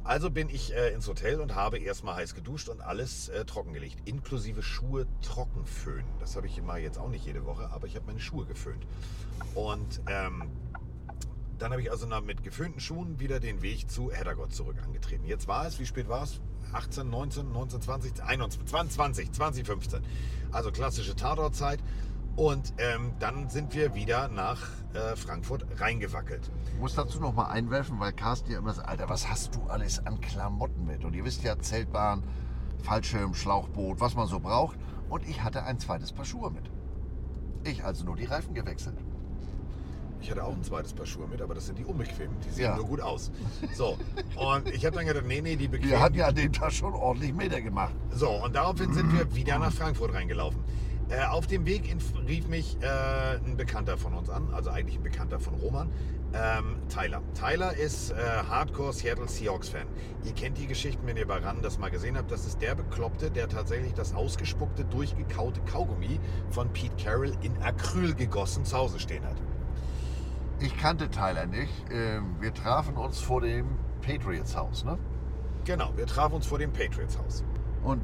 Also 0.07 0.31
bin 0.31 0.47
ich 0.49 0.73
äh, 0.73 0.93
ins 0.93 1.05
Hotel 1.09 1.41
und 1.41 1.53
habe 1.53 1.79
erstmal 1.79 2.15
heiß 2.15 2.33
geduscht 2.33 2.69
und 2.69 2.79
alles 2.79 3.27
äh, 3.27 3.43
trockengelegt, 3.43 4.07
inklusive 4.07 4.63
Schuhe 4.63 5.05
trocken 5.21 5.65
föhnen. 5.65 6.07
Das 6.21 6.37
habe 6.37 6.47
ich 6.47 6.57
immer 6.57 6.77
jetzt 6.77 6.97
auch 6.97 7.09
nicht 7.09 7.25
jede 7.25 7.45
Woche, 7.45 7.69
aber 7.71 7.87
ich 7.87 7.97
habe 7.97 8.05
meine 8.05 8.21
Schuhe 8.21 8.45
geföhnt. 8.45 8.87
Und 9.53 10.01
ähm, 10.07 10.43
dann 11.59 11.71
habe 11.71 11.81
ich 11.81 11.91
also 11.91 12.07
mit 12.21 12.41
geföhnten 12.41 12.79
Schuhen 12.79 13.19
wieder 13.19 13.41
den 13.41 13.61
Weg 13.61 13.91
zu 13.91 14.09
Heddergott 14.09 14.53
zurück 14.53 14.77
angetreten. 14.81 15.25
Jetzt 15.25 15.49
war 15.49 15.67
es, 15.67 15.77
wie 15.77 15.85
spät 15.85 16.07
war 16.07 16.23
es? 16.23 16.39
18, 16.71 17.09
19, 17.09 17.51
19, 17.51 17.81
20, 17.81 18.23
21, 18.23 18.65
20, 18.87 19.33
2015. 19.33 20.03
Also 20.53 20.71
klassische 20.71 21.17
Tatortzeit. 21.17 21.79
Und 22.37 22.71
ähm, 22.77 23.13
dann 23.19 23.49
sind 23.49 23.73
wir 23.73 23.95
wieder 23.95 24.27
nach 24.27 24.61
äh, 24.93 25.15
Frankfurt 25.15 25.65
reingewackelt. 25.81 26.51
Ich 26.71 26.79
muss 26.79 26.93
dazu 26.93 27.19
noch 27.19 27.33
mal 27.33 27.47
einwerfen, 27.47 27.99
weil 27.99 28.13
Carsten 28.13 28.51
ja 28.51 28.59
immer 28.59 28.73
sagt, 28.73 28.87
Alter, 28.87 29.09
was 29.09 29.27
hast 29.27 29.55
du 29.55 29.63
alles 29.63 30.05
an 30.05 30.21
Klamotten 30.21 30.85
mit? 30.85 31.03
Und 31.03 31.15
ihr 31.15 31.25
wisst 31.25 31.41
ja, 31.43 31.57
Zeltbahn, 31.57 32.21
Fallschirm, 32.83 33.33
Schlauchboot, 33.33 33.99
was 33.99 34.15
man 34.15 34.27
so 34.27 34.39
braucht. 34.39 34.77
Und 35.09 35.27
ich 35.27 35.41
hatte 35.43 35.63
ein 35.63 35.79
zweites 35.79 36.11
Paar 36.13 36.25
Schuhe 36.25 36.51
mit. 36.51 36.69
Ich 37.63 37.83
also 37.83 38.05
nur 38.05 38.15
die 38.15 38.25
Reifen 38.25 38.53
gewechselt. 38.53 38.97
Ich 40.21 40.29
hatte 40.29 40.43
auch 40.43 40.53
ein 40.53 40.63
zweites 40.63 40.93
Paar 40.93 41.05
Schuhe 41.07 41.27
mit, 41.27 41.41
aber 41.41 41.55
das 41.55 41.65
sind 41.65 41.79
die 41.79 41.85
unbequemen. 41.85 42.35
Die 42.45 42.51
sehen 42.51 42.65
Ja. 42.65 42.75
nur 42.75 42.85
gut 42.85 43.01
aus. 43.01 43.31
So, 43.73 43.97
und 44.35 44.67
ich 44.71 44.85
habe 44.85 44.95
dann 44.95 45.07
gedacht, 45.07 45.25
nee, 45.27 45.41
nee, 45.41 45.55
die 45.55 45.67
bequemen. 45.67 45.91
Wir 45.91 45.99
hatten 46.01 46.15
ja 46.15 46.27
an 46.27 46.35
dem 46.35 46.53
Tag 46.53 46.71
schon 46.71 46.93
ordentlich 46.93 47.33
Meter 47.33 47.61
gemacht. 47.61 47.93
So, 48.11 48.29
und 48.29 48.55
daraufhin 48.55 48.93
sind 48.93 49.11
wir 49.11 49.33
wieder 49.35 49.57
nach 49.57 49.71
Frankfurt 49.73 50.13
reingelaufen. 50.13 50.59
Äh, 51.09 51.23
auf 51.25 51.47
dem 51.47 51.65
Weg 51.65 51.83
rief 52.27 52.47
mich 52.49 52.77
äh, 52.81 53.37
ein 53.37 53.55
Bekannter 53.55 53.97
von 53.97 54.13
uns 54.13 54.29
an, 54.29 54.53
also 54.53 54.69
eigentlich 54.69 54.97
ein 54.97 55.03
Bekannter 55.03 55.39
von 55.39 55.53
Roman, 55.53 55.89
ähm, 56.33 56.81
Tyler. 56.89 57.21
Tyler 57.33 57.73
ist 57.77 58.11
äh, 58.11 58.15
Hardcore 58.15 58.91
Seattle 58.91 59.29
Seahawks-Fan. 59.29 59.87
Ihr 60.25 60.33
kennt 60.33 60.57
die 60.57 60.67
Geschichten, 60.67 61.07
wenn 61.07 61.15
ihr 61.15 61.25
bei 61.25 61.37
RAN 61.37 61.61
das 61.61 61.77
mal 61.77 61.89
gesehen 61.89 62.17
habt. 62.17 62.29
Das 62.29 62.45
ist 62.45 62.61
der 62.61 62.75
Bekloppte, 62.75 63.31
der 63.31 63.47
tatsächlich 63.47 63.93
das 63.93 64.13
ausgespuckte, 64.13 64.83
durchgekaute 64.83 65.61
Kaugummi 65.61 66.19
von 66.49 66.71
Pete 66.73 67.01
Carroll 67.01 67.31
in 67.41 67.55
Acryl 67.63 68.13
gegossen 68.13 68.65
zu 68.65 68.75
Hause 68.75 68.99
stehen 68.99 69.23
hat. 69.23 69.37
Ich 70.59 70.75
kannte 70.77 71.09
Tyler 71.09 71.45
nicht. 71.45 71.71
Ähm, 71.89 72.35
Wir 72.41 72.53
trafen 72.53 72.97
uns 72.97 73.19
vor 73.21 73.39
dem 73.39 73.67
Patriots-Haus. 74.01 74.83
Ne? 74.83 74.97
Genau, 75.63 75.93
wir 75.95 76.05
trafen 76.05 76.35
uns 76.35 76.47
vor 76.47 76.57
dem 76.57 76.73
Patriots-Haus. 76.73 77.45
Und 77.83 78.01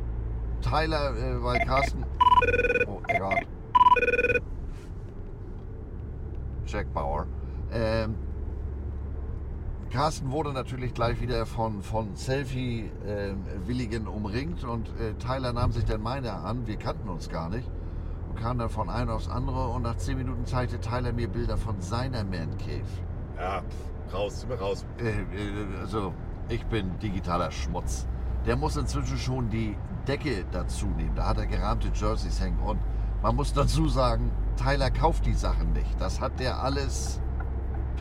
Tyler, 0.64 1.16
äh, 1.16 1.44
weil 1.44 1.60
Carsten. 1.60 2.04
Oh 2.88 3.02
Gott. 3.20 3.48
Jack 6.66 6.92
Bauer. 6.94 7.28
Ähm, 7.72 8.16
Carsten 9.92 10.32
wurde 10.32 10.54
natürlich 10.54 10.96
gleich 10.96 11.22
wieder 11.22 11.46
von, 11.46 11.84
von 11.84 12.16
Selfie-Willigen 12.16 14.08
umringt 14.08 14.64
und 14.64 14.90
äh, 15.00 15.14
Tyler 15.20 15.54
nahm 15.54 15.72
sich 15.72 15.86
dann 15.86 16.02
meine 16.02 16.34
an. 16.34 16.66
Wir 16.66 16.78
kannten 16.78 17.10
uns 17.10 17.30
gar 17.30 17.50
nicht. 17.50 17.70
Und 18.30 18.40
kam 18.40 18.58
dann 18.58 18.70
von 18.70 18.90
einem 18.90 19.12
aufs 19.12 19.30
andere 19.30 19.68
und 19.68 19.84
nach 19.84 19.98
zehn 19.98 20.18
Minuten 20.18 20.48
zeigte 20.48 20.80
Tyler 20.80 21.14
mir 21.14 21.28
Bilder 21.28 21.58
von 21.58 21.80
seiner 21.80 22.24
Man 22.24 22.58
Cave. 22.58 22.82
Ja, 23.38 23.62
pff, 23.62 24.14
raus, 24.16 24.46
wir 24.50 24.60
raus. 24.60 24.84
Äh, 24.98 25.10
äh, 25.10 25.80
also, 25.82 26.12
ich 26.50 26.66
bin 26.66 26.98
digitaler 26.98 27.52
Schmutz. 27.52 28.08
Der 28.48 28.56
muss 28.56 28.76
inzwischen 28.76 29.20
schon 29.20 29.52
die 29.52 29.78
Decke 30.08 30.46
dazu 30.52 30.88
nehmen. 30.88 31.16
Da 31.16 31.28
hat 31.28 31.38
er 31.38 31.46
gerahmte 31.46 31.90
Jerseys 31.94 32.42
hängen. 32.42 32.60
Und 32.60 32.80
man 33.22 33.36
muss 33.36 33.54
dazu 33.54 33.88
sagen, 33.88 34.32
Tyler 34.58 34.92
kauft 34.92 35.26
die 35.26 35.34
Sachen 35.34 35.74
nicht. 35.74 36.00
Das 36.00 36.22
hat 36.22 36.40
der 36.40 36.62
alles 36.62 37.20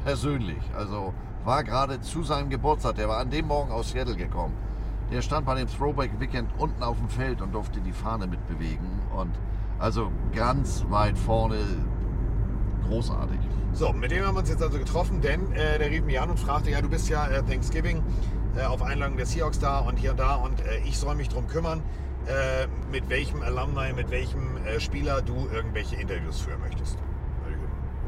persönlich. 0.04 0.62
Also 0.76 1.14
war 1.44 1.64
gerade 1.64 2.00
zu 2.00 2.22
seinem 2.22 2.50
Geburtstag. 2.50 2.96
Der 2.96 3.08
war 3.08 3.18
an 3.18 3.30
dem 3.30 3.46
Morgen 3.46 3.70
aus 3.70 3.90
Seattle 3.90 4.16
gekommen. 4.16 4.54
Der 5.10 5.22
stand 5.22 5.44
bei 5.46 5.54
dem 5.54 5.68
Throwback 5.68 6.18
Weekend 6.20 6.48
unten 6.58 6.82
auf 6.82 6.96
dem 6.98 7.08
Feld 7.08 7.42
und 7.42 7.54
durfte 7.54 7.80
die 7.80 7.92
Fahne 7.92 8.26
mitbewegen. 8.26 8.88
Und 9.14 9.32
also 9.78 10.10
ganz 10.34 10.84
weit 10.88 11.18
vorne 11.18 11.58
großartig. 12.88 13.38
So, 13.72 13.92
mit 13.92 14.10
dem 14.10 14.24
haben 14.24 14.34
wir 14.34 14.40
uns 14.40 14.50
jetzt 14.50 14.62
also 14.62 14.78
getroffen, 14.78 15.20
denn 15.20 15.52
äh, 15.52 15.78
der 15.78 15.90
rief 15.90 16.04
mich 16.04 16.20
an 16.20 16.30
und 16.30 16.38
fragte, 16.38 16.70
ja, 16.70 16.80
du 16.80 16.88
bist 16.88 17.08
ja 17.08 17.26
äh, 17.26 17.42
Thanksgiving 17.42 18.02
äh, 18.56 18.64
auf 18.64 18.82
Einladung 18.82 19.16
der 19.16 19.26
Seahawks 19.26 19.58
da 19.58 19.78
und 19.78 19.96
hier 19.96 20.12
und 20.12 20.20
da 20.20 20.36
und 20.36 20.60
äh, 20.60 20.78
ich 20.84 20.98
soll 20.98 21.14
mich 21.14 21.28
drum 21.28 21.46
kümmern, 21.46 21.82
äh, 22.26 22.66
mit 22.90 23.08
welchem 23.08 23.42
Alumni, 23.42 23.92
mit 23.94 24.10
welchem 24.10 24.56
äh, 24.64 24.80
Spieler 24.80 25.22
du 25.22 25.48
irgendwelche 25.52 25.96
Interviews 25.96 26.40
führen 26.40 26.60
möchtest. 26.60 26.98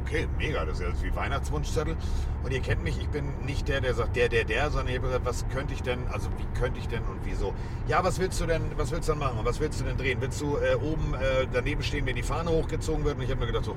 Okay, 0.03 0.29
mega, 0.37 0.67
das 0.67 0.81
ist 0.81 0.83
ja 0.83 1.03
wie 1.03 1.17
Weihnachtswunschzettel. 1.17 1.97
Und 2.43 2.53
ihr 2.53 2.61
kennt 2.61 2.85
mich, 2.85 3.01
ich 3.01 3.09
bin 3.09 3.25
nicht 3.47 3.69
der, 3.69 3.81
der 3.81 3.95
sagt, 3.95 4.17
der, 4.17 4.29
der, 4.29 4.45
der, 4.45 4.69
sondern 4.69 4.89
ich 4.89 4.97
habe 4.99 5.07
gesagt, 5.07 5.25
was 5.25 5.49
könnte 5.49 5.73
ich 5.73 5.83
denn, 5.83 6.07
also 6.13 6.29
wie 6.37 6.61
könnte 6.61 6.79
ich 6.79 6.89
denn 6.89 7.03
und 7.05 7.21
wieso? 7.25 7.55
Ja, 7.89 8.05
was 8.05 8.19
willst 8.19 8.39
du 8.39 8.45
denn, 8.45 8.63
was 8.77 8.91
willst 8.91 9.09
du 9.09 9.13
denn 9.13 9.21
machen? 9.21 9.39
Was 9.45 9.61
willst 9.61 9.81
du 9.81 9.85
denn 9.85 9.97
drehen? 9.97 10.21
Willst 10.21 10.43
du 10.43 10.59
äh, 10.59 10.75
oben 10.75 11.15
daneben 11.55 11.83
stehen, 11.83 12.05
wenn 12.05 12.17
die 12.17 12.23
Fahne 12.23 12.51
hochgezogen 12.51 13.03
wird? 13.07 13.17
Und 13.17 13.23
ich 13.23 13.31
habe 13.31 13.41
mir 13.41 13.47
gedacht 13.47 13.65
so, 13.65 13.77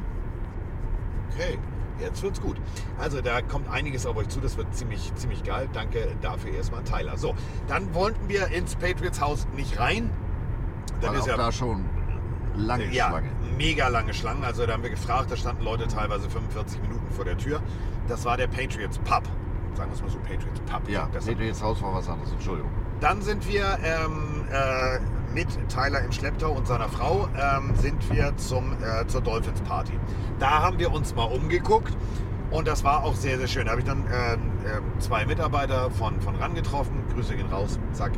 Okay, 1.37 1.59
jetzt 1.99 2.21
wird's 2.23 2.41
gut. 2.41 2.57
Also 2.99 3.21
da 3.21 3.41
kommt 3.41 3.69
einiges 3.69 4.05
auf 4.05 4.15
euch 4.17 4.29
zu, 4.29 4.39
das 4.39 4.57
wird 4.57 4.73
ziemlich, 4.75 5.13
ziemlich 5.15 5.43
geil. 5.43 5.67
Danke 5.73 6.15
dafür 6.21 6.51
erstmal, 6.53 6.83
Tyler. 6.83 7.17
So, 7.17 7.35
dann 7.67 7.93
wollten 7.93 8.27
wir 8.29 8.47
ins 8.47 8.75
Patriots 8.75 9.21
Haus 9.21 9.47
nicht 9.55 9.79
rein. 9.79 10.09
Dann 11.01 11.11
Weil 11.11 11.19
ist 11.19 11.27
ja, 11.27 11.37
da 11.37 11.51
schon 11.51 11.85
lange 12.55 12.85
ja 12.91 13.09
Schlange. 13.09 13.29
mega 13.57 13.87
lange 13.87 14.13
Schlangen. 14.13 14.43
Also 14.43 14.65
da 14.65 14.73
haben 14.73 14.83
wir 14.83 14.89
gefragt, 14.89 15.31
da 15.31 15.35
standen 15.37 15.63
Leute 15.63 15.87
teilweise 15.87 16.29
45 16.29 16.81
Minuten 16.81 17.11
vor 17.11 17.25
der 17.25 17.37
Tür. 17.37 17.61
Das 18.07 18.25
war 18.25 18.37
der 18.37 18.47
Patriots 18.47 18.97
Pub. 18.99 19.23
Sagen 19.75 19.91
wir 19.91 19.95
es 19.95 20.01
mal 20.01 20.09
so, 20.09 20.17
Patriots 20.19 20.59
Pub. 20.65 20.89
Ja, 20.89 21.05
Besser. 21.05 21.31
Patriots 21.31 21.61
Haus 21.61 21.81
war 21.81 21.93
was 21.93 22.09
anderes, 22.09 22.31
Entschuldigung. 22.31 22.71
Dann 22.99 23.21
sind 23.21 23.47
wir 23.47 23.77
ähm, 23.83 24.45
äh, 24.51 24.99
mit 25.33 25.47
Tyler 25.69 26.01
im 26.01 26.11
Schlepptau 26.11 26.51
und 26.51 26.67
seiner 26.67 26.89
Frau 26.89 27.27
ähm, 27.35 27.75
sind 27.75 28.11
wir 28.11 28.35
zum, 28.37 28.73
äh, 28.73 29.05
zur 29.07 29.21
Dolphins 29.21 29.61
Party. 29.61 29.93
Da 30.39 30.63
haben 30.63 30.79
wir 30.79 30.91
uns 30.91 31.15
mal 31.15 31.25
umgeguckt 31.25 31.95
und 32.51 32.67
das 32.67 32.83
war 32.83 33.03
auch 33.03 33.15
sehr, 33.15 33.37
sehr 33.37 33.47
schön. 33.47 33.65
Da 33.65 33.71
habe 33.71 33.81
ich 33.81 33.87
dann 33.87 34.05
ähm, 34.11 34.39
ähm, 34.65 34.83
zwei 34.99 35.25
Mitarbeiter 35.25 35.91
von, 35.91 36.19
von 36.21 36.35
RAN 36.35 36.55
getroffen. 36.55 37.03
Grüße 37.13 37.35
gehen 37.35 37.47
raus, 37.51 37.79
zack. 37.93 38.13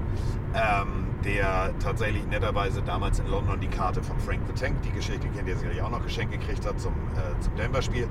Ähm, 0.54 1.08
der 1.24 1.74
tatsächlich 1.80 2.26
netterweise 2.28 2.82
damals 2.82 3.20
in 3.20 3.28
London 3.28 3.60
die 3.60 3.68
Karte 3.68 4.02
von 4.02 4.18
Frank 4.20 4.42
the 4.48 4.54
Tank, 4.54 4.82
die 4.84 4.92
Geschichte 4.92 5.28
kennt 5.30 5.50
ihr 5.50 5.58
sicherlich 5.58 5.82
auch 5.82 5.90
noch 5.90 6.04
geschenkt 6.04 6.32
gekriegt 6.32 6.66
hat 6.66 6.80
zum, 6.80 6.94
äh, 6.94 7.40
zum 7.42 7.56
Denver-Spiel. 7.56 8.08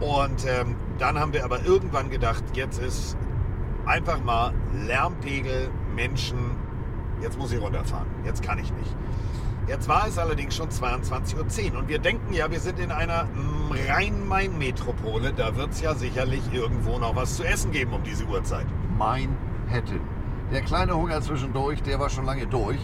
Und 0.00 0.46
ähm, 0.46 0.76
dann 0.98 1.18
haben 1.18 1.32
wir 1.32 1.44
aber 1.44 1.64
irgendwann 1.64 2.10
gedacht, 2.10 2.44
jetzt 2.52 2.78
ist 2.78 3.16
einfach 3.86 4.22
mal 4.22 4.52
Lärmpegel, 4.86 5.70
Menschen, 5.96 6.56
jetzt 7.22 7.38
muss 7.38 7.52
ich 7.52 7.60
runterfahren, 7.60 8.06
jetzt 8.24 8.42
kann 8.42 8.58
ich 8.58 8.72
nicht. 8.72 8.96
Jetzt 9.66 9.86
war 9.86 10.08
es 10.08 10.16
allerdings 10.16 10.56
schon 10.56 10.70
22.10 10.70 11.72
Uhr 11.72 11.80
und 11.80 11.88
wir 11.88 11.98
denken 11.98 12.32
ja, 12.32 12.50
wir 12.50 12.58
sind 12.58 12.78
in 12.78 12.90
einer 12.90 13.24
mm, 13.24 13.72
Rhein-Main-Metropole, 13.88 15.34
da 15.34 15.56
wird 15.56 15.72
es 15.72 15.82
ja 15.82 15.94
sicherlich 15.94 16.42
irgendwo 16.52 16.98
noch 16.98 17.14
was 17.14 17.36
zu 17.36 17.44
essen 17.44 17.70
geben 17.70 17.92
um 17.92 18.02
diese 18.02 18.24
Uhrzeit. 18.24 18.66
Manhattan. 18.96 20.00
Der 20.50 20.62
kleine 20.62 20.96
Hunger 20.96 21.20
zwischendurch, 21.20 21.82
der 21.82 22.00
war 22.00 22.08
schon 22.08 22.24
lange 22.24 22.46
durch. 22.46 22.78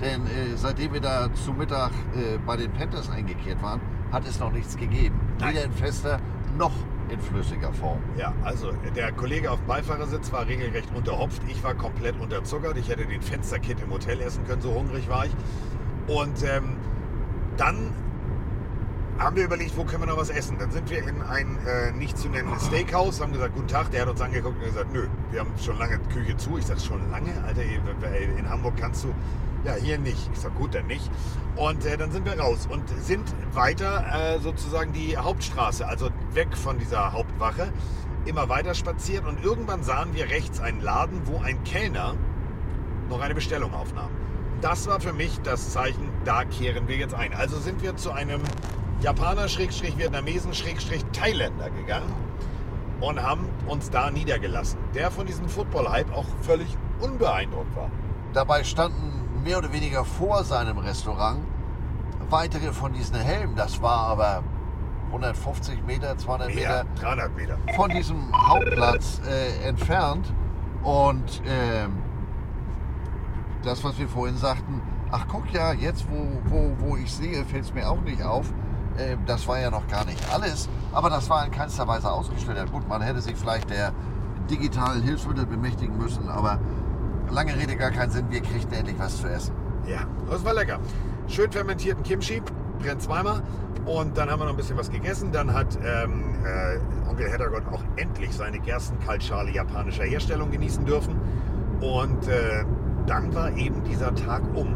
Denn 0.00 0.26
äh, 0.26 0.56
seitdem 0.56 0.92
wir 0.92 1.00
da 1.00 1.32
zu 1.34 1.52
Mittag 1.52 1.92
äh, 2.16 2.38
bei 2.44 2.56
den 2.56 2.72
Panthers 2.72 3.08
eingekehrt 3.10 3.62
waren, 3.62 3.80
hat 4.10 4.26
es 4.26 4.40
noch 4.40 4.50
nichts 4.50 4.76
gegeben. 4.76 5.20
Nein. 5.38 5.54
Weder 5.54 5.64
in 5.64 5.72
fester 5.72 6.20
noch 6.58 6.72
in 7.10 7.20
flüssiger 7.20 7.72
Form. 7.72 7.98
Ja, 8.16 8.32
also 8.42 8.72
der 8.94 9.12
Kollege 9.12 9.50
auf 9.50 9.58
dem 9.58 9.66
Beifahrersitz 9.66 10.32
war 10.32 10.46
regelrecht 10.46 10.88
unterhopft. 10.94 11.42
Ich 11.48 11.62
war 11.62 11.74
komplett 11.74 12.18
unterzuckert. 12.20 12.76
Ich 12.76 12.88
hätte 12.88 13.06
den 13.06 13.22
Fensterkit 13.22 13.80
im 13.80 13.90
Hotel 13.90 14.20
essen 14.20 14.46
können, 14.46 14.62
so 14.62 14.74
hungrig 14.74 15.08
war 15.08 15.26
ich. 15.26 15.32
Und 16.06 16.42
ähm, 16.42 16.76
dann 17.56 17.92
haben 19.18 19.36
wir 19.36 19.44
überlegt, 19.44 19.76
wo 19.76 19.84
können 19.84 20.02
wir 20.02 20.06
noch 20.06 20.18
was 20.18 20.30
essen. 20.30 20.58
Dann 20.58 20.70
sind 20.70 20.90
wir 20.90 20.98
in 20.98 21.22
ein 21.22 21.58
äh, 21.66 21.92
nicht 21.92 22.18
zu 22.18 22.28
nennendes 22.28 22.66
Steakhouse, 22.66 23.20
haben 23.20 23.32
gesagt, 23.32 23.54
guten 23.54 23.68
Tag. 23.68 23.90
Der 23.90 24.02
hat 24.02 24.08
uns 24.08 24.20
angeguckt 24.20 24.56
und 24.56 24.64
gesagt, 24.64 24.92
nö, 24.92 25.06
wir 25.30 25.40
haben 25.40 25.52
schon 25.62 25.78
lange 25.78 25.98
Küche 26.12 26.36
zu. 26.36 26.58
Ich 26.58 26.66
sag, 26.66 26.80
schon 26.80 27.10
lange? 27.10 27.30
Alter, 27.46 27.62
in 27.62 28.48
Hamburg 28.48 28.74
kannst 28.76 29.04
du... 29.04 29.14
Ja, 29.64 29.74
hier 29.74 29.98
nicht. 29.98 30.30
Ich 30.32 30.40
sag, 30.40 30.54
gut, 30.56 30.74
dann 30.74 30.86
nicht. 30.86 31.10
Und 31.56 31.84
äh, 31.86 31.96
dann 31.96 32.12
sind 32.12 32.26
wir 32.26 32.38
raus 32.38 32.68
und 32.70 32.82
sind 33.00 33.34
weiter 33.52 34.04
äh, 34.12 34.40
sozusagen 34.40 34.92
die 34.92 35.16
Hauptstraße, 35.16 35.86
also 35.86 36.10
weg 36.32 36.54
von 36.56 36.78
dieser 36.78 37.12
Hauptwache, 37.12 37.72
immer 38.26 38.48
weiter 38.48 38.74
spaziert 38.74 39.26
und 39.26 39.42
irgendwann 39.42 39.82
sahen 39.82 40.14
wir 40.14 40.28
rechts 40.28 40.60
einen 40.60 40.80
Laden, 40.80 41.22
wo 41.26 41.40
ein 41.40 41.62
Kellner 41.64 42.14
noch 43.08 43.20
eine 43.20 43.34
Bestellung 43.34 43.72
aufnahm. 43.72 44.10
Das 44.60 44.86
war 44.86 45.00
für 45.00 45.12
mich 45.12 45.38
das 45.42 45.70
Zeichen, 45.70 46.08
da 46.24 46.44
kehren 46.44 46.88
wir 46.88 46.96
jetzt 46.96 47.14
ein. 47.14 47.34
Also 47.34 47.58
sind 47.58 47.82
wir 47.82 47.96
zu 47.96 48.12
einem 48.12 48.40
Japaner, 49.00 49.48
Schrägstrich, 49.48 49.96
Vietnamesen, 49.98 50.54
Schrägstrich, 50.54 51.04
Thailänder 51.12 51.70
gegangen 51.70 52.12
und 53.00 53.22
haben 53.22 53.48
uns 53.66 53.90
da 53.90 54.10
niedergelassen. 54.10 54.78
Der 54.94 55.10
von 55.10 55.26
diesem 55.26 55.48
Football-Hype 55.48 56.12
auch 56.14 56.26
völlig 56.42 56.76
unbeeindruckt 57.00 57.76
war. 57.76 57.90
Dabei 58.32 58.64
standen 58.64 59.23
mehr 59.44 59.58
oder 59.58 59.72
weniger 59.72 60.04
vor 60.04 60.42
seinem 60.42 60.78
Restaurant 60.78 61.38
weitere 62.30 62.72
von 62.72 62.92
diesen 62.92 63.16
Helmen. 63.16 63.54
Das 63.54 63.80
war 63.82 64.08
aber 64.08 64.42
150 65.08 65.84
Meter, 65.86 66.16
200 66.16 66.48
Mehr, 66.48 66.56
Meter 66.56 66.84
300 67.00 67.36
Meter. 67.36 67.58
von 67.76 67.90
diesem 67.90 68.32
Hauptplatz 68.32 69.20
äh, 69.28 69.68
entfernt. 69.68 70.32
Und 70.82 71.42
ähm, 71.46 71.92
das, 73.62 73.84
was 73.84 73.98
wir 73.98 74.08
vorhin 74.08 74.36
sagten, 74.36 74.82
ach 75.10 75.26
guck 75.28 75.50
ja, 75.52 75.72
jetzt 75.72 76.06
wo, 76.10 76.26
wo, 76.50 76.76
wo 76.78 76.96
ich 76.96 77.12
sehe, 77.12 77.44
fällt 77.44 77.64
es 77.64 77.74
mir 77.74 77.88
auch 77.88 78.00
nicht 78.00 78.22
auf. 78.22 78.46
Ähm, 78.98 79.18
das 79.26 79.46
war 79.46 79.58
ja 79.58 79.70
noch 79.70 79.86
gar 79.88 80.04
nicht 80.04 80.20
alles, 80.32 80.68
aber 80.92 81.10
das 81.10 81.28
war 81.28 81.44
in 81.44 81.50
keinster 81.50 81.86
Weise 81.86 82.10
ausgestellt. 82.10 82.58
Ja, 82.58 82.64
Gut, 82.64 82.88
man 82.88 83.02
hätte 83.02 83.20
sich 83.20 83.36
vielleicht 83.36 83.70
der 83.70 83.92
digitalen 84.50 85.02
Hilfsmittel 85.02 85.46
bemächtigen 85.46 85.96
müssen, 85.96 86.28
aber 86.28 86.58
lange 87.30 87.56
Rede 87.56 87.76
gar 87.76 87.90
keinen 87.90 88.10
Sinn, 88.10 88.26
wir 88.30 88.40
kriegten 88.40 88.72
endlich 88.72 88.98
was 88.98 89.20
zu 89.20 89.28
essen. 89.28 89.54
Ja, 89.86 90.00
das 90.30 90.44
war 90.44 90.54
lecker. 90.54 90.78
Schön 91.28 91.50
fermentierten 91.50 92.02
Kimchi, 92.02 92.42
brennt 92.78 93.02
zweimal. 93.02 93.42
Und 93.86 94.16
dann 94.16 94.30
haben 94.30 94.40
wir 94.40 94.44
noch 94.44 94.52
ein 94.52 94.56
bisschen 94.56 94.78
was 94.78 94.90
gegessen. 94.90 95.30
Dann 95.32 95.52
hat 95.52 95.78
ähm, 95.84 96.34
äh, 96.44 97.08
Onkel 97.08 97.30
Heddergott 97.30 97.62
auch 97.70 97.82
endlich 97.96 98.32
seine 98.32 98.58
Gerstenkaltschale 98.58 99.50
japanischer 99.50 100.04
Herstellung 100.04 100.50
genießen 100.50 100.84
dürfen. 100.86 101.16
Und 101.80 102.26
äh, 102.28 102.64
dann 103.06 103.34
war 103.34 103.52
eben 103.56 103.82
dieser 103.84 104.14
Tag 104.14 104.42
um. 104.54 104.74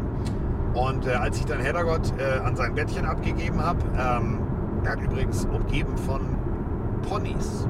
Und 0.73 1.07
äh, 1.07 1.11
als 1.13 1.39
ich 1.39 1.45
dann 1.45 1.59
Heddergott 1.59 2.13
äh, 2.19 2.39
an 2.39 2.55
sein 2.55 2.75
Bettchen 2.75 3.05
abgegeben 3.05 3.59
habe, 3.59 3.79
ähm, 3.97 4.39
er 4.83 4.91
hat 4.91 5.01
übrigens 5.01 5.45
umgeben 5.45 5.97
von 5.97 6.21
Ponys, 7.01 7.67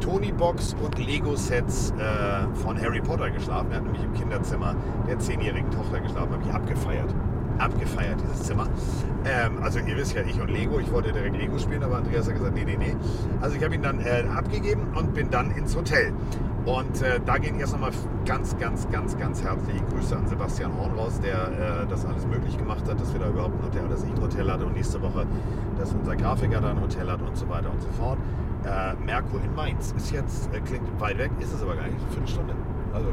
Tony-Box 0.00 0.76
und 0.82 0.98
Lego-Sets 0.98 1.92
äh, 1.92 2.54
von 2.62 2.80
Harry 2.80 3.00
Potter 3.00 3.30
geschlafen. 3.30 3.68
Er 3.70 3.78
hat 3.78 3.84
nämlich 3.84 4.02
im 4.02 4.12
Kinderzimmer 4.14 4.74
der 5.06 5.18
zehnjährigen 5.18 5.70
Tochter 5.70 6.00
geschlafen. 6.00 6.32
Habe 6.32 6.42
ich 6.44 6.52
abgefeiert. 6.52 7.14
Abgefeiert, 7.58 8.18
dieses 8.22 8.44
Zimmer. 8.44 8.66
Ähm, 9.24 9.62
also 9.62 9.78
ihr 9.80 9.96
wisst 9.96 10.14
ja, 10.14 10.22
ich 10.22 10.40
und 10.40 10.50
Lego. 10.50 10.80
Ich 10.80 10.90
wollte 10.90 11.12
direkt 11.12 11.36
Lego 11.36 11.58
spielen, 11.58 11.82
aber 11.82 11.98
Andreas 11.98 12.26
hat 12.26 12.34
gesagt, 12.34 12.54
nee, 12.54 12.64
nee, 12.64 12.76
nee. 12.78 12.96
Also 13.40 13.56
ich 13.56 13.62
habe 13.62 13.74
ihn 13.74 13.82
dann 13.82 14.00
äh, 14.00 14.24
abgegeben 14.34 14.88
und 14.94 15.12
bin 15.12 15.30
dann 15.30 15.50
ins 15.50 15.76
Hotel. 15.76 16.12
Und 16.64 17.02
äh, 17.02 17.20
da 17.24 17.38
gehen 17.38 17.58
erst 17.58 17.72
nochmal 17.72 17.92
ganz, 18.26 18.56
ganz, 18.58 18.88
ganz, 18.90 19.16
ganz 19.18 19.42
herzliche 19.42 19.82
Grüße 19.84 20.16
an 20.16 20.26
Sebastian 20.26 20.76
Horn 20.76 20.92
raus, 20.92 21.18
der 21.20 21.82
äh, 21.82 21.86
das 21.88 22.04
alles 22.04 22.26
möglich 22.26 22.56
gemacht 22.56 22.86
hat, 22.88 23.00
dass 23.00 23.12
wir 23.12 23.20
da 23.20 23.28
überhaupt 23.28 23.54
ein 23.58 23.64
Hotel, 23.64 23.88
dass 23.88 24.04
ich 24.04 24.10
ein 24.10 24.20
Hotel 24.20 24.50
hatte 24.50 24.66
und 24.66 24.74
nächste 24.74 25.00
Woche, 25.00 25.26
dass 25.78 25.92
unser 25.92 26.16
Grafiker 26.16 26.60
da 26.60 26.70
ein 26.70 26.80
Hotel 26.80 27.10
hat 27.10 27.22
und 27.22 27.36
so 27.36 27.48
weiter 27.48 27.70
und 27.70 27.80
so 27.80 27.88
fort. 27.90 28.18
Äh, 28.64 28.94
Merkur 29.04 29.42
in 29.42 29.54
Mainz 29.54 29.92
ist 29.96 30.10
jetzt, 30.10 30.52
äh, 30.54 30.60
klingt 30.60 31.00
weit 31.00 31.18
weg, 31.18 31.30
ist 31.40 31.52
es 31.52 31.62
aber 31.62 31.76
gar 31.76 31.84
nicht, 31.84 31.98
eine 31.98 32.10
Viertelstunde. 32.10 32.54
Also 32.92 33.08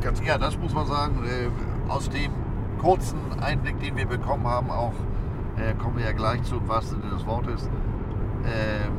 ganz 0.00 0.20
Ja, 0.24 0.38
das 0.38 0.58
muss 0.58 0.74
man 0.74 0.86
sagen. 0.86 1.24
Äh, 1.24 1.90
aus 1.90 2.08
dem 2.10 2.30
kurzen 2.78 3.18
Einblick, 3.40 3.80
den 3.80 3.96
wir 3.96 4.06
bekommen 4.06 4.46
haben, 4.46 4.70
auch 4.70 4.92
äh, 5.56 5.74
kommen 5.74 5.96
wir 5.96 6.04
ja 6.04 6.12
gleich 6.12 6.42
zu, 6.44 6.66
wahrsten 6.68 7.00
Sinne 7.00 7.14
des 7.14 7.26
Wortes. 7.26 7.68
Ähm, 8.44 8.92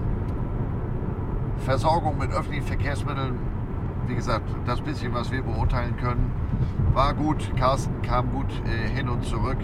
Versorgung 1.59 2.17
mit 2.17 2.31
öffentlichen 2.31 2.65
Verkehrsmitteln, 2.65 3.37
wie 4.07 4.15
gesagt, 4.15 4.49
das 4.65 4.81
bisschen, 4.81 5.13
was 5.13 5.31
wir 5.31 5.41
beurteilen 5.41 5.95
können, 5.97 6.31
war 6.93 7.13
gut. 7.13 7.51
Carsten 7.55 8.01
kam 8.01 8.31
gut 8.31 8.51
äh, 8.65 8.89
hin 8.89 9.07
und 9.07 9.23
zurück. 9.23 9.57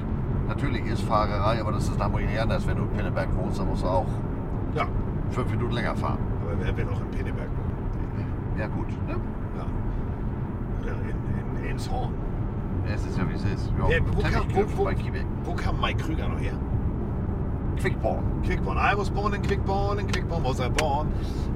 Natürlich 0.48 0.86
ist 0.86 1.02
Fahrerei, 1.02 1.60
aber 1.60 1.72
das 1.72 1.88
ist 1.90 1.98
nach 1.98 2.10
nicht 2.10 2.40
anders. 2.40 2.68
Wenn 2.68 2.78
du 2.78 2.84
in 2.84 2.90
Pinneberg 2.92 3.36
wohnst, 3.36 3.60
dann 3.60 3.68
musst 3.68 3.84
du 3.84 3.88
auch 3.88 4.06
Ja, 4.76 4.88
fünf 5.32 5.50
Minuten 5.52 5.74
länger 5.74 5.96
fahren. 5.96 6.20
aber 6.42 6.60
wer 6.64 6.78
will 6.78 6.86
auch 6.94 7.02
in 7.02 7.12
Pinneberg? 7.12 7.50
Ja 8.58 8.68
gut, 8.68 8.88
ne? 9.08 9.16
Ja. 9.58 9.66
Oder 10.82 10.94
in, 11.02 11.60
in 11.60 11.66
Elmshorn. 11.70 12.14
Es 12.94 13.06
ist 13.06 13.18
ja 13.18 13.28
wie 13.30 13.34
es 13.34 13.44
ist. 13.44 13.72
Ja, 13.78 13.90
Wer- 13.90 14.02
wo, 14.16 14.22
kam, 14.22 14.46
wo, 14.54 14.64
wo, 14.78 14.90
wo 15.44 15.54
kam 15.56 15.82
Mike 15.82 16.04
Krüger 16.04 16.28
noch 16.30 16.40
her? 16.40 16.54
Quickborn. 17.76 18.44
Quickborn. 18.44 18.78
I 18.78 18.96
was 18.96 19.10
born 19.10 19.34
in 19.34 19.42
Quickborn, 19.42 20.00
in 20.00 20.08
Quickborn 20.08 20.44
was 20.44 20.60
I 20.60 20.70
born. 20.70 21.12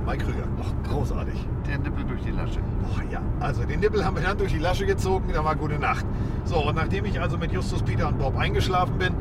Mike 0.05 0.23
Krüger. 0.23 0.47
Ach, 0.61 0.89
großartig. 0.89 1.47
Der 1.67 1.77
Nippel 1.79 2.03
durch 2.05 2.21
die 2.23 2.31
Lasche. 2.31 2.59
Ach 2.91 3.01
ja, 3.11 3.21
also 3.39 3.63
den 3.63 3.79
Nippel 3.79 4.03
haben 4.03 4.15
wir 4.15 4.23
dann 4.23 4.37
durch 4.37 4.51
die 4.51 4.59
Lasche 4.59 4.85
gezogen, 4.85 5.31
da 5.33 5.43
war 5.43 5.55
gute 5.55 5.77
Nacht. 5.77 6.05
So, 6.45 6.67
und 6.67 6.75
nachdem 6.75 7.05
ich 7.05 7.19
also 7.21 7.37
mit 7.37 7.51
Justus, 7.51 7.83
Peter 7.83 8.07
und 8.07 8.17
Bob 8.17 8.37
eingeschlafen 8.37 8.97
bin, 8.97 9.13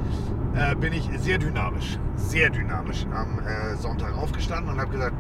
äh, 0.55 0.75
bin 0.75 0.93
ich 0.93 1.09
sehr 1.19 1.39
dynamisch, 1.39 1.99
sehr 2.17 2.51
dynamisch 2.51 3.07
am 3.15 3.39
äh, 3.41 3.77
Sonntag 3.77 4.17
aufgestanden 4.17 4.73
und 4.73 4.81
habe 4.81 4.91
gesagt, 4.91 5.15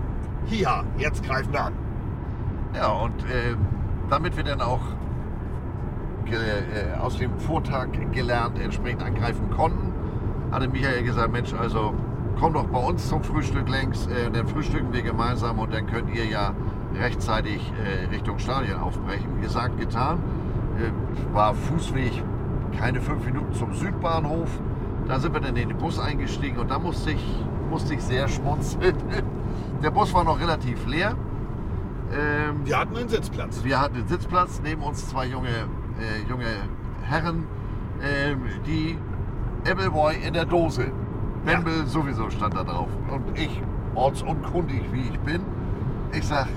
hier, 0.46 0.84
jetzt 0.96 1.22
greifen 1.22 1.52
wir 1.52 1.64
an. 1.64 1.72
Ja, 2.74 2.88
und 2.88 3.20
äh, 3.24 3.55
damit 4.09 4.36
wir 4.36 4.44
dann 4.44 4.60
auch 4.60 4.80
ge, 6.24 6.38
äh, 6.38 6.98
aus 6.98 7.18
dem 7.18 7.38
Vortag 7.38 7.88
gelernt 8.12 8.59
entsprechend 8.59 9.02
angreifen 9.02 9.50
konnten, 9.50 9.88
hatte 10.50 10.68
Michael 10.68 11.02
gesagt, 11.02 11.32
Mensch, 11.32 11.52
also 11.54 11.94
komm 12.38 12.54
doch 12.54 12.66
bei 12.66 12.78
uns 12.78 13.08
zum 13.08 13.22
Frühstück 13.22 13.68
längs, 13.68 14.06
äh, 14.06 14.30
dann 14.30 14.46
frühstücken 14.46 14.92
wir 14.92 15.02
gemeinsam 15.02 15.58
und 15.58 15.72
dann 15.72 15.86
könnt 15.86 16.14
ihr 16.14 16.24
ja 16.26 16.54
rechtzeitig 16.98 17.72
äh, 17.84 18.06
Richtung 18.14 18.38
Stadion 18.38 18.80
aufbrechen. 18.80 19.40
Gesagt, 19.40 19.78
getan. 19.78 20.18
Äh, 20.78 21.34
war 21.34 21.54
Fußweg 21.54 22.22
keine 22.78 23.00
fünf 23.00 23.24
Minuten 23.24 23.52
zum 23.52 23.74
Südbahnhof. 23.74 24.48
Da 25.06 25.18
sind 25.18 25.32
wir 25.32 25.40
dann 25.40 25.56
in 25.56 25.68
den 25.70 25.78
Bus 25.78 25.98
eingestiegen 25.98 26.58
und 26.58 26.70
da 26.70 26.78
musste 26.78 27.10
ich, 27.12 27.24
musste 27.70 27.94
ich 27.94 28.02
sehr 28.02 28.28
schmunzeln. 28.28 28.94
Der 29.82 29.90
Bus 29.90 30.12
war 30.12 30.24
noch 30.24 30.40
relativ 30.40 30.86
leer. 30.86 31.14
Ähm, 32.12 32.60
Wir 32.64 32.78
hatten 32.78 32.96
einen 32.96 33.08
Sitzplatz. 33.08 33.62
wir 33.64 33.80
hatten 33.80 33.96
einen 33.96 34.08
Sitzplatz, 34.08 34.60
neben 34.62 34.82
uns 34.82 35.08
zwei 35.08 35.26
junge, 35.26 35.48
äh, 35.48 36.28
junge 36.28 36.46
Herren, 37.02 37.46
ähm, 38.02 38.40
die 38.66 38.98
Appleboy 39.66 40.14
in 40.26 40.35
der 40.35 40.44
Dose. 40.44 40.90
Bembel 41.44 41.86
sowieso 41.86 42.30
stand 42.30 42.55
da 42.55 42.64
drauf. 42.64 42.89
Und 43.10 43.39
ich, 43.39 43.62
ortsunkundig 43.94 44.82
wie 44.93 45.09
ich 45.09 45.18
bin, 45.20 45.43
ich 46.12 46.26
sag, 46.26 46.48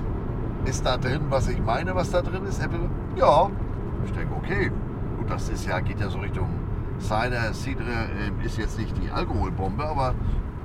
ist 0.64 0.84
da 0.84 0.96
drin, 0.96 1.22
was 1.28 1.48
ich 1.48 1.60
meine, 1.62 1.94
was 1.94 2.10
da 2.10 2.22
drin 2.22 2.44
ist? 2.44 2.62
Apple? 2.62 2.90
Ja. 3.16 3.50
Ich 4.04 4.12
denke, 4.12 4.34
okay, 4.34 4.70
gut, 5.16 5.30
das 5.30 5.48
ist 5.48 5.66
ja, 5.66 5.80
geht 5.80 6.00
ja 6.00 6.08
so 6.08 6.18
Richtung 6.18 6.48
Cider, 6.98 7.52
Cidre, 7.52 8.08
äh, 8.42 8.46
ist 8.46 8.58
jetzt 8.58 8.78
nicht 8.78 8.96
die 8.98 9.10
Alkoholbombe, 9.10 9.84
aber 9.84 10.14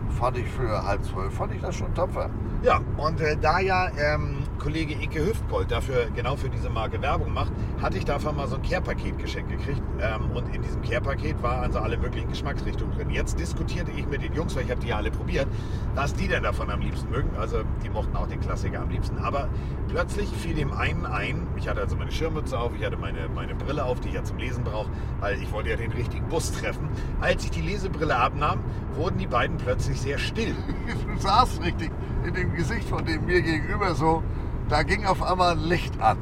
fand 0.10 0.38
ich 0.38 0.48
für 0.48 0.84
halb 0.86 1.04
zwölf, 1.04 1.34
fand 1.34 1.54
ich 1.54 1.62
das 1.62 1.76
schon 1.76 1.94
tapfer. 1.94 2.30
Ja, 2.64 2.82
und 2.98 3.22
äh, 3.22 3.38
da 3.40 3.60
ja 3.60 3.88
ähm, 4.00 4.40
Kollege 4.58 4.96
Icke 4.96 5.24
Hüftgold 5.24 5.72
dafür 5.72 6.08
genau 6.16 6.36
für 6.36 6.50
diese 6.50 6.72
Marke 6.72 7.00
Werbung 7.04 7.32
macht, 7.32 7.52
hatte 7.80 8.00
ich 8.00 8.06
davon 8.06 8.36
mal 8.36 8.48
so 8.48 8.56
ein 8.56 8.64
Care-Paket 8.64 9.20
geschenkt 9.20 9.52
gekriegt. 9.52 9.82
Ähm, 10.02 10.32
und 10.32 10.54
in 10.56 10.64
diesem 10.64 10.82
Care-Paket 10.82 11.42
waren 11.44 11.64
also 11.64 11.78
alle 11.80 11.98
möglichen 11.98 12.30
Geschmacksrichtungen 12.30 12.98
drin. 12.98 13.12
Jetzt 13.12 13.40
diskutierte 13.40 13.92
ich 13.92 14.08
mit 14.08 14.24
den 14.24 14.34
Jungs, 14.34 14.56
weil 14.56 14.64
ich 14.64 14.72
habe 14.72 14.82
die 14.82 14.88
ja 14.88 14.98
alle 14.98 15.12
probiert, 15.12 15.48
was 15.94 16.16
die 16.16 16.28
denn 16.28 16.42
davon 16.42 16.72
am 16.72 16.82
liebsten 16.82 17.12
mögen. 17.12 17.30
Also 17.40 17.62
die 17.84 17.90
mochten 17.92 18.16
auch 18.16 18.28
den 18.28 18.40
Klassiker 18.40 18.82
am 18.82 18.90
liebsten. 18.90 19.20
Aber 19.20 19.50
plötzlich 19.88 20.28
fiel 20.30 20.56
dem 20.56 20.74
einen 20.74 21.06
ein, 21.06 21.46
ich 21.58 21.70
hatte 21.70 21.82
also 21.82 21.96
meine 21.96 22.12
Schirmmütze 22.12 22.58
auf, 22.58 22.72
ich 22.76 22.84
hatte 22.84 22.98
meine, 22.98 23.30
meine 23.30 23.54
Brille 23.54 23.86
auf, 23.86 24.00
die 24.00 24.10
ich 24.10 24.16
ja 24.16 24.24
zum 24.24 24.38
Lesen 24.40 24.64
brauche, 24.64 24.90
weil 25.20 25.40
ich 25.42 25.52
wollte 25.52 25.70
ja 25.70 25.76
den 25.76 25.92
richtigen 25.92 26.28
Bus 26.28 26.52
treffen. 26.54 26.90
Als 27.22 27.46
ich 27.46 27.52
die 27.52 27.62
Lesebrille 27.62 28.16
abnahm, 28.16 28.64
wurden 28.96 29.20
die 29.20 29.28
beiden 29.28 29.58
plötzlich 29.58 30.02
sehr 30.02 30.18
still. 30.18 30.56
Du 31.08 31.22
saßt 31.22 31.62
richtig 31.64 31.92
in 32.28 32.34
dem 32.34 32.54
Gesicht 32.54 32.88
von 32.90 33.06
dem 33.06 33.26
mir 33.26 33.42
gegenüber 33.42 33.96
so, 33.96 34.22
da 34.70 34.84
ging 34.84 35.06
auf 35.06 35.24
einmal 35.24 35.54
ein 35.54 35.64
Licht 35.64 36.00
an. 36.02 36.18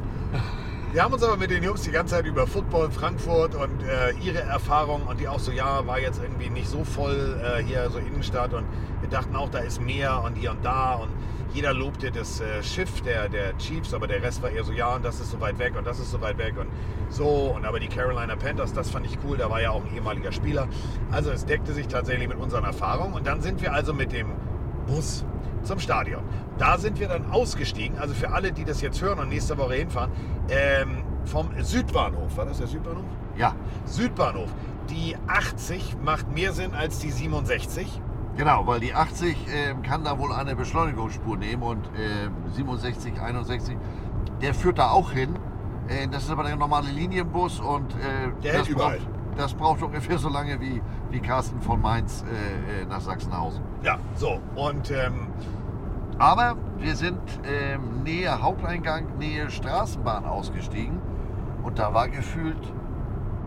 Wir 0.94 1.03
haben 1.03 1.14
uns 1.14 1.23
aber 1.23 1.36
mit 1.36 1.49
den 1.49 1.64
Jungs 1.64 1.82
die 1.82 1.91
ganze 1.91 2.15
Zeit 2.15 2.26
über 2.26 2.48
Football, 2.48 2.90
Frankfurt 2.90 3.56
und 3.56 3.84
äh, 3.84 4.11
ihre 4.22 4.40
Erfahrungen 4.40 5.07
und 5.07 5.19
die 5.19 5.27
auch 5.27 5.40
so, 5.40 5.52
ja, 5.52 5.86
war 5.86 5.99
jetzt 5.99 6.22
irgendwie 6.22 6.49
nicht 6.49 6.69
so 6.69 6.86
voll 6.86 7.41
äh, 7.44 7.61
hier 7.64 7.90
so 7.90 7.98
Innenstadt 7.98 8.53
und 8.53 8.65
wir 9.02 9.10
dachten 9.10 9.36
auch, 9.36 9.49
da 9.49 9.60
ist 9.60 9.82
mehr 9.82 10.23
und 10.23 10.36
hier 10.36 10.52
und 10.52 10.64
da 10.64 10.94
und 10.94 11.10
jeder 11.53 11.73
lobte 11.73 12.11
das 12.11 12.40
äh, 12.40 12.64
Schiff 12.64 13.02
der, 13.02 13.27
der 13.27 13.57
Chiefs, 13.57 13.94
aber 13.94 14.07
der 14.07 14.22
Rest 14.22 14.41
war 14.41 14.52
eher 14.52 14.64
so, 14.64 14.72
ja, 14.72 14.95
und 14.95 15.03
das 15.03 15.19
ist 15.19 15.32
so 15.32 15.41
weit 15.41 15.57
weg 15.57 15.73
und 15.77 15.86
das 15.86 15.99
ist 15.99 16.11
so 16.11 16.22
weit 16.22 16.38
weg 16.38 16.53
und 16.57 16.68
so 17.10 17.53
und 17.56 17.65
aber 17.65 17.80
die 17.80 17.88
Carolina 17.88 18.36
Panthers, 18.36 18.72
das 18.72 18.90
fand 18.90 19.06
ich 19.06 19.18
cool, 19.26 19.38
da 19.38 19.49
war 19.49 19.61
ja 19.61 19.72
auch 19.72 19.84
ein 19.84 19.94
ehemaliger 19.94 20.32
Spieler. 20.32 20.68
Also 21.11 21.32
es 21.32 21.45
deckte 21.45 21.73
sich 21.73 21.88
tatsächlich 21.88 22.27
mit 22.27 22.38
unseren 22.38 22.64
Erfahrungen 22.64 23.15
und 23.15 23.27
dann 23.27 23.41
sind 23.41 23.61
wir 23.61 23.73
also 23.73 23.94
mit 23.94 24.14
dem 24.14 24.32
Bus 24.88 25.26
zum 25.66 25.80
Stadion. 25.80 26.24
Da 26.58 26.78
sind 26.78 27.00
wir 27.00 27.08
dann 27.08 27.32
ausgestiegen, 27.32 27.98
also 28.00 28.14
für 28.14 28.32
alle, 28.32 28.52
die 28.52 28.64
das 28.64 28.82
jetzt 28.82 29.02
hören 29.02 29.20
und 29.20 29.30
nächste 29.30 29.58
Woche 29.58 29.74
hinfahren, 29.76 30.12
ähm, 30.50 31.04
vom 31.26 31.50
Südbahnhof. 31.60 32.38
War 32.38 32.46
das 32.46 32.60
der 32.60 32.68
Südbahnhof? 32.68 33.04
Ja, 33.38 33.54
Südbahnhof. 33.86 34.50
Die 34.90 35.16
80 35.28 35.98
macht 36.04 36.32
mehr 36.34 36.54
Sinn 36.54 36.74
als 36.76 37.00
die 37.00 37.10
67. 37.12 38.02
genau, 38.38 38.68
weil 38.68 38.80
die 38.80 38.94
80 38.94 39.36
ähm, 39.54 39.82
kann 39.82 40.04
da 40.04 40.18
wohl 40.20 40.32
eine 40.32 40.56
Beschleunigungsspur 40.56 41.36
nehmen 41.38 41.64
und 41.64 41.90
ähm, 41.98 42.32
67, 42.54 43.20
61, 43.20 43.76
der 44.42 44.54
führt 44.54 44.78
da 44.78 44.92
auch 44.92 45.12
hin. 45.12 45.36
Äh, 45.88 46.08
das 46.08 46.24
ist 46.24 46.30
aber 46.30 46.44
der 46.44 46.56
normale 46.56 46.90
Linienbus 46.90 47.60
und 47.60 47.94
äh, 47.96 48.32
Der 48.44 48.54
hält 48.54 48.70
überall. 48.70 48.98
braucht, 49.00 49.08
das 49.38 49.53
braucht 49.53 49.82
ungefähr 49.84 50.18
so 50.18 50.30
lange 50.30 50.60
wie, 50.62 50.82
wie 51.12 51.20
Carsten 51.20 51.62
von 51.62 51.82
Mainz 51.82 52.24
äh, 52.24 52.82
äh, 52.82 52.86
nach 52.86 53.02
Sachsenhausen. 53.02 53.64
Ja, 53.84 53.99
so. 54.16 54.40
Und 54.56 54.91
ähm, 54.91 55.28
Aber 56.18 56.56
wir 56.78 56.95
sind 56.95 57.20
ähm, 57.44 58.03
Nähe 58.03 58.41
Haupteingang, 58.41 59.18
Nähe 59.18 59.49
Straßenbahn 59.49 60.26
ausgestiegen 60.26 60.99
und 61.64 61.80
da 61.80 61.94
war 61.94 62.07
gefühlt, 62.10 62.57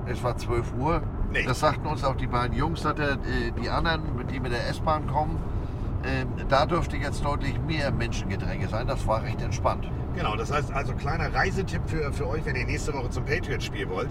es 0.07 0.23
war 0.23 0.37
12 0.37 0.75
Uhr. 0.79 1.03
Nee. 1.31 1.45
Das 1.45 1.61
sagten 1.61 1.87
uns 1.87 2.05
auch 2.05 2.17
die 2.17 2.27
beiden 2.27 2.57
Jungs, 2.57 2.83
dass 2.83 2.95
der, 2.95 3.13
äh, 3.13 3.53
die 3.61 3.69
anderen, 3.69 4.17
mit 4.17 4.31
die 4.31 4.41
mit 4.41 4.53
der 4.53 4.67
S-Bahn 4.69 5.07
kommen, 5.07 5.39
ähm, 6.05 6.29
da 6.49 6.65
dürfte 6.65 6.97
jetzt 6.97 7.25
deutlich 7.25 7.61
mehr 7.67 7.91
Menschengedränge 7.91 8.69
sein. 8.69 8.87
Das 8.87 9.07
war 9.07 9.23
recht 9.23 9.43
entspannt. 9.43 9.91
genau, 10.15 10.37
das 10.37 10.53
heißt 10.53 10.73
also 10.73 10.95
kleiner 10.95 11.35
Reisetipp 11.35 11.83
für, 11.87 12.13
für 12.13 12.29
euch, 12.29 12.45
wenn 12.45 12.57
ihr 12.57 12.67
nächste 12.67 12.95
Woche 12.95 13.11
zum 13.11 13.25
Patriots-Spiel 13.25 13.89
wollt. 13.89 14.09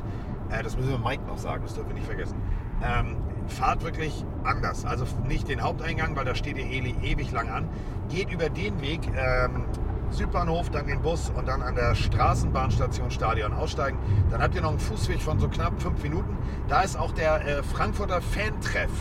Äh, 0.49 0.63
das 0.63 0.77
müssen 0.77 0.89
wir 0.89 0.97
Mike 0.97 1.23
noch 1.25 1.37
sagen, 1.37 1.63
das 1.63 1.73
dürfen 1.73 1.89
wir 1.89 1.95
nicht 1.95 2.07
vergessen. 2.07 2.35
Ähm, 2.83 3.17
fahrt 3.47 3.83
wirklich 3.83 4.25
anders. 4.43 4.85
Also 4.85 5.05
nicht 5.27 5.47
den 5.47 5.61
Haupteingang, 5.61 6.15
weil 6.15 6.25
da 6.25 6.35
steht 6.35 6.57
ihr 6.57 6.65
eh, 6.65 6.95
ewig 7.03 7.31
lang 7.31 7.49
an. 7.49 7.69
Geht 8.09 8.31
über 8.31 8.49
den 8.49 8.79
Weg, 8.81 9.01
ähm, 9.15 9.65
Südbahnhof, 10.09 10.69
dann 10.69 10.87
den 10.87 11.01
Bus 11.01 11.29
und 11.29 11.47
dann 11.47 11.61
an 11.61 11.75
der 11.75 11.95
Straßenbahnstation 11.95 13.11
Stadion 13.11 13.53
aussteigen. 13.53 13.97
Dann 14.31 14.41
habt 14.41 14.55
ihr 14.55 14.61
noch 14.61 14.69
einen 14.69 14.79
Fußweg 14.79 15.21
von 15.21 15.39
so 15.39 15.49
knapp 15.49 15.81
fünf 15.81 16.01
Minuten. 16.01 16.37
Da 16.67 16.81
ist 16.81 16.97
auch 16.97 17.11
der 17.11 17.45
äh, 17.45 17.63
Frankfurter 17.63 18.21
Fan-Treff, 18.21 18.91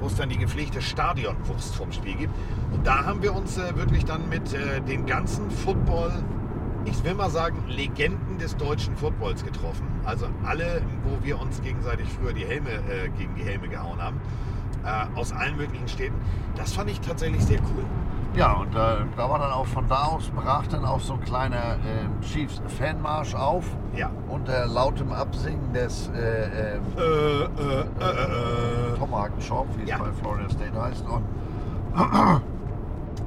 wo 0.00 0.06
es 0.06 0.16
dann 0.16 0.28
die 0.28 0.38
gepflegte 0.38 0.82
Stadionwurst 0.82 1.74
vom 1.74 1.92
Spiel 1.92 2.16
gibt. 2.16 2.34
Und 2.72 2.86
da 2.86 3.04
haben 3.04 3.22
wir 3.22 3.34
uns 3.34 3.58
äh, 3.58 3.76
wirklich 3.76 4.04
dann 4.04 4.28
mit 4.28 4.52
äh, 4.52 4.80
den 4.80 5.06
ganzen 5.06 5.50
Football, 5.50 6.12
ich 6.84 7.02
will 7.04 7.14
mal 7.14 7.30
sagen, 7.30 7.62
Legenden 7.68 8.38
des 8.38 8.56
deutschen 8.56 8.96
Footballs 8.96 9.44
getroffen. 9.44 9.86
Also 10.04 10.26
alle, 10.44 10.82
wo 11.04 11.24
wir 11.24 11.40
uns 11.40 11.60
gegenseitig 11.62 12.08
früher 12.08 12.32
die 12.32 12.44
Helme 12.46 12.70
äh, 12.70 13.08
gegen 13.18 13.34
die 13.34 13.42
Helme 13.44 13.68
gehauen 13.68 14.00
haben. 14.02 14.20
Äh, 14.84 15.18
aus 15.18 15.30
allen 15.32 15.56
möglichen 15.58 15.88
Städten. 15.88 16.14
Das 16.56 16.72
fand 16.72 16.88
ich 16.90 17.00
tatsächlich 17.00 17.44
sehr 17.44 17.58
cool. 17.60 17.84
Ja, 18.34 18.52
und 18.52 18.74
äh, 18.74 19.04
da 19.16 19.28
war 19.28 19.38
dann 19.38 19.50
auch 19.50 19.66
von 19.66 19.86
da 19.88 20.04
aus 20.04 20.30
brach 20.30 20.66
dann 20.68 20.84
auch 20.86 21.00
so 21.00 21.14
ein 21.14 21.20
kleiner 21.20 21.74
äh, 21.74 22.24
Chiefs 22.24 22.62
Fanmarsch 22.78 23.34
auf. 23.34 23.64
Ja. 23.94 24.10
Unter 24.28 24.66
lautem 24.66 25.12
Absingen 25.12 25.72
des 25.74 26.08
äh, 26.14 26.76
ähm, 26.76 26.82
Äh, 26.96 27.02
äh, 27.02 27.44
äh, 27.44 27.84
äh, 28.00 28.94
äh. 28.94 28.98
Tomahawk 28.98 29.32
Chop, 29.46 29.66
wie 29.76 29.88
Ja. 29.88 29.96
es 29.96 30.02
bei 30.02 30.12
Florida 30.12 30.48
State 30.48 30.80
heißt. 30.80 31.04
Und 31.06 31.24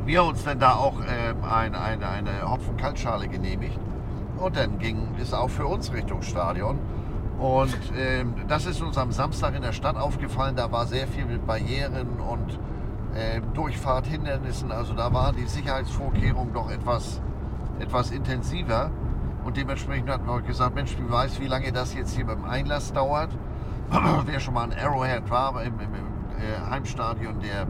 wir 0.06 0.24
uns 0.24 0.44
dann 0.44 0.60
da 0.60 0.76
auch 0.76 0.96
ähm, 1.00 1.44
ein, 1.44 1.76
eine, 1.76 2.08
eine 2.08 2.50
Hopfen-Kaltschale 2.50 3.28
genehmigt. 3.28 3.80
Und 4.38 4.58
dann 4.58 4.80
ging 4.80 5.08
es 5.22 5.34
auch 5.34 5.50
für 5.50 5.66
uns 5.66 5.94
Richtung 5.94 6.22
Stadion. 6.22 6.80
Und 7.40 7.78
ähm, 7.98 8.34
das 8.48 8.66
ist 8.66 8.82
uns 8.82 8.98
am 8.98 9.12
Samstag 9.12 9.56
in 9.56 9.62
der 9.62 9.74
Stadt 9.74 9.96
aufgefallen. 9.96 10.56
Da 10.56 10.72
war 10.72 10.86
sehr 10.86 11.08
viel 11.08 11.26
mit 11.26 11.46
Barrieren 11.46 12.20
und 12.20 12.60
ähm, 13.16 13.44
Durchfahrthindernissen. 13.54 14.72
Also 14.72 14.94
da 14.94 15.14
waren 15.14 15.36
die 15.36 15.46
Sicherheitsvorkehrungen 15.46 16.54
doch 16.54 16.70
etwas, 16.72 17.22
etwas 17.80 18.12
intensiver. 18.12 18.92
Und 19.44 19.58
dementsprechend 19.58 20.10
hatten 20.10 20.26
wir 20.26 20.42
gesagt, 20.42 20.76
Mensch, 20.76 20.98
wie 20.98 21.12
weiß, 21.12 21.40
wie 21.40 21.48
lange 21.48 21.72
das 21.72 21.94
jetzt 21.94 22.16
hier 22.16 22.26
beim 22.26 22.46
Einlass 22.46 22.94
dauert. 22.94 23.30
Wer 24.26 24.40
schon 24.40 24.54
mal 24.54 24.72
in 24.72 24.74
Arrowhead 24.78 25.30
war, 25.30 25.62
im, 25.64 25.74
im, 25.80 25.82
im 25.82 26.14
äh, 26.40 26.70
Heimstadion 26.70 27.40
der, 27.40 27.68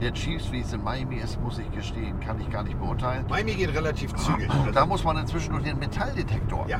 der 0.00 0.12
Chiefs, 0.12 0.50
wie 0.52 0.60
es 0.60 0.72
in 0.72 0.82
Miami 0.84 1.16
ist, 1.16 1.40
muss 1.42 1.58
ich 1.58 1.70
gestehen, 1.72 2.20
kann 2.20 2.40
ich 2.40 2.50
gar 2.50 2.62
nicht 2.62 2.78
beurteilen. 2.78 3.24
Miami 3.28 3.54
geht 3.54 3.74
relativ 3.74 4.14
zügig. 4.14 4.50
Also, 4.50 4.70
Da 4.72 4.84
muss 4.86 5.02
man 5.04 5.16
inzwischen 5.16 5.52
durch 5.52 5.64
den 5.64 5.78
Metalldetektor. 5.78 6.66
ja, 6.68 6.78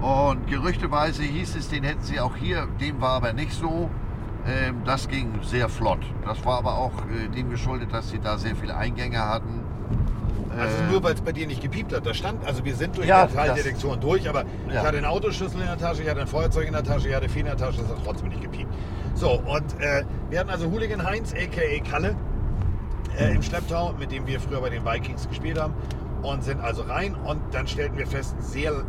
Und 0.00 0.46
gerüchteweise 0.46 1.22
hieß 1.22 1.56
es, 1.56 1.68
den 1.68 1.84
hätten 1.84 2.02
sie 2.02 2.20
auch 2.20 2.36
hier, 2.36 2.66
dem 2.80 3.00
war 3.00 3.10
aber 3.10 3.32
nicht 3.32 3.52
so. 3.52 3.88
Ähm, 4.46 4.82
das 4.84 5.08
ging 5.08 5.30
sehr 5.42 5.68
flott. 5.68 6.00
Das 6.24 6.44
war 6.44 6.58
aber 6.58 6.76
auch 6.76 6.92
äh, 7.14 7.28
dem 7.28 7.50
geschuldet, 7.50 7.92
dass 7.92 8.10
sie 8.10 8.18
da 8.18 8.36
sehr 8.38 8.56
viele 8.56 8.76
Eingänge 8.76 9.18
hatten. 9.20 9.60
also 10.58 10.82
Äh, 10.84 10.90
nur 10.90 11.02
weil 11.04 11.14
es 11.14 11.20
bei 11.20 11.30
dir 11.30 11.46
nicht 11.46 11.62
gepiept 11.62 11.92
hat. 11.94 12.04
Da 12.04 12.12
stand, 12.12 12.44
also 12.44 12.64
wir 12.64 12.74
sind 12.74 12.96
durch 12.96 13.06
Ja, 13.06 13.26
Metalldetektoren 13.26 14.00
durch, 14.00 14.28
aber 14.28 14.44
ich 14.68 14.74
Ja. 14.74 14.82
hatte 14.82 14.96
einen 14.96 15.06
Autoschlüssel 15.06 15.60
in 15.60 15.66
der 15.68 15.78
Tasche, 15.78 16.02
ich 16.02 16.08
hatte 16.10 16.20
ein 16.22 16.26
Feuerzeug 16.26 16.66
in 16.66 16.72
der 16.72 16.82
Tasche, 16.82 17.08
ich 17.08 17.14
hatte 17.14 17.28
viel 17.28 17.40
in 17.40 17.46
der 17.46 17.56
Tasche, 17.56 17.82
das 17.82 17.88
hat 17.90 18.04
trotzdem 18.04 18.28
nicht 18.30 18.42
gepiept. 18.42 18.72
So, 19.22 19.34
und 19.34 19.80
äh, 19.80 20.04
wir 20.30 20.40
hatten 20.40 20.50
also 20.50 20.68
Hooligan 20.68 21.04
Heinz, 21.06 21.32
a.k.a. 21.32 21.88
Kalle, 21.88 22.16
äh, 23.16 23.32
im 23.32 23.40
Schlepptau, 23.40 23.92
mit 23.92 24.10
dem 24.10 24.26
wir 24.26 24.40
früher 24.40 24.60
bei 24.60 24.68
den 24.68 24.84
Vikings 24.84 25.28
gespielt 25.28 25.60
haben. 25.60 25.74
Und 26.22 26.42
sind 26.42 26.60
also 26.60 26.82
rein 26.82 27.14
und 27.14 27.40
dann 27.52 27.68
stellten 27.68 27.96
wir 27.96 28.08
fest, 28.08 28.34
sehr, 28.40 28.84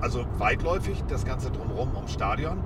also 0.00 0.24
weitläufig, 0.38 1.04
das 1.08 1.26
Ganze 1.26 1.50
drumherum 1.50 1.94
ums 1.94 2.10
Stadion. 2.10 2.56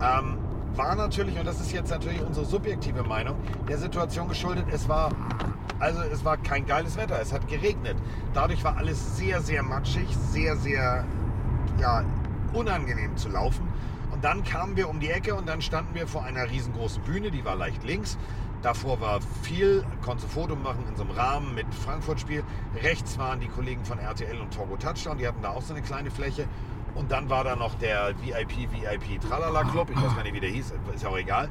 Ähm, 0.00 0.38
war 0.74 0.94
natürlich, 0.94 1.38
und 1.38 1.46
das 1.46 1.60
ist 1.60 1.70
jetzt 1.70 1.90
natürlich 1.90 2.22
unsere 2.22 2.46
subjektive 2.46 3.02
Meinung, 3.02 3.36
der 3.68 3.76
Situation 3.76 4.26
geschuldet, 4.26 4.64
es 4.72 4.88
war, 4.88 5.12
also 5.80 6.00
es 6.00 6.24
war 6.24 6.38
kein 6.38 6.64
geiles 6.64 6.96
Wetter, 6.96 7.20
es 7.20 7.30
hat 7.30 7.46
geregnet. 7.46 7.96
Dadurch 8.32 8.64
war 8.64 8.78
alles 8.78 9.18
sehr, 9.18 9.42
sehr 9.42 9.62
matschig, 9.62 10.16
sehr, 10.16 10.56
sehr, 10.56 11.04
ja, 11.78 12.04
unangenehm 12.54 13.18
zu 13.18 13.28
laufen. 13.28 13.68
Und 14.18 14.24
dann 14.24 14.42
kamen 14.42 14.76
wir 14.76 14.88
um 14.88 14.98
die 14.98 15.10
Ecke 15.10 15.36
und 15.36 15.48
dann 15.48 15.62
standen 15.62 15.94
wir 15.94 16.08
vor 16.08 16.24
einer 16.24 16.50
riesengroßen 16.50 17.04
Bühne, 17.04 17.30
die 17.30 17.44
war 17.44 17.54
leicht 17.54 17.84
links. 17.84 18.18
Davor 18.62 19.00
war 19.00 19.20
viel, 19.42 19.86
konnte 20.04 20.26
Foto 20.26 20.56
machen 20.56 20.84
in 20.88 20.96
so 20.96 21.04
einem 21.04 21.12
Rahmen 21.12 21.54
mit 21.54 21.72
Frankfurt-Spiel. 21.72 22.42
Rechts 22.82 23.16
waren 23.16 23.38
die 23.38 23.46
Kollegen 23.46 23.84
von 23.84 24.00
RTL 24.00 24.40
und 24.40 24.52
Togo 24.52 24.76
Touchdown, 24.76 25.18
die 25.18 25.28
hatten 25.28 25.40
da 25.40 25.50
auch 25.50 25.62
so 25.62 25.72
eine 25.72 25.84
kleine 25.84 26.10
Fläche. 26.10 26.48
Und 26.96 27.12
dann 27.12 27.30
war 27.30 27.44
da 27.44 27.54
noch 27.54 27.76
der 27.76 28.12
VIP, 28.20 28.72
VIP 28.72 29.20
Tralala 29.20 29.62
Club, 29.62 29.88
ich 29.90 30.02
weiß 30.02 30.16
gar 30.16 30.24
nicht, 30.24 30.34
wie 30.34 30.40
der 30.40 30.50
hieß, 30.50 30.74
ist 30.92 31.04
ja 31.04 31.10
auch 31.10 31.16
egal. 31.16 31.48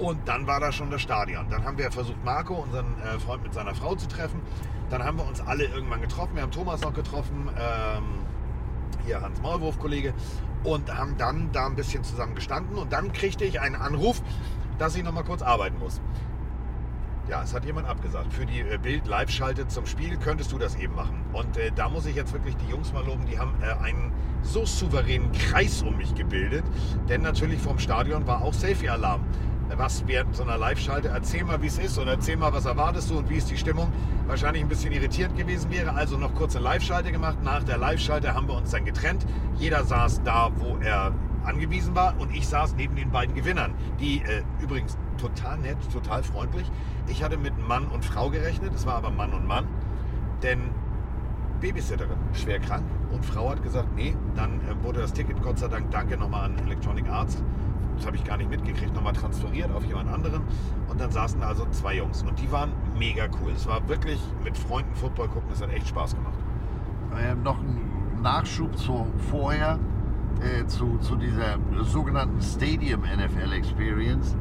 Und 0.00 0.26
dann 0.26 0.48
war 0.48 0.58
da 0.58 0.72
schon 0.72 0.90
das 0.90 1.00
Stadion. 1.00 1.48
Dann 1.50 1.62
haben 1.62 1.78
wir 1.78 1.92
versucht, 1.92 2.24
Marco, 2.24 2.54
unseren 2.54 3.00
äh, 3.00 3.20
Freund 3.20 3.44
mit 3.44 3.54
seiner 3.54 3.76
Frau 3.76 3.94
zu 3.94 4.08
treffen. 4.08 4.42
Dann 4.90 5.04
haben 5.04 5.18
wir 5.18 5.24
uns 5.24 5.40
alle 5.40 5.66
irgendwann 5.66 6.00
getroffen. 6.00 6.34
Wir 6.34 6.42
haben 6.42 6.50
Thomas 6.50 6.80
noch 6.80 6.94
getroffen, 6.94 7.48
ähm, 7.56 8.26
hier 9.08 9.20
Hans 9.22 9.40
Maulwurf, 9.40 9.78
Kollege, 9.78 10.14
und 10.64 10.94
haben 10.94 11.16
dann 11.16 11.50
da 11.52 11.66
ein 11.66 11.74
bisschen 11.74 12.04
zusammen 12.04 12.34
gestanden. 12.34 12.76
Und 12.76 12.92
dann 12.92 13.12
kriegte 13.12 13.44
ich 13.44 13.60
einen 13.60 13.74
Anruf, 13.74 14.22
dass 14.78 14.96
ich 14.96 15.02
noch 15.02 15.12
mal 15.12 15.24
kurz 15.24 15.42
arbeiten 15.42 15.78
muss. 15.78 16.00
Ja, 17.28 17.42
es 17.42 17.52
hat 17.52 17.64
jemand 17.64 17.86
abgesagt. 17.86 18.32
Für 18.32 18.46
die 18.46 18.60
äh, 18.60 18.78
Bild-Live-Schalte 18.80 19.68
zum 19.68 19.84
Spiel 19.84 20.16
könntest 20.16 20.50
du 20.52 20.58
das 20.58 20.76
eben 20.76 20.94
machen. 20.94 21.20
Und 21.32 21.58
äh, 21.58 21.70
da 21.74 21.88
muss 21.88 22.06
ich 22.06 22.16
jetzt 22.16 22.32
wirklich 22.32 22.56
die 22.56 22.70
Jungs 22.70 22.92
mal 22.92 23.04
loben, 23.04 23.26
die 23.26 23.38
haben 23.38 23.52
äh, 23.62 23.84
einen 23.84 24.12
so 24.42 24.64
souveränen 24.64 25.32
Kreis 25.32 25.82
um 25.82 25.96
mich 25.98 26.14
gebildet. 26.14 26.64
Denn 27.08 27.20
natürlich 27.20 27.60
vom 27.60 27.78
Stadion 27.78 28.26
war 28.26 28.42
auch 28.42 28.54
Safety-Alarm. 28.54 29.20
Was 29.76 30.06
während 30.06 30.34
so 30.34 30.42
einer 30.42 30.58
Live-Schalte, 30.58 31.08
erzähl 31.08 31.44
mal, 31.44 31.60
wie 31.62 31.66
es 31.66 31.78
ist 31.78 31.98
oder 31.98 32.12
erzähl 32.12 32.36
mal, 32.36 32.52
was 32.52 32.64
erwartest 32.64 33.10
du 33.10 33.18
und 33.18 33.28
wie 33.28 33.36
ist 33.36 33.50
die 33.50 33.56
Stimmung, 33.56 33.92
wahrscheinlich 34.26 34.62
ein 34.62 34.68
bisschen 34.68 34.92
irritierend 34.92 35.36
gewesen 35.36 35.70
wäre. 35.70 35.92
Also 35.92 36.16
noch 36.16 36.34
kurze 36.34 36.58
Live-Schalte 36.58 37.12
gemacht. 37.12 37.38
Nach 37.42 37.62
der 37.62 37.78
Live-Schalte 37.78 38.34
haben 38.34 38.48
wir 38.48 38.54
uns 38.54 38.70
dann 38.70 38.84
getrennt. 38.84 39.26
Jeder 39.56 39.84
saß 39.84 40.22
da, 40.24 40.50
wo 40.56 40.78
er 40.78 41.12
angewiesen 41.44 41.94
war 41.94 42.14
und 42.18 42.34
ich 42.34 42.46
saß 42.46 42.74
neben 42.76 42.96
den 42.96 43.10
beiden 43.10 43.34
Gewinnern, 43.34 43.74
die 44.00 44.18
äh, 44.18 44.42
übrigens 44.60 44.96
total 45.18 45.58
nett, 45.58 45.76
total 45.92 46.22
freundlich. 46.22 46.70
Ich 47.06 47.22
hatte 47.22 47.38
mit 47.38 47.56
Mann 47.58 47.86
und 47.86 48.04
Frau 48.04 48.30
gerechnet, 48.30 48.72
es 48.74 48.86
war 48.86 48.96
aber 48.96 49.10
Mann 49.10 49.32
und 49.32 49.46
Mann, 49.46 49.66
denn 50.42 50.60
Babysitterin, 51.60 52.18
schwer 52.34 52.60
krank 52.60 52.84
und 53.10 53.24
Frau 53.24 53.50
hat 53.50 53.62
gesagt, 53.62 53.88
nee, 53.96 54.14
dann 54.36 54.60
äh, 54.60 54.84
wurde 54.84 55.00
das 55.00 55.12
Ticket 55.12 55.42
Gott 55.42 55.58
sei 55.58 55.68
Dank, 55.68 55.90
danke 55.90 56.16
nochmal 56.16 56.44
an 56.44 56.58
Electronic 56.58 57.08
Arts, 57.08 57.42
das 57.98 58.06
habe 58.06 58.16
ich 58.16 58.24
gar 58.24 58.36
nicht 58.36 58.50
mitgekriegt, 58.50 58.94
nochmal 58.94 59.12
transferiert 59.12 59.70
auf 59.72 59.84
jemand 59.84 60.08
anderen 60.10 60.42
und 60.88 61.00
dann 61.00 61.10
saßen 61.10 61.40
da 61.40 61.48
also 61.48 61.66
zwei 61.70 61.96
Jungs 61.96 62.22
und 62.22 62.38
die 62.38 62.50
waren 62.50 62.72
mega 62.98 63.26
cool. 63.42 63.52
Es 63.54 63.66
war 63.66 63.86
wirklich 63.88 64.20
mit 64.44 64.56
Freunden 64.56 64.94
Football 64.94 65.28
gucken, 65.28 65.50
es 65.52 65.60
hat 65.60 65.70
echt 65.70 65.88
Spaß 65.88 66.14
gemacht. 66.14 66.38
Ähm, 67.20 67.42
noch 67.42 67.58
ein 67.58 68.22
Nachschub 68.22 68.76
zu 68.78 69.06
vorher 69.30 69.78
äh, 70.40 70.66
zu, 70.66 70.98
zu 70.98 71.16
dieser 71.16 71.58
sogenannten 71.82 72.40
Stadium 72.40 73.02
NFL 73.02 73.52
Experience. 73.52 74.36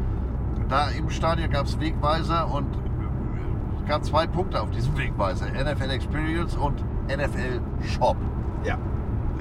Da 0.70 0.90
im 0.90 1.10
Stadion 1.10 1.50
gab 1.50 1.66
es 1.66 1.80
Wegweiser 1.80 2.52
und 2.52 2.76
äh, 2.76 2.78
es 3.82 3.88
gab 3.88 4.04
zwei 4.04 4.28
Punkte 4.28 4.62
auf 4.62 4.70
diesem 4.72 4.98
Wegweiser. 4.98 5.48
NFL 5.48 5.90
Experience 5.90 6.56
und 6.56 6.84
NFL 7.08 7.62
Shop. 7.84 8.18
Ja, 8.64 8.78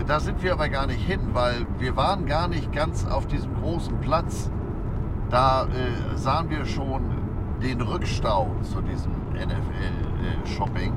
Da 0.06 0.20
sind 0.20 0.43
wir 0.43 0.52
aber 0.52 0.68
gar 0.68 0.86
nicht 0.86 1.05
hin, 1.05 1.20
weil 1.32 1.66
wir 1.78 1.97
waren 1.97 2.27
gar 2.27 2.48
nicht 2.48 2.73
ganz 2.73 3.06
auf 3.06 3.27
diesem 3.27 3.55
großen 3.55 3.98
Platz. 4.01 4.51
Da 5.31 5.64
äh, 5.64 6.16
sahen 6.16 6.51
wir 6.51 6.64
schon 6.64 7.02
den 7.62 7.81
Rückstau 7.81 8.51
zu 8.62 8.82
diesem 8.82 9.12
NFL-Shopping. 9.35 10.93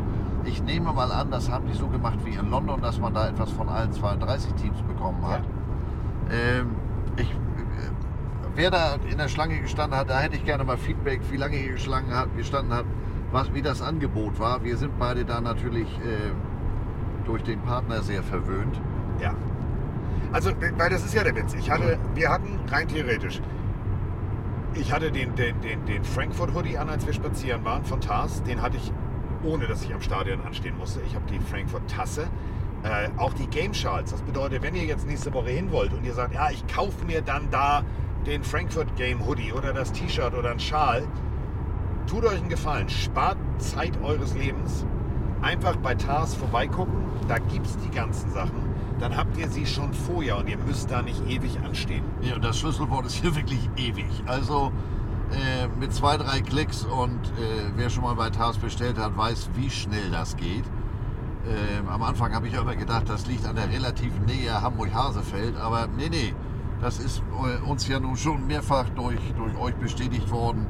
Ich 0.46 0.62
nehme 0.64 0.94
mal 0.94 1.12
an, 1.12 1.32
das 1.32 1.50
haben 1.50 1.68
die 1.68 1.74
so 1.74 1.88
gemacht 1.88 2.20
wie 2.24 2.36
in 2.36 2.50
London, 2.50 2.82
dass 2.82 3.00
man 3.00 3.14
da 3.14 3.28
etwas 3.28 3.52
von 3.52 3.70
allen 3.70 3.92
32 3.92 4.54
Teams 4.54 4.82
bekommen 4.84 5.26
hat. 5.26 5.44
Ähm, 6.32 6.76
ich, 7.18 7.30
äh, 7.32 7.36
wer 8.56 8.72
da 8.72 8.96
in 9.10 9.18
der 9.18 9.28
Schlange 9.28 9.60
gestanden 9.60 9.98
hat, 9.98 10.10
da 10.10 10.20
hätte 10.20 10.36
ich 10.36 10.46
gerne 10.46 10.64
mal 10.64 10.78
Feedback, 10.78 11.22
wie 11.32 11.38
lange 11.38 11.58
ihr 11.58 11.74
gestanden 11.74 12.14
habt, 12.14 12.88
was, 13.32 13.54
wie 13.54 13.62
das 13.62 13.82
Angebot 13.82 14.40
war. 14.40 14.64
Wir 14.64 14.78
sind 14.78 14.98
beide 15.00 15.26
da 15.26 15.42
natürlich 15.42 15.88
äh, 16.00 16.32
durch 17.30 17.44
den 17.44 17.62
Partner 17.62 18.02
sehr 18.02 18.24
verwöhnt. 18.24 18.82
Ja. 19.22 19.36
Also, 20.32 20.52
weil 20.78 20.90
das 20.90 21.06
ist 21.06 21.14
ja 21.14 21.24
der 21.24 21.36
Witz. 21.36 21.54
Ich 21.54 21.70
hatte, 21.70 22.00
wir 22.16 22.30
hatten 22.30 22.60
rein 22.68 22.88
theoretisch, 22.88 23.40
ich 24.74 24.92
hatte 24.92 25.12
den, 25.12 25.36
den, 25.36 25.62
den, 25.62 25.86
den 25.86 26.04
Frankfurt 26.04 26.54
Hoodie 26.56 26.78
an, 26.78 26.90
als 26.90 27.06
wir 27.06 27.14
spazieren 27.14 27.64
waren 27.64 27.86
von 27.86 28.02
Tars. 28.02 28.42
Den 28.44 28.62
hatte 28.62 28.78
ich, 28.78 28.92
ohne 29.44 29.68
dass 29.68 29.84
ich 29.84 29.94
am 29.94 30.02
Stadion 30.02 30.42
anstehen 30.42 30.76
musste. 30.78 31.02
Ich 31.06 31.14
habe 31.14 31.26
die 31.32 31.40
Frankfurt 31.40 31.88
Tasse. 31.90 32.28
Äh, 32.82 33.10
auch 33.18 33.34
die 33.34 33.48
Game 33.48 33.74
Charts. 33.74 34.12
Das 34.12 34.22
bedeutet, 34.24 34.64
wenn 34.64 34.74
ihr 34.74 34.86
jetzt 34.86 35.06
nächste 35.06 35.34
Woche 35.34 35.50
hin 35.50 35.72
wollt 35.72 35.94
und 35.94 36.04
ihr 36.06 36.14
sagt, 36.14 36.34
ja, 36.34 36.50
ich 36.50 36.66
kaufe 36.68 37.06
mir 37.06 37.22
dann 37.22 37.50
da 37.52 37.84
den 38.26 38.44
Frankfurt 38.44 38.96
Game 38.96 39.26
Hoodie 39.26 39.54
oder 39.54 39.74
das 39.74 39.92
T-Shirt 39.92 40.34
oder 40.34 40.52
einen 40.52 40.60
Schal, 40.60 41.04
tut 42.08 42.26
euch 42.26 42.40
einen 42.40 42.50
Gefallen. 42.50 42.90
Spart 42.90 43.38
Zeit 43.60 44.02
eures 44.02 44.34
Lebens. 44.34 44.86
Einfach 45.41 45.76
bei 45.78 45.95
Tars 45.95 46.36
vorbeigucken. 46.36 47.03
Da 47.28 47.38
gibt 47.38 47.66
es 47.66 47.78
die 47.78 47.90
ganzen 47.90 48.32
Sachen. 48.32 48.70
Dann 48.99 49.16
habt 49.16 49.38
ihr 49.38 49.48
sie 49.48 49.66
schon 49.66 49.94
vorher 49.94 50.38
und 50.38 50.49
ihr 50.49 50.57
müsst 50.57 50.91
da 50.91 51.02
nicht 51.02 51.26
ewig 51.28 51.60
anstehen. 51.61 52.03
Ja, 52.22 52.36
und 52.36 52.44
das 52.44 52.60
Schlüsselwort 52.60 53.06
ist 53.06 53.16
hier 53.16 53.36
wirklich 53.36 53.70
ewig. 53.78 54.07
Also 54.26 54.72
äh, 55.32 55.68
mit 55.80 55.94
zwei, 55.94 56.18
drei 56.18 56.41
Klicks 56.41 56.84
und 56.84 57.26
äh, 57.38 57.72
wer 57.76 57.90
schon 57.90 58.03
mal 58.03 58.16
bei 58.16 58.30
Tars 58.30 58.57
bestellt 58.57 58.98
hat, 58.98 59.16
weiß, 59.16 59.52
wie 59.56 59.70
schnell 59.70 60.10
das 60.11 60.36
geht. 60.36 60.66
Ähm, 61.48 61.88
am 61.88 62.03
Anfang 62.03 62.34
habe 62.34 62.48
ich 62.48 62.53
immer 62.53 62.76
gedacht, 62.76 63.07
das 63.07 63.28
liegt 63.28 63.45
an 63.45 63.56
der 63.56 63.70
relativen 63.70 64.26
Nähe 64.26 64.61
Hamburg-Hasefeld, 64.61 65.56
aber 65.56 65.88
nee, 65.95 66.10
nee, 66.10 66.34
das 66.82 66.99
ist 66.99 67.24
äh, 67.44 67.70
uns 67.70 67.88
ja 67.88 67.99
nun 67.99 68.18
schon 68.18 68.45
mehrfach 68.48 68.90
durch, 68.90 69.20
durch 69.38 69.57
euch 69.57 69.76
bestätigt 69.76 70.30
worden. 70.32 70.68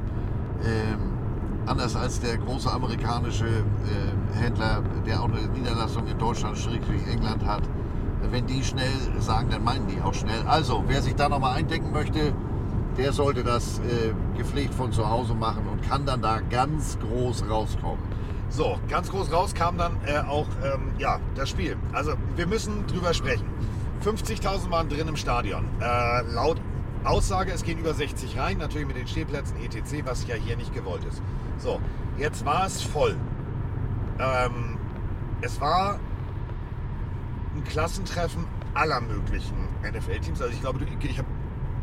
Ähm, 0.64 1.19
anders 1.66 1.96
als 1.96 2.20
der 2.20 2.38
große 2.38 2.70
amerikanische 2.70 3.46
äh, 3.46 4.38
Händler, 4.38 4.82
der 5.06 5.20
auch 5.20 5.28
eine 5.28 5.46
Niederlassung 5.48 6.06
in 6.06 6.18
Deutschland, 6.18 6.58
Schrägstrich 6.58 7.06
England 7.06 7.44
hat. 7.44 7.62
Wenn 8.30 8.46
die 8.46 8.62
schnell 8.62 8.92
sagen, 9.18 9.48
dann 9.50 9.64
meinen 9.64 9.86
die 9.88 10.00
auch 10.00 10.14
schnell. 10.14 10.42
Also, 10.46 10.84
wer 10.86 11.02
sich 11.02 11.14
da 11.14 11.28
nochmal 11.28 11.56
eindecken 11.56 11.92
möchte, 11.92 12.32
der 12.96 13.12
sollte 13.12 13.42
das 13.42 13.78
äh, 13.78 14.12
gepflegt 14.36 14.74
von 14.74 14.92
zu 14.92 15.08
Hause 15.08 15.34
machen 15.34 15.66
und 15.70 15.82
kann 15.88 16.04
dann 16.04 16.20
da 16.20 16.40
ganz 16.50 16.98
groß 16.98 17.44
rauskommen. 17.48 18.02
So, 18.50 18.78
ganz 18.88 19.10
groß 19.10 19.32
raus 19.32 19.54
kam 19.54 19.78
dann 19.78 19.96
äh, 20.06 20.18
auch 20.18 20.46
ähm, 20.62 20.90
ja, 20.98 21.20
das 21.36 21.48
Spiel. 21.48 21.76
Also 21.92 22.14
wir 22.36 22.46
müssen 22.46 22.86
drüber 22.88 23.14
sprechen. 23.14 23.46
50.000 24.04 24.70
waren 24.70 24.88
drin 24.88 25.06
im 25.06 25.16
Stadion. 25.16 25.64
Äh, 25.80 26.22
laut 26.32 26.60
Aussage, 27.04 27.52
es 27.52 27.62
gehen 27.62 27.78
über 27.78 27.94
60 27.94 28.38
rein, 28.38 28.58
natürlich 28.58 28.86
mit 28.86 28.96
den 28.96 29.06
Stehplätzen 29.06 29.56
etc., 29.62 30.04
was 30.04 30.26
ja 30.26 30.34
hier 30.34 30.56
nicht 30.56 30.74
gewollt 30.74 31.04
ist. 31.04 31.22
So, 31.58 31.80
jetzt 32.18 32.44
war 32.44 32.66
es 32.66 32.82
voll. 32.82 33.16
Ähm, 34.18 34.78
es 35.40 35.60
war 35.60 35.98
ein 37.54 37.64
Klassentreffen 37.64 38.44
aller 38.74 39.00
möglichen 39.00 39.56
NFL-Teams. 39.82 40.40
Also 40.42 40.52
ich 40.52 40.60
glaube, 40.60 40.86
ich 41.00 41.18
habe 41.18 41.28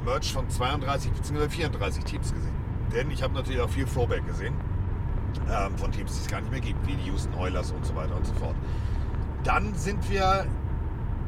Merch 0.06 0.32
von 0.32 0.50
32 0.50 1.12
bzw. 1.12 1.50
34 1.50 2.04
Teams 2.04 2.34
gesehen. 2.34 2.56
Denn 2.94 3.12
ich 3.12 3.22
habe 3.24 3.34
natürlich 3.34 3.60
auch 3.60 3.70
viel 3.70 3.86
Throwback 3.86 4.26
gesehen 4.26 4.54
ähm, 5.50 5.78
von 5.78 5.92
Teams, 5.92 6.14
die 6.14 6.22
es 6.22 6.28
gar 6.28 6.42
nicht 6.42 6.52
mehr 6.52 6.62
gibt, 6.62 6.86
wie 6.88 6.96
die 6.96 7.10
Houston 7.10 7.34
Oilers 7.36 7.72
und 7.72 7.86
so 7.86 7.96
weiter 7.96 8.16
und 8.16 8.26
so 8.26 8.34
fort. 8.36 8.56
Dann 9.44 9.74
sind 9.76 10.10
wir 10.10 10.46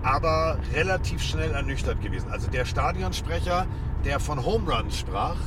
aber 0.04 0.58
relativ 0.74 1.22
schnell 1.22 1.52
ernüchtert 1.52 2.02
gewesen. 2.02 2.30
Also 2.32 2.50
der 2.50 2.66
Stadionsprecher, 2.66 3.68
der 4.06 4.20
von 4.20 4.46
Home 4.46 4.72
Runs 4.72 4.98
sprach, 4.98 5.38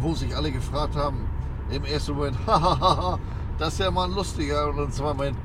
Wo 0.00 0.14
sich 0.14 0.36
alle 0.36 0.52
gefragt 0.52 0.94
haben, 0.94 1.26
im 1.70 1.84
ersten 1.84 2.12
Moment, 2.12 2.36
das 3.58 3.72
ist 3.74 3.80
ja 3.80 3.90
mal 3.90 4.04
ein 4.08 4.14
lustiger. 4.14 4.68
Und 4.68 4.78
im 4.78 4.92
zweiten 4.92 5.16
Moment, 5.16 5.36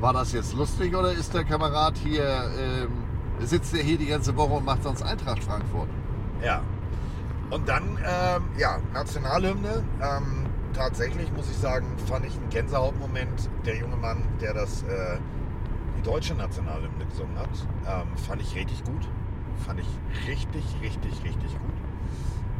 war 0.00 0.14
das 0.14 0.32
jetzt 0.32 0.54
lustig 0.54 0.96
oder 0.96 1.12
ist 1.12 1.34
der 1.34 1.44
Kamerad 1.44 1.96
hier, 1.98 2.50
ähm, 2.58 3.04
sitzt 3.40 3.74
der 3.74 3.82
hier 3.82 3.98
die 3.98 4.06
ganze 4.06 4.34
Woche 4.36 4.54
und 4.54 4.64
macht 4.64 4.82
sonst 4.82 5.02
Eintracht 5.02 5.44
Frankfurt? 5.44 5.88
Ja. 6.42 6.62
Und 7.50 7.68
dann, 7.68 7.98
ähm, 7.98 8.44
ja, 8.56 8.78
Nationalhymne. 8.94 9.82
Ähm, 10.00 10.46
tatsächlich 10.72 11.30
muss 11.32 11.50
ich 11.50 11.56
sagen, 11.58 11.86
fand 12.06 12.24
ich 12.24 12.36
einen 12.36 12.48
Gänsehautmoment. 12.48 13.50
Der 13.66 13.76
junge 13.76 13.96
Mann, 13.96 14.22
der 14.40 14.54
das, 14.54 14.82
äh, 14.84 15.18
die 15.96 16.02
deutsche 16.02 16.34
Nationalhymne 16.34 17.06
gesungen 17.06 17.38
hat, 17.38 17.50
ähm, 17.86 18.16
fand 18.16 18.42
ich 18.42 18.54
richtig 18.54 18.82
gut. 18.84 19.08
Fand 19.66 19.80
ich 19.80 20.28
richtig, 20.28 20.64
richtig, 20.80 21.12
richtig 21.24 21.52
gut. 21.52 21.74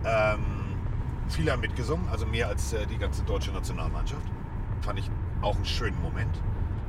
Ähm, 0.04 0.40
viele 1.28 1.52
haben 1.52 1.60
mitgesungen, 1.60 2.08
also 2.08 2.26
mehr 2.26 2.48
als 2.48 2.72
äh, 2.72 2.86
die 2.86 2.98
ganze 2.98 3.22
deutsche 3.22 3.52
Nationalmannschaft. 3.52 4.26
Fand 4.82 4.98
ich 4.98 5.10
auch 5.40 5.56
einen 5.56 5.64
schönen 5.64 6.00
Moment. 6.02 6.40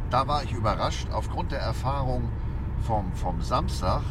Da 0.09 0.27
war 0.27 0.43
ich 0.43 0.51
überrascht 0.51 1.07
aufgrund 1.11 1.51
der 1.51 1.59
Erfahrung 1.59 2.27
vom, 2.81 3.13
vom 3.13 3.41
Samstag, 3.41 4.01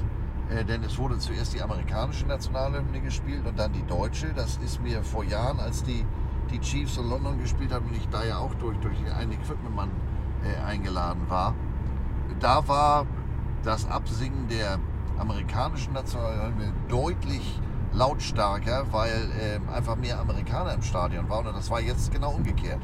äh, 0.49 0.65
denn 0.65 0.83
es 0.83 0.97
wurde 0.99 1.19
zuerst 1.19 1.55
die 1.55 1.63
amerikanische 1.63 2.27
Nationalhymne 2.27 3.01
gespielt 3.01 3.47
und 3.47 3.59
dann 3.59 3.73
die 3.73 3.85
deutsche. 3.87 4.33
Das 4.35 4.57
ist 4.59 4.83
mir 4.83 5.03
vor 5.03 5.25
Jahren, 5.25 5.61
als 5.61 5.83
die, 5.83 6.07
die 6.51 6.61
Chiefs 6.61 6.97
in 6.97 7.09
London 7.09 7.39
gespielt 7.39 7.73
haben 7.73 7.87
und 7.87 7.97
ich 7.97 8.09
da 8.09 8.25
ja 8.25 8.39
auch 8.39 8.55
durch, 8.55 8.79
durch 8.79 8.97
einen 9.15 9.33
Equipmentmann 9.33 9.91
äh, 10.45 10.63
eingeladen 10.65 11.23
war, 11.29 11.55
da 12.41 12.67
war 12.67 13.07
das 13.63 13.89
Absingen 13.89 14.49
der 14.49 14.79
amerikanischen 15.19 15.93
Nationalhymne 15.93 16.73
deutlich 16.89 17.61
lautstarker, 17.93 18.87
weil 18.93 19.31
ähm, 19.41 19.69
einfach 19.69 19.97
mehr 19.97 20.19
Amerikaner 20.19 20.75
im 20.75 20.83
Stadion 20.83 21.29
waren 21.29 21.47
und 21.47 21.57
das 21.57 21.71
war 21.71 21.81
jetzt 21.81 22.13
genau 22.13 22.31
umgekehrt. 22.33 22.81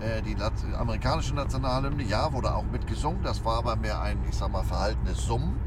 Äh, 0.00 0.22
die 0.22 0.34
Nat 0.34 0.52
amerikanische 0.78 1.34
Nationalhymne, 1.34 2.04
ja, 2.04 2.32
wurde 2.32 2.54
auch 2.54 2.64
mitgesungen, 2.64 3.22
das 3.22 3.44
war 3.44 3.58
aber 3.58 3.76
mehr 3.76 4.00
ein, 4.00 4.18
ich 4.28 4.36
sag 4.36 4.52
mal, 4.52 4.62
verhaltenes 4.62 5.26
Summen. 5.26 5.58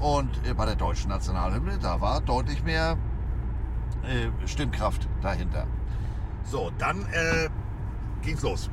Und 0.00 0.30
äh, 0.46 0.54
bei 0.54 0.66
der 0.66 0.76
deutschen 0.76 1.10
Nationalhymne, 1.10 1.78
da 1.78 2.00
war 2.00 2.20
deutlich 2.20 2.64
mehr 2.64 2.96
äh, 4.02 4.46
Stimmkraft 4.46 5.08
dahinter. 5.22 5.66
So, 6.44 6.70
dann 6.78 7.02
äh, 7.12 7.48
ging's 8.22 8.42
los. 8.42 8.70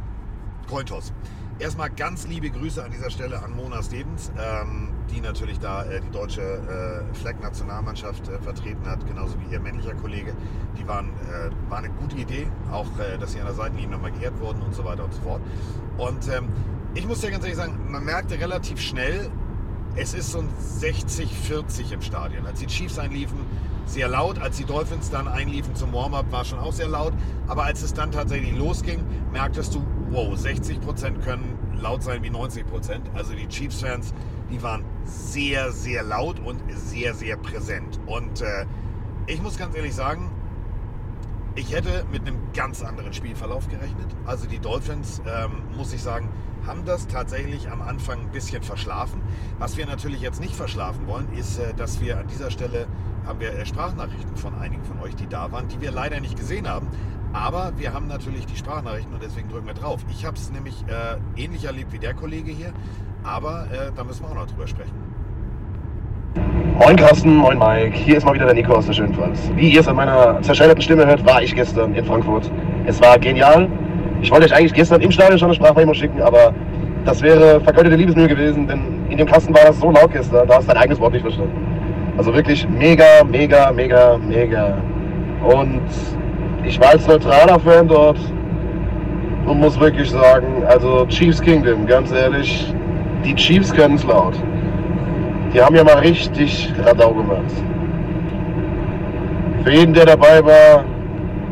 Cointoss. 0.67 1.13
Erstmal 1.59 1.89
ganz 1.89 2.27
liebe 2.27 2.49
Grüße 2.49 2.83
an 2.83 2.91
dieser 2.91 3.09
Stelle 3.09 3.41
an 3.41 3.55
Mona 3.55 3.81
Stevens, 3.81 4.31
ähm, 4.37 4.89
die 5.11 5.21
natürlich 5.21 5.59
da 5.59 5.83
äh, 5.83 6.01
die 6.01 6.11
deutsche 6.11 6.41
äh, 6.41 7.15
Flag-Nationalmannschaft 7.15 8.27
äh, 8.27 8.39
vertreten 8.39 8.85
hat, 8.85 9.05
genauso 9.07 9.35
wie 9.39 9.53
ihr 9.53 9.59
männlicher 9.59 9.93
Kollege. 9.95 10.33
Die 10.77 10.87
waren, 10.87 11.09
äh, 11.09 11.49
war 11.69 11.79
eine 11.79 11.89
gute 11.89 12.17
Idee, 12.17 12.47
auch 12.71 12.87
äh, 12.99 13.17
dass 13.17 13.33
sie 13.33 13.39
an 13.39 13.45
der 13.45 13.55
Seitenlinie 13.55 13.91
nochmal 13.91 14.11
geehrt 14.11 14.39
wurden 14.39 14.61
und 14.61 14.73
so 14.75 14.83
weiter 14.85 15.05
und 15.05 15.13
so 15.13 15.21
fort. 15.21 15.41
Und 15.97 16.27
ähm, 16.27 16.49
ich 16.93 17.07
muss 17.07 17.21
dir 17.21 17.31
ganz 17.31 17.43
ehrlich 17.43 17.57
sagen, 17.57 17.91
man 17.91 18.03
merkte 18.03 18.39
relativ 18.39 18.79
schnell, 18.79 19.29
es 19.97 20.13
ist 20.13 20.31
so 20.31 20.39
ein 20.39 20.49
60-40 20.79 21.91
im 21.91 22.01
Stadion. 22.01 22.45
Als 22.45 22.59
die 22.59 22.67
Chiefs 22.67 22.99
einliefen, 22.99 23.39
sehr 23.85 24.07
laut. 24.07 24.37
Als 24.39 24.57
die 24.57 24.65
Dolphins 24.65 25.09
dann 25.09 25.27
einliefen 25.27 25.75
zum 25.75 25.91
Warm-up, 25.91 26.31
war 26.31 26.45
schon 26.45 26.59
auch 26.59 26.73
sehr 26.73 26.87
laut. 26.87 27.13
Aber 27.47 27.63
als 27.63 27.81
es 27.81 27.93
dann 27.93 28.11
tatsächlich 28.11 28.55
losging, 28.55 29.03
merktest 29.31 29.73
du, 29.73 29.83
wow, 30.11 30.37
60 30.37 30.81
Prozent 30.81 31.23
können 31.23 31.57
laut 31.81 32.03
sein 32.03 32.21
wie 32.23 32.29
90%. 32.29 32.63
Prozent. 32.65 33.09
Also 33.15 33.33
die 33.33 33.47
Chiefs-Fans, 33.47 34.13
die 34.51 34.61
waren 34.61 34.83
sehr, 35.05 35.71
sehr 35.71 36.03
laut 36.03 36.39
und 36.39 36.61
sehr, 36.69 37.15
sehr 37.15 37.37
präsent. 37.37 37.99
Und 38.05 38.41
äh, 38.41 38.65
ich 39.25 39.41
muss 39.41 39.57
ganz 39.57 39.75
ehrlich 39.75 39.95
sagen, 39.95 40.29
ich 41.55 41.73
hätte 41.73 42.05
mit 42.11 42.21
einem 42.21 42.37
ganz 42.53 42.83
anderen 42.83 43.13
Spielverlauf 43.13 43.67
gerechnet. 43.67 44.15
Also 44.27 44.47
die 44.47 44.59
Dolphins, 44.59 45.23
ähm, 45.25 45.63
muss 45.75 45.91
ich 45.91 46.03
sagen, 46.03 46.29
haben 46.67 46.83
das 46.85 47.07
tatsächlich 47.07 47.69
am 47.71 47.81
Anfang 47.81 48.19
ein 48.19 48.31
bisschen 48.31 48.61
verschlafen. 48.61 49.21
Was 49.57 49.77
wir 49.77 49.85
natürlich 49.85 50.21
jetzt 50.21 50.41
nicht 50.41 50.55
verschlafen 50.55 51.07
wollen, 51.07 51.27
ist, 51.37 51.57
äh, 51.57 51.73
dass 51.73 52.01
wir 52.01 52.19
an 52.19 52.27
dieser 52.27 52.51
Stelle 52.51 52.87
haben 53.25 53.39
wir 53.39 53.53
äh, 53.53 53.65
Sprachnachrichten 53.65 54.35
von 54.35 54.53
einigen 54.59 54.83
von 54.83 54.99
euch, 54.99 55.15
die 55.15 55.27
da 55.27 55.51
waren, 55.51 55.67
die 55.69 55.81
wir 55.81 55.91
leider 55.91 56.19
nicht 56.19 56.37
gesehen 56.37 56.67
haben. 56.67 56.87
Aber 57.33 57.71
wir 57.77 57.93
haben 57.93 58.07
natürlich 58.07 58.45
die 58.45 58.55
Sprachnachrichten 58.55 59.13
und 59.13 59.23
deswegen 59.23 59.49
drücken 59.49 59.67
wir 59.67 59.73
drauf. 59.73 60.01
Ich 60.09 60.25
habe 60.25 60.35
es 60.35 60.51
nämlich 60.51 60.83
äh, 60.87 61.41
ähnlich 61.41 61.65
erlebt 61.65 61.91
wie 61.93 61.99
der 61.99 62.13
Kollege 62.13 62.51
hier, 62.51 62.73
aber 63.23 63.67
äh, 63.71 63.91
da 63.95 64.03
müssen 64.03 64.23
wir 64.23 64.29
auch 64.29 64.35
noch 64.35 64.47
drüber 64.47 64.67
sprechen. 64.67 64.93
Moin 66.77 66.95
Carsten, 66.95 67.35
moin 67.35 67.57
Mike, 67.57 67.97
hier 67.97 68.17
ist 68.17 68.25
mal 68.25 68.33
wieder 68.33 68.45
der 68.45 68.53
Nico 68.53 68.73
aus 68.73 68.85
der 68.85 68.93
Schönpfalz. 68.93 69.49
Wie 69.55 69.71
ihr 69.71 69.81
es 69.81 69.87
an 69.87 69.95
meiner 69.95 70.41
zerschellerten 70.41 70.81
Stimme 70.81 71.05
hört, 71.07 71.25
war 71.25 71.41
ich 71.41 71.55
gestern 71.55 71.95
in 71.95 72.05
Frankfurt. 72.05 72.51
Es 72.85 73.01
war 73.01 73.17
genial. 73.17 73.67
Ich 74.21 74.31
wollte 74.31 74.45
euch 74.45 74.55
eigentlich 74.55 74.73
gestern 74.73 75.01
im 75.01 75.11
Stadion 75.11 75.37
schon 75.37 75.49
eine 75.49 75.55
Sprachmemo 75.55 75.93
schicken, 75.93 76.21
aber 76.21 76.53
das 77.05 77.21
wäre 77.21 77.61
vergeudete 77.61 77.95
Liebesmühe 77.95 78.27
gewesen, 78.27 78.67
denn 78.67 78.81
in 79.09 79.17
dem 79.17 79.27
Kasten 79.27 79.53
war 79.53 79.65
das 79.65 79.79
so 79.79 79.91
laut 79.91 80.11
gestern, 80.11 80.47
da 80.47 80.55
hast 80.55 80.67
du 80.67 80.73
dein 80.73 80.81
eigenes 80.81 80.99
Wort 80.99 81.13
nicht 81.13 81.21
verstanden. 81.21 81.55
Also 82.17 82.33
wirklich 82.33 82.67
mega, 82.67 83.23
mega, 83.29 83.71
mega, 83.71 84.17
mega. 84.17 84.77
Und 85.43 85.81
ich 86.65 86.79
war 86.79 86.89
als 86.89 87.07
neutraler 87.07 87.59
Fan 87.59 87.87
dort 87.87 88.17
und 89.45 89.59
muss 89.59 89.79
wirklich 89.79 90.09
sagen, 90.09 90.63
also 90.67 91.05
Chiefs 91.07 91.41
Kingdom, 91.41 91.85
ganz 91.85 92.11
ehrlich, 92.11 92.73
die 93.23 93.35
Chiefs 93.35 93.73
können 93.73 93.95
es 93.95 94.03
laut. 94.03 94.33
Die 95.53 95.61
haben 95.61 95.75
ja 95.75 95.83
mal 95.83 95.99
richtig 95.99 96.73
Radau 96.83 97.13
gemacht. 97.13 97.53
Für 99.63 99.71
jeden, 99.71 99.93
der 99.93 100.05
dabei 100.05 100.43
war, 100.43 100.83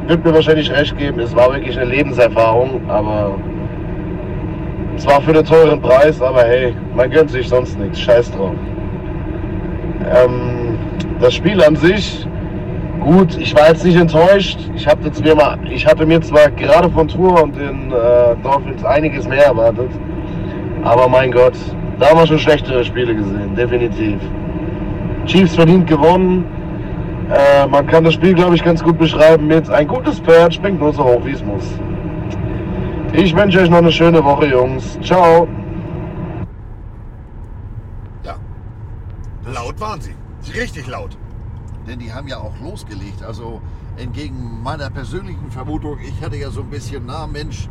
wird 0.08 0.24
mir 0.24 0.34
wahrscheinlich 0.34 0.72
recht 0.72 0.98
geben, 0.98 1.20
es 1.20 1.36
war 1.36 1.52
wirklich 1.54 1.78
eine 1.78 1.90
Lebenserfahrung, 1.90 2.82
aber 2.88 3.38
es 4.96 5.06
war 5.06 5.22
für 5.22 5.32
einen 5.32 5.46
teuren 5.46 5.82
Preis, 5.82 6.22
aber 6.22 6.44
hey, 6.44 6.76
man 6.96 7.10
gönnt 7.10 7.32
sich 7.32 7.50
sonst 7.50 7.78
nichts, 7.80 8.00
scheiß 8.00 8.32
drauf. 8.32 8.54
Ähm, 10.14 10.78
das 11.20 11.34
Spiel 11.34 11.62
an 11.64 11.76
sich, 11.76 12.28
gut, 13.00 13.38
ich 13.38 13.56
war 13.56 13.70
jetzt 13.70 13.84
nicht 13.84 13.98
enttäuscht. 13.98 14.60
Ich, 14.76 14.86
jetzt 14.86 15.24
mir 15.24 15.36
mal, 15.36 15.58
ich 15.70 15.86
hatte 15.86 16.06
mir 16.06 16.22
zwar 16.22 16.50
gerade 16.52 16.90
von 16.90 17.08
Tour 17.08 17.44
und 17.44 17.56
den 17.56 17.92
äh, 17.92 18.36
Dolphins 18.44 18.86
einiges 18.86 19.28
mehr 19.28 19.46
erwartet, 19.46 19.90
aber 20.84 21.08
mein 21.08 21.32
Gott, 21.32 21.56
da 22.00 22.10
haben 22.10 22.20
wir 22.20 22.28
schon 22.28 22.40
schlechtere 22.40 22.84
Spiele 22.84 23.16
gesehen, 23.16 23.56
definitiv. 23.56 24.20
Chiefs 25.26 25.56
verdient 25.56 25.88
gewonnen. 25.88 26.46
Äh, 27.30 27.68
man 27.68 27.88
kann 27.88 28.04
das 28.04 28.14
Spiel, 28.14 28.34
glaube 28.34 28.56
ich, 28.56 28.64
ganz 28.64 28.84
gut 28.84 29.00
beschreiben 29.00 29.48
mit 29.48 29.70
ein 29.70 29.88
gutes 29.88 30.20
Pferd 30.20 30.54
springt 30.54 30.80
nur 30.80 30.94
so 30.94 31.04
hoch, 31.04 31.26
wie 31.26 31.32
es 31.32 31.44
muss. 31.44 31.64
Ich 33.14 33.36
wünsche 33.36 33.62
euch 33.62 33.70
noch 33.70 33.78
eine 33.80 33.92
schöne 33.92 34.24
Woche, 34.24 34.46
Jungs. 34.46 35.00
Ciao. 35.02 35.48
Ja, 38.24 38.36
laut 39.46 39.80
waren 39.80 40.02
sie. 40.02 40.14
Richtig 40.54 40.86
laut. 40.88 41.18
Denn 41.88 42.00
die 42.00 42.14
haben 42.14 42.28
ja 42.28 42.38
auch 42.38 42.54
losgelegt. 42.62 43.24
Also 43.24 43.62
entgegen 43.98 44.62
meiner 44.62 44.90
persönlichen 44.90 45.50
Vermutung, 45.50 45.98
ich 46.00 46.24
hatte 46.24 46.36
ja 46.36 46.50
so 46.50 46.62
ein 46.62 46.70
bisschen, 46.70 47.06
na 47.08 47.26
Mensch, 47.26 47.70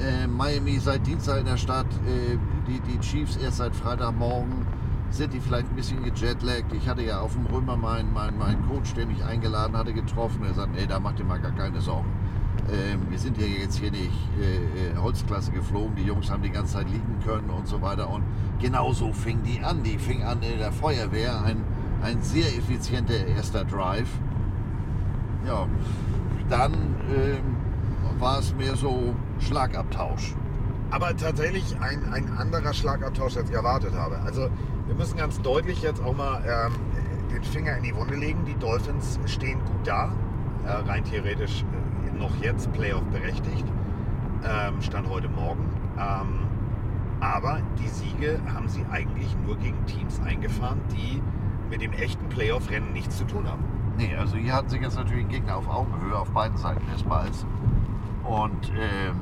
äh, 0.00 0.26
Miami 0.26 0.78
seit 0.78 1.06
Dienstag 1.06 1.40
in 1.40 1.46
der 1.46 1.56
Stadt, 1.56 1.86
äh, 2.06 2.36
die, 2.68 2.80
die 2.80 2.98
Chiefs 3.00 3.36
erst 3.36 3.58
seit 3.58 3.74
Freitagmorgen, 3.74 4.66
sind 5.10 5.32
die 5.32 5.40
vielleicht 5.40 5.68
ein 5.70 5.76
bisschen 5.76 6.02
gejetlaggt. 6.02 6.72
Ich 6.72 6.88
hatte 6.88 7.02
ja 7.02 7.20
auf 7.20 7.32
dem 7.32 7.46
Römer 7.46 7.76
meinen 7.76 8.12
mein, 8.12 8.36
mein 8.38 8.66
Coach, 8.68 8.94
der 8.94 9.06
mich 9.06 9.24
eingeladen 9.24 9.76
hatte, 9.76 9.92
getroffen. 9.92 10.44
Er 10.44 10.54
sagt, 10.54 10.74
nee, 10.74 10.86
da 10.86 11.00
macht 11.00 11.18
ihr 11.18 11.24
mal 11.24 11.40
gar 11.40 11.52
keine 11.52 11.80
Sorgen. 11.80 12.10
Ähm, 12.70 13.00
wir 13.08 13.18
sind 13.18 13.38
ja 13.38 13.46
jetzt 13.46 13.78
hier 13.78 13.90
nicht 13.90 14.10
äh, 14.40 14.92
äh, 14.92 14.96
Holzklasse 14.96 15.52
geflogen, 15.52 15.94
die 15.94 16.02
Jungs 16.02 16.30
haben 16.30 16.42
die 16.42 16.50
ganze 16.50 16.74
Zeit 16.74 16.90
liegen 16.90 17.20
können 17.24 17.50
und 17.50 17.68
so 17.68 17.80
weiter. 17.80 18.10
Und 18.10 18.24
genau 18.60 18.92
so 18.92 19.12
fing 19.12 19.42
die 19.42 19.60
an. 19.62 19.82
Die 19.82 19.98
fing 19.98 20.24
an 20.24 20.42
in 20.42 20.58
der 20.58 20.72
Feuerwehr, 20.72 21.42
ein, 21.44 21.62
ein 22.02 22.20
sehr 22.22 22.46
effizienter 22.46 23.26
erster 23.26 23.64
Drive. 23.64 24.08
Ja, 25.46 25.66
dann 26.48 26.72
ähm, 27.14 27.56
war 28.18 28.40
es 28.40 28.54
mehr 28.54 28.74
so 28.74 29.14
Schlagabtausch. 29.38 30.34
Aber 30.90 31.16
tatsächlich 31.16 31.76
ein, 31.80 32.12
ein 32.12 32.30
anderer 32.36 32.72
Schlagabtausch, 32.72 33.36
als 33.36 33.50
ich 33.50 33.56
erwartet 33.56 33.94
habe. 33.94 34.18
Also 34.24 34.48
wir 34.86 34.94
müssen 34.94 35.16
ganz 35.16 35.40
deutlich 35.42 35.82
jetzt 35.82 36.02
auch 36.02 36.16
mal 36.16 36.42
ähm, 36.44 36.74
den 37.34 37.42
Finger 37.42 37.76
in 37.76 37.82
die 37.82 37.94
Wunde 37.94 38.14
legen. 38.14 38.44
Die 38.46 38.54
Dolphins 38.54 39.18
stehen 39.26 39.58
gut 39.58 39.86
da, 39.86 40.12
äh, 40.64 40.70
rein 40.88 41.04
theoretisch 41.04 41.62
äh, 41.62 42.18
noch 42.18 42.34
jetzt 42.40 42.72
Playoff 42.72 43.04
berechtigt, 43.06 43.64
ähm, 44.44 44.80
stand 44.80 45.08
heute 45.08 45.28
Morgen. 45.28 45.68
Ähm, 45.98 46.46
aber 47.20 47.60
die 47.78 47.88
Siege 47.88 48.40
haben 48.52 48.68
sie 48.68 48.84
eigentlich 48.90 49.36
nur 49.44 49.56
gegen 49.56 49.84
Teams 49.86 50.20
eingefahren, 50.20 50.80
die 50.92 51.22
mit 51.70 51.82
dem 51.82 51.92
echten 51.92 52.28
Playoff-Rennen 52.28 52.92
nichts 52.92 53.16
zu 53.16 53.24
tun 53.24 53.48
haben. 53.48 53.64
Nee, 53.96 54.14
also 54.14 54.36
hier 54.36 54.52
hatten 54.52 54.68
sie 54.68 54.78
jetzt 54.78 54.96
natürlich 54.96 55.22
einen 55.22 55.32
Gegner 55.32 55.56
auf 55.56 55.68
Augenhöhe 55.68 56.16
auf 56.16 56.30
beiden 56.30 56.56
Seiten 56.58 56.84
des 56.92 57.02
Balls. 57.02 57.46
Und 58.24 58.70
ähm, 58.78 59.20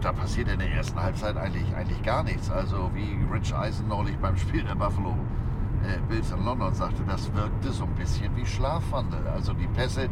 da 0.00 0.12
passiert 0.12 0.48
in 0.48 0.58
der 0.58 0.70
ersten 0.70 1.00
Halbzeit 1.00 1.36
eigentlich, 1.36 1.74
eigentlich 1.74 2.02
gar 2.02 2.22
nichts. 2.22 2.50
Also 2.50 2.90
wie 2.94 3.18
Rich 3.32 3.54
Eisen 3.54 3.88
neulich 3.88 4.16
beim 4.18 4.36
Spiel 4.36 4.62
der 4.62 4.74
Buffalo 4.74 5.16
äh, 5.84 5.98
Bills 6.08 6.30
in 6.30 6.44
London 6.44 6.74
sagte, 6.74 7.02
das 7.06 7.32
wirkte 7.34 7.70
so 7.72 7.84
ein 7.84 7.94
bisschen 7.94 8.34
wie 8.36 8.46
Schlafwandel. 8.46 9.26
Also 9.28 9.52
die 9.52 9.66
Pässe, 9.66 10.08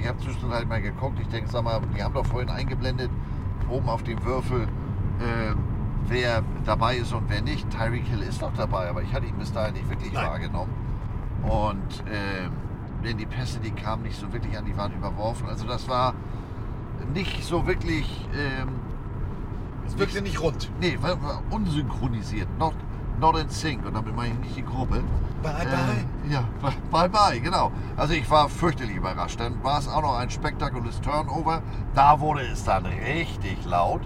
ich 0.00 0.06
habe 0.06 0.18
zwischendurch 0.18 0.54
halt 0.54 0.68
mal 0.68 0.80
geguckt, 0.80 1.18
ich 1.20 1.28
denke, 1.28 1.50
sag 1.50 1.64
mal, 1.64 1.80
die 1.96 2.02
haben 2.02 2.14
doch 2.14 2.26
vorhin 2.26 2.50
eingeblendet, 2.50 3.10
oben 3.68 3.88
auf 3.88 4.02
dem 4.02 4.22
Würfel, 4.24 4.62
äh, 4.62 5.54
wer 6.06 6.42
dabei 6.64 6.96
ist 6.96 7.12
und 7.12 7.28
wer 7.28 7.42
nicht. 7.42 7.68
Tyreek 7.70 8.06
Hill 8.06 8.22
ist 8.22 8.42
doch 8.42 8.52
dabei, 8.56 8.88
aber 8.88 9.02
ich 9.02 9.12
hatte 9.12 9.26
ihn 9.26 9.36
bis 9.36 9.52
dahin 9.52 9.74
nicht 9.74 9.88
wirklich 9.88 10.12
Nein. 10.12 10.26
wahrgenommen. 10.26 10.72
Und 11.42 12.00
äh, 12.06 12.48
denn 13.04 13.16
die 13.16 13.26
Pässe, 13.26 13.60
die 13.60 13.70
kamen 13.70 14.02
nicht 14.02 14.18
so 14.18 14.32
wirklich 14.32 14.56
an, 14.58 14.64
die 14.64 14.76
waren 14.76 14.92
überworfen. 14.92 15.48
Also 15.48 15.66
das 15.66 15.88
war 15.88 16.14
nicht 17.14 17.44
so 17.44 17.66
wirklich, 17.66 18.28
ähm, 18.34 18.68
Es 19.88 19.98
wirkte 19.98 20.22
nicht 20.22 20.40
rund. 20.40 20.70
nee, 20.80 20.96
war, 21.00 21.20
war 21.22 21.42
unsynchronisiert, 21.50 22.48
not, 22.58 22.74
not 23.20 23.36
in 23.38 23.48
sync. 23.48 23.84
Und 23.86 23.94
damit 23.94 24.14
meine 24.14 24.34
ich 24.34 24.38
nicht 24.40 24.56
die 24.56 24.64
Gruppe. 24.64 25.02
Bye, 25.42 25.52
Äh, 25.62 26.32
ja, 26.32 26.44
bye 26.90 27.08
bye, 27.08 27.40
genau. 27.40 27.72
Also 27.96 28.14
ich 28.14 28.28
war 28.30 28.48
fürchterlich 28.48 28.96
überrascht. 28.96 29.40
Dann 29.40 29.62
war 29.62 29.78
es 29.78 29.88
auch 29.88 30.02
noch 30.02 30.16
ein 30.18 30.30
spektakuläres 30.30 31.00
Turnover. 31.00 31.62
Da 31.94 32.20
wurde 32.20 32.42
es 32.42 32.64
dann 32.64 32.86
richtig 32.86 33.64
laut, 33.64 34.00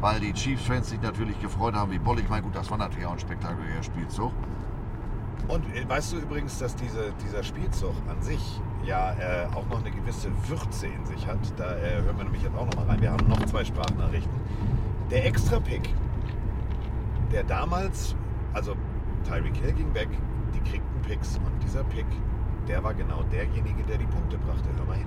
weil 0.00 0.20
die 0.20 0.32
Chiefs-Fans 0.32 0.90
sich 0.90 1.00
natürlich 1.02 1.38
gefreut 1.40 1.74
haben 1.74 1.90
wie 1.90 1.98
Boll. 1.98 2.18
Ich 2.20 2.28
meine, 2.28 2.42
gut, 2.42 2.54
das 2.54 2.70
war 2.70 2.78
natürlich 2.78 3.06
auch 3.06 3.12
ein 3.12 3.18
spektakulärer 3.18 3.82
Spielzug. 3.82 4.32
Und 5.48 5.64
äh, 5.74 5.88
weißt 5.88 6.12
du 6.12 6.16
übrigens, 6.18 6.58
dass 6.58 6.74
diese, 6.76 7.12
dieser 7.24 7.42
Spielzug 7.42 7.94
an 8.08 8.20
sich 8.22 8.60
ja 8.84 9.12
äh, 9.12 9.46
auch 9.54 9.66
noch 9.68 9.80
eine 9.80 9.90
gewisse 9.90 10.28
Würze 10.48 10.86
in 10.86 11.04
sich 11.04 11.26
hat? 11.26 11.38
Da 11.56 11.76
äh, 11.76 12.02
hören 12.02 12.16
wir 12.16 12.24
nämlich 12.24 12.42
jetzt 12.42 12.56
auch 12.56 12.66
noch 12.66 12.76
mal 12.76 12.86
rein. 12.86 13.00
Wir 13.00 13.12
haben 13.12 13.28
noch 13.28 13.44
zwei 13.46 13.64
Sprachnachrichten. 13.64 14.32
Der 15.08 15.24
Extra-Pick, 15.24 15.94
der 17.32 17.44
damals, 17.44 18.16
also 18.54 18.72
Tyreek 19.24 19.56
Hill 19.56 19.72
ging 19.72 19.94
weg, 19.94 20.08
die 20.52 20.58
kriegten 20.68 21.02
Picks 21.02 21.36
und 21.36 21.62
dieser 21.62 21.84
Pick, 21.84 22.06
der 22.66 22.82
war 22.82 22.92
genau 22.92 23.22
derjenige, 23.30 23.84
der 23.88 23.98
die 23.98 24.06
Punkte 24.06 24.36
brachte. 24.38 24.68
Hör 24.76 24.84
mal 24.84 24.96
hin. 24.96 25.06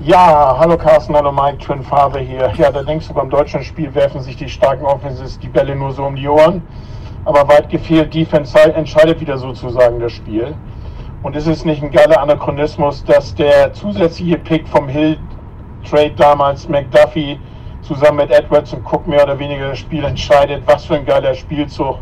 Ja, 0.00 0.54
hallo 0.58 0.76
Carsten, 0.76 1.14
hallo 1.14 1.32
Mike, 1.32 1.56
Twin 1.64 1.82
Father 1.82 2.20
hier. 2.20 2.52
Ja, 2.58 2.70
da 2.70 2.82
denkst 2.82 3.08
du, 3.08 3.14
beim 3.14 3.30
deutschen 3.30 3.64
Spiel 3.64 3.94
werfen 3.94 4.20
sich 4.20 4.36
die 4.36 4.50
starken 4.50 4.84
Offenses 4.84 5.38
die 5.38 5.48
Bälle 5.48 5.74
nur 5.74 5.92
so 5.92 6.04
um 6.04 6.16
die 6.16 6.28
Ohren. 6.28 6.60
Aber 7.24 7.48
weit 7.48 7.70
gefehlt, 7.70 8.12
Defense 8.12 8.58
entscheidet 8.74 9.18
wieder 9.18 9.38
sozusagen 9.38 9.98
das 9.98 10.12
Spiel. 10.12 10.54
Und 11.22 11.36
ist 11.36 11.46
es 11.46 11.64
nicht 11.64 11.82
ein 11.82 11.90
geiler 11.90 12.20
Anachronismus, 12.20 13.02
dass 13.04 13.34
der 13.34 13.72
zusätzliche 13.72 14.36
Pick 14.36 14.68
vom 14.68 14.88
Hill 14.88 15.18
Trade 15.84 16.12
damals 16.16 16.68
McDuffie 16.68 17.38
zusammen 17.82 18.18
mit 18.18 18.30
Edwards 18.30 18.72
und 18.72 18.84
Cook 18.84 19.06
mehr 19.06 19.24
oder 19.24 19.38
weniger 19.38 19.68
das 19.70 19.78
Spiel 19.78 20.04
entscheidet. 20.04 20.62
Was 20.66 20.84
für 20.84 20.94
ein 20.94 21.04
geiler 21.04 21.34
Spielzug, 21.34 21.98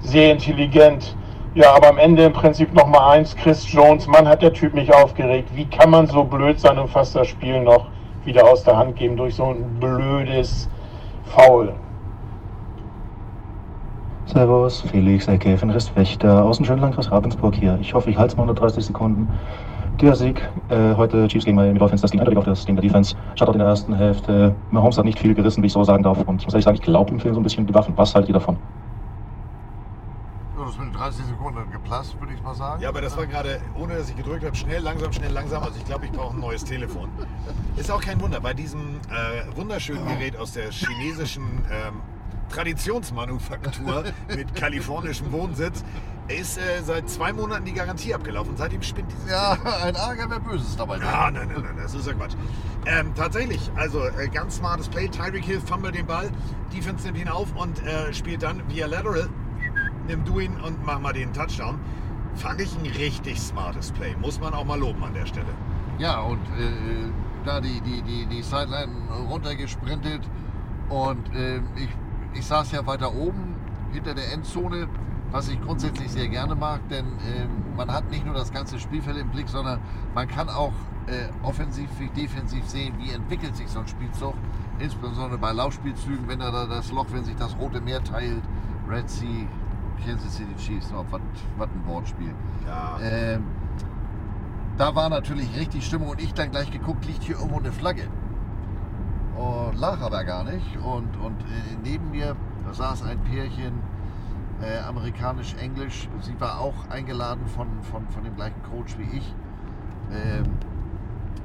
sehr 0.00 0.32
intelligent. 0.32 1.14
Ja, 1.54 1.74
aber 1.74 1.88
am 1.88 1.98
Ende 1.98 2.24
im 2.24 2.32
Prinzip 2.32 2.74
nochmal 2.74 3.18
eins, 3.18 3.34
Chris 3.34 3.70
Jones, 3.72 4.06
Mann 4.06 4.28
hat 4.28 4.42
der 4.42 4.52
Typ 4.52 4.74
mich 4.74 4.92
aufgeregt. 4.92 5.48
Wie 5.54 5.64
kann 5.64 5.90
man 5.90 6.06
so 6.06 6.22
blöd 6.22 6.60
sein 6.60 6.78
und 6.78 6.88
fast 6.88 7.16
das 7.16 7.28
Spiel 7.28 7.62
noch 7.62 7.86
wieder 8.24 8.44
aus 8.44 8.62
der 8.64 8.76
Hand 8.76 8.96
geben 8.96 9.16
durch 9.16 9.36
so 9.36 9.44
ein 9.44 9.64
blödes 9.80 10.68
Foul? 11.24 11.72
Servus, 14.26 14.82
Felix, 14.90 15.28
Ecke, 15.28 15.56
Fenrist 15.56 15.94
Wächter, 15.96 16.44
aus 16.44 16.56
dem 16.56 16.66
schönen 16.66 16.80
Landkreis 16.80 17.10
Ravensburg 17.10 17.54
hier. 17.54 17.78
Ich 17.80 17.94
hoffe, 17.94 18.10
ich 18.10 18.18
halte 18.18 18.32
es 18.32 18.36
mal 18.36 18.42
unter 18.42 18.60
30 18.60 18.84
Sekunden. 18.84 19.28
Der 20.00 20.14
Sieg 20.14 20.46
äh, 20.68 20.94
heute 20.94 21.26
Chiefs 21.26 21.46
gegen 21.46 21.56
Miami 21.56 21.78
Dolphins, 21.78 22.02
das 22.02 22.10
ging 22.10 22.20
eindeutig 22.20 22.38
auf 22.38 22.44
das 22.44 22.66
Ding 22.66 22.76
der 22.76 22.82
Defense. 22.82 23.16
Schaut 23.34 23.48
in 23.48 23.58
der 23.58 23.66
ersten 23.66 23.94
Hälfte. 23.94 24.54
Mahomes 24.70 24.98
hat 24.98 25.06
nicht 25.06 25.18
viel 25.18 25.34
gerissen, 25.34 25.62
wie 25.62 25.68
ich 25.68 25.72
so 25.72 25.82
sagen 25.84 26.02
darf. 26.02 26.18
Und 26.18 26.40
ich 26.42 26.46
muss 26.46 26.52
ehrlich 26.52 26.66
sagen, 26.66 26.76
ich 26.76 26.82
glaube 26.82 27.12
ihm 27.12 27.18
fehlen 27.18 27.32
so 27.32 27.40
ein 27.40 27.42
bisschen 27.42 27.66
die 27.66 27.72
Waffen. 27.72 27.96
Was 27.96 28.14
haltet 28.14 28.28
ihr 28.28 28.34
davon? 28.34 28.58
Ja, 30.58 30.66
das 30.66 30.78
mit 30.78 30.94
30 30.94 31.24
Sekunden 31.24 31.70
geplatzt, 31.70 32.20
würde 32.20 32.34
ich 32.34 32.42
mal 32.42 32.54
sagen. 32.54 32.82
Ja, 32.82 32.90
aber 32.90 33.00
das 33.00 33.16
war 33.16 33.24
gerade, 33.24 33.58
ohne 33.80 33.94
dass 33.94 34.10
ich 34.10 34.16
gedrückt 34.16 34.44
habe, 34.44 34.54
schnell, 34.54 34.82
langsam, 34.82 35.14
schnell, 35.14 35.32
langsam. 35.32 35.62
Also 35.62 35.78
ich 35.78 35.84
glaube, 35.86 36.04
ich 36.04 36.12
brauche 36.12 36.36
ein 36.36 36.40
neues 36.40 36.62
Telefon. 36.62 37.08
Ist 37.76 37.90
auch 37.90 38.02
kein 38.02 38.20
Wunder. 38.20 38.38
Bei 38.38 38.52
diesem 38.52 38.96
äh, 39.08 39.56
wunderschönen 39.56 40.06
Gerät 40.06 40.36
aus 40.38 40.52
der 40.52 40.70
chinesischen 40.72 41.64
ähm, 41.70 42.02
Traditionsmanufaktur 42.50 44.04
mit 44.36 44.54
kalifornischem 44.54 45.32
Wohnsitz 45.32 45.82
ist 46.28 46.58
äh, 46.58 46.82
seit 46.82 47.08
zwei 47.08 47.32
Monaten 47.32 47.64
die 47.64 47.72
Garantie 47.72 48.14
abgelaufen. 48.14 48.56
Seitdem 48.56 48.82
spinnt 48.82 49.10
dieses 49.12 49.30
Ja, 49.30 49.52
ein 49.82 49.96
Arger, 49.96 50.26
wer 50.28 50.40
Böses 50.40 50.76
dabei 50.76 50.98
denkt. 50.98 51.14
Ah, 51.14 51.30
nein, 51.30 51.48
nein, 51.48 51.62
nein, 51.62 51.76
das 51.80 51.94
ist 51.94 52.06
ja 52.06 52.14
Quatsch. 52.14 52.34
Ähm, 52.86 53.12
tatsächlich, 53.14 53.70
also 53.76 54.04
äh, 54.04 54.28
ganz 54.28 54.56
smartes 54.56 54.88
Play. 54.88 55.08
Tyreek 55.08 55.44
Hill 55.44 55.60
fummelt 55.60 55.94
den 55.94 56.06
Ball, 56.06 56.30
Defense 56.72 57.06
nimmt 57.06 57.18
ihn 57.18 57.28
auf 57.28 57.54
und 57.56 57.82
äh, 57.84 58.12
spielt 58.12 58.42
dann 58.42 58.62
via 58.68 58.86
Lateral. 58.86 59.28
Nimm 60.06 60.24
du 60.24 60.40
ihn 60.40 60.60
und 60.60 60.84
mach 60.84 61.00
mal 61.00 61.12
den 61.12 61.32
Touchdown. 61.32 61.80
Fand 62.36 62.60
ich 62.60 62.76
ein 62.76 62.86
richtig 62.86 63.40
smartes 63.40 63.90
Play. 63.92 64.14
Muss 64.20 64.40
man 64.40 64.54
auch 64.54 64.64
mal 64.64 64.78
loben 64.78 65.02
an 65.02 65.14
der 65.14 65.26
Stelle. 65.26 65.46
Ja, 65.98 66.20
und 66.20 66.38
äh, 66.58 67.10
da 67.44 67.60
die, 67.60 67.80
die, 67.80 68.02
die, 68.02 68.26
die 68.26 68.42
Sideline 68.42 68.92
runtergesprintet 69.28 70.20
und 70.88 71.34
äh, 71.34 71.58
ich, 71.76 71.88
ich 72.34 72.44
saß 72.44 72.72
ja 72.72 72.86
weiter 72.86 73.14
oben 73.14 73.54
hinter 73.92 74.14
der 74.14 74.32
Endzone, 74.32 74.88
was 75.36 75.50
ich 75.50 75.60
grundsätzlich 75.60 76.10
sehr 76.10 76.28
gerne 76.28 76.54
mag, 76.54 76.80
denn 76.88 77.04
äh, 77.04 77.46
man 77.76 77.92
hat 77.92 78.10
nicht 78.10 78.24
nur 78.24 78.34
das 78.34 78.50
ganze 78.50 78.78
Spielfeld 78.78 79.18
im 79.18 79.28
Blick, 79.28 79.50
sondern 79.50 79.80
man 80.14 80.26
kann 80.26 80.48
auch 80.48 80.72
äh, 81.08 81.28
offensiv 81.42 81.90
wie 81.98 82.08
defensiv 82.08 82.66
sehen, 82.66 82.94
wie 82.98 83.10
entwickelt 83.10 83.54
sich 83.54 83.68
so 83.68 83.80
ein 83.80 83.86
Spielzug, 83.86 84.32
insbesondere 84.78 85.36
bei 85.36 85.52
Laufspielzügen, 85.52 86.26
wenn 86.26 86.40
er 86.40 86.52
da 86.52 86.64
das 86.64 86.90
Loch, 86.90 87.04
wenn 87.12 87.22
sich 87.24 87.36
das 87.36 87.54
Rote 87.58 87.82
Meer 87.82 88.02
teilt, 88.02 88.42
Red 88.88 89.10
Sea, 89.10 89.46
Kansas 90.02 90.36
City 90.36 90.56
Chiefs, 90.56 90.90
oh, 90.96 91.04
was 91.10 91.20
was 91.58 91.68
ein 91.68 91.86
Wortspiel. 91.86 92.34
Ja. 92.66 92.98
Ähm, 93.02 93.44
da 94.78 94.94
war 94.94 95.10
natürlich 95.10 95.54
richtig 95.54 95.84
Stimmung 95.84 96.08
und 96.08 96.22
ich 96.22 96.32
dann 96.32 96.50
gleich 96.50 96.70
geguckt, 96.70 97.04
liegt 97.04 97.22
hier 97.22 97.36
irgendwo 97.36 97.58
eine 97.58 97.72
Flagge. 97.72 98.08
Und 99.36 99.78
lag 99.78 100.00
aber 100.00 100.24
gar 100.24 100.44
nicht. 100.44 100.78
Und, 100.78 101.14
und 101.18 101.38
äh, 101.42 101.76
neben 101.84 102.10
mir 102.10 102.36
saß 102.72 103.02
ein 103.02 103.18
Pärchen, 103.24 103.74
äh, 104.62 104.78
amerikanisch-englisch. 104.78 106.08
Sie 106.20 106.40
war 106.40 106.60
auch 106.60 106.88
eingeladen 106.88 107.46
von, 107.46 107.68
von, 107.82 108.08
von 108.08 108.24
dem 108.24 108.34
gleichen 108.36 108.62
Coach 108.64 108.96
wie 108.98 109.18
ich. 109.18 109.34
Ähm, 110.12 110.44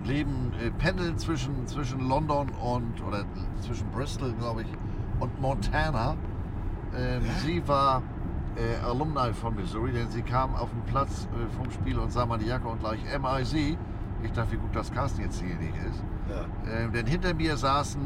leben, 0.05 0.53
äh, 0.59 0.71
pendeln 0.71 1.17
zwischen, 1.17 1.67
zwischen 1.67 2.07
London 2.07 2.49
und, 2.49 3.01
oder 3.05 3.25
zwischen 3.61 3.89
Bristol, 3.91 4.33
glaube 4.33 4.63
ich, 4.63 4.67
und 5.19 5.39
Montana. 5.41 6.15
Ähm, 6.95 7.21
sie 7.43 7.67
war 7.67 8.01
äh, 8.55 8.83
Alumni 8.85 9.33
von 9.33 9.55
Missouri, 9.55 9.91
denn 9.91 10.09
sie 10.09 10.21
kam 10.21 10.55
auf 10.55 10.69
den 10.69 10.83
Platz 10.83 11.27
äh, 11.33 11.55
vom 11.55 11.71
Spiel 11.71 11.97
und 11.99 12.11
sah 12.11 12.25
meine 12.25 12.43
Jacke 12.43 12.67
und 12.67 12.79
gleich 12.79 12.99
MIC. 13.03 13.77
Ich 14.23 14.31
dachte, 14.33 14.51
wie 14.51 14.57
gut, 14.57 14.75
dass 14.75 14.91
Carsten 14.91 15.21
jetzt 15.21 15.41
hier 15.41 15.55
nicht 15.55 15.75
ist. 15.89 16.03
Ja. 16.29 16.45
Ähm, 16.71 16.91
denn 16.91 17.07
hinter 17.07 17.33
mir 17.33 17.57
saßen, 17.57 18.01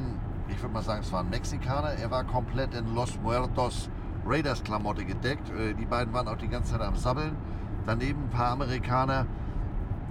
ich 0.48 0.62
würde 0.62 0.74
mal 0.74 0.84
sagen, 0.84 1.02
es 1.02 1.12
war 1.12 1.22
ein 1.22 1.30
Mexikaner. 1.30 1.94
Er 1.94 2.12
war 2.12 2.24
komplett 2.24 2.74
in 2.74 2.94
Los 2.94 3.20
Muertos 3.22 3.90
Raiders 4.26 4.64
Klamotte 4.64 5.06
gedeckt. 5.06 5.50
Äh, 5.50 5.74
die 5.74 5.86
beiden 5.86 6.14
waren 6.14 6.28
auch 6.28 6.38
die 6.38 6.48
ganze 6.48 6.74
Zeit 6.74 6.82
am 6.82 6.96
Sabbeln. 6.96 7.36
Daneben 7.86 8.24
ein 8.24 8.30
paar 8.30 8.52
Amerikaner. 8.52 9.26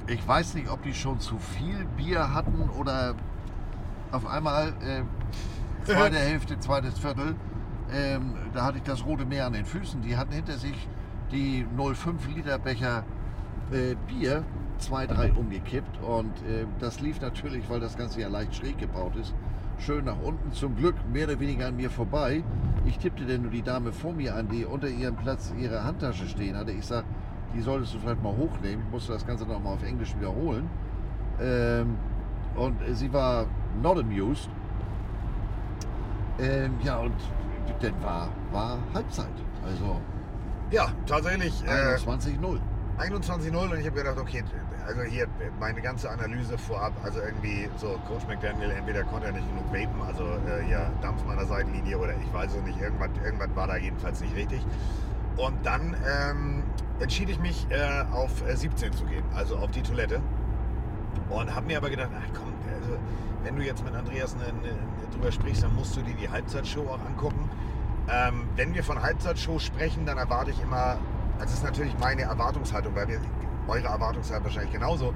Ich 0.06 0.26
weiß 0.26 0.54
nicht, 0.54 0.70
ob 0.70 0.82
die 0.82 0.94
schon 0.94 1.20
zu 1.20 1.38
viel 1.38 1.86
Bier 1.96 2.34
hatten 2.34 2.68
oder 2.78 3.14
auf 4.12 4.26
einmal 4.26 4.68
äh, 4.82 5.02
zweite 5.84 6.16
Hälfte, 6.18 6.58
zweites 6.58 6.98
Viertel. 6.98 7.34
Ähm, 7.92 8.34
da 8.52 8.64
hatte 8.64 8.78
ich 8.78 8.84
das 8.84 9.04
Rote 9.04 9.24
Meer 9.24 9.46
an 9.46 9.52
den 9.54 9.64
Füßen. 9.64 10.02
Die 10.02 10.16
hatten 10.16 10.32
hinter 10.32 10.58
sich 10.58 10.88
die 11.32 11.66
0,5 11.76 12.34
Liter 12.34 12.58
Becher 12.58 13.04
äh, 13.72 13.94
Bier, 14.06 14.44
zwei, 14.78 15.06
drei 15.06 15.32
umgekippt. 15.32 16.00
Und 16.02 16.36
äh, 16.42 16.66
das 16.80 17.00
lief 17.00 17.20
natürlich, 17.20 17.68
weil 17.68 17.80
das 17.80 17.96
Ganze 17.96 18.20
ja 18.20 18.28
leicht 18.28 18.54
schräg 18.54 18.78
gebaut 18.78 19.16
ist, 19.16 19.34
schön 19.78 20.05
nach 20.05 20.20
unten. 20.22 20.52
Zum 20.52 20.76
Glück 20.76 20.94
mehr 21.12 21.26
oder 21.26 21.40
weniger 21.40 21.66
an 21.68 21.76
mir 21.76 21.90
vorbei. 21.90 22.42
Ich 22.86 22.98
tippte 22.98 23.24
denn 23.24 23.42
nur 23.42 23.51
die 23.51 23.62
Dame 23.62 23.92
vor 23.92 24.12
mir 24.12 24.34
an, 24.34 24.48
die 24.48 24.64
unter 24.64 24.88
ihrem 24.88 25.16
Platz 25.16 25.52
ihre 25.59 25.84
Handtasche 25.84 26.26
stehen 26.26 26.56
hatte. 26.56 26.72
Ich 26.72 26.86
sag, 26.86 27.05
die 27.55 27.60
solltest 27.60 27.94
du 27.94 27.98
vielleicht 27.98 28.22
mal 28.22 28.36
hochnehmen. 28.36 28.84
Ich 28.86 28.92
musste 28.92 29.12
das 29.12 29.26
Ganze 29.26 29.46
noch 29.46 29.62
mal 29.62 29.74
auf 29.74 29.82
Englisch 29.82 30.14
wiederholen. 30.16 30.68
Ähm, 31.40 31.96
und 32.56 32.76
sie 32.92 33.12
war 33.12 33.46
not 33.82 33.98
amused. 33.98 34.48
Ähm, 36.38 36.74
ja, 36.82 36.98
und 36.98 37.14
dann 37.80 38.02
war, 38.02 38.28
war 38.52 38.78
Halbzeit. 38.92 39.26
Also 39.64 40.01
Ja, 40.70 40.88
tatsächlich. 41.06 41.62
Äh, 41.66 41.96
21-0. 42.98 43.52
21-0 43.52 43.56
und 43.56 43.78
ich 43.78 43.86
habe 43.86 43.96
gedacht, 43.96 44.18
okay, 44.18 44.44
also 44.86 45.02
hier 45.02 45.26
meine 45.58 45.80
ganze 45.80 46.10
Analyse 46.10 46.58
vorab, 46.58 46.92
also 47.02 47.20
irgendwie 47.20 47.68
so 47.76 47.98
Coach 48.06 48.26
McDaniel, 48.28 48.70
entweder 48.70 49.04
konnte 49.04 49.26
er 49.26 49.32
nicht 49.32 49.48
genug 49.48 49.66
vapen, 49.72 50.00
also 50.06 50.24
äh, 50.24 50.64
hier 50.66 50.90
Dampf 51.02 51.24
meiner 51.24 51.46
Seitenlinie 51.46 51.98
oder 51.98 52.12
ich 52.12 52.32
weiß 52.32 52.54
es 52.54 52.62
nicht, 52.62 52.80
irgendwas, 52.80 53.10
irgendwas 53.24 53.48
war 53.54 53.66
da 53.66 53.76
jedenfalls 53.76 54.20
nicht 54.20 54.34
richtig. 54.36 54.64
Und 55.36 55.66
dann 55.66 55.96
ähm, 56.06 56.62
entschied 57.00 57.28
ich 57.28 57.40
mich 57.40 57.66
äh, 57.70 58.04
auf 58.12 58.46
äh, 58.46 58.56
17 58.56 58.92
zu 58.92 59.04
gehen, 59.06 59.24
also 59.34 59.56
auf 59.56 59.70
die 59.70 59.82
Toilette. 59.82 60.20
Und 61.30 61.54
habe 61.54 61.66
mir 61.66 61.78
aber 61.78 61.90
gedacht, 61.90 62.10
ach 62.14 62.38
komm, 62.38 62.52
also, 62.80 62.96
wenn 63.42 63.56
du 63.56 63.62
jetzt 63.62 63.84
mit 63.84 63.94
Andreas 63.94 64.36
ne, 64.36 64.52
ne, 64.62 64.78
drüber 65.12 65.32
sprichst, 65.32 65.62
dann 65.62 65.74
musst 65.74 65.96
du 65.96 66.02
dir 66.02 66.14
die 66.14 66.28
Halbzeitshow 66.28 66.82
auch 66.88 67.04
angucken. 67.04 67.50
Ähm, 68.08 68.44
wenn 68.56 68.74
wir 68.74 68.84
von 68.84 69.02
Halbzeitshow 69.02 69.58
sprechen, 69.58 70.06
dann 70.06 70.18
erwarte 70.18 70.50
ich 70.50 70.62
immer, 70.62 70.98
das 71.39 71.52
ist 71.52 71.65
natürlich 71.65 71.97
meine 71.98 72.23
Erwartungshaltung, 72.23 72.94
weil 72.94 73.09
wir, 73.09 73.20
eure 73.66 73.86
Erwartungshaltung 73.86 74.44
wahrscheinlich 74.44 74.73
genauso. 74.73 75.15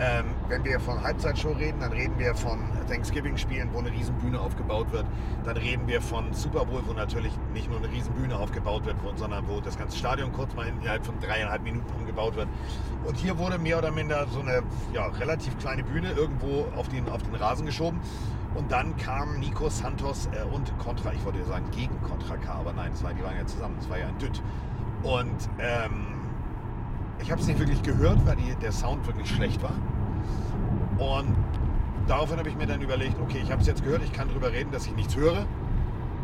Ähm, 0.00 0.26
wenn 0.48 0.64
wir 0.64 0.78
von 0.78 1.02
Halbzeitshow 1.02 1.50
reden, 1.52 1.80
dann 1.80 1.90
reden 1.90 2.16
wir 2.18 2.32
von 2.32 2.60
Thanksgiving-Spielen, 2.88 3.70
wo 3.72 3.80
eine 3.80 3.90
Riesenbühne 3.90 4.38
aufgebaut 4.38 4.92
wird. 4.92 5.04
Dann 5.44 5.56
reden 5.56 5.88
wir 5.88 6.00
von 6.00 6.32
Super 6.32 6.64
Bowl, 6.64 6.82
wo 6.86 6.92
natürlich 6.92 7.32
nicht 7.52 7.68
nur 7.68 7.78
eine 7.78 7.90
Riesenbühne 7.90 8.36
aufgebaut 8.36 8.86
wird, 8.86 8.96
sondern 9.16 9.48
wo 9.48 9.60
das 9.60 9.76
ganze 9.76 9.98
Stadion 9.98 10.32
kurz 10.32 10.54
mal 10.54 10.68
innerhalb 10.68 11.04
von 11.04 11.18
dreieinhalb 11.18 11.64
Minuten 11.64 11.92
umgebaut 11.98 12.36
wird. 12.36 12.46
Und 13.04 13.16
hier 13.16 13.38
wurde 13.38 13.58
mehr 13.58 13.78
oder 13.78 13.90
minder 13.90 14.28
so 14.30 14.38
eine 14.38 14.62
ja, 14.92 15.06
relativ 15.06 15.58
kleine 15.58 15.82
Bühne 15.82 16.12
irgendwo 16.12 16.66
auf 16.76 16.88
den, 16.88 17.08
auf 17.08 17.24
den 17.24 17.34
Rasen 17.34 17.66
geschoben. 17.66 17.98
Und 18.54 18.70
dann 18.70 18.96
kamen 18.96 19.40
Nico 19.40 19.68
Santos 19.68 20.28
äh, 20.32 20.44
und 20.54 20.76
Contra, 20.78 21.12
ich 21.12 21.24
wollte 21.24 21.44
sagen 21.44 21.64
gegen 21.72 22.00
Contra 22.02 22.36
K, 22.36 22.52
aber 22.52 22.72
nein, 22.72 22.90
das 22.92 23.00
die 23.00 23.22
waren 23.22 23.36
ja 23.36 23.46
zusammen, 23.46 23.74
das 23.78 23.90
war 23.90 23.98
ja 23.98 24.06
ein 24.06 24.18
Düt. 24.18 24.40
Und 25.02 25.48
ähm, 25.58 26.06
ich 27.20 27.30
habe 27.30 27.40
es 27.40 27.46
nicht 27.46 27.58
wirklich 27.58 27.82
gehört, 27.82 28.24
weil 28.26 28.36
die, 28.36 28.54
der 28.56 28.72
Sound 28.72 29.06
wirklich 29.06 29.28
schlecht 29.28 29.62
war. 29.62 29.72
Und 30.98 31.36
daraufhin 32.06 32.38
habe 32.38 32.48
ich 32.48 32.56
mir 32.56 32.66
dann 32.66 32.80
überlegt, 32.80 33.20
okay, 33.20 33.40
ich 33.42 33.50
habe 33.50 33.60
es 33.60 33.66
jetzt 33.66 33.84
gehört, 33.84 34.02
ich 34.02 34.12
kann 34.12 34.28
darüber 34.28 34.52
reden, 34.52 34.70
dass 34.72 34.86
ich 34.86 34.94
nichts 34.96 35.16
höre 35.16 35.46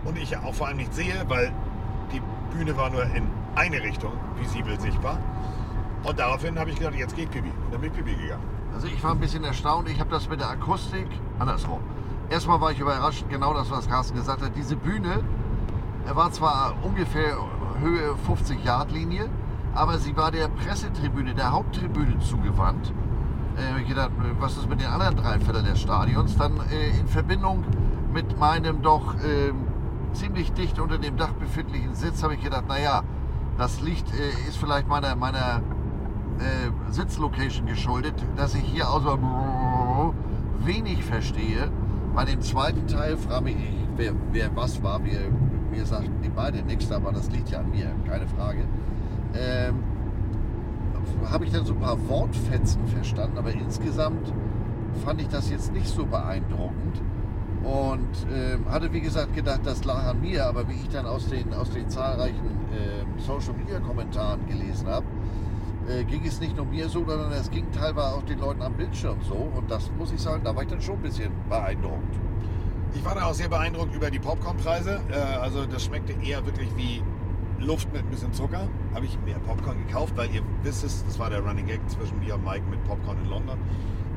und 0.04 0.18
ich 0.18 0.36
auch 0.36 0.54
vor 0.54 0.66
allem 0.66 0.78
nichts 0.78 0.96
sehe, 0.96 1.14
weil 1.28 1.52
die 2.12 2.20
Bühne 2.56 2.76
war 2.76 2.90
nur 2.90 3.04
in 3.04 3.26
eine 3.54 3.82
Richtung 3.82 4.12
visibel 4.38 4.78
sichtbar. 4.80 5.18
Und 6.02 6.18
daraufhin 6.18 6.58
habe 6.58 6.70
ich 6.70 6.76
gedacht, 6.76 6.94
jetzt 6.96 7.16
geht 7.16 7.30
Pipi. 7.30 7.48
Und 7.48 7.72
dann 7.72 7.80
bin 7.80 7.90
ich 7.90 7.96
Pipi 7.96 8.14
gegangen. 8.14 8.42
Also 8.74 8.88
ich 8.88 9.02
war 9.02 9.12
ein 9.12 9.20
bisschen 9.20 9.44
erstaunt. 9.44 9.88
Ich 9.88 10.00
habe 10.00 10.10
das 10.10 10.28
mit 10.28 10.40
der 10.40 10.50
Akustik 10.50 11.06
andersrum. 11.38 11.80
Erstmal 12.28 12.60
war 12.60 12.72
ich 12.72 12.80
überrascht, 12.80 13.24
genau 13.30 13.54
das, 13.54 13.70
was 13.70 13.88
Carsten 13.88 14.16
gesagt 14.16 14.42
hat. 14.42 14.50
Diese 14.56 14.76
Bühne 14.76 15.22
er 16.06 16.16
war 16.16 16.30
zwar 16.32 16.74
ungefähr 16.82 17.38
Höhe 17.80 18.16
50 18.26 18.64
Yard 18.64 18.92
Linie, 18.92 19.28
aber 19.74 19.98
sie 19.98 20.16
war 20.16 20.30
der 20.30 20.48
Pressetribüne, 20.48 21.34
der 21.34 21.52
Haupttribüne 21.52 22.18
zugewandt. 22.20 22.92
Äh, 23.56 23.82
ich 23.82 23.88
gedacht, 23.88 24.10
was 24.38 24.56
ist 24.56 24.68
mit 24.68 24.80
den 24.80 24.88
anderen 24.88 25.16
drei 25.16 25.38
Vierteln 25.38 25.64
des 25.64 25.80
Stadions? 25.80 26.36
Dann 26.36 26.60
äh, 26.70 26.98
in 26.98 27.06
Verbindung 27.06 27.64
mit 28.12 28.38
meinem 28.38 28.82
doch 28.82 29.14
ähm, 29.24 29.66
ziemlich 30.12 30.52
dicht 30.52 30.78
unter 30.78 30.98
dem 30.98 31.16
Dach 31.16 31.32
befindlichen 31.32 31.94
Sitz 31.94 32.22
habe 32.22 32.34
ich 32.34 32.42
gedacht, 32.42 32.68
naja, 32.68 33.02
das 33.58 33.80
Licht 33.80 34.06
äh, 34.12 34.48
ist 34.48 34.56
vielleicht 34.56 34.88
meiner, 34.88 35.14
meiner 35.16 35.62
äh, 36.38 36.92
Sitzlocation 36.92 37.66
geschuldet, 37.66 38.14
dass 38.36 38.54
ich 38.54 38.64
hier 38.64 38.90
außer 38.90 39.18
wenig 40.64 41.04
verstehe. 41.04 41.70
Bei 42.14 42.24
dem 42.24 42.40
zweiten 42.40 42.86
Teil 42.86 43.16
frage 43.16 43.50
ich, 43.50 43.56
wer, 43.96 44.12
wer 44.32 44.54
was 44.56 44.82
war. 44.82 45.04
Wir, 45.04 45.20
wir 45.74 45.86
sagten 45.86 46.22
die 46.22 46.28
beiden 46.28 46.66
nichts, 46.66 46.90
aber 46.92 47.12
das 47.12 47.30
liegt 47.30 47.50
ja 47.50 47.60
an 47.60 47.70
mir, 47.70 47.90
keine 48.08 48.26
Frage. 48.26 48.64
Ähm, 49.34 49.82
Habe 51.30 51.44
ich 51.44 51.52
dann 51.52 51.64
so 51.64 51.74
ein 51.74 51.80
paar 51.80 51.98
Wortfetzen 52.08 52.86
verstanden, 52.86 53.38
aber 53.38 53.52
insgesamt 53.52 54.32
fand 55.04 55.20
ich 55.20 55.28
das 55.28 55.50
jetzt 55.50 55.72
nicht 55.72 55.88
so 55.88 56.06
beeindruckend. 56.06 57.02
Und 57.64 58.26
ähm, 58.30 58.70
hatte 58.70 58.92
wie 58.92 59.00
gesagt 59.00 59.34
gedacht, 59.34 59.60
das 59.64 59.84
lag 59.84 60.04
an 60.04 60.20
mir, 60.20 60.46
aber 60.46 60.68
wie 60.68 60.74
ich 60.74 60.88
dann 60.90 61.06
aus 61.06 61.28
den, 61.28 61.52
aus 61.54 61.70
den 61.70 61.88
zahlreichen 61.88 62.44
ähm, 62.72 63.06
Social 63.18 63.54
Media 63.54 63.80
Kommentaren 63.80 64.46
gelesen 64.46 64.86
habe, 64.86 65.06
äh, 65.88 66.04
ging 66.04 66.26
es 66.26 66.40
nicht 66.40 66.56
nur 66.56 66.66
mir 66.66 66.88
so, 66.88 67.04
sondern 67.06 67.32
es 67.32 67.50
ging 67.50 67.70
teilweise 67.72 68.16
auch 68.16 68.22
den 68.22 68.38
Leuten 68.38 68.60
am 68.60 68.74
Bildschirm 68.74 69.16
so. 69.22 69.34
Und 69.34 69.70
das 69.70 69.90
muss 69.98 70.12
ich 70.12 70.20
sagen, 70.20 70.42
da 70.44 70.54
war 70.54 70.62
ich 70.62 70.68
dann 70.68 70.82
schon 70.82 70.96
ein 70.96 71.02
bisschen 71.02 71.32
beeindruckt. 71.48 72.14
Ich 72.94 73.04
war 73.04 73.14
da 73.14 73.24
auch 73.24 73.34
sehr 73.34 73.48
beeindruckt 73.48 73.94
über 73.94 74.10
die 74.10 74.20
Popcornpreise. 74.20 75.00
Äh, 75.10 75.14
also 75.16 75.66
das 75.66 75.84
schmeckte 75.84 76.14
eher 76.22 76.44
wirklich 76.46 76.68
wie 76.76 77.02
Luft 77.58 77.92
mit 77.92 78.02
ein 78.02 78.10
bisschen 78.10 78.32
Zucker. 78.32 78.68
Habe 78.94 79.06
ich 79.06 79.18
mir 79.24 79.34
Popcorn 79.46 79.84
gekauft, 79.86 80.16
weil 80.16 80.32
ihr 80.34 80.42
wisst 80.62 80.84
es, 80.84 81.04
das 81.04 81.18
war 81.18 81.30
der 81.30 81.40
Running 81.40 81.66
Gag 81.66 81.80
zwischen 81.88 82.18
mir 82.20 82.34
und 82.34 82.44
Mike 82.44 82.64
mit 82.70 82.82
Popcorn 82.84 83.18
in 83.24 83.30
London. 83.30 83.58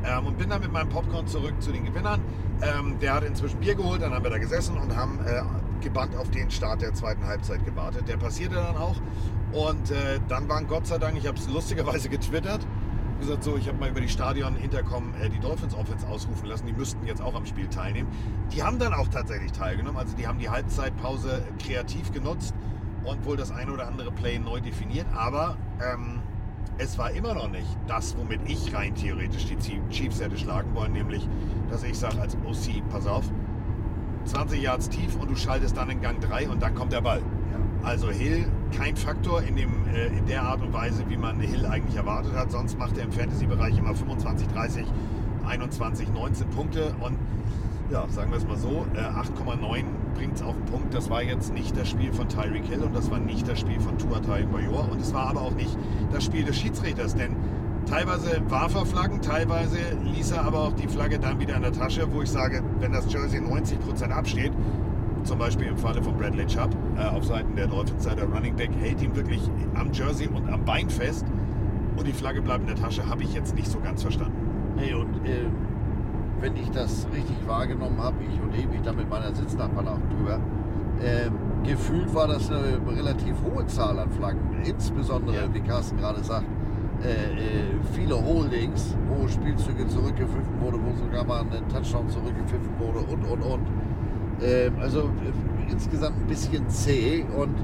Ähm, 0.06 0.28
und 0.28 0.38
bin 0.38 0.50
dann 0.50 0.62
mit 0.62 0.72
meinem 0.72 0.90
Popcorn 0.90 1.28
zurück 1.28 1.56
zu 1.60 1.72
den 1.72 1.86
Gewinnern. 1.86 2.22
Ähm, 2.62 2.98
der 3.00 3.16
hat 3.16 3.24
inzwischen 3.24 3.60
Bier 3.60 3.76
geholt, 3.76 4.02
dann 4.02 4.14
haben 4.14 4.24
wir 4.24 4.32
da 4.32 4.38
gesessen 4.38 4.78
und 4.78 4.96
haben 4.96 5.20
äh, 5.26 5.42
gebannt 5.84 6.16
auf 6.16 6.30
den 6.30 6.52
Start 6.52 6.82
der 6.82 6.94
zweiten 6.94 7.26
Halbzeit 7.26 7.66
gewartet. 7.66 8.08
Der 8.08 8.18
passierte 8.18 8.56
dann 8.56 8.78
auch. 8.78 8.96
Und 9.54 9.90
äh, 9.92 10.20
dann 10.28 10.48
waren 10.50 10.68
Gott 10.68 10.86
sei 10.86 10.98
Dank, 10.98 11.18
ich 11.18 11.28
habe 11.28 11.38
es 11.38 11.50
lustigerweise 11.50 12.10
getwittert, 12.10 12.66
gesagt, 13.20 13.44
so, 13.44 13.58
ich 13.58 13.68
habe 13.68 13.78
mal 13.78 13.90
über 13.90 14.02
die 14.02 14.10
Stadion 14.10 14.56
Intercom 14.58 15.14
äh, 15.22 15.30
die 15.30 15.40
Dolphins 15.40 15.74
Offense 15.74 16.08
ausrufen 16.08 16.48
lassen. 16.48 16.66
Die 16.66 16.74
müssten 16.74 17.06
jetzt 17.06 17.22
auch 17.22 17.36
am 17.36 17.46
Spiel 17.46 17.68
teilnehmen. 17.68 18.10
Die 18.52 18.64
haben 18.64 18.80
dann 18.80 18.94
auch 18.94 19.08
tatsächlich 19.08 19.52
teilgenommen. 19.52 19.98
Also 19.98 20.16
die 20.16 20.28
haben 20.28 20.40
die 20.40 20.50
Halbzeitpause 20.50 21.44
kreativ 21.60 22.12
genutzt 22.12 22.54
und 23.04 23.26
wohl 23.26 23.38
das 23.38 23.52
ein 23.52 23.70
oder 23.70 23.88
andere 23.88 24.12
Play 24.12 24.40
neu 24.40 24.60
definiert. 24.60 25.08
Aber 25.16 25.58
ähm, 25.82 26.22
es 26.78 26.98
war 26.98 27.12
immer 27.12 27.34
noch 27.34 27.50
nicht 27.50 27.68
das, 27.88 28.16
womit 28.18 28.42
ich 28.46 28.74
rein 28.74 28.94
theoretisch 28.96 29.46
die 29.46 29.58
Chiefs 29.90 30.22
hätte 30.22 30.38
schlagen 30.38 30.74
wollen. 30.76 30.94
Nämlich, 30.94 31.28
dass 31.70 31.84
ich 31.84 31.98
sage 31.98 32.20
als 32.22 32.36
OC, 32.46 32.88
pass 32.90 33.08
auf, 33.08 33.26
20 34.26 34.62
Yards 34.62 34.90
tief 34.90 35.16
und 35.16 35.30
du 35.30 35.36
schaltest 35.36 35.78
dann 35.78 35.90
in 35.90 36.02
Gang 36.02 36.20
3 36.20 36.50
und 36.50 36.62
dann 36.62 36.76
kommt 36.76 36.92
der 36.92 37.02
Ball. 37.02 37.22
Also 37.84 38.10
Hill 38.10 38.46
kein 38.76 38.96
Faktor 38.96 39.42
in, 39.44 39.56
dem, 39.56 39.72
äh, 39.94 40.08
in 40.08 40.26
der 40.26 40.44
Art 40.44 40.62
und 40.62 40.74
Weise, 40.74 41.04
wie 41.08 41.18
man 41.18 41.40
Hill 41.40 41.66
eigentlich 41.66 41.96
erwartet 41.96 42.34
hat. 42.36 42.52
Sonst 42.52 42.78
macht 42.78 42.98
er 42.98 43.06
im 43.06 43.12
Fantasy-Bereich 43.12 43.78
immer 43.78 43.96
25, 43.96 44.48
30, 44.50 44.86
21, 45.48 46.14
19 46.14 46.50
Punkte 46.50 46.94
und 47.02 47.18
ja, 47.90 48.06
sagen 48.10 48.32
wir 48.32 48.38
es 48.38 48.46
mal 48.46 48.58
so, 48.58 48.86
äh, 48.96 49.00
8,9 49.00 49.84
bringt 50.16 50.36
es 50.36 50.42
auf 50.42 50.56
den 50.56 50.66
Punkt. 50.66 50.94
Das 50.94 51.10
war 51.10 51.24
jetzt 51.24 51.54
nicht 51.54 51.78
das 51.78 51.88
Spiel 51.88 52.12
von 52.12 52.28
Tyreek 52.28 52.66
Hill 52.66 52.84
und 52.84 52.96
das 52.96 53.10
war 53.10 53.20
nicht 53.20 53.48
das 53.48 53.60
Spiel 53.60 53.80
von 53.80 53.98
Tua 53.98 54.20
Tagovailoa 54.20 54.88
und 54.92 55.00
es 55.00 55.14
war 55.14 55.30
aber 55.30 55.42
auch 55.42 55.54
nicht 55.54 55.78
das 56.12 56.26
Spiel 56.26 56.44
des 56.44 56.58
Schiedsrichters, 56.58 57.16
denn 57.16 57.36
teilweise 57.86 58.42
warf 58.50 58.76
er 58.76 58.86
Flaggen, 58.86 59.22
teilweise 59.22 59.78
ließ 60.04 60.32
er 60.32 60.44
aber 60.44 60.60
auch 60.60 60.74
die 60.74 60.88
Flagge 60.88 61.20
dann 61.20 61.40
wieder 61.40 61.56
in 61.56 61.62
der 61.62 61.72
Tasche, 61.72 62.12
wo 62.12 62.22
ich 62.22 62.30
sage, 62.30 62.62
wenn 62.80 62.92
das 62.92 63.12
Jersey 63.12 63.40
90% 63.40 64.10
absteht, 64.10 64.52
zum 65.28 65.40
Beispiel 65.40 65.68
im 65.68 65.78
Falle 65.78 66.02
von 66.02 66.16
Bradley 66.18 66.46
Chubb 66.48 66.70
äh, 66.98 67.04
auf 67.04 67.26
Seiten 67.26 67.56
der 67.56 67.68
Dolphins, 67.68 68.04
der 68.06 68.24
Running 68.24 68.56
Back 68.56 68.70
hält 68.80 69.02
ihn 69.02 69.14
wirklich 69.16 69.42
am 69.76 69.92
Jersey 69.92 70.28
und 70.28 70.50
am 70.50 70.64
Bein 70.64 70.90
fest 70.90 71.26
und 71.98 72.08
die 72.08 72.14
Flagge 72.14 72.42
bleibt 72.42 72.62
in 72.62 72.68
der 72.68 72.76
Tasche, 72.78 73.08
habe 73.08 73.24
ich 73.24 73.34
jetzt 73.34 73.54
nicht 73.54 73.70
so 73.70 73.80
ganz 73.80 74.02
verstanden. 74.02 74.34
Nee, 74.78 74.94
und 74.94 75.26
äh, 75.26 75.46
wenn 76.40 76.56
ich 76.56 76.70
das 76.72 77.08
richtig 77.14 77.36
wahrgenommen 77.46 78.02
habe, 78.02 78.16
ich 78.24 78.42
unterhebe 78.42 78.72
mich 78.72 78.82
da 78.84 78.94
mit 78.94 79.10
meiner 79.10 79.36
Sitznachbarn 79.36 79.88
auch 79.88 80.00
drüber, 80.16 80.40
äh, 81.02 81.30
gefühlt 81.68 82.14
war 82.16 82.28
das 82.28 82.50
eine 82.50 82.80
relativ 82.88 83.36
hohe 83.44 83.66
Zahl 83.68 84.00
an 84.00 84.10
Flaggen. 84.12 84.40
Insbesondere, 84.64 85.36
Ja. 85.36 85.54
wie 85.54 85.60
Carsten 85.60 85.98
gerade 85.98 86.24
sagt, 86.24 86.46
äh, 87.04 87.10
äh, 87.10 87.64
viele 87.94 88.16
Holdings, 88.16 88.96
wo 89.10 89.28
Spielzüge 89.28 89.88
zurückgepfiffen 89.88 90.62
wurde, 90.62 90.78
wo 90.84 90.96
sogar 90.96 91.26
mal 91.26 91.42
ein 91.42 91.68
Touchdown 91.70 92.08
zurückgepfiffen 92.10 92.80
wurde 92.80 93.00
und, 93.00 93.24
und, 93.26 93.42
und. 93.42 93.68
Ähm, 94.42 94.74
also 94.80 95.02
äh, 95.02 95.72
insgesamt 95.72 96.18
ein 96.18 96.28
bisschen 96.28 96.70
zäh 96.70 97.26
und 97.36 97.56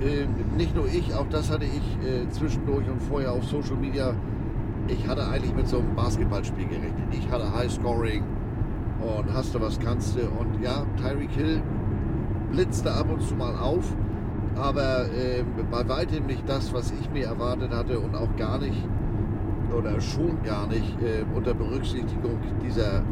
äh, 0.00 0.26
nicht 0.56 0.74
nur 0.74 0.86
ich, 0.86 1.14
auch 1.14 1.26
das 1.30 1.50
hatte 1.50 1.64
ich 1.64 2.08
äh, 2.08 2.28
zwischendurch 2.30 2.88
und 2.88 3.02
vorher 3.02 3.32
auf 3.32 3.44
Social 3.44 3.76
Media. 3.76 4.14
Ich 4.88 5.06
hatte 5.06 5.26
eigentlich 5.26 5.54
mit 5.54 5.68
so 5.68 5.78
einem 5.78 5.94
Basketballspiel 5.94 6.66
gerechnet. 6.66 7.08
Ich 7.12 7.30
hatte 7.30 7.52
High 7.52 7.70
Scoring 7.70 8.22
und 9.00 9.32
hast 9.32 9.54
du 9.54 9.60
was 9.60 9.78
kannst 9.78 10.16
du. 10.16 10.22
Und 10.22 10.62
ja, 10.62 10.84
Tyreek 10.96 11.30
Hill 11.32 11.62
blitzte 12.50 12.92
ab 12.92 13.06
und 13.10 13.22
zu 13.22 13.34
mal 13.34 13.54
auf, 13.56 13.84
aber 14.56 15.06
äh, 15.06 15.44
bei 15.70 15.88
weitem 15.88 16.26
nicht 16.26 16.48
das, 16.48 16.72
was 16.72 16.92
ich 16.98 17.10
mir 17.10 17.26
erwartet 17.26 17.72
hatte 17.72 18.00
und 18.00 18.14
auch 18.14 18.34
gar 18.36 18.58
nicht 18.58 18.82
oder 19.76 20.00
schon 20.00 20.42
gar 20.42 20.66
nicht 20.66 20.96
äh, 21.02 21.24
unter 21.34 21.54
Berücksichtigung 21.54 22.38
dieser, 22.64 23.02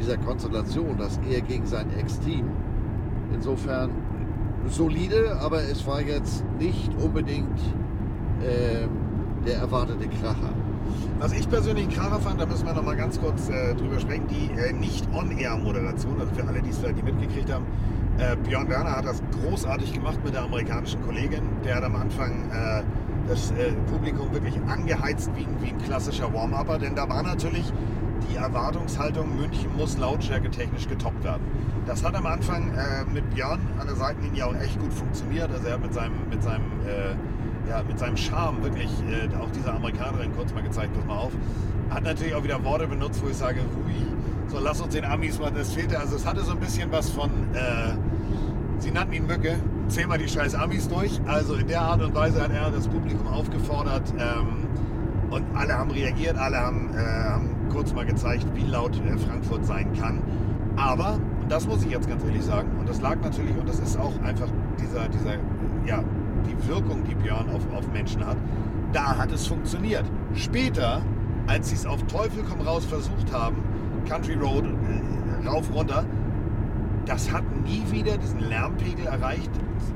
dieser 0.00 0.16
Konstellation, 0.18 0.96
dass 0.98 1.18
er 1.30 1.40
gegen 1.40 1.66
sein 1.66 1.86
Ex-Team. 1.98 2.44
Insofern 3.32 3.90
solide, 4.68 5.36
aber 5.40 5.62
es 5.62 5.86
war 5.86 6.00
jetzt 6.00 6.44
nicht 6.58 6.90
unbedingt 7.00 7.60
ähm, 8.42 8.88
der 9.46 9.58
erwartete 9.58 10.08
Kracher. 10.08 10.52
Was 11.18 11.32
ich 11.32 11.48
persönlich 11.48 11.88
Kracher 11.88 12.20
fand, 12.20 12.40
da 12.40 12.46
müssen 12.46 12.66
wir 12.66 12.74
noch 12.74 12.84
mal 12.84 12.96
ganz 12.96 13.20
kurz 13.20 13.48
äh, 13.48 13.74
drüber 13.74 13.98
sprechen, 13.98 14.26
die 14.28 14.50
äh, 14.60 14.72
Nicht-On-Air-Moderation, 14.72 16.20
also 16.20 16.34
für 16.34 16.46
alle, 16.46 16.60
die 16.60 16.70
es 16.70 16.78
vielleicht 16.78 16.96
nicht 16.96 17.06
mitgekriegt 17.06 17.52
haben. 17.52 17.64
Äh, 18.18 18.36
Björn 18.36 18.68
Werner 18.68 18.96
hat 18.96 19.04
das 19.06 19.22
großartig 19.42 19.92
gemacht 19.92 20.18
mit 20.24 20.34
der 20.34 20.42
amerikanischen 20.42 21.02
Kollegin. 21.02 21.42
Der 21.64 21.76
hat 21.76 21.84
am 21.84 21.96
Anfang 21.96 22.32
äh, 22.50 22.82
das 23.28 23.50
äh, 23.52 23.72
Publikum 23.90 24.32
wirklich 24.32 24.54
angeheizt 24.68 25.30
wie, 25.36 25.46
wie 25.60 25.70
ein 25.70 25.78
klassischer 25.78 26.32
Warm-Upper, 26.32 26.78
denn 26.78 26.94
da 26.94 27.08
war 27.08 27.22
natürlich 27.22 27.72
die 28.30 28.36
Erwartungshaltung, 28.36 29.36
München 29.36 29.74
muss 29.76 29.96
lautstärke 29.98 30.50
technisch 30.50 30.88
getoppt 30.88 31.22
werden. 31.24 31.42
Das 31.86 32.04
hat 32.04 32.14
am 32.14 32.26
Anfang 32.26 32.72
äh, 32.74 33.04
mit 33.12 33.28
Björn 33.34 33.60
an 33.78 33.86
der 33.86 33.96
Seitenlinie 33.96 34.46
auch 34.46 34.54
echt 34.56 34.78
gut 34.80 34.92
funktioniert. 34.92 35.50
Also 35.52 35.68
er 35.68 35.74
hat 35.74 35.82
mit 35.82 35.94
seinem, 35.94 36.28
mit 36.28 36.42
seinem, 36.42 36.64
äh, 36.86 37.70
ja, 37.70 37.82
mit 37.86 37.98
seinem 37.98 38.16
Charme 38.16 38.62
wirklich 38.62 38.90
äh, 39.08 39.34
auch 39.36 39.50
dieser 39.50 39.74
Amerikanerin 39.74 40.34
kurz 40.34 40.52
mal 40.52 40.62
gezeigt, 40.62 40.94
pass 40.94 41.04
mal 41.04 41.16
auf. 41.16 41.32
Hat 41.90 42.02
natürlich 42.02 42.34
auch 42.34 42.42
wieder 42.42 42.62
Worte 42.64 42.86
benutzt, 42.86 43.22
wo 43.24 43.28
ich 43.28 43.36
sage, 43.36 43.60
hui, 43.60 43.94
so 44.48 44.58
lass 44.58 44.80
uns 44.80 44.94
den 44.94 45.04
Amis 45.04 45.38
mal, 45.38 45.52
das 45.52 45.72
fehlte. 45.72 45.98
Also 45.98 46.16
es 46.16 46.26
hatte 46.26 46.42
so 46.42 46.52
ein 46.52 46.60
bisschen 46.60 46.90
was 46.90 47.10
von, 47.10 47.30
äh, 47.54 47.94
sie 48.78 48.90
nannten 48.90 49.14
ihn 49.14 49.26
Mücke, 49.26 49.56
zähl 49.88 50.06
mal 50.06 50.18
die 50.18 50.28
scheiß 50.28 50.54
Amis 50.54 50.88
durch. 50.88 51.20
Also 51.26 51.54
in 51.54 51.68
der 51.68 51.82
Art 51.82 52.02
und 52.02 52.14
Weise 52.14 52.42
hat 52.42 52.52
er 52.52 52.70
das 52.70 52.88
Publikum 52.88 53.28
aufgefordert 53.28 54.12
ähm, 54.18 54.65
und 55.36 55.44
alle 55.54 55.76
haben 55.76 55.90
reagiert, 55.90 56.36
alle 56.38 56.56
haben, 56.56 56.90
äh, 56.94 56.98
haben 56.98 57.50
kurz 57.70 57.92
mal 57.92 58.06
gezeigt, 58.06 58.46
wie 58.54 58.64
laut 58.64 58.96
äh, 58.96 59.18
Frankfurt 59.18 59.66
sein 59.66 59.92
kann. 59.92 60.20
Aber, 60.76 61.20
und 61.42 61.50
das 61.50 61.66
muss 61.66 61.84
ich 61.84 61.90
jetzt 61.90 62.08
ganz 62.08 62.24
ehrlich 62.24 62.42
sagen, 62.42 62.68
und 62.78 62.88
das 62.88 63.00
lag 63.00 63.16
natürlich, 63.22 63.56
und 63.56 63.68
das 63.68 63.78
ist 63.78 63.98
auch 63.98 64.12
einfach 64.22 64.48
dieser, 64.80 65.08
dieser, 65.08 65.34
ja, 65.86 66.02
die 66.46 66.68
Wirkung, 66.68 67.04
die 67.04 67.14
Björn 67.14 67.48
auf, 67.50 67.62
auf 67.76 67.90
Menschen 67.92 68.26
hat, 68.26 68.36
da 68.92 69.16
hat 69.16 69.32
es 69.32 69.46
funktioniert. 69.46 70.04
Später, 70.34 71.02
als 71.46 71.68
sie 71.68 71.74
es 71.74 71.86
auf 71.86 72.02
Teufel 72.04 72.42
komm 72.48 72.60
raus 72.66 72.84
versucht 72.84 73.32
haben, 73.32 73.56
Country 74.08 74.34
Road, 74.34 74.64
äh, 74.64 75.46
rauf, 75.48 75.70
runter, 75.74 76.04
das 77.04 77.30
hat 77.30 77.44
nie 77.64 77.84
wieder 77.90 78.16
diesen 78.18 78.40
Lärmpegel 78.40 79.06
erreicht, 79.06 79.50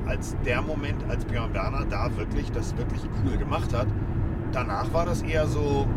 als 0.07 0.35
der 0.45 0.61
Moment, 0.61 1.03
als 1.09 1.25
Björn 1.25 1.53
Werner 1.53 1.85
da 1.89 2.15
wirklich 2.15 2.51
das 2.51 2.77
wirklich 2.77 3.01
cool 3.25 3.37
gemacht 3.37 3.73
hat. 3.73 3.87
Danach 4.51 4.93
war 4.93 5.05
das 5.05 5.21
eher 5.21 5.47
so, 5.47 5.87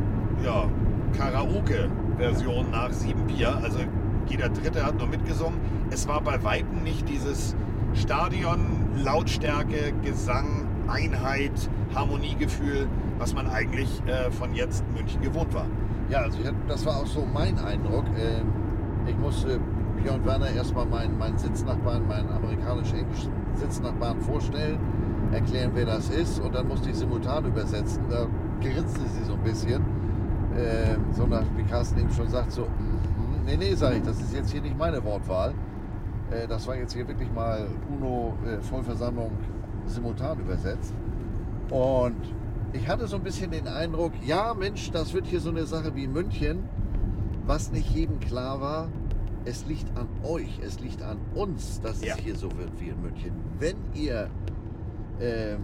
ja, 0.44 0.68
Karaoke-Version 1.16 2.70
nach 2.70 2.92
sieben 2.92 3.26
Bier. 3.26 3.56
Also 3.62 3.80
jeder 4.26 4.48
Dritte 4.48 4.84
hat 4.84 4.98
nur 4.98 5.08
mitgesungen. 5.08 5.58
Es 5.90 6.08
war 6.08 6.20
bei 6.20 6.42
Weitem 6.42 6.82
nicht 6.82 7.08
dieses 7.08 7.54
Stadion, 7.94 8.60
Lautstärke, 8.96 9.92
Gesang, 10.02 10.66
Einheit, 10.88 11.52
Harmoniegefühl, 11.94 12.88
was 13.18 13.34
man 13.34 13.48
eigentlich 13.48 14.02
äh, 14.06 14.30
von 14.30 14.54
jetzt 14.54 14.84
München 14.94 15.20
gewohnt 15.20 15.54
war. 15.54 15.66
Ja, 16.10 16.18
also 16.20 16.38
ich, 16.38 16.50
das 16.68 16.84
war 16.84 16.96
auch 16.96 17.06
so 17.06 17.26
mein 17.32 17.58
Eindruck. 17.58 18.04
Ähm, 18.16 18.52
ich 19.06 19.16
musste 19.16 19.60
Björn 20.02 20.24
Werner 20.24 20.50
erstmal 20.50 20.86
meinen, 20.86 21.16
meinen 21.18 21.38
Sitznachbarn, 21.38 22.06
meinen 22.06 22.28
amerikanisch-englischen 22.30 23.32
Sitznachbarn 23.54 24.20
vorstellen, 24.20 24.78
erklären, 25.32 25.70
wer 25.74 25.86
das 25.86 26.10
ist 26.10 26.40
und 26.40 26.54
dann 26.54 26.68
musste 26.68 26.90
ich 26.90 26.96
simultan 26.96 27.46
übersetzen. 27.46 28.02
Da 28.10 28.26
grinste 28.72 29.00
sie 29.00 29.24
so 29.24 29.34
ein 29.34 29.42
bisschen. 29.42 29.82
Ähm, 30.56 31.04
so 31.12 31.26
nach, 31.26 31.44
wie 31.56 31.64
Carsten 31.64 31.98
eben 31.98 32.12
schon 32.12 32.28
sagt, 32.28 32.52
so, 32.52 32.62
mhm. 32.62 33.44
nee, 33.44 33.56
nee, 33.56 33.74
sage 33.74 33.96
ich, 33.96 34.02
das 34.02 34.20
ist 34.20 34.32
jetzt 34.32 34.52
hier 34.52 34.62
nicht 34.62 34.78
meine 34.78 35.02
Wortwahl. 35.04 35.52
Äh, 36.30 36.46
das 36.46 36.66
war 36.66 36.76
jetzt 36.76 36.92
hier 36.92 37.06
wirklich 37.08 37.32
mal 37.32 37.66
UNO 37.90 38.34
äh, 38.46 38.60
Vollversammlung 38.62 39.32
simultan 39.86 40.38
übersetzt. 40.38 40.94
Und 41.70 42.16
ich 42.72 42.86
hatte 42.88 43.06
so 43.06 43.16
ein 43.16 43.22
bisschen 43.22 43.50
den 43.50 43.66
Eindruck, 43.66 44.12
ja 44.24 44.54
Mensch, 44.54 44.90
das 44.92 45.12
wird 45.12 45.26
hier 45.26 45.40
so 45.40 45.50
eine 45.50 45.66
Sache 45.66 45.94
wie 45.96 46.06
München, 46.06 46.64
was 47.46 47.72
nicht 47.72 47.90
jedem 47.90 48.20
klar 48.20 48.60
war. 48.60 48.88
es 49.46 49.66
liegt 49.66 49.94
an 49.98 50.08
euch, 50.22 50.58
es 50.64 50.80
liegt 50.80 51.02
an 51.02 51.18
uns, 51.34 51.78
dass 51.82 52.02
Ja. 52.02 52.14
es 52.14 52.20
hier 52.20 52.34
so 52.34 52.48
wird 52.56 52.70
wie 52.80 52.88
in 52.88 53.02
München. 53.02 53.32
Wenn 53.58 53.76
ihr 53.92 54.30
ähm, 55.20 55.58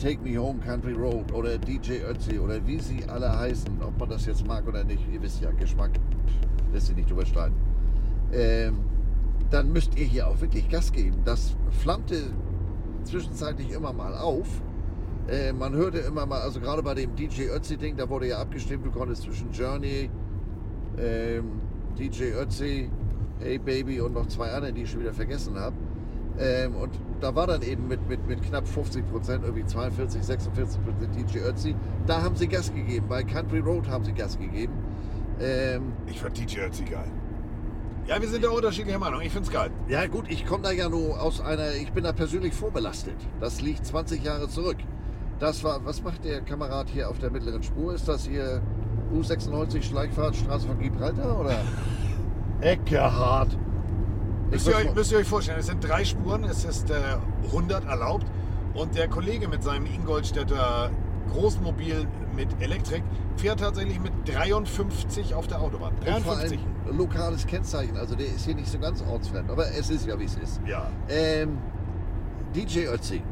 Take 0.00 0.22
Me 0.22 0.38
Home 0.38 0.58
Country 0.60 0.94
Road 0.94 1.30
oder 1.32 1.58
DJ 1.58 2.02
Ötzi 2.08 2.38
oder 2.38 2.66
wie 2.66 2.78
sie 2.78 3.04
alle 3.06 3.38
heißen, 3.38 3.82
ob 3.82 3.98
man 3.98 4.08
das 4.08 4.24
jetzt 4.24 4.46
mag 4.46 4.66
oder 4.66 4.82
nicht, 4.82 5.02
ihr 5.12 5.20
wisst 5.20 5.42
ja, 5.42 5.50
Geschmack 5.50 5.90
lässt 6.72 6.86
sich 6.86 6.96
nicht 6.96 7.10
überstreiten. 7.10 7.56
Ähm, 8.32 8.78
dann 9.50 9.72
müsst 9.72 9.98
ihr 9.98 10.06
hier 10.06 10.28
auch 10.28 10.40
wirklich 10.40 10.68
Gas 10.68 10.92
geben. 10.92 11.18
Das 11.24 11.56
flammte 11.82 12.16
zwischenzeitlich 13.04 13.72
immer 13.72 13.92
mal 13.92 14.14
auf. 14.16 14.46
Äh, 15.28 15.52
man 15.52 15.74
hörte 15.74 15.98
immer 15.98 16.24
mal, 16.24 16.40
also 16.40 16.60
gerade 16.60 16.82
bei 16.82 16.94
dem 16.94 17.14
DJ 17.14 17.48
Ötzi-Ding, 17.48 17.96
da 17.96 18.08
wurde 18.08 18.28
ja 18.28 18.38
abgestimmt, 18.38 18.86
du 18.86 18.90
konntest 18.90 19.22
zwischen 19.22 19.50
Journey, 19.52 20.08
ähm, 20.98 21.60
DJ 21.98 22.32
Ötzi, 22.40 22.90
Hey 23.38 23.58
Baby 23.58 24.00
und 24.00 24.14
noch 24.14 24.26
zwei 24.28 24.50
anderen, 24.50 24.74
die 24.74 24.82
ich 24.82 24.90
schon 24.90 25.00
wieder 25.00 25.12
vergessen 25.12 25.58
habe. 25.58 25.76
Ähm, 26.40 26.74
und 26.74 26.90
da 27.20 27.34
war 27.34 27.46
dann 27.46 27.62
eben 27.62 27.86
mit, 27.86 28.08
mit, 28.08 28.26
mit 28.26 28.42
knapp 28.42 28.66
50 28.66 29.10
Prozent, 29.10 29.44
irgendwie 29.44 29.66
42, 29.66 30.22
46 30.22 30.80
Prozent 30.82 31.14
DJ 31.14 31.38
Ötzi. 31.40 31.76
Da 32.06 32.22
haben 32.22 32.34
sie 32.34 32.48
Gas 32.48 32.72
gegeben. 32.72 33.06
Bei 33.08 33.22
Country 33.22 33.58
Road 33.58 33.88
haben 33.88 34.04
sie 34.04 34.12
Gas 34.12 34.38
gegeben. 34.38 34.72
Ähm, 35.40 35.92
Ich 36.06 36.20
fand 36.20 36.38
DJ 36.38 36.60
Ötzi 36.60 36.84
geil. 36.84 37.10
Ja, 38.06 38.20
wir 38.20 38.28
sind 38.28 38.42
da 38.42 38.48
unterschiedlicher 38.50 38.98
Meinung. 38.98 39.20
Ich 39.20 39.32
find's 39.32 39.50
geil. 39.50 39.70
Ja 39.88 40.06
gut, 40.06 40.24
ich 40.30 40.46
komme 40.46 40.62
da 40.62 40.72
ja 40.72 40.88
nur 40.88 41.20
aus 41.20 41.40
einer, 41.40 41.74
ich 41.74 41.92
bin 41.92 42.04
da 42.04 42.12
persönlich 42.12 42.54
vorbelastet. 42.54 43.14
Das 43.38 43.60
liegt 43.60 43.84
20 43.84 44.24
Jahre 44.24 44.48
zurück. 44.48 44.78
Das 45.38 45.62
war, 45.62 45.84
was 45.84 46.02
macht 46.02 46.24
der 46.24 46.40
Kamerad 46.40 46.88
hier 46.88 47.08
auf 47.10 47.18
der 47.18 47.30
mittleren 47.30 47.62
Spur? 47.62 47.94
Ist 47.94 48.08
das 48.08 48.26
hier 48.26 48.62
U96 49.14 49.82
Schleichfahrtstraße 49.82 50.66
von 50.66 50.78
Gibraltar 50.80 51.38
oder? 51.38 51.58
Eckehard. 52.62 53.56
Müsst 54.50 54.66
ihr, 54.66 54.76
euch, 54.76 54.94
müsst 54.94 55.12
ihr 55.12 55.18
euch 55.18 55.28
vorstellen, 55.28 55.60
es 55.60 55.66
sind 55.66 55.86
drei 55.86 56.04
Spuren, 56.04 56.44
es 56.44 56.64
ist 56.64 56.90
äh, 56.90 56.94
100 57.46 57.86
erlaubt 57.86 58.26
und 58.74 58.96
der 58.96 59.08
Kollege 59.08 59.48
mit 59.48 59.62
seinem 59.62 59.86
Ingolstädter 59.86 60.90
Großmobil 61.32 62.06
mit 62.34 62.48
Elektrik 62.60 63.04
fährt 63.36 63.60
tatsächlich 63.60 64.00
mit 64.00 64.12
53 64.26 65.34
auf 65.34 65.46
der 65.46 65.60
Autobahn. 65.60 65.92
Und 65.94 66.24
vor 66.24 66.34
53. 66.34 66.58
allem 66.58 66.96
lokales 66.96 67.46
Kennzeichen, 67.46 67.96
also 67.96 68.16
der 68.16 68.26
ist 68.26 68.44
hier 68.44 68.54
nicht 68.54 68.68
so 68.68 68.78
ganz 68.78 69.02
ortsfremd, 69.02 69.50
aber 69.50 69.66
es 69.68 69.90
ist 69.90 70.06
ja 70.06 70.18
wie 70.18 70.24
es 70.24 70.36
ist. 70.36 70.60
Ja. 70.66 70.88
Ähm, 71.08 71.58
DJ 72.54 72.86
Ötzi. 72.86 73.22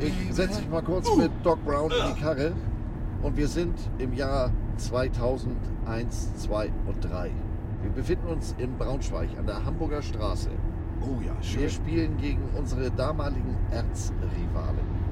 Ich 0.00 0.34
setze 0.34 0.60
mich 0.60 0.68
mal 0.68 0.82
kurz 0.82 1.08
mit 1.16 1.30
Doc 1.44 1.64
Brown 1.64 1.90
in 1.90 2.14
die 2.14 2.20
Karre 2.20 2.52
und 3.22 3.36
wir 3.36 3.46
sind 3.46 3.78
im 3.98 4.12
Jahr 4.14 4.50
2001, 4.76 6.34
2 6.36 6.72
und 6.86 7.04
3. 7.04 7.30
Wir 7.84 7.92
befinden 7.92 8.28
uns 8.28 8.54
in 8.56 8.76
Braunschweig 8.78 9.28
an 9.38 9.46
der 9.46 9.62
Hamburger 9.62 10.00
Straße. 10.00 10.48
Oh 11.02 11.20
ja, 11.20 11.32
Wir 11.38 11.68
schön. 11.68 11.70
spielen 11.70 12.16
gegen 12.16 12.40
unsere 12.56 12.90
damaligen 12.90 13.56
Erzrivalen. 13.70 15.04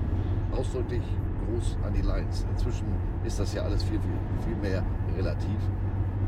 Ausdrücklich 0.57 1.03
Gruß 1.47 1.77
an 1.86 1.93
die 1.93 2.01
Lions. 2.01 2.47
Inzwischen 2.51 2.86
ist 3.24 3.39
das 3.39 3.53
ja 3.53 3.62
alles 3.62 3.82
viel, 3.82 4.01
viel, 4.01 4.47
viel 4.47 4.57
mehr 4.57 4.82
relativ. 5.16 5.59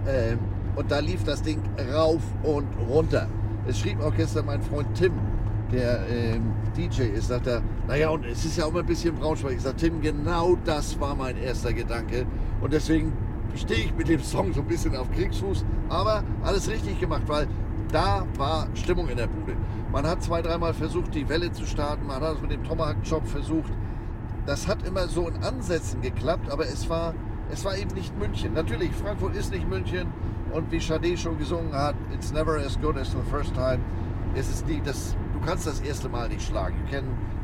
Ähm, 0.07 0.39
und 0.77 0.91
da 0.91 0.99
lief 0.99 1.25
das 1.25 1.41
Ding 1.43 1.63
rauf 1.95 2.21
und 2.43 2.67
runter. 2.91 3.27
Es 3.67 3.79
schrieb 3.79 4.03
auch 4.03 4.15
gestern 4.15 4.45
mein 4.45 4.61
Freund 4.61 4.89
Tim, 4.95 5.13
der 5.73 6.07
ähm, 6.11 6.53
DJ 6.77 7.05
ist, 7.05 7.29
sagt 7.29 7.47
er, 7.47 7.63
naja, 7.89 8.11
und 8.11 8.27
es 8.27 8.45
ist 8.45 8.59
ja 8.59 8.67
auch 8.67 8.73
mal 8.73 8.81
ein 8.81 8.87
bisschen 8.87 9.15
Braunschweig. 9.15 9.55
Ich 9.57 9.63
sage, 9.63 9.77
Tim, 9.77 10.03
genau 10.03 10.59
das 10.67 11.01
war 11.01 11.15
mein 11.15 11.39
erster 11.39 11.73
Gedanke. 11.73 12.27
Und 12.61 12.75
deswegen 12.75 13.13
stehe 13.57 13.87
ich 13.87 13.95
mit 13.95 14.09
dem 14.09 14.23
Song 14.23 14.53
so 14.53 14.61
ein 14.61 14.67
bisschen 14.67 14.97
auf 14.97 15.11
Kriegsfuß. 15.13 15.65
Aber 15.89 16.23
alles 16.43 16.69
richtig 16.69 17.01
gemacht, 17.01 17.23
weil 17.27 17.49
da 17.93 18.27
war 18.37 18.67
Stimmung 18.75 19.09
in 19.09 19.17
der 19.17 19.27
Bude. 19.27 19.57
Man 19.93 20.07
hat 20.07 20.23
zwei, 20.23 20.43
dreimal 20.43 20.75
versucht, 20.75 21.15
die 21.15 21.29
Welle 21.29 21.53
zu 21.53 21.65
starten. 21.67 22.07
Man 22.07 22.21
hat 22.21 22.37
es 22.37 22.43
mit 22.43 22.51
dem 22.51 22.65
Tomahawk-Chop 22.65 23.27
versucht. 23.27 23.73
Das 24.47 24.67
hat 24.67 24.87
immer 24.87 25.07
so 25.09 25.29
in 25.29 25.43
Ansätzen 25.43 26.03
geklappt, 26.03 26.51
aber 26.51 26.67
es 26.67 26.89
war, 26.91 27.15
es 27.51 27.65
war 27.65 27.77
eben 27.77 27.95
nicht 27.95 28.19
München. 28.19 28.53
Natürlich, 28.55 28.91
Frankfurt 28.93 29.37
ist 29.37 29.53
nicht 29.53 29.69
München. 29.69 30.09
Und 30.53 30.71
wie 30.71 30.81
Sade 30.81 31.17
schon 31.17 31.39
gesungen 31.39 31.73
hat, 31.73 31.95
it's 32.13 32.33
never 32.33 32.57
as 32.59 32.79
good 32.81 32.97
as 32.97 33.11
the 33.11 33.19
first 33.31 33.55
time. 33.55 33.81
Es 34.35 34.49
ist 34.49 34.67
nie, 34.67 34.81
das, 34.85 35.17
du 35.33 35.47
kannst 35.47 35.67
das 35.67 35.81
erste 35.81 36.09
Mal 36.09 36.29
nicht 36.29 36.43
schlagen. 36.43 36.77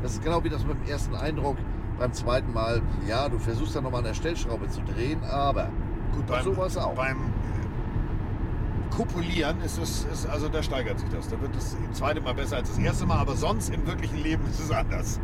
Das 0.01 0.13
ist 0.13 0.23
genau 0.23 0.43
wie 0.43 0.49
das 0.49 0.65
mit 0.65 0.77
dem 0.77 0.89
ersten 0.89 1.15
Eindruck. 1.15 1.57
Beim 1.97 2.13
zweiten 2.13 2.51
Mal, 2.53 2.81
ja, 3.07 3.29
du 3.29 3.37
versuchst 3.37 3.75
dann 3.75 3.83
nochmal 3.83 3.99
an 3.99 4.05
der 4.07 4.13
Stellschraube 4.13 4.67
zu 4.69 4.81
drehen, 4.81 5.23
aber 5.23 5.69
Gut, 6.15 6.27
beim, 6.27 6.43
sowas 6.43 6.77
auch. 6.77 6.93
beim 6.93 7.17
äh, 7.17 8.95
Kopulieren 8.95 9.61
ist 9.61 9.77
es, 9.77 10.05
ist, 10.11 10.27
also 10.27 10.49
da 10.49 10.61
steigert 10.61 10.99
sich 10.99 11.09
das. 11.09 11.29
Da 11.29 11.39
wird 11.41 11.55
das 11.55 11.75
zweite 11.93 12.21
Mal 12.21 12.33
besser 12.33 12.57
als 12.57 12.69
das 12.69 12.77
erste 12.77 13.05
Mal, 13.05 13.19
aber 13.19 13.35
sonst 13.35 13.73
im 13.73 13.85
wirklichen 13.87 14.21
Leben 14.21 14.45
ist 14.49 14.59
es 14.59 14.71
anders. 14.71 15.19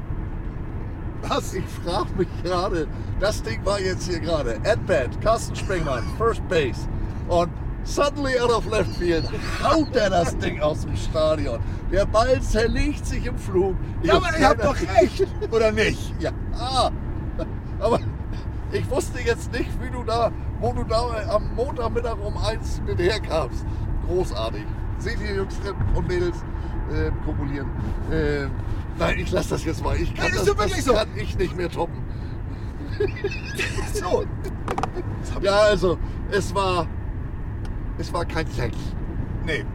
Was? 1.22 1.54
Ich 1.54 1.66
frage 1.66 2.10
mich 2.18 2.28
gerade, 2.44 2.88
das 3.20 3.42
Ding 3.42 3.66
war 3.66 3.80
jetzt 3.80 4.08
hier 4.08 4.20
gerade. 4.20 4.58
At 4.64 4.86
bat, 4.86 5.20
Carsten 5.22 5.56
Springmann, 5.56 6.04
First 6.18 6.48
Base. 6.48 6.88
Und 7.28 7.50
suddenly 7.84 8.40
out 8.40 8.52
of 8.52 8.66
left 8.68 8.96
field 8.98 9.26
haut 9.64 9.96
er 9.96 10.10
das 10.10 10.38
Ding 10.38 10.62
aus 10.62 10.82
dem 10.82 10.96
Stadion. 10.96 11.60
Der 11.92 12.06
Ball 12.06 12.42
zerlegt 12.42 13.06
sich 13.06 13.26
im 13.26 13.38
Flug. 13.38 13.76
Ich 14.02 14.10
Ja, 14.10 14.18
aber 14.18 14.38
ihr 14.38 14.48
habt 14.48 14.64
doch 14.64 14.76
recht, 14.76 15.28
oder 15.52 15.72
nicht? 15.72 16.14
Ja, 16.20 16.32
ah, 16.54 16.92
aber 17.80 18.00
ich 18.72 18.89
wusste 18.89 19.19
jetzt 19.19 19.52
nicht, 19.52 19.69
wie 19.81 19.89
du 19.89 20.03
da, 20.03 20.31
wo 20.60 20.73
du 20.73 20.84
da 20.84 21.10
am 21.30 21.53
Montagmittag 21.56 22.18
um 22.19 22.38
eins 22.38 22.81
mit 22.85 22.99
herkamst. 22.99 23.65
Großartig. 24.07 24.65
Seht 24.99 25.19
ihr 25.22 25.35
Jungs 25.35 25.56
und 25.95 26.07
Mädels 26.07 26.38
äh, 26.91 27.11
kopulieren. 27.26 27.68
Äh, 28.11 28.48
nein, 28.98 29.19
ich 29.19 29.31
lasse 29.31 29.52
das 29.52 29.64
jetzt 29.65 29.84
mal. 29.84 29.95
Ich 29.98 30.14
kann, 30.15 30.31
das, 30.34 30.45
wirklich 30.45 30.73
das 30.76 30.85
so. 30.85 30.94
kann 30.94 31.07
ich 31.15 31.38
nicht 31.38 31.56
mehr 31.56 31.69
toppen. 31.69 32.03
So. 33.94 34.26
Ja, 35.41 35.56
also, 35.61 35.98
es 36.31 36.53
war, 36.53 36.88
es 37.98 38.11
war 38.14 38.26
kein 38.26 38.45
Sex. 38.48 38.76
Nee, 39.45 39.65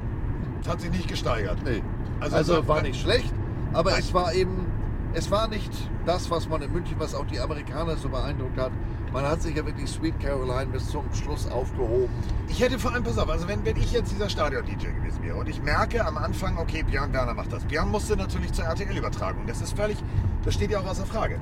es 0.61 0.69
hat 0.69 0.81
sich 0.81 0.91
nicht 0.91 1.09
gesteigert. 1.09 1.59
Nee. 1.65 1.83
Also, 2.21 2.37
Also, 2.37 2.55
so- 2.57 2.69
war 2.69 2.83
nicht 2.83 3.01
schlecht, 3.01 3.33
aber 3.73 3.91
Nein. 3.91 4.01
es 4.01 4.15
war 4.15 4.33
eben, 4.33 4.67
es 5.15 5.31
war 5.31 5.49
nicht 5.49 5.71
das, 6.07 6.31
was 6.31 6.49
man 6.49 6.63
in 6.63 6.73
München, 6.73 6.97
was 6.99 7.15
auch 7.15 7.27
die 7.27 7.39
Amerikaner 7.41 7.97
so 7.97 8.09
beeindruckt 8.09 8.59
hat. 8.59 8.73
Man 9.13 9.25
hat 9.27 9.43
sich 9.43 9.55
ja 9.55 9.67
wirklich 9.67 9.91
Sweet 9.91 10.19
Caroline 10.21 10.67
bis 10.73 10.89
zum 10.89 11.05
Schluss 11.13 11.47
aufgehoben. 11.51 12.09
Ich 12.49 12.61
hätte 12.63 12.79
vor 12.79 12.93
allem, 12.95 13.05
pass 13.05 13.19
auf, 13.19 13.29
also 13.29 13.47
wenn, 13.47 13.63
wenn 13.65 13.77
ich 13.77 13.93
jetzt 13.93 14.11
dieser 14.11 14.31
Stadion-DJ 14.31 14.87
gewesen 14.87 15.23
wäre 15.23 15.37
und 15.37 15.49
ich 15.49 15.63
merke 15.63 16.05
am 16.07 16.17
Anfang, 16.17 16.57
okay, 16.57 16.83
Björn 16.83 17.13
Werner 17.13 17.35
macht 17.35 17.53
das. 17.53 17.63
Björn 17.65 17.91
musste 17.91 18.17
natürlich 18.17 18.53
zur 18.53 18.65
RTL-Übertragung. 18.65 19.47
Das 19.47 19.61
ist 19.61 19.77
völlig, 19.77 19.99
das 20.45 20.55
steht 20.55 20.71
ja 20.71 20.81
auch 20.81 20.87
außer 20.87 21.05
Frage. 21.05 21.39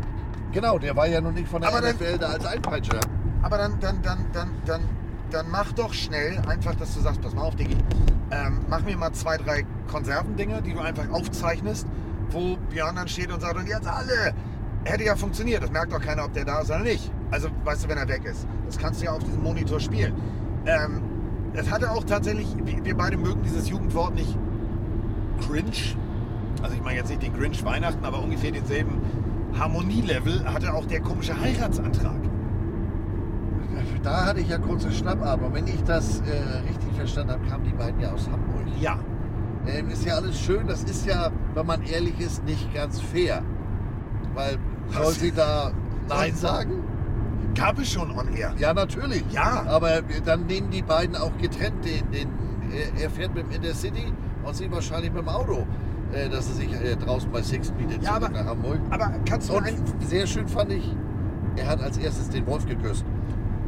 Genau, 0.53 0.79
der 0.81 0.97
war 0.97 1.07
ja 1.07 1.21
noch 1.21 1.31
nicht 1.31 1.47
von 1.49 1.61
der 1.61 1.71
Aber 1.71 1.81
dann- 1.81 1.95
NFL 1.95 2.19
da 2.19 2.27
als 2.31 2.45
Einpeitscher. 2.45 2.99
Aber 3.43 3.57
dann, 3.57 3.79
dann, 3.79 4.03
dann, 4.03 4.27
dann, 4.33 4.51
dann, 4.67 4.81
dann 5.31 5.47
mach 5.49 5.73
doch 5.73 5.95
schnell 5.95 6.39
einfach, 6.49 6.75
dass 6.75 6.93
du 6.95 7.01
sagst, 7.01 7.21
pass 7.23 7.35
mal 7.35 7.43
auf, 7.43 7.55
Diggi, 7.55 7.77
ähm, 8.33 8.59
mach 8.69 8.83
mir 8.83 8.97
mal 8.97 9.13
zwei, 9.13 9.37
drei 9.37 9.65
Konservendinger, 9.89 10.61
die 10.61 10.73
du 10.75 10.81
einfach 10.81 11.09
aufzeichnest, 11.13 11.87
wo 12.33 12.57
Björn 12.71 12.97
dann 12.97 13.09
steht 13.09 13.33
und 13.33 13.41
sagt, 13.41 13.57
und 13.57 13.69
jetzt 13.69 13.87
alle. 13.87 14.35
Hätte 14.85 15.05
ja 15.05 15.15
funktioniert, 15.15 15.63
das 15.63 15.71
merkt 15.71 15.93
doch 15.93 16.01
keiner, 16.01 16.25
ob 16.25 16.33
der 16.33 16.47
da 16.47 16.61
ist 16.61 16.71
oder 16.71 16.81
nicht. 16.81 17.13
Also, 17.31 17.49
weißt 17.65 17.85
du, 17.85 17.89
wenn 17.91 17.99
er 17.99 18.09
weg 18.09 18.25
ist. 18.25 18.47
Das 18.65 18.79
kannst 18.79 19.03
du 19.03 19.05
ja 19.05 19.13
auf 19.13 19.23
diesem 19.23 19.43
Monitor 19.43 19.79
spielen. 19.79 20.15
Ähm, 20.65 21.03
es 21.53 21.71
hatte 21.71 21.91
auch 21.91 22.05
tatsächlich, 22.05 22.49
wir 22.65 22.85
wir 22.85 22.97
beide 22.97 23.17
mögen 23.17 23.43
dieses 23.43 23.69
Jugendwort 23.69 24.15
nicht 24.15 24.39
cringe. 25.41 25.97
Also 26.63 26.75
ich 26.75 26.83
meine 26.83 26.99
jetzt 26.99 27.09
nicht 27.09 27.23
den 27.23 27.35
Grinch 27.35 27.65
Weihnachten, 27.65 28.05
aber 28.05 28.23
ungefähr 28.23 28.53
denselben 28.53 29.01
Harmonielevel 29.59 30.45
hatte 30.45 30.73
auch 30.73 30.87
der 30.87 31.01
komische 31.01 31.39
Heiratsantrag. 31.39 32.21
Da 34.03 34.27
hatte 34.27 34.41
ich 34.41 34.49
ja 34.49 34.59
kurze 34.59 34.91
Schnappatmung. 34.91 35.53
Wenn 35.53 35.67
ich 35.67 35.83
das 35.85 36.21
äh, 36.21 36.59
richtig 36.69 36.95
verstanden 36.97 37.33
habe, 37.33 37.47
kamen 37.47 37.65
die 37.65 37.73
beiden 37.73 38.01
ja 38.01 38.13
aus 38.13 38.29
Hamburg. 38.31 38.67
Ja, 38.81 38.99
Ähm, 39.67 39.91
ist 39.91 40.05
ja 40.07 40.15
alles 40.15 40.41
schön, 40.41 40.67
das 40.67 40.83
ist 40.85 41.07
ja, 41.07 41.31
wenn 41.55 41.67
man 41.67 41.83
ehrlich 41.83 42.19
ist, 42.19 42.45
nicht 42.45 42.73
ganz 42.75 43.01
fair. 43.01 43.43
Weil, 44.35 44.59
soll 44.91 45.05
Was? 45.07 45.21
sie 45.21 45.33
da 45.33 45.71
Nein 46.09 46.35
sagen? 46.35 46.83
gab 47.55 47.79
es 47.79 47.91
schon 47.93 48.11
on 48.17 48.29
air. 48.35 48.55
Ja, 48.59 48.73
natürlich. 48.73 49.25
Ja. 49.33 49.65
Aber 49.67 50.01
dann 50.25 50.47
nehmen 50.47 50.71
die 50.71 50.83
beiden 50.83 51.17
auch 51.17 51.37
getrennt 51.39 51.85
den, 51.85 52.11
den 52.11 52.29
er- 53.03 53.11
fährt 53.11 53.35
mit 53.35 53.45
dem 53.45 53.51
Intercity 53.51 54.13
und 54.45 54.55
sie 54.57 54.71
wahrscheinlich 54.71 55.13
mit 55.13 55.23
dem 55.23 55.29
Auto, 55.29 55.67
äh, 56.13 56.29
dass 56.29 56.49
er 56.49 56.55
sich 56.55 56.73
äh, 56.73 56.97
draußen 56.97 57.31
bei 57.31 57.43
Six 57.43 57.71
bietet 57.73 58.03
Ja, 58.03 58.15
aber- 58.15 58.29
nach 58.29 58.45
Hamburg. 58.47 58.79
Aber 58.91 59.13
kannst 59.29 59.49
du 59.51 59.55
Und 59.57 59.67
sehr 60.01 60.27
schön 60.27 60.47
fand 60.49 60.73
ich, 60.73 60.95
er 61.57 61.67
hat 61.69 61.83
als 61.83 61.99
erstes 61.99 62.29
den 62.31 62.47
Wolf 62.47 62.65
geküsst. 62.67 63.05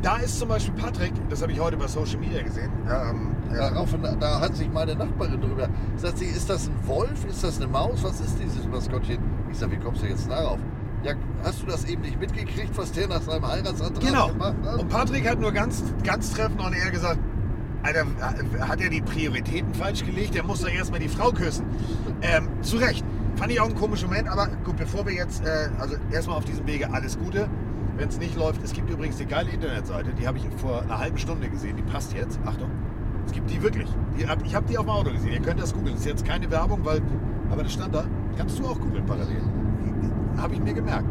Da 0.02 0.16
ist 0.16 0.38
zum 0.38 0.48
Beispiel 0.48 0.74
Patrick, 0.74 1.12
das 1.30 1.42
habe 1.42 1.52
ich 1.52 1.60
heute 1.60 1.76
bei 1.76 1.86
Social 1.86 2.18
Media 2.18 2.42
gesehen. 2.42 2.70
Ähm, 2.86 3.36
ja, 3.52 3.70
Darauf, 3.70 3.90
da 4.18 4.40
hat 4.40 4.56
sich 4.56 4.70
meine 4.70 4.96
Nachbarin 4.96 5.40
drüber. 5.40 5.68
Sagt 5.96 6.18
sie, 6.18 6.26
ist 6.26 6.50
das 6.50 6.68
ein 6.68 6.86
Wolf? 6.86 7.24
Ist 7.28 7.44
das 7.44 7.58
eine 7.58 7.68
Maus? 7.68 8.02
Was 8.02 8.20
ist 8.20 8.36
dieses 8.42 8.66
Maskottchen? 8.66 9.18
Ich 9.50 9.58
sag, 9.58 9.70
wie 9.70 9.76
kommst 9.76 10.02
du 10.02 10.06
jetzt 10.06 10.28
darauf? 10.28 10.58
Ja, 11.04 11.14
hast 11.44 11.62
du 11.62 11.66
das 11.66 11.84
eben 11.84 12.02
nicht 12.02 12.18
mitgekriegt, 12.20 12.76
was 12.76 12.92
der 12.92 13.08
nach 13.08 13.22
seinem 13.22 13.46
Heiratsantrag 13.46 14.04
genau. 14.04 14.28
gemacht 14.28 14.54
hat? 14.64 14.80
Und 14.80 14.88
Patrick 14.88 15.28
hat 15.28 15.40
nur 15.40 15.52
ganz, 15.52 15.82
ganz 16.04 16.32
treffend 16.32 16.60
on 16.60 16.72
air 16.72 16.90
gesagt, 16.90 17.18
Alter, 17.82 18.06
hat 18.60 18.80
er 18.80 18.90
die 18.90 19.00
Prioritäten 19.00 19.74
falsch 19.74 20.04
gelegt? 20.04 20.34
Der 20.34 20.44
muss 20.44 20.60
doch 20.60 20.70
erstmal 20.70 21.00
die 21.00 21.08
Frau 21.08 21.30
küssen. 21.32 21.66
Ähm, 22.22 22.48
zu 22.62 22.76
Recht. 22.76 23.04
Fand 23.36 23.50
ich 23.50 23.60
auch 23.60 23.66
einen 23.66 23.74
komischen 23.74 24.08
Moment, 24.08 24.28
aber 24.28 24.46
gut, 24.64 24.76
bevor 24.76 25.06
wir 25.06 25.14
jetzt, 25.14 25.44
äh, 25.44 25.68
also 25.78 25.96
erstmal 26.12 26.36
auf 26.36 26.44
diesem 26.44 26.66
Wege 26.66 26.92
alles 26.92 27.18
Gute. 27.18 27.48
Wenn 27.96 28.08
es 28.08 28.18
nicht 28.18 28.36
läuft, 28.36 28.62
es 28.64 28.72
gibt 28.72 28.90
übrigens 28.90 29.16
die 29.16 29.26
geile 29.26 29.50
Internetseite, 29.50 30.12
die 30.14 30.26
habe 30.26 30.38
ich 30.38 30.44
vor 30.56 30.82
einer 30.82 30.98
halben 30.98 31.18
Stunde 31.18 31.48
gesehen, 31.48 31.76
die 31.76 31.82
passt 31.82 32.12
jetzt. 32.14 32.38
Achtung. 32.44 32.70
Es 33.26 33.32
gibt 33.32 33.50
die 33.50 33.62
wirklich. 33.62 33.88
Die, 34.16 34.22
ich 34.44 34.54
habe 34.54 34.66
die 34.68 34.78
auf 34.78 34.84
dem 34.84 34.90
Auto 34.90 35.10
gesehen. 35.12 35.32
Ihr 35.32 35.40
könnt 35.40 35.60
das 35.60 35.72
googeln. 35.74 35.94
Ist 35.96 36.06
jetzt 36.06 36.24
keine 36.24 36.50
Werbung, 36.50 36.84
weil, 36.84 37.00
aber 37.50 37.62
das 37.62 37.72
stand 37.72 37.94
da. 37.94 38.04
Kannst 38.36 38.58
du 38.58 38.66
auch 38.66 38.80
googeln 38.80 39.06
parallel. 39.06 39.42
Habe 40.36 40.54
ich 40.54 40.60
mir 40.60 40.74
gemerkt. 40.74 41.08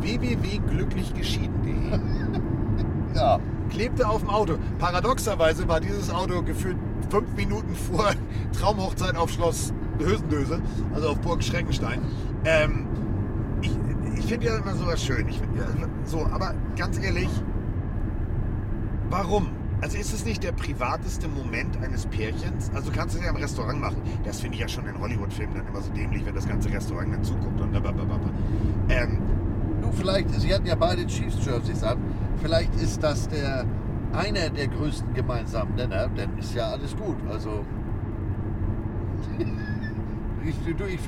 www.glücklichgeschieden.de 0.00 1.98
Ja. 3.14 3.38
klebte 3.70 4.08
auf 4.08 4.20
dem 4.20 4.30
Auto. 4.30 4.54
Paradoxerweise 4.78 5.68
war 5.68 5.80
dieses 5.80 6.10
Auto 6.10 6.42
gefühlt 6.42 6.76
fünf 7.08 7.32
Minuten 7.36 7.74
vor 7.76 8.10
Traumhochzeit 8.58 9.16
auf 9.16 9.30
Schloss 9.30 9.72
Hösendöse, 10.00 10.60
also 10.92 11.10
auf 11.10 11.20
Burg 11.20 11.44
Schreckenstein. 11.44 12.00
Ähm, 12.44 12.86
ich 14.24 14.30
finde 14.30 14.46
ja 14.46 14.56
immer 14.56 14.74
sowas 14.74 15.04
schön. 15.04 15.28
Ich 15.28 15.38
find, 15.38 15.54
ja, 15.56 15.66
so, 16.04 16.24
aber 16.26 16.54
ganz 16.76 16.98
ehrlich, 16.98 17.28
warum? 19.10 19.48
Also 19.82 19.98
ist 19.98 20.14
es 20.14 20.24
nicht 20.24 20.42
der 20.42 20.52
privateste 20.52 21.28
Moment 21.28 21.76
eines 21.82 22.06
Pärchens? 22.06 22.70
Also 22.74 22.90
du 22.90 22.96
kannst 22.96 23.16
es 23.16 23.22
ja 23.22 23.28
im 23.28 23.36
Restaurant 23.36 23.80
machen. 23.80 24.00
Das 24.24 24.40
finde 24.40 24.54
ich 24.54 24.62
ja 24.62 24.68
schon 24.68 24.86
in 24.86 24.98
Hollywood-Filmen 24.98 25.54
dann 25.54 25.66
immer 25.66 25.82
so 25.82 25.92
dämlich, 25.92 26.24
wenn 26.24 26.34
das 26.34 26.48
ganze 26.48 26.72
Restaurant 26.72 27.12
dann 27.12 27.22
zuguckt 27.22 27.60
und 27.60 27.70
blablabla. 27.70 28.20
Ähm, 28.88 29.18
Du, 29.82 29.92
vielleicht, 29.92 30.30
Sie 30.40 30.54
hatten 30.54 30.64
ja 30.64 30.76
beide 30.76 31.06
Chiefs-Jerseys 31.06 31.82
an. 31.82 31.98
Vielleicht 32.40 32.74
ist 32.76 33.02
das 33.02 33.28
der 33.28 33.66
einer 34.14 34.48
der 34.48 34.68
größten 34.68 35.12
gemeinsamen 35.12 35.74
Nenner, 35.74 36.08
dann 36.08 36.38
ist 36.38 36.54
ja 36.54 36.70
alles 36.70 36.96
gut. 36.96 37.16
Also. 37.28 37.66
ich, 40.46 40.74
du, 40.74 40.84
ich, 40.84 41.00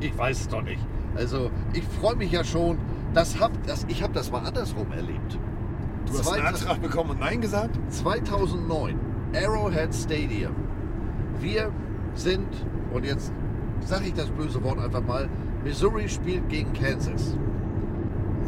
ich 0.00 0.16
weiß 0.16 0.40
es 0.40 0.48
doch 0.48 0.62
nicht. 0.62 0.80
Also, 1.16 1.50
ich 1.72 1.84
freue 2.00 2.16
mich 2.16 2.32
ja 2.32 2.44
schon. 2.44 2.78
Das 3.14 3.38
hab, 3.40 3.50
das, 3.66 3.84
ich 3.88 4.02
habe 4.02 4.12
das 4.12 4.30
mal 4.32 4.44
andersrum 4.44 4.90
erlebt. 4.92 5.38
du 6.06 6.12
hast 6.18 6.32
einen 6.32 6.42
Zweite- 6.42 6.46
Antrag 6.48 6.82
bekommen 6.82 7.10
und 7.10 7.20
Nein 7.20 7.40
gesagt? 7.40 7.78
2009, 7.90 8.98
Arrowhead 9.34 9.94
Stadium. 9.94 10.52
Wir 11.40 11.70
sind, 12.14 12.46
und 12.92 13.04
jetzt 13.04 13.32
sage 13.80 14.06
ich 14.06 14.14
das 14.14 14.30
böse 14.30 14.62
Wort 14.64 14.78
einfach 14.80 15.02
mal, 15.04 15.28
Missouri 15.62 16.08
spielt 16.08 16.48
gegen 16.48 16.72
Kansas. 16.72 17.36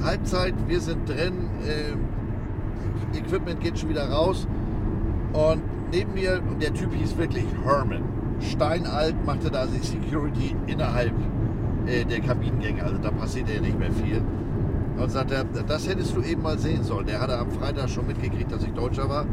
Halbzeit, 0.02 0.54
wir 0.66 0.80
sind 0.80 1.08
drin, 1.08 1.48
äh, 1.64 3.16
Equipment 3.18 3.60
geht 3.60 3.78
schon 3.78 3.88
wieder 3.90 4.10
raus 4.10 4.46
und 5.32 5.62
neben 5.92 6.12
mir, 6.14 6.42
und 6.50 6.60
der 6.62 6.74
Typ 6.74 6.92
hieß 6.92 7.16
wirklich 7.16 7.46
Herman, 7.64 8.02
steinalt, 8.40 9.14
machte 9.24 9.50
da 9.50 9.66
die 9.66 9.78
Security 9.84 10.54
innerhalb 10.66 11.12
äh, 11.86 12.04
der 12.04 12.20
Kabinengänge, 12.20 12.82
also 12.82 12.98
da 12.98 13.10
passierte 13.10 13.54
ja 13.54 13.60
nicht 13.60 13.78
mehr 13.78 13.92
viel. 13.92 14.22
Und 14.98 15.10
sagte, 15.10 15.44
das 15.68 15.86
hättest 15.86 16.16
du 16.16 16.22
eben 16.22 16.42
mal 16.42 16.58
sehen 16.58 16.82
sollen. 16.82 17.06
Der 17.06 17.20
hatte 17.20 17.38
am 17.38 17.50
Freitag 17.50 17.90
schon 17.90 18.06
mitgekriegt, 18.06 18.50
dass 18.50 18.62
ich 18.64 18.72
Deutscher 18.72 19.08
war. 19.08 19.26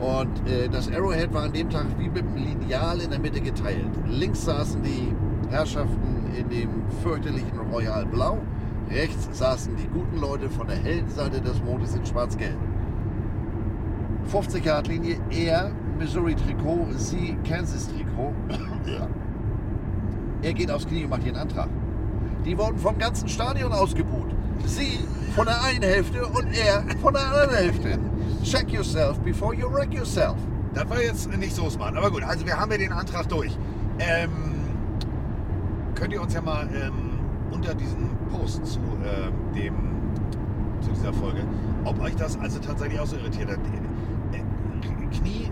Und 0.00 0.50
äh, 0.50 0.68
das 0.68 0.92
Arrowhead 0.92 1.32
war 1.32 1.44
an 1.44 1.52
dem 1.52 1.70
Tag 1.70 1.86
wie 1.98 2.08
mit 2.08 2.24
einem 2.24 2.36
Lineal 2.36 3.00
in 3.00 3.10
der 3.10 3.18
Mitte 3.18 3.40
geteilt. 3.40 3.88
Links 4.06 4.44
saßen 4.44 4.82
die 4.82 5.14
Herrschaften 5.50 6.26
in 6.36 6.48
dem 6.50 6.68
fürchterlichen 7.02 7.58
Royal 7.72 8.04
Blau. 8.04 8.38
Rechts 8.90 9.28
saßen 9.32 9.76
die 9.76 9.86
guten 9.86 10.20
Leute 10.20 10.50
von 10.50 10.66
der 10.66 10.76
hellen 10.76 11.08
Seite 11.08 11.40
des 11.40 11.62
Mondes 11.62 11.94
in 11.94 12.04
Schwarz-Gelb. 12.04 12.58
50 14.26 14.64
Yard 14.64 14.88
Linie, 14.88 15.16
er 15.30 15.72
Missouri-Trikot, 15.98 16.88
sie 16.96 17.36
Kansas-Trikot. 17.48 18.34
Ja. 18.84 19.08
Er 20.42 20.52
geht 20.52 20.70
aufs 20.70 20.86
Knie 20.86 21.04
und 21.04 21.10
macht 21.10 21.24
ihren 21.24 21.36
Antrag. 21.36 21.68
Die 22.44 22.58
wurden 22.58 22.78
vom 22.78 22.98
ganzen 22.98 23.28
Stadion 23.28 23.72
ausgebuht. 23.72 24.30
Sie 24.66 24.98
von 25.34 25.46
der 25.46 25.62
einen 25.62 25.82
Hälfte 25.82 26.26
und 26.26 26.46
er 26.52 26.84
von 27.00 27.14
der 27.14 27.24
anderen 27.24 27.54
Hälfte. 27.54 27.98
Check 28.42 28.72
yourself 28.72 29.18
before 29.20 29.54
you 29.54 29.72
wreck 29.72 29.94
yourself. 29.94 30.36
Das 30.74 30.88
war 30.90 31.00
jetzt 31.00 31.28
nicht 31.36 31.54
so 31.54 31.70
smart. 31.70 31.96
Aber 31.96 32.10
gut, 32.10 32.24
also 32.24 32.44
wir 32.44 32.58
haben 32.58 32.72
ja 32.72 32.78
den 32.78 32.92
Antrag 32.92 33.28
durch. 33.28 33.56
Ähm, 33.98 34.30
könnt 35.94 36.12
ihr 36.12 36.20
uns 36.20 36.34
ja 36.34 36.40
mal 36.40 36.68
ähm, 36.74 37.18
unter 37.52 37.74
diesen 37.74 38.08
Post 38.30 38.66
zu, 38.66 38.80
ähm, 38.80 39.32
dem, 39.54 39.74
zu 40.80 40.90
dieser 40.90 41.12
Folge, 41.12 41.44
ob 41.84 42.00
euch 42.00 42.16
das 42.16 42.38
also 42.40 42.58
tatsächlich 42.58 42.98
auch 42.98 43.06
so 43.06 43.16
irritiert 43.16 43.50
hat. 43.50 43.58
Äh, 44.32 44.42
Knie, 45.16 45.50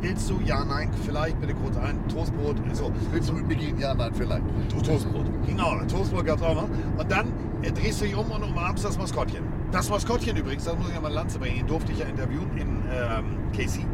willst 0.00 0.30
du? 0.30 0.40
Ja, 0.44 0.64
nein, 0.64 0.90
vielleicht, 1.04 1.40
bitte 1.40 1.54
kurz 1.54 1.76
ein. 1.76 1.98
Toastbrot, 2.08 2.56
so. 2.72 2.92
Willst 3.10 3.28
du 3.28 3.34
mit 3.34 3.48
mir 3.48 3.56
gehen? 3.56 3.78
Ja, 3.78 3.94
nein, 3.94 4.12
vielleicht. 4.14 4.42
Toastbrot. 4.84 5.26
Genau, 5.46 5.78
Toastbrot 5.88 6.26
gab 6.26 6.38
es 6.38 6.42
auch 6.42 6.54
noch. 6.54 6.68
Und 6.98 7.10
dann 7.10 7.32
äh, 7.62 7.72
drehst 7.72 8.00
du 8.00 8.04
dich 8.04 8.16
um 8.16 8.30
und 8.30 8.42
umarmst 8.42 8.84
das 8.84 8.98
Maskottchen. 8.98 9.44
Das 9.72 9.90
Maskottchen 9.90 10.36
übrigens, 10.36 10.64
das 10.64 10.76
muss 10.76 10.88
ich 10.88 10.94
ja 10.94 11.00
mal 11.00 11.12
Lanze 11.12 11.38
bringen, 11.38 11.58
ihn 11.58 11.66
durfte 11.66 11.92
ich 11.92 11.98
ja 11.98 12.06
interviewen 12.06 12.50
in 12.56 12.82
ähm, 12.90 13.36
Casey. 13.56 13.84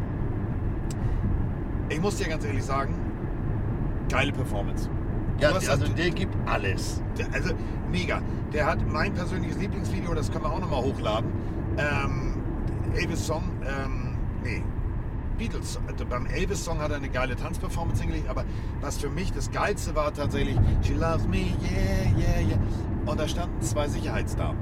Ich 1.89 2.01
muss 2.01 2.17
dir 2.17 2.27
ganz 2.27 2.45
ehrlich 2.45 2.63
sagen, 2.63 2.93
geile 4.09 4.31
Performance. 4.31 4.89
Ja, 5.39 5.49
also 5.51 5.87
der 5.87 6.09
gibt 6.11 6.33
alles. 6.47 7.01
der, 7.17 7.27
also 7.33 7.53
mega. 7.91 8.21
Der 8.53 8.65
hat 8.65 8.79
mein 8.89 9.13
persönliches 9.13 9.57
Lieblingsvideo, 9.57 10.13
das 10.13 10.31
können 10.31 10.45
wir 10.45 10.51
auch 10.51 10.61
nochmal 10.61 10.81
hochladen. 10.81 11.29
Ähm, 11.77 12.33
Elvis 12.95 13.25
Song, 13.25 13.43
ähm, 13.63 14.15
nee, 14.43 14.63
Beatles. 15.35 15.79
Also 15.87 16.05
beim 16.05 16.25
Elvis 16.25 16.63
Song 16.63 16.79
hat 16.79 16.91
er 16.91 16.97
eine 16.97 17.09
geile 17.09 17.35
Tanzperformance 17.35 18.01
hingelegt, 18.01 18.29
aber 18.29 18.45
was 18.81 18.97
für 18.97 19.09
mich 19.09 19.31
das 19.31 19.51
Geilste 19.51 19.95
war 19.95 20.13
tatsächlich, 20.13 20.57
She 20.81 20.93
loves 20.93 21.27
me, 21.27 21.37
yeah, 21.61 22.17
yeah, 22.17 22.47
yeah. 22.49 22.59
Und 23.05 23.19
da 23.19 23.27
standen 23.27 23.61
zwei 23.61 23.87
Sicherheitsdamen. 23.87 24.57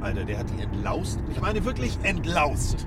Alter, 0.00 0.24
der 0.24 0.38
hat 0.38 0.46
die 0.50 0.62
entlaust. 0.62 1.20
Ich 1.30 1.40
meine 1.40 1.64
wirklich 1.64 1.98
entlaust. 2.02 2.86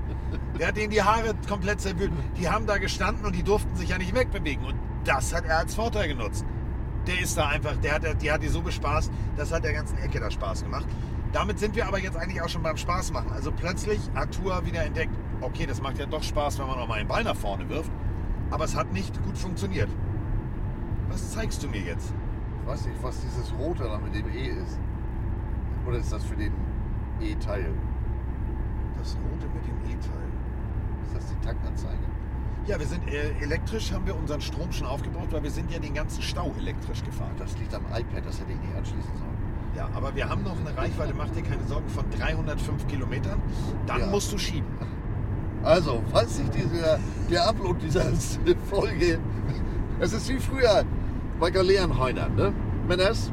Der 0.60 0.68
hat 0.68 0.78
denen 0.78 0.92
die 0.92 1.02
Haare 1.02 1.34
komplett 1.48 1.82
zerwühlt. 1.82 2.12
Die 2.38 2.50
haben 2.50 2.66
da 2.66 2.78
gestanden 2.78 3.26
und 3.26 3.36
die 3.36 3.44
durften 3.44 3.76
sich 3.76 3.90
ja 3.90 3.98
nicht 3.98 4.14
wegbewegen. 4.16 4.66
Und 4.66 4.76
das 5.06 5.34
hat 5.34 5.46
er 5.46 5.60
als 5.60 5.76
Vorteil 5.76 6.08
genutzt. 6.08 6.46
Der 7.08 7.20
ist 7.20 7.38
da 7.38 7.48
einfach, 7.48 7.76
der 7.78 7.94
hat, 7.94 8.22
die 8.22 8.32
hat 8.32 8.44
die 8.44 8.50
so 8.50 8.62
bespaßt, 8.62 9.12
das 9.38 9.52
hat 9.52 9.64
der 9.64 9.74
ganzen 9.74 9.98
Ecke 9.98 10.20
da 10.20 10.30
Spaß 10.30 10.64
gemacht. 10.64 10.86
Damit 11.32 11.60
sind 11.60 11.76
wir 11.76 11.88
aber 11.88 12.00
jetzt 12.00 12.18
eigentlich 12.18 12.42
auch 12.42 12.50
schon 12.50 12.64
beim 12.64 12.78
Spaß 12.78 13.12
machen. 13.12 13.32
Also 13.32 13.52
plötzlich 13.52 14.00
hat 14.16 14.34
Tour 14.34 14.66
wieder 14.66 14.84
entdeckt, 14.84 15.14
okay, 15.42 15.66
das 15.66 15.82
macht 15.82 15.98
ja 15.98 16.06
doch 16.06 16.24
Spaß, 16.24 16.60
wenn 16.60 16.68
man 16.68 16.78
auch 16.80 16.88
mal 16.88 17.00
einen 17.00 17.08
Ball 17.08 17.24
nach 17.24 17.36
vorne 17.36 17.68
wirft. 17.70 17.92
Aber 18.52 18.66
es 18.66 18.76
hat 18.76 18.92
nicht 18.94 19.22
gut 19.24 19.38
funktioniert. 19.38 19.90
Was 21.10 21.32
zeigst 21.32 21.64
du 21.64 21.68
mir 21.68 21.82
jetzt? 21.82 22.14
Ich 22.62 22.68
weiß 22.68 22.86
nicht, 22.88 23.02
was 23.04 23.20
dieses 23.22 23.54
Rote 23.58 23.84
da 23.84 23.98
mit 24.00 24.14
dem 24.16 24.28
E 24.30 24.48
ist. 24.48 24.80
Oder 25.88 25.98
ist 25.98 26.12
das 26.12 26.24
für 26.24 26.36
den 26.36 26.54
E-Teil? 27.20 27.74
Das 28.98 29.16
rote 29.16 29.48
mit 29.54 29.66
dem 29.66 29.92
E-Teil. 29.92 30.30
Ist 31.04 31.16
das 31.16 31.28
die 31.28 31.46
Taktanzeige? 31.46 31.98
Ja, 32.68 32.78
wir 32.78 32.86
sind 32.86 33.08
äh, 33.08 33.32
elektrisch, 33.42 33.92
haben 33.92 34.06
wir 34.06 34.16
unseren 34.16 34.42
Strom 34.42 34.72
schon 34.72 34.86
aufgebaut, 34.86 35.28
weil 35.32 35.42
wir 35.42 35.50
sind 35.50 35.72
ja 35.72 35.80
den 35.80 35.94
ganzen 35.94 36.22
Stau 36.22 36.54
elektrisch 36.60 37.04
gefahren. 37.04 37.32
Das 37.40 37.58
liegt 37.58 37.74
am 37.74 37.84
iPad, 37.86 38.26
das 38.26 38.40
hätte 38.40 38.52
ich 38.52 38.60
nicht 38.60 38.76
anschließen 38.76 39.18
sollen. 39.18 39.38
Ja, 39.76 39.90
aber 39.96 40.14
wir 40.16 40.30
haben 40.30 40.44
noch 40.44 40.58
eine 40.60 40.76
Reichweite, 40.78 41.14
mach 41.16 41.30
dir 41.30 41.42
keine 41.42 41.64
Sorgen, 41.64 41.88
von 41.90 42.06
305 42.12 42.86
Kilometern. 42.88 43.42
Dann 43.88 44.02
Ja. 44.02 44.06
musst 44.08 44.32
du 44.32 44.38
schieben. 44.38 44.68
Also, 45.64 46.02
falls 46.12 46.38
sich 46.38 46.50
dieser, 46.50 47.00
der 47.30 47.48
Upload 47.48 47.80
dieser 47.84 48.06
Folge, 48.70 49.20
es 50.00 50.14
ist 50.14 50.30
wie 50.30 50.38
früher 50.40 50.84
bei 51.40 51.52
Galeerenheunern, 51.52 52.36
ne? 52.36 52.54
Männers, 52.88 53.32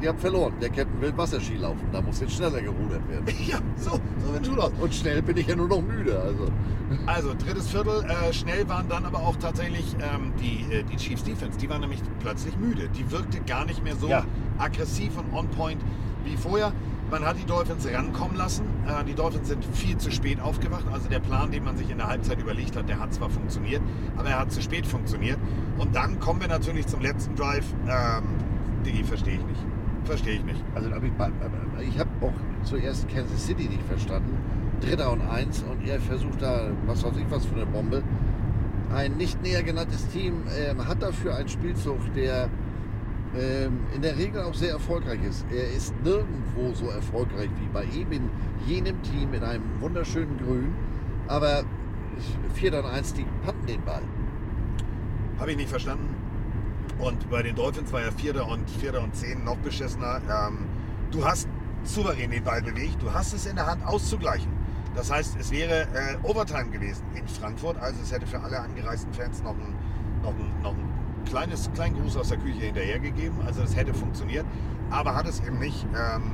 ihr 0.00 0.08
habt 0.08 0.20
verloren. 0.20 0.54
Der 0.60 0.70
Captain 0.70 1.00
will 1.00 1.16
Wasserski 1.16 1.56
laufen, 1.56 1.86
da 1.92 2.00
muss 2.00 2.20
jetzt 2.20 2.32
schneller 2.34 2.60
gerudert 2.60 3.06
werden. 3.08 3.24
Ja, 3.46 3.58
so, 3.76 3.92
so 3.92 4.34
wenn 4.34 4.42
du 4.42 4.60
aus. 4.60 4.72
Und 4.80 4.94
schnell 4.94 5.22
bin 5.22 5.36
ich 5.36 5.46
ja 5.46 5.56
nur 5.56 5.68
noch 5.68 5.82
müde, 5.82 6.18
also. 6.18 6.48
Also, 7.04 7.34
drittes 7.34 7.68
Viertel, 7.68 8.02
äh, 8.04 8.32
schnell 8.32 8.66
waren 8.68 8.88
dann 8.88 9.04
aber 9.04 9.18
auch 9.18 9.36
tatsächlich 9.36 9.94
ähm, 10.00 10.32
die, 10.40 10.72
äh, 10.74 10.82
die 10.84 10.96
Chiefs 10.96 11.22
Defense. 11.22 11.58
Die 11.58 11.68
waren 11.68 11.82
nämlich 11.82 12.00
plötzlich 12.20 12.56
müde. 12.56 12.88
Die 12.96 13.10
wirkte 13.10 13.40
gar 13.40 13.66
nicht 13.66 13.84
mehr 13.84 13.94
so 13.96 14.08
Ja. 14.08 14.24
aggressiv 14.58 15.12
und 15.18 15.32
on 15.36 15.48
point 15.48 15.80
wie 16.24 16.36
vorher. 16.36 16.72
Man 17.10 17.24
hat 17.24 17.38
die 17.38 17.46
Dolphins 17.46 17.86
rankommen 17.90 18.36
lassen. 18.36 18.64
Äh, 18.86 19.04
die 19.04 19.14
Dolphins 19.14 19.48
sind 19.48 19.64
viel 19.64 19.96
zu 19.96 20.10
spät 20.10 20.40
aufgewacht. 20.40 20.84
Also 20.92 21.08
der 21.08 21.20
Plan, 21.20 21.50
den 21.50 21.64
man 21.64 21.76
sich 21.76 21.88
in 21.90 21.98
der 21.98 22.08
Halbzeit 22.08 22.38
überlegt 22.40 22.76
hat, 22.76 22.88
der 22.88 22.98
hat 23.00 23.14
zwar 23.14 23.30
funktioniert, 23.30 23.80
aber 24.16 24.28
er 24.28 24.40
hat 24.40 24.52
zu 24.52 24.60
spät 24.60 24.86
funktioniert. 24.86 25.38
Und 25.78 25.94
dann 25.96 26.20
kommen 26.20 26.40
wir 26.40 26.48
natürlich 26.48 26.86
zum 26.86 27.00
letzten 27.00 27.34
Drive. 27.34 27.64
Ähm, 27.88 28.24
Diggi, 28.84 29.04
verstehe 29.04 29.34
ich 29.36 29.44
nicht. 29.46 29.60
Verstehe 30.04 30.34
ich 30.34 30.44
nicht. 30.44 30.62
Also 30.74 30.88
ich, 30.90 31.12
bei- 31.12 31.30
bei- 31.30 31.82
ich 31.82 31.98
habe 31.98 32.10
auch 32.20 32.32
zuerst 32.64 33.08
Kansas 33.08 33.46
City 33.46 33.68
nicht 33.68 33.82
verstanden. 33.88 34.36
Dritter 34.80 35.10
und 35.10 35.22
eins 35.22 35.62
und 35.64 35.86
er 35.88 35.98
versucht 36.00 36.40
da, 36.40 36.68
was 36.86 37.02
weiß 37.04 37.16
ich 37.16 37.30
was 37.30 37.44
für 37.46 37.56
eine 37.56 37.66
Bombe. 37.66 38.02
Ein 38.94 39.16
nicht 39.16 39.42
näher 39.42 39.62
genanntes 39.62 40.06
Team 40.08 40.34
ähm, 40.56 40.86
hat 40.86 41.02
dafür 41.02 41.34
einen 41.36 41.48
Spielzug, 41.48 41.98
der 42.14 42.48
ähm, 43.36 43.80
in 43.94 44.02
der 44.02 44.16
Regel 44.16 44.42
auch 44.42 44.54
sehr 44.54 44.72
erfolgreich 44.72 45.22
ist. 45.22 45.44
Er 45.50 45.70
ist 45.70 45.94
nirgendwo 46.02 46.72
so 46.74 46.88
erfolgreich 46.88 47.50
wie 47.60 47.68
bei 47.72 47.84
ihm 47.84 48.12
in 48.12 48.30
jenem 48.66 49.02
Team 49.02 49.34
in 49.34 49.42
einem 49.42 49.64
wunderschönen 49.80 50.38
Grün. 50.38 50.74
Aber 51.26 51.64
4 52.54 52.78
und 52.78 52.86
1, 52.86 53.14
die 53.14 53.26
panten 53.44 53.66
den 53.66 53.84
Ball. 53.84 54.02
Habe 55.38 55.50
ich 55.52 55.56
nicht 55.56 55.68
verstanden. 55.68 56.14
Und 56.98 57.30
bei 57.30 57.42
den 57.42 57.54
Dolphins 57.54 57.92
war 57.92 58.00
ja 58.00 58.10
Vierter 58.10 58.48
und 58.48 58.68
Vierter 58.68 59.02
und 59.02 59.14
Zehn 59.14 59.44
noch 59.44 59.56
beschissener. 59.58 60.20
Ähm, 60.28 60.66
du 61.10 61.24
hast 61.24 61.48
souverän 61.84 62.30
den 62.30 62.42
Ball 62.42 62.62
bewegt, 62.62 63.00
du 63.00 63.12
hast 63.12 63.34
es 63.34 63.46
in 63.46 63.56
der 63.56 63.66
Hand 63.66 63.86
auszugleichen. 63.86 64.50
Das 64.94 65.12
heißt, 65.12 65.36
es 65.38 65.50
wäre 65.52 65.82
äh, 65.94 66.16
Overtime 66.24 66.70
gewesen 66.70 67.04
in 67.14 67.28
Frankfurt, 67.28 67.76
also 67.78 68.00
es 68.02 68.10
hätte 68.10 68.26
für 68.26 68.40
alle 68.40 68.58
angereisten 68.58 69.12
Fans 69.12 69.42
noch 69.42 69.52
ein, 69.52 69.74
noch 70.22 70.30
ein, 70.30 70.62
noch 70.62 70.72
ein 70.72 70.97
kleines 71.26 71.70
kleinen 71.74 72.00
Gruß 72.00 72.16
aus 72.16 72.28
der 72.28 72.38
Küche 72.38 72.60
hinterhergegeben. 72.60 73.38
Also 73.46 73.62
es 73.62 73.76
hätte 73.76 73.94
funktioniert, 73.94 74.46
aber 74.90 75.14
hat 75.14 75.26
es 75.26 75.40
eben 75.40 75.58
nicht. 75.58 75.86
Ähm, 75.94 76.32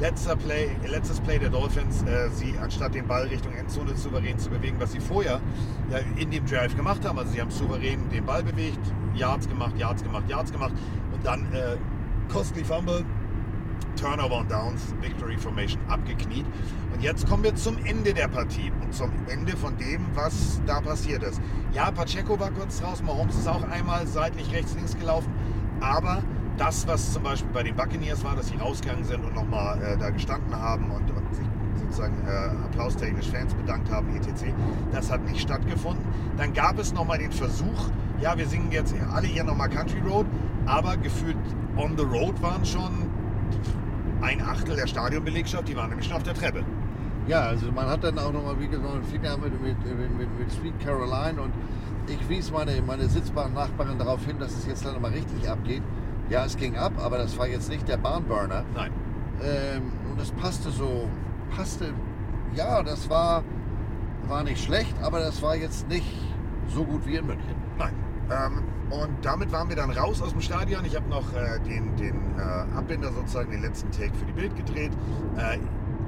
letzter 0.00 0.34
Play, 0.34 0.70
letztes 0.86 1.20
Play 1.20 1.38
der 1.38 1.50
Dolphins, 1.50 2.02
äh, 2.02 2.30
sie 2.30 2.54
anstatt 2.62 2.94
den 2.94 3.06
Ball 3.06 3.26
Richtung 3.26 3.52
Endzone 3.52 3.94
souverän 3.96 4.38
zu 4.38 4.50
bewegen, 4.50 4.76
was 4.78 4.92
sie 4.92 5.00
vorher 5.00 5.40
ja, 5.90 5.98
in 6.16 6.30
dem 6.30 6.46
Drive 6.46 6.74
gemacht 6.74 7.04
haben. 7.04 7.18
Also 7.18 7.32
sie 7.32 7.40
haben 7.40 7.50
souverän 7.50 8.08
den 8.10 8.24
Ball 8.24 8.42
bewegt, 8.42 8.80
Yards 9.14 9.48
gemacht, 9.48 9.76
Yards 9.78 10.02
gemacht, 10.02 10.28
Yards 10.28 10.52
gemacht 10.52 10.72
und 11.12 11.24
dann 11.24 11.52
äh, 11.52 11.76
costly 12.32 12.64
Fumble, 12.64 13.04
Turnover 14.00 14.38
und 14.38 14.50
Downs, 14.50 14.94
Victory 15.02 15.36
Formation 15.36 15.80
abgekniet. 15.88 16.46
Und 16.94 17.02
jetzt 17.02 17.28
kommen 17.28 17.44
wir 17.44 17.54
zum 17.54 17.76
Ende 17.84 18.14
der 18.14 18.28
Partie 18.28 18.72
und 18.82 18.94
zum 18.94 19.10
Ende 19.28 19.56
von 19.56 19.76
dem, 19.76 20.06
was 20.14 20.60
da 20.66 20.80
passiert 20.80 21.22
ist. 21.22 21.40
Ja, 21.72 21.90
Pacheco 21.90 22.40
war 22.40 22.50
kurz 22.50 22.80
draußen, 22.80 23.04
Mahomes 23.04 23.36
ist 23.36 23.46
auch 23.46 23.62
einmal 23.68 24.06
seitlich 24.06 24.50
rechts, 24.52 24.74
links 24.74 24.98
gelaufen, 24.98 25.30
aber 25.80 26.22
das, 26.56 26.86
was 26.86 27.12
zum 27.12 27.22
Beispiel 27.22 27.50
bei 27.52 27.62
den 27.62 27.76
Buccaneers 27.76 28.24
war, 28.24 28.36
dass 28.36 28.48
sie 28.48 28.56
rausgegangen 28.56 29.04
sind 29.04 29.24
und 29.24 29.34
nochmal 29.34 29.82
äh, 29.82 29.96
da 29.98 30.10
gestanden 30.10 30.54
haben 30.54 30.90
und, 30.90 31.10
und 31.10 31.34
sich 31.34 31.46
sozusagen 31.78 32.14
äh, 32.26 32.64
applaustechnisch 32.66 33.28
Fans 33.28 33.54
bedankt 33.54 33.90
haben, 33.90 34.14
etc., 34.16 34.52
das 34.92 35.10
hat 35.10 35.22
nicht 35.28 35.40
stattgefunden. 35.40 36.04
Dann 36.36 36.52
gab 36.54 36.78
es 36.78 36.92
nochmal 36.92 37.18
den 37.18 37.32
Versuch, 37.32 37.90
ja, 38.20 38.36
wir 38.36 38.46
singen 38.46 38.72
jetzt 38.72 38.94
alle 39.12 39.26
hier 39.26 39.44
nochmal 39.44 39.68
Country 39.68 40.00
Road, 40.00 40.26
aber 40.66 40.96
gefühlt 40.96 41.36
on 41.76 41.96
the 41.96 42.04
road 42.04 42.40
waren 42.42 42.64
schon 42.64 43.10
ein 44.22 44.42
Achtel 44.42 44.76
der 44.76 44.86
Stadionbelegschaft, 44.86 45.68
die 45.68 45.76
waren 45.76 45.90
nämlich 45.90 46.06
schon 46.06 46.16
auf 46.16 46.22
der 46.22 46.34
Treppe. 46.34 46.64
Ja, 47.26 47.42
also 47.42 47.70
man 47.70 47.86
hat 47.86 48.02
dann 48.02 48.18
auch 48.18 48.32
nochmal, 48.32 48.58
wie 48.58 48.68
gesagt, 48.68 48.92
einen 48.92 49.04
Finger 49.04 49.36
mit, 49.36 49.52
mit, 49.62 49.76
mit, 49.84 50.38
mit 50.38 50.50
Sweet 50.50 50.78
Caroline 50.80 51.40
und 51.40 51.52
ich 52.08 52.28
wies 52.28 52.50
meine, 52.50 52.80
meine 52.82 53.08
sitzbaren 53.08 53.54
Nachbarin 53.54 53.98
darauf 53.98 54.24
hin, 54.24 54.38
dass 54.38 54.52
es 54.52 54.66
jetzt 54.66 54.84
dann 54.84 55.00
mal 55.00 55.12
richtig 55.12 55.48
abgeht. 55.48 55.82
Ja, 56.28 56.44
es 56.44 56.56
ging 56.56 56.76
ab, 56.76 56.92
aber 56.98 57.18
das 57.18 57.38
war 57.38 57.46
jetzt 57.46 57.68
nicht 57.68 57.86
der 57.88 57.98
Barnburner. 57.98 58.64
Nein. 58.74 58.92
Ähm, 59.42 59.92
und 60.10 60.20
es 60.20 60.30
passte 60.32 60.70
so, 60.70 61.08
passte, 61.54 61.92
ja, 62.54 62.82
das 62.82 63.08
war, 63.08 63.44
war 64.28 64.42
nicht 64.42 64.62
schlecht, 64.62 64.94
aber 65.02 65.20
das 65.20 65.40
war 65.42 65.56
jetzt 65.56 65.88
nicht 65.88 66.06
so 66.68 66.84
gut 66.84 67.06
wie 67.06 67.16
in 67.16 67.26
München. 67.26 67.54
Nein. 67.78 67.94
Ähm, 68.30 68.62
und 68.90 69.10
damit 69.22 69.52
waren 69.52 69.68
wir 69.68 69.76
dann 69.76 69.90
raus 69.90 70.20
aus 70.20 70.30
dem 70.30 70.40
Stadion. 70.40 70.84
Ich 70.84 70.96
habe 70.96 71.08
noch 71.08 71.32
äh, 71.34 71.58
den, 71.60 71.96
den 71.96 72.16
äh, 72.38 72.76
Abbinder 72.76 73.12
sozusagen, 73.12 73.50
den 73.50 73.62
letzten 73.62 73.90
Take 73.92 74.12
für 74.14 74.24
die 74.24 74.32
Bild 74.32 74.56
gedreht. 74.56 74.92
Äh, 75.36 75.58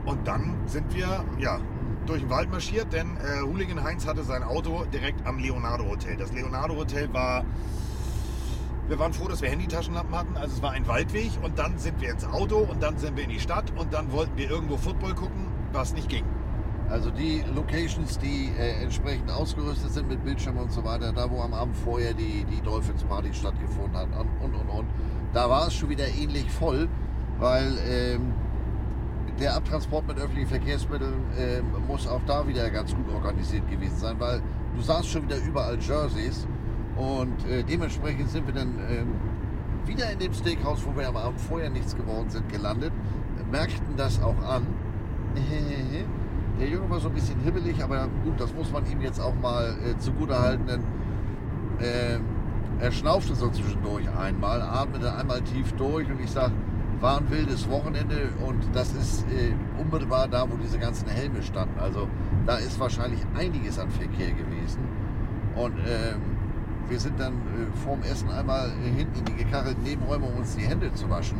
und 0.04 0.26
dann 0.26 0.54
sind 0.66 0.92
wir 0.94 1.24
ja, 1.38 1.60
durch 2.06 2.20
den 2.20 2.30
Wald 2.30 2.50
marschiert, 2.50 2.92
denn 2.92 3.16
äh, 3.16 3.42
Hooligan 3.42 3.82
Heinz 3.82 4.06
hatte 4.06 4.24
sein 4.24 4.42
Auto 4.42 4.84
direkt 4.92 5.24
am 5.26 5.38
Leonardo 5.38 5.84
Hotel. 5.84 6.16
Das 6.16 6.32
Leonardo 6.32 6.76
Hotel 6.76 7.12
war. 7.12 7.44
Wir 8.88 8.98
waren 8.98 9.12
froh, 9.12 9.28
dass 9.28 9.40
wir 9.40 9.48
Handytaschenlampen 9.48 10.14
hatten. 10.14 10.36
Also 10.36 10.56
es 10.56 10.62
war 10.62 10.72
ein 10.72 10.86
Waldweg 10.88 11.30
und 11.42 11.58
dann 11.58 11.78
sind 11.78 12.00
wir 12.00 12.10
ins 12.10 12.24
Auto 12.24 12.58
und 12.58 12.82
dann 12.82 12.98
sind 12.98 13.16
wir 13.16 13.24
in 13.24 13.30
die 13.30 13.40
Stadt 13.40 13.72
und 13.76 13.94
dann 13.94 14.10
wollten 14.10 14.36
wir 14.36 14.50
irgendwo 14.50 14.76
Football 14.76 15.14
gucken, 15.14 15.46
was 15.72 15.94
nicht 15.94 16.08
ging. 16.08 16.24
Also 16.92 17.08
die 17.10 17.42
Locations, 17.56 18.18
die 18.18 18.50
äh, 18.58 18.82
entsprechend 18.82 19.30
ausgerüstet 19.30 19.92
sind 19.92 20.10
mit 20.10 20.22
Bildschirmen 20.22 20.64
und 20.64 20.72
so 20.72 20.84
weiter, 20.84 21.10
da 21.10 21.30
wo 21.30 21.40
am 21.40 21.54
Abend 21.54 21.74
vorher 21.74 22.12
die, 22.12 22.44
die 22.44 22.60
Dolphins 22.60 23.02
Party 23.04 23.32
stattgefunden 23.32 23.96
hat 23.96 24.08
und 24.42 24.54
und 24.54 24.68
und, 24.68 24.86
da 25.32 25.48
war 25.48 25.68
es 25.68 25.74
schon 25.74 25.88
wieder 25.88 26.06
ähnlich 26.06 26.50
voll, 26.50 26.90
weil 27.38 27.78
ähm, 27.88 28.34
der 29.40 29.56
Abtransport 29.56 30.06
mit 30.06 30.18
öffentlichen 30.18 30.50
Verkehrsmitteln 30.50 31.14
ähm, 31.38 31.64
muss 31.88 32.06
auch 32.06 32.20
da 32.26 32.46
wieder 32.46 32.68
ganz 32.68 32.94
gut 32.94 33.08
organisiert 33.08 33.66
gewesen 33.70 33.96
sein, 33.96 34.16
weil 34.20 34.42
du 34.76 34.82
sahst 34.82 35.08
schon 35.08 35.22
wieder 35.22 35.38
überall 35.38 35.78
Jerseys 35.80 36.46
und 36.96 37.42
äh, 37.48 37.62
dementsprechend 37.64 38.28
sind 38.28 38.46
wir 38.46 38.52
dann 38.52 38.78
ähm, 38.90 39.14
wieder 39.86 40.12
in 40.12 40.18
dem 40.18 40.34
Steakhouse, 40.34 40.84
wo 40.84 40.94
wir 40.94 41.08
am 41.08 41.16
Abend 41.16 41.40
vorher 41.40 41.70
nichts 41.70 41.96
geworden 41.96 42.28
sind, 42.28 42.50
gelandet, 42.50 42.92
merkten 43.50 43.96
das 43.96 44.22
auch 44.22 44.36
an. 44.44 44.66
Der 46.60 46.68
Junge 46.68 46.88
war 46.90 47.00
so 47.00 47.08
ein 47.08 47.14
bisschen 47.14 47.40
hibbelig, 47.40 47.82
aber 47.82 48.08
gut, 48.24 48.40
das 48.40 48.52
muss 48.54 48.70
man 48.70 48.84
ihm 48.90 49.00
jetzt 49.00 49.20
auch 49.20 49.34
mal 49.34 49.74
äh, 49.84 49.98
zugute 49.98 50.38
halten, 50.38 50.66
denn 50.66 50.80
äh, 51.80 52.18
er 52.80 52.92
schnaufte 52.92 53.34
so 53.34 53.48
zwischendurch 53.50 54.08
einmal, 54.16 54.60
atmete 54.60 55.14
einmal 55.14 55.40
tief 55.42 55.72
durch 55.72 56.08
und 56.10 56.20
ich 56.20 56.30
sag, 56.30 56.52
war 57.00 57.18
ein 57.18 57.30
wildes 57.30 57.68
Wochenende 57.68 58.28
und 58.46 58.62
das 58.72 58.92
ist 58.94 59.24
äh, 59.24 59.52
unmittelbar 59.80 60.28
da, 60.28 60.48
wo 60.48 60.56
diese 60.56 60.78
ganzen 60.78 61.08
Helme 61.08 61.42
standen. 61.42 61.78
Also 61.80 62.06
da 62.46 62.56
ist 62.56 62.78
wahrscheinlich 62.78 63.20
einiges 63.34 63.78
an 63.78 63.90
Verkehr 63.90 64.30
gewesen. 64.30 64.80
Und 65.56 65.74
ähm, 65.78 66.20
wir 66.88 67.00
sind 67.00 67.18
dann 67.18 67.34
äh, 67.34 67.76
vorm 67.84 68.02
Essen 68.02 68.30
einmal 68.30 68.68
äh, 68.68 68.96
hinten 68.96 69.18
in 69.18 69.24
die 69.24 69.44
gekachelten 69.44 69.82
Nebenräume, 69.82 70.26
um 70.26 70.38
uns 70.38 70.56
die 70.56 70.62
Hände 70.62 70.94
zu 70.94 71.10
waschen. 71.10 71.38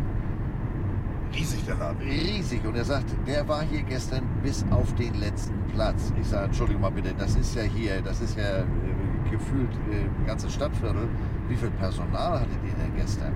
Riesig 1.35 1.65
der 1.67 1.77
Laden. 1.77 2.03
Riesig. 2.03 2.65
Und 2.67 2.77
er 2.77 2.85
sagt, 2.85 3.07
der 3.27 3.47
war 3.49 3.63
hier 3.63 3.83
gestern 3.83 4.23
bis 4.43 4.65
auf 4.71 4.95
den 4.95 5.15
letzten 5.15 5.55
Platz. 5.75 6.13
Ich 6.21 6.29
sage, 6.29 6.47
Entschuldigung 6.47 6.83
mal 6.83 6.91
bitte, 6.91 7.15
das 7.17 7.35
ist 7.37 7.55
ja 7.55 7.63
hier, 7.63 8.01
das 8.03 8.21
ist 8.21 8.37
ja 8.37 8.59
äh, 8.59 8.65
gefühlt 9.31 9.73
äh, 9.91 10.27
ganzes 10.27 10.53
Stadtviertel. 10.53 11.09
Wie 11.49 11.57
viel 11.57 11.71
Personal 11.71 12.41
hattet 12.41 12.59
ihr 12.65 12.75
denn 12.75 12.95
gestern? 12.97 13.33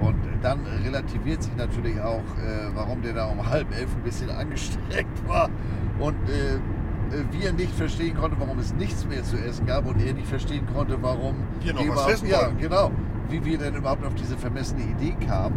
Und 0.00 0.16
dann 0.42 0.60
relativiert 0.84 1.42
sich 1.42 1.54
natürlich 1.56 2.00
auch, 2.00 2.18
äh, 2.18 2.68
warum 2.74 3.02
der 3.02 3.14
da 3.14 3.26
um 3.26 3.48
halb 3.48 3.74
elf 3.74 3.94
ein 3.94 4.02
bisschen 4.02 4.30
angestreckt 4.30 5.28
war. 5.28 5.48
Und 5.98 6.16
äh, 6.28 6.58
wir 7.30 7.52
nicht 7.52 7.72
verstehen 7.72 8.16
konnten, 8.16 8.36
warum 8.40 8.58
es 8.58 8.74
nichts 8.74 9.06
mehr 9.06 9.22
zu 9.22 9.36
essen 9.36 9.66
gab 9.66 9.86
und 9.86 10.00
er 10.00 10.14
nicht 10.14 10.26
verstehen 10.26 10.66
konnte, 10.74 10.98
warum 11.00 11.36
Wir 11.60 11.74
noch 11.74 11.88
was 11.96 12.14
essen 12.14 12.28
Ja, 12.28 12.48
genau. 12.58 12.90
Wie 13.28 13.44
wir 13.44 13.58
denn 13.58 13.74
überhaupt 13.74 14.04
auf 14.04 14.14
diese 14.14 14.36
vermessene 14.36 14.82
Idee 14.82 15.14
kamen. 15.26 15.56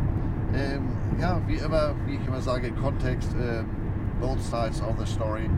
Ähm, 0.54 0.84
ja, 1.20 1.40
wie 1.48 1.56
immer, 1.56 1.94
wie 2.06 2.16
ich 2.16 2.28
immer 2.28 2.42
sage, 2.42 2.72
Kontext, 2.72 3.30
äh, 3.34 3.64
both 4.22 4.42
sides 4.42 4.82
of 4.82 4.96
the 5.00 5.06
story. 5.12 5.50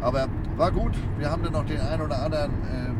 Aber 0.00 0.26
war 0.56 0.70
gut. 0.70 0.92
Wir 1.18 1.30
haben 1.30 1.42
dann 1.42 1.52
noch 1.52 1.64
den 1.66 1.80
einen 1.80 2.02
oder 2.02 2.22
anderen 2.22 2.50
ähm, 2.72 2.96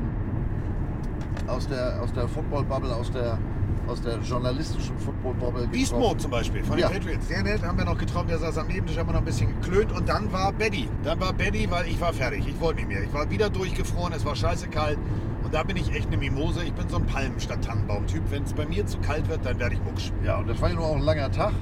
aus 1.48 1.68
der, 1.68 2.00
aus 2.02 2.12
der 2.12 2.26
Football-Bubble, 2.28 2.94
aus 2.94 3.10
der, 3.12 3.38
aus 3.86 4.00
der 4.00 4.18
journalistischen 4.18 4.96
Football-Bubble. 4.98 5.68
Mode 5.92 6.16
zum 6.18 6.30
Beispiel 6.30 6.64
von 6.64 6.78
Ja. 6.78 6.88
den 6.88 6.98
Patriots. 6.98 7.28
Sehr 7.28 7.42
nett, 7.42 7.62
haben 7.62 7.78
wir 7.78 7.84
noch 7.84 7.98
getroffen. 7.98 8.28
Der 8.28 8.38
saß 8.38 8.58
am 8.58 8.66
Nebentisch, 8.66 8.98
haben 8.98 9.08
wir 9.08 9.12
noch 9.12 9.20
ein 9.20 9.24
bisschen 9.26 9.48
geklönt. 9.60 9.92
Und 9.92 10.08
dann 10.08 10.32
war 10.32 10.52
Betty. 10.52 10.88
Dann 11.04 11.20
war 11.20 11.32
Betty, 11.32 11.70
weil 11.70 11.86
ich 11.86 12.00
war 12.00 12.12
fertig. 12.12 12.46
Ich 12.48 12.60
wollte 12.60 12.80
nicht 12.80 12.88
mehr. 12.88 13.02
Ich 13.02 13.12
war 13.12 13.30
wieder 13.30 13.48
durchgefroren. 13.50 14.12
Es 14.12 14.24
war 14.24 14.34
scheiße 14.34 14.68
kalt. 14.68 14.98
Und 15.44 15.54
da 15.54 15.62
bin 15.62 15.76
ich 15.76 15.94
echt 15.94 16.08
eine 16.08 16.16
Mimose. 16.16 16.64
Ich 16.64 16.72
bin 16.72 16.88
so 16.88 16.96
ein 16.96 17.06
Palmen- 17.06 17.38
statt 17.38 17.62
Tannenbaum-Typ. 17.64 18.22
Wenn 18.30 18.42
es 18.42 18.52
bei 18.52 18.66
mir 18.66 18.84
zu 18.86 18.98
kalt 18.98 19.28
wird, 19.28 19.44
dann 19.46 19.58
werde 19.60 19.74
ich 19.76 19.84
mucksch. 19.84 20.10
Ja, 20.24 20.38
und 20.38 20.48
das 20.48 20.60
war 20.60 20.70
ja 20.70 20.74
nur 20.74 20.86
auch 20.86 20.96
ein 20.96 21.02
langer 21.02 21.30
Tag. 21.30 21.52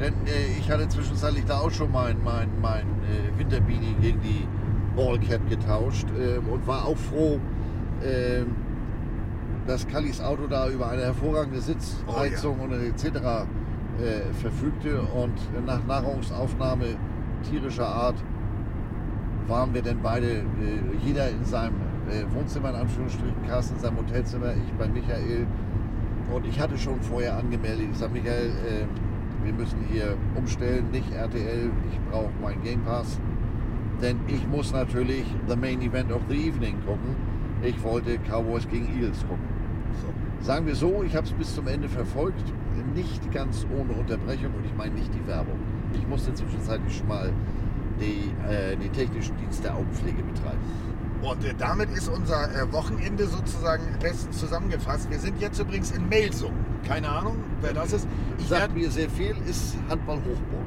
Denn 0.00 0.14
äh, 0.26 0.58
ich 0.58 0.70
hatte 0.70 0.88
zwischenzeitlich 0.88 1.44
da 1.44 1.58
auch 1.58 1.70
schon 1.70 1.92
mein, 1.92 2.16
mein, 2.24 2.48
mein 2.60 2.82
äh, 2.82 3.38
Winterbeanie 3.38 3.94
gegen 4.00 4.20
die 4.20 4.46
Ballcap 4.96 5.48
getauscht 5.48 6.06
ähm, 6.18 6.48
und 6.48 6.66
war 6.66 6.86
auch 6.86 6.96
froh, 6.96 7.38
ähm, 8.04 8.54
dass 9.66 9.86
Kallis 9.86 10.20
Auto 10.20 10.46
da 10.48 10.68
über 10.68 10.88
eine 10.88 11.02
hervorragende 11.02 11.60
Sitzheizung 11.60 12.58
und 12.60 12.72
etc. 12.72 13.04
Äh, 14.00 14.32
verfügte. 14.40 15.02
Und 15.02 15.34
nach 15.66 15.84
Nahrungsaufnahme 15.86 16.96
tierischer 17.48 17.86
Art 17.86 18.16
waren 19.46 19.74
wir 19.74 19.82
denn 19.82 20.00
beide, 20.02 20.26
äh, 20.26 20.42
jeder 21.04 21.28
in 21.28 21.44
seinem 21.44 21.74
äh, 22.10 22.24
Wohnzimmer, 22.34 22.70
in 22.70 22.76
Anführungsstrichen, 22.76 23.46
Carsten 23.46 23.76
in 23.76 23.80
seinem 23.80 23.98
Hotelzimmer, 23.98 24.52
ich 24.52 24.72
bei 24.78 24.88
Michael. 24.88 25.46
Und 26.32 26.46
ich 26.46 26.58
hatte 26.58 26.78
schon 26.78 27.00
vorher 27.00 27.36
angemeldet, 27.36 27.88
ich 27.92 27.98
sage, 27.98 28.12
Michael, 28.14 28.48
äh, 28.48 28.86
wir 29.44 29.52
müssen 29.52 29.78
hier 29.90 30.16
umstellen, 30.34 30.90
nicht 30.90 31.12
RTL, 31.12 31.70
ich 31.90 32.00
brauche 32.10 32.30
meinen 32.40 32.62
Game 32.62 32.82
Pass. 32.82 33.18
Denn 34.00 34.18
ich 34.26 34.46
muss 34.48 34.72
natürlich 34.72 35.24
the 35.48 35.56
main 35.56 35.80
event 35.82 36.10
of 36.12 36.22
the 36.28 36.34
evening 36.34 36.76
gucken. 36.86 37.14
Ich 37.62 37.80
wollte 37.82 38.18
Cowboys 38.18 38.68
gegen 38.68 38.86
Eagles 38.96 39.20
gucken. 39.28 39.46
Sagen 40.40 40.66
wir 40.66 40.74
so, 40.74 41.04
ich 41.04 41.14
habe 41.14 41.26
es 41.26 41.32
bis 41.32 41.54
zum 41.54 41.68
Ende 41.68 41.88
verfolgt, 41.88 42.42
nicht 42.94 43.30
ganz 43.32 43.64
ohne 43.78 43.92
Unterbrechung 43.92 44.52
und 44.54 44.64
ich 44.64 44.74
meine 44.76 44.94
nicht 44.94 45.12
die 45.14 45.26
Werbung. 45.28 45.58
Ich 45.94 46.06
musste 46.08 46.34
zwischenzeitlich 46.34 46.96
schon 46.96 47.08
mal 47.08 47.30
die, 48.00 48.32
äh, 48.50 48.76
die 48.76 48.88
technischen 48.88 49.36
Dienst 49.36 49.62
der 49.62 49.74
Augenpflege 49.74 50.22
betreiben. 50.22 50.58
Und 51.22 51.44
äh, 51.44 51.54
damit 51.56 51.90
ist 51.90 52.08
unser 52.08 52.52
äh, 52.52 52.72
Wochenende 52.72 53.26
sozusagen 53.26 53.84
bestens 54.00 54.38
zusammengefasst. 54.38 55.08
Wir 55.08 55.20
sind 55.20 55.40
jetzt 55.40 55.60
übrigens 55.60 55.92
in 55.92 56.08
Melsung. 56.08 56.52
Keine 56.86 57.08
Ahnung, 57.08 57.36
wer 57.60 57.72
das 57.72 57.92
ist. 57.92 58.08
Ich 58.38 58.48
Sagt 58.48 58.60
werd, 58.60 58.74
mir 58.74 58.90
sehr 58.90 59.08
viel, 59.08 59.36
ist 59.48 59.76
Handball 59.88 60.16
Hochburg. 60.16 60.66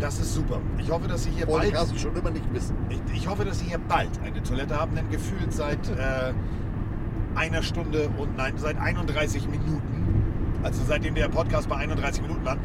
Das 0.00 0.18
ist 0.18 0.34
super. 0.34 0.60
Ich 0.78 0.90
hoffe, 0.90 1.06
dass 1.06 1.24
Sie 1.24 1.30
hier 1.30 1.44
bald. 1.44 1.74
Carsten 1.74 1.98
schon 1.98 2.16
immer 2.16 2.30
nicht 2.30 2.50
wissen. 2.54 2.74
Ich, 2.88 3.00
ich 3.14 3.28
hoffe, 3.28 3.44
dass 3.44 3.58
Sie 3.58 3.66
hier 3.66 3.78
bald 3.78 4.08
eine 4.24 4.42
Toilette 4.42 4.80
haben, 4.80 4.94
denn 4.94 5.10
gefühlt 5.10 5.52
seit 5.52 5.86
äh, 5.90 6.32
einer 7.34 7.62
Stunde 7.62 8.08
und 8.16 8.38
nein, 8.38 8.54
seit 8.56 8.78
31 8.78 9.48
Minuten, 9.48 10.22
also 10.62 10.82
seitdem 10.88 11.14
der 11.14 11.28
Podcast 11.28 11.68
bei 11.68 11.76
31 11.76 12.22
Minuten 12.22 12.44
war, 12.46 12.56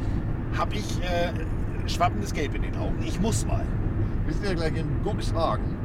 habe 0.57 0.75
ich 0.75 1.01
äh, 1.01 1.33
schwappendes 1.89 2.33
Gelb 2.33 2.55
in 2.55 2.61
den 2.61 2.77
Augen. 2.77 2.95
Ich 3.03 3.19
muss 3.19 3.45
mal. 3.45 3.65
Wir 4.25 4.33
sind 4.33 4.45
ja 4.45 4.53
gleich 4.53 4.75
in 4.77 4.87
Buxhagen. 5.03 5.75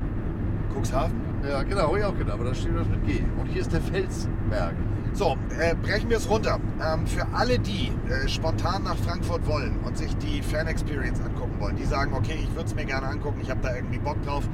Cuxhaven? 0.73 1.30
Ja, 1.49 1.63
genau, 1.63 1.97
ja, 1.97 2.11
genau, 2.11 2.35
aber 2.35 2.45
da 2.45 2.55
steht 2.55 2.75
was 2.75 2.87
mit 2.89 3.07
G. 3.07 3.23
Und 3.41 3.47
hier 3.47 3.63
ist 3.63 3.73
der 3.73 3.81
Felsberg. 3.81 4.75
So, 5.13 5.37
äh, 5.59 5.75
brechen 5.75 6.11
wir 6.11 6.19
es 6.19 6.29
runter. 6.29 6.61
Ähm, 6.81 7.07
für 7.07 7.27
alle, 7.33 7.59
die 7.59 7.91
äh, 8.09 8.29
spontan 8.29 8.85
nach 8.85 8.97
Frankfurt 8.97 9.47
wollen 9.47 9.79
und 9.85 9.97
sich 9.97 10.15
die 10.19 10.43
Fan 10.43 10.67
Experience 10.67 11.21
angucken 11.21 11.59
wollen, 11.59 11.77
die 11.77 11.85
sagen, 11.85 12.13
okay, 12.15 12.39
ich 12.41 12.55
würde 12.55 12.67
es 12.67 12.75
mir 12.75 12.85
gerne 12.85 13.09
angucken, 13.09 13.41
ich 13.43 13.51
habe 13.51 13.61
da 13.63 13.75
irgendwie 13.75 13.99
Bock 13.99 14.23
drauf. 14.23 14.49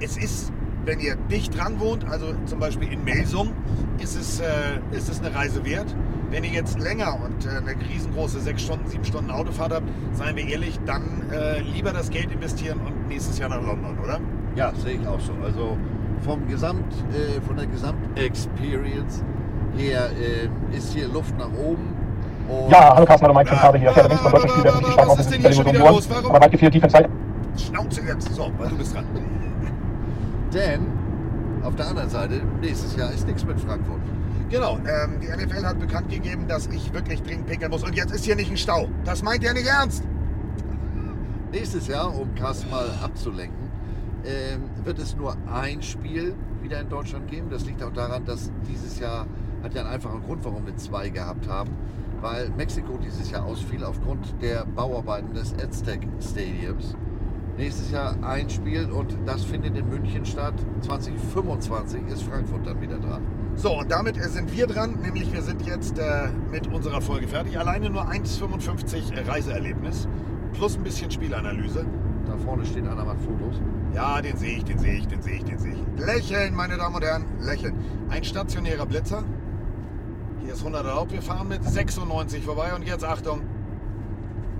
Es 0.00 0.16
ist, 0.16 0.52
wenn 0.84 0.98
ihr 0.98 1.16
dicht 1.30 1.56
dran 1.56 1.78
wohnt, 1.78 2.08
also 2.08 2.34
zum 2.46 2.58
Beispiel 2.58 2.90
in 2.92 3.04
Melsung, 3.04 3.52
ist 3.98 4.16
es, 4.16 4.40
äh, 4.40 4.46
ist 4.92 5.08
es 5.08 5.20
eine 5.20 5.34
Reise 5.34 5.64
wert. 5.64 5.94
Wenn 6.30 6.42
ihr 6.42 6.50
jetzt 6.50 6.78
länger 6.78 7.18
und 7.22 7.46
äh, 7.46 7.50
eine 7.50 7.74
riesengroße 7.88 8.40
6 8.40 8.62
Stunden, 8.62 8.88
7 8.88 9.04
Stunden 9.04 9.30
Autofahrt 9.30 9.72
habt, 9.72 9.88
seien 10.12 10.36
wir 10.36 10.48
ehrlich, 10.48 10.78
dann 10.86 11.30
äh, 11.30 11.60
lieber 11.60 11.92
das 11.92 12.10
Geld 12.10 12.32
investieren 12.32 12.80
und 12.80 13.08
nächstes 13.08 13.38
Jahr 13.38 13.50
nach 13.50 13.62
London, 13.62 13.98
oder? 14.02 14.20
Ja, 14.56 14.72
sehe 14.74 14.94
ich 14.94 15.06
auch 15.06 15.20
so. 15.20 15.32
Also 15.44 15.78
vom 16.20 16.46
Gesamt, 16.48 16.92
äh, 17.12 17.40
von 17.40 17.56
der 17.56 17.66
Gesamtexperience 17.66 19.22
her 19.76 20.10
äh, 20.10 20.76
ist 20.76 20.92
hier 20.92 21.08
Luft 21.08 21.36
nach 21.38 21.50
oben. 21.52 21.94
Und 22.48 22.70
Ja, 22.70 22.94
hallo 22.94 23.06
Carsten, 23.06 23.26
hallo 23.26 23.38
Mike, 23.38 23.48
Twin 23.50 23.58
Father 23.58 23.78
hier. 23.78 23.88
Ja, 23.88 23.94
der 23.94 24.08
links 24.08 24.22
beim 24.22 24.32
deutschen 24.32 24.50
Spiel 24.50 24.64
werden 24.64 25.52
sich 25.52 25.58
und 25.58 25.66
wieder 25.66 25.90
los? 25.90 26.06
Union. 26.06 26.26
Aber 26.26 26.40
weit 26.40 26.52
gefehlt, 26.52 26.74
Defense 26.74 26.96
Side. 26.96 27.08
Schnauze 27.56 28.00
jetzt. 28.02 28.34
So, 28.34 28.50
weil 28.58 28.68
du 28.68 28.76
bist 28.76 28.94
dran. 28.94 29.04
Denn 30.52 30.86
auf 31.62 31.74
der 31.76 31.88
anderen 31.88 32.08
Seite, 32.08 32.40
nächstes 32.60 32.96
Jahr 32.96 33.12
ist 33.12 33.26
nichts 33.26 33.44
mit 33.44 33.60
Frankfurt. 33.60 34.00
Genau, 34.50 34.78
ähm, 34.78 35.20
die 35.20 35.26
NFL 35.26 35.66
hat 35.66 35.78
bekannt 35.78 36.08
gegeben, 36.08 36.46
dass 36.48 36.68
ich 36.68 36.92
wirklich 36.94 37.22
dringend 37.22 37.46
pinkeln 37.46 37.70
muss. 37.70 37.84
Und 37.84 37.94
jetzt 37.94 38.14
ist 38.14 38.24
hier 38.24 38.36
nicht 38.36 38.50
ein 38.50 38.56
Stau. 38.56 38.88
Das 39.04 39.22
meint 39.22 39.44
er 39.44 39.52
nicht 39.52 39.66
ernst. 39.66 40.04
Nächstes 41.52 41.86
Jahr, 41.86 42.14
um 42.18 42.34
Carsten 42.34 42.70
mal 42.70 42.86
abzulenken, 43.04 43.67
wird 44.84 44.98
es 44.98 45.16
nur 45.16 45.36
ein 45.52 45.82
Spiel 45.82 46.34
wieder 46.62 46.80
in 46.80 46.88
Deutschland 46.88 47.28
geben. 47.28 47.48
Das 47.50 47.64
liegt 47.64 47.82
auch 47.82 47.92
daran, 47.92 48.24
dass 48.24 48.50
dieses 48.68 48.98
Jahr 48.98 49.26
hat 49.62 49.74
ja 49.74 49.82
einen 49.82 49.90
einfachen 49.90 50.22
Grund, 50.22 50.44
warum 50.44 50.66
wir 50.66 50.76
zwei 50.76 51.08
gehabt 51.08 51.48
haben, 51.48 51.70
weil 52.20 52.50
Mexiko 52.50 52.98
dieses 52.98 53.30
Jahr 53.30 53.44
ausfiel 53.44 53.84
aufgrund 53.84 54.34
der 54.40 54.64
Bauarbeiten 54.64 55.34
des 55.34 55.54
Aztec 55.54 56.06
Stadiums. 56.20 56.96
Nächstes 57.56 57.90
Jahr 57.90 58.14
ein 58.22 58.48
Spiel 58.48 58.88
und 58.90 59.16
das 59.26 59.44
findet 59.44 59.76
in 59.76 59.88
München 59.88 60.24
statt. 60.24 60.54
2025 60.82 62.06
ist 62.06 62.22
Frankfurt 62.22 62.64
dann 62.66 62.80
wieder 62.80 62.98
dran. 62.98 63.22
So, 63.56 63.80
und 63.80 63.90
damit 63.90 64.14
sind 64.22 64.56
wir 64.56 64.68
dran, 64.68 65.00
nämlich 65.02 65.32
wir 65.32 65.42
sind 65.42 65.66
jetzt 65.66 65.98
äh, 65.98 66.28
mit 66.52 66.68
unserer 66.68 67.00
Folge 67.00 67.26
fertig. 67.26 67.58
Alleine 67.58 67.90
nur 67.90 68.08
1,55 68.08 69.26
Reiseerlebnis 69.26 70.06
plus 70.52 70.76
ein 70.76 70.84
bisschen 70.84 71.10
Spielanalyse. 71.10 71.84
Vorne 72.38 72.64
steht 72.64 72.86
einer 72.86 73.04
macht 73.04 73.20
Fotos. 73.20 73.60
Ja, 73.94 74.20
den 74.20 74.36
sehe 74.36 74.58
ich, 74.58 74.64
den 74.64 74.78
sehe 74.78 74.94
ich, 74.98 75.06
den 75.08 75.22
sehe 75.22 75.36
ich, 75.36 75.44
den 75.44 75.58
sehe 75.58 75.72
ich. 75.74 76.04
Lächeln, 76.04 76.54
meine 76.54 76.76
Damen 76.76 76.94
und 76.94 77.04
Herren, 77.04 77.24
lächeln. 77.40 77.74
Ein 78.10 78.24
stationärer 78.24 78.86
Blitzer. 78.86 79.24
Hier 80.42 80.52
ist 80.52 80.60
100 80.60 80.84
erlaubt. 80.86 81.12
Wir 81.12 81.22
fahren 81.22 81.48
mit 81.48 81.62
96 81.64 82.44
vorbei 82.44 82.74
und 82.74 82.86
jetzt 82.86 83.04
Achtung. 83.04 83.42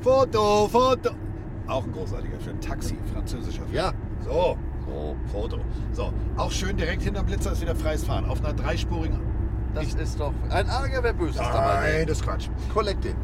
Foto, 0.00 0.68
Foto. 0.68 1.10
Auch 1.66 1.84
ein 1.84 1.92
großartiger 1.92 2.38
Film. 2.40 2.60
Taxi, 2.60 2.96
französischer 3.12 3.62
Film. 3.62 3.74
Ja, 3.74 3.92
So, 4.24 4.56
so, 4.86 5.16
Foto. 5.32 5.58
So, 5.92 6.12
auch 6.36 6.50
schön 6.50 6.76
direkt 6.76 7.02
hinterm 7.02 7.26
Blitzer 7.26 7.52
ist 7.52 7.60
wieder 7.60 7.76
freies 7.76 8.04
Fahren. 8.04 8.24
Auf 8.24 8.42
einer 8.44 8.54
dreispurigen. 8.54 9.18
das 9.74 9.94
ist 9.94 10.18
doch 10.18 10.32
ein 10.50 10.66
Ärger, 10.66 11.02
wer 11.02 11.12
Böses 11.12 11.36
dabei. 11.36 11.98
Nein, 11.98 12.06
das 12.06 12.18
ist 12.18 12.24
Quatsch. 12.24 12.48
Kollekte. 12.72 13.14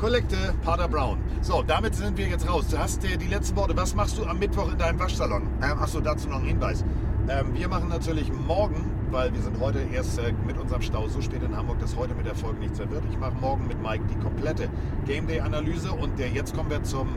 Kollekte, 0.00 0.54
Pater 0.62 0.88
Brown. 0.88 1.18
So, 1.42 1.62
damit 1.62 1.94
sind 1.94 2.16
wir 2.16 2.26
jetzt 2.26 2.48
raus. 2.48 2.66
Du 2.70 2.78
hast 2.78 3.04
äh, 3.04 3.18
die 3.18 3.26
letzten 3.26 3.54
Worte. 3.56 3.76
Was 3.76 3.94
machst 3.94 4.16
du 4.16 4.24
am 4.24 4.38
Mittwoch 4.38 4.72
in 4.72 4.78
deinem 4.78 4.98
Waschsalon? 4.98 5.42
Ähm, 5.62 5.78
Achso, 5.78 6.00
dazu 6.00 6.26
noch 6.30 6.38
ein 6.38 6.46
Hinweis. 6.46 6.86
Ähm, 7.28 7.52
wir 7.52 7.68
machen 7.68 7.90
natürlich 7.90 8.32
morgen, 8.32 8.90
weil 9.10 9.30
wir 9.34 9.42
sind 9.42 9.60
heute 9.60 9.80
erst 9.92 10.18
äh, 10.18 10.32
mit 10.46 10.56
unserem 10.56 10.80
Stau 10.80 11.06
so 11.08 11.20
spät 11.20 11.42
in 11.42 11.54
Hamburg, 11.54 11.80
dass 11.80 11.94
heute 11.96 12.14
mit 12.14 12.24
der 12.24 12.34
Folge 12.34 12.60
nichts 12.60 12.78
mehr 12.78 12.90
wird. 12.90 13.02
Ich 13.10 13.18
mache 13.18 13.34
morgen 13.42 13.66
mit 13.68 13.82
Mike 13.82 14.04
die 14.10 14.18
komplette 14.20 14.70
Game 15.06 15.26
Day 15.26 15.40
Analyse 15.40 15.92
und 15.92 16.18
äh, 16.18 16.28
jetzt 16.28 16.56
kommen 16.56 16.70
wir 16.70 16.82
zum 16.82 17.08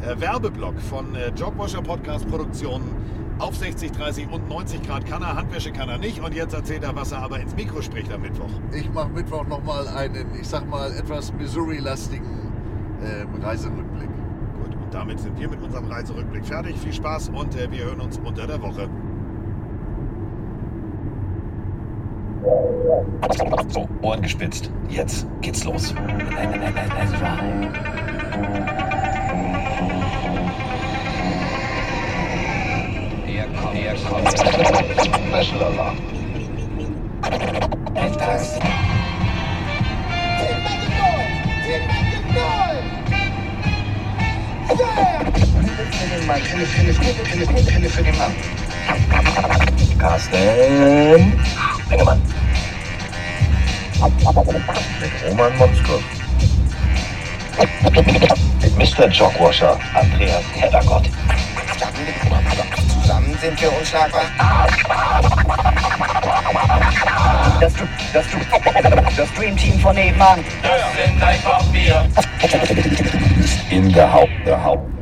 äh, 0.00 0.20
Werbeblock 0.20 0.80
von 0.80 1.14
äh, 1.14 1.28
Jogwasher 1.36 1.80
Podcast 1.80 2.28
Produktionen 2.28 2.90
auf 3.38 3.56
60, 3.56 3.92
30 3.92 4.28
und 4.30 4.48
90 4.48 4.82
Grad 4.82 5.06
kann 5.06 5.22
er, 5.22 5.36
Handwäsche 5.36 5.72
kann 5.72 5.88
er 5.88 5.98
nicht 5.98 6.22
und 6.22 6.34
jetzt 6.34 6.54
erzählt 6.54 6.84
er, 6.84 6.94
was 6.94 7.12
er 7.12 7.18
aber 7.18 7.40
ins 7.40 7.54
Mikro 7.54 7.82
spricht 7.82 8.12
am 8.12 8.22
Mittwoch. 8.22 8.50
Ich 8.72 8.92
mache 8.92 9.08
Mittwoch 9.08 9.46
nochmal 9.46 9.88
einen, 9.88 10.26
ich 10.40 10.48
sag 10.48 10.68
mal, 10.68 10.90
etwas 10.92 11.32
Missouri-lastigen 11.32 12.52
ähm, 13.04 13.42
Reiserückblick. 13.42 14.08
Gut, 14.62 14.74
und 14.76 14.94
damit 14.94 15.18
sind 15.20 15.38
wir 15.38 15.48
mit 15.48 15.60
unserem 15.62 15.86
Reiserückblick 15.86 16.46
fertig. 16.46 16.76
Viel 16.78 16.92
Spaß 16.92 17.30
und 17.30 17.56
äh, 17.56 17.70
wir 17.70 17.84
hören 17.84 18.00
uns 18.00 18.18
unter 18.18 18.46
der 18.46 18.60
Woche. 18.62 18.88
So, 23.68 23.88
Ohren 24.02 24.22
gespitzt. 24.22 24.70
Jetzt 24.88 25.26
geht's 25.40 25.64
los. 25.64 25.94
Er 33.84 33.94
er 33.94 33.98
kommt. 34.08 34.38
Special 34.38 35.62
Alarm. 35.64 35.96
Endpass. 37.94 38.58
Team 40.38 40.58
making 40.62 40.94
noise! 40.98 41.42
Team 41.66 41.82
making 41.88 42.26
noise! 42.32 42.92
Yeah! 44.78 45.22
Für, 46.32 46.66
für, 46.66 46.92
für, 46.92 46.94
für, 46.94 47.46
für, 47.46 47.62
für, 47.62 47.88
für 47.90 48.02
den 48.02 48.18
Mann. 48.18 48.34
Carsten 49.98 51.34
Mengemann. 51.88 52.22
Mit 55.00 55.12
Roman 55.28 55.56
Motzkos. 55.58 56.02
Mit 58.62 58.74
Mr. 58.78 59.08
Jogwasher, 59.08 59.78
Andreas 59.94 60.44
Heddergott. 60.54 61.08
Zusammen 63.12 63.38
sind 63.42 63.60
wir 63.60 63.70
unschlagbar. 63.76 64.22
Das, 67.60 67.72
das, 68.14 68.24
das 69.16 69.34
Dream 69.34 69.54
Team 69.54 69.78
von 69.80 69.94
nebenan. 69.94 70.42
In 73.68 73.92
der 73.92 74.10
Haupt, 74.10 74.32
der 74.46 74.64
Haupt. 74.64 75.01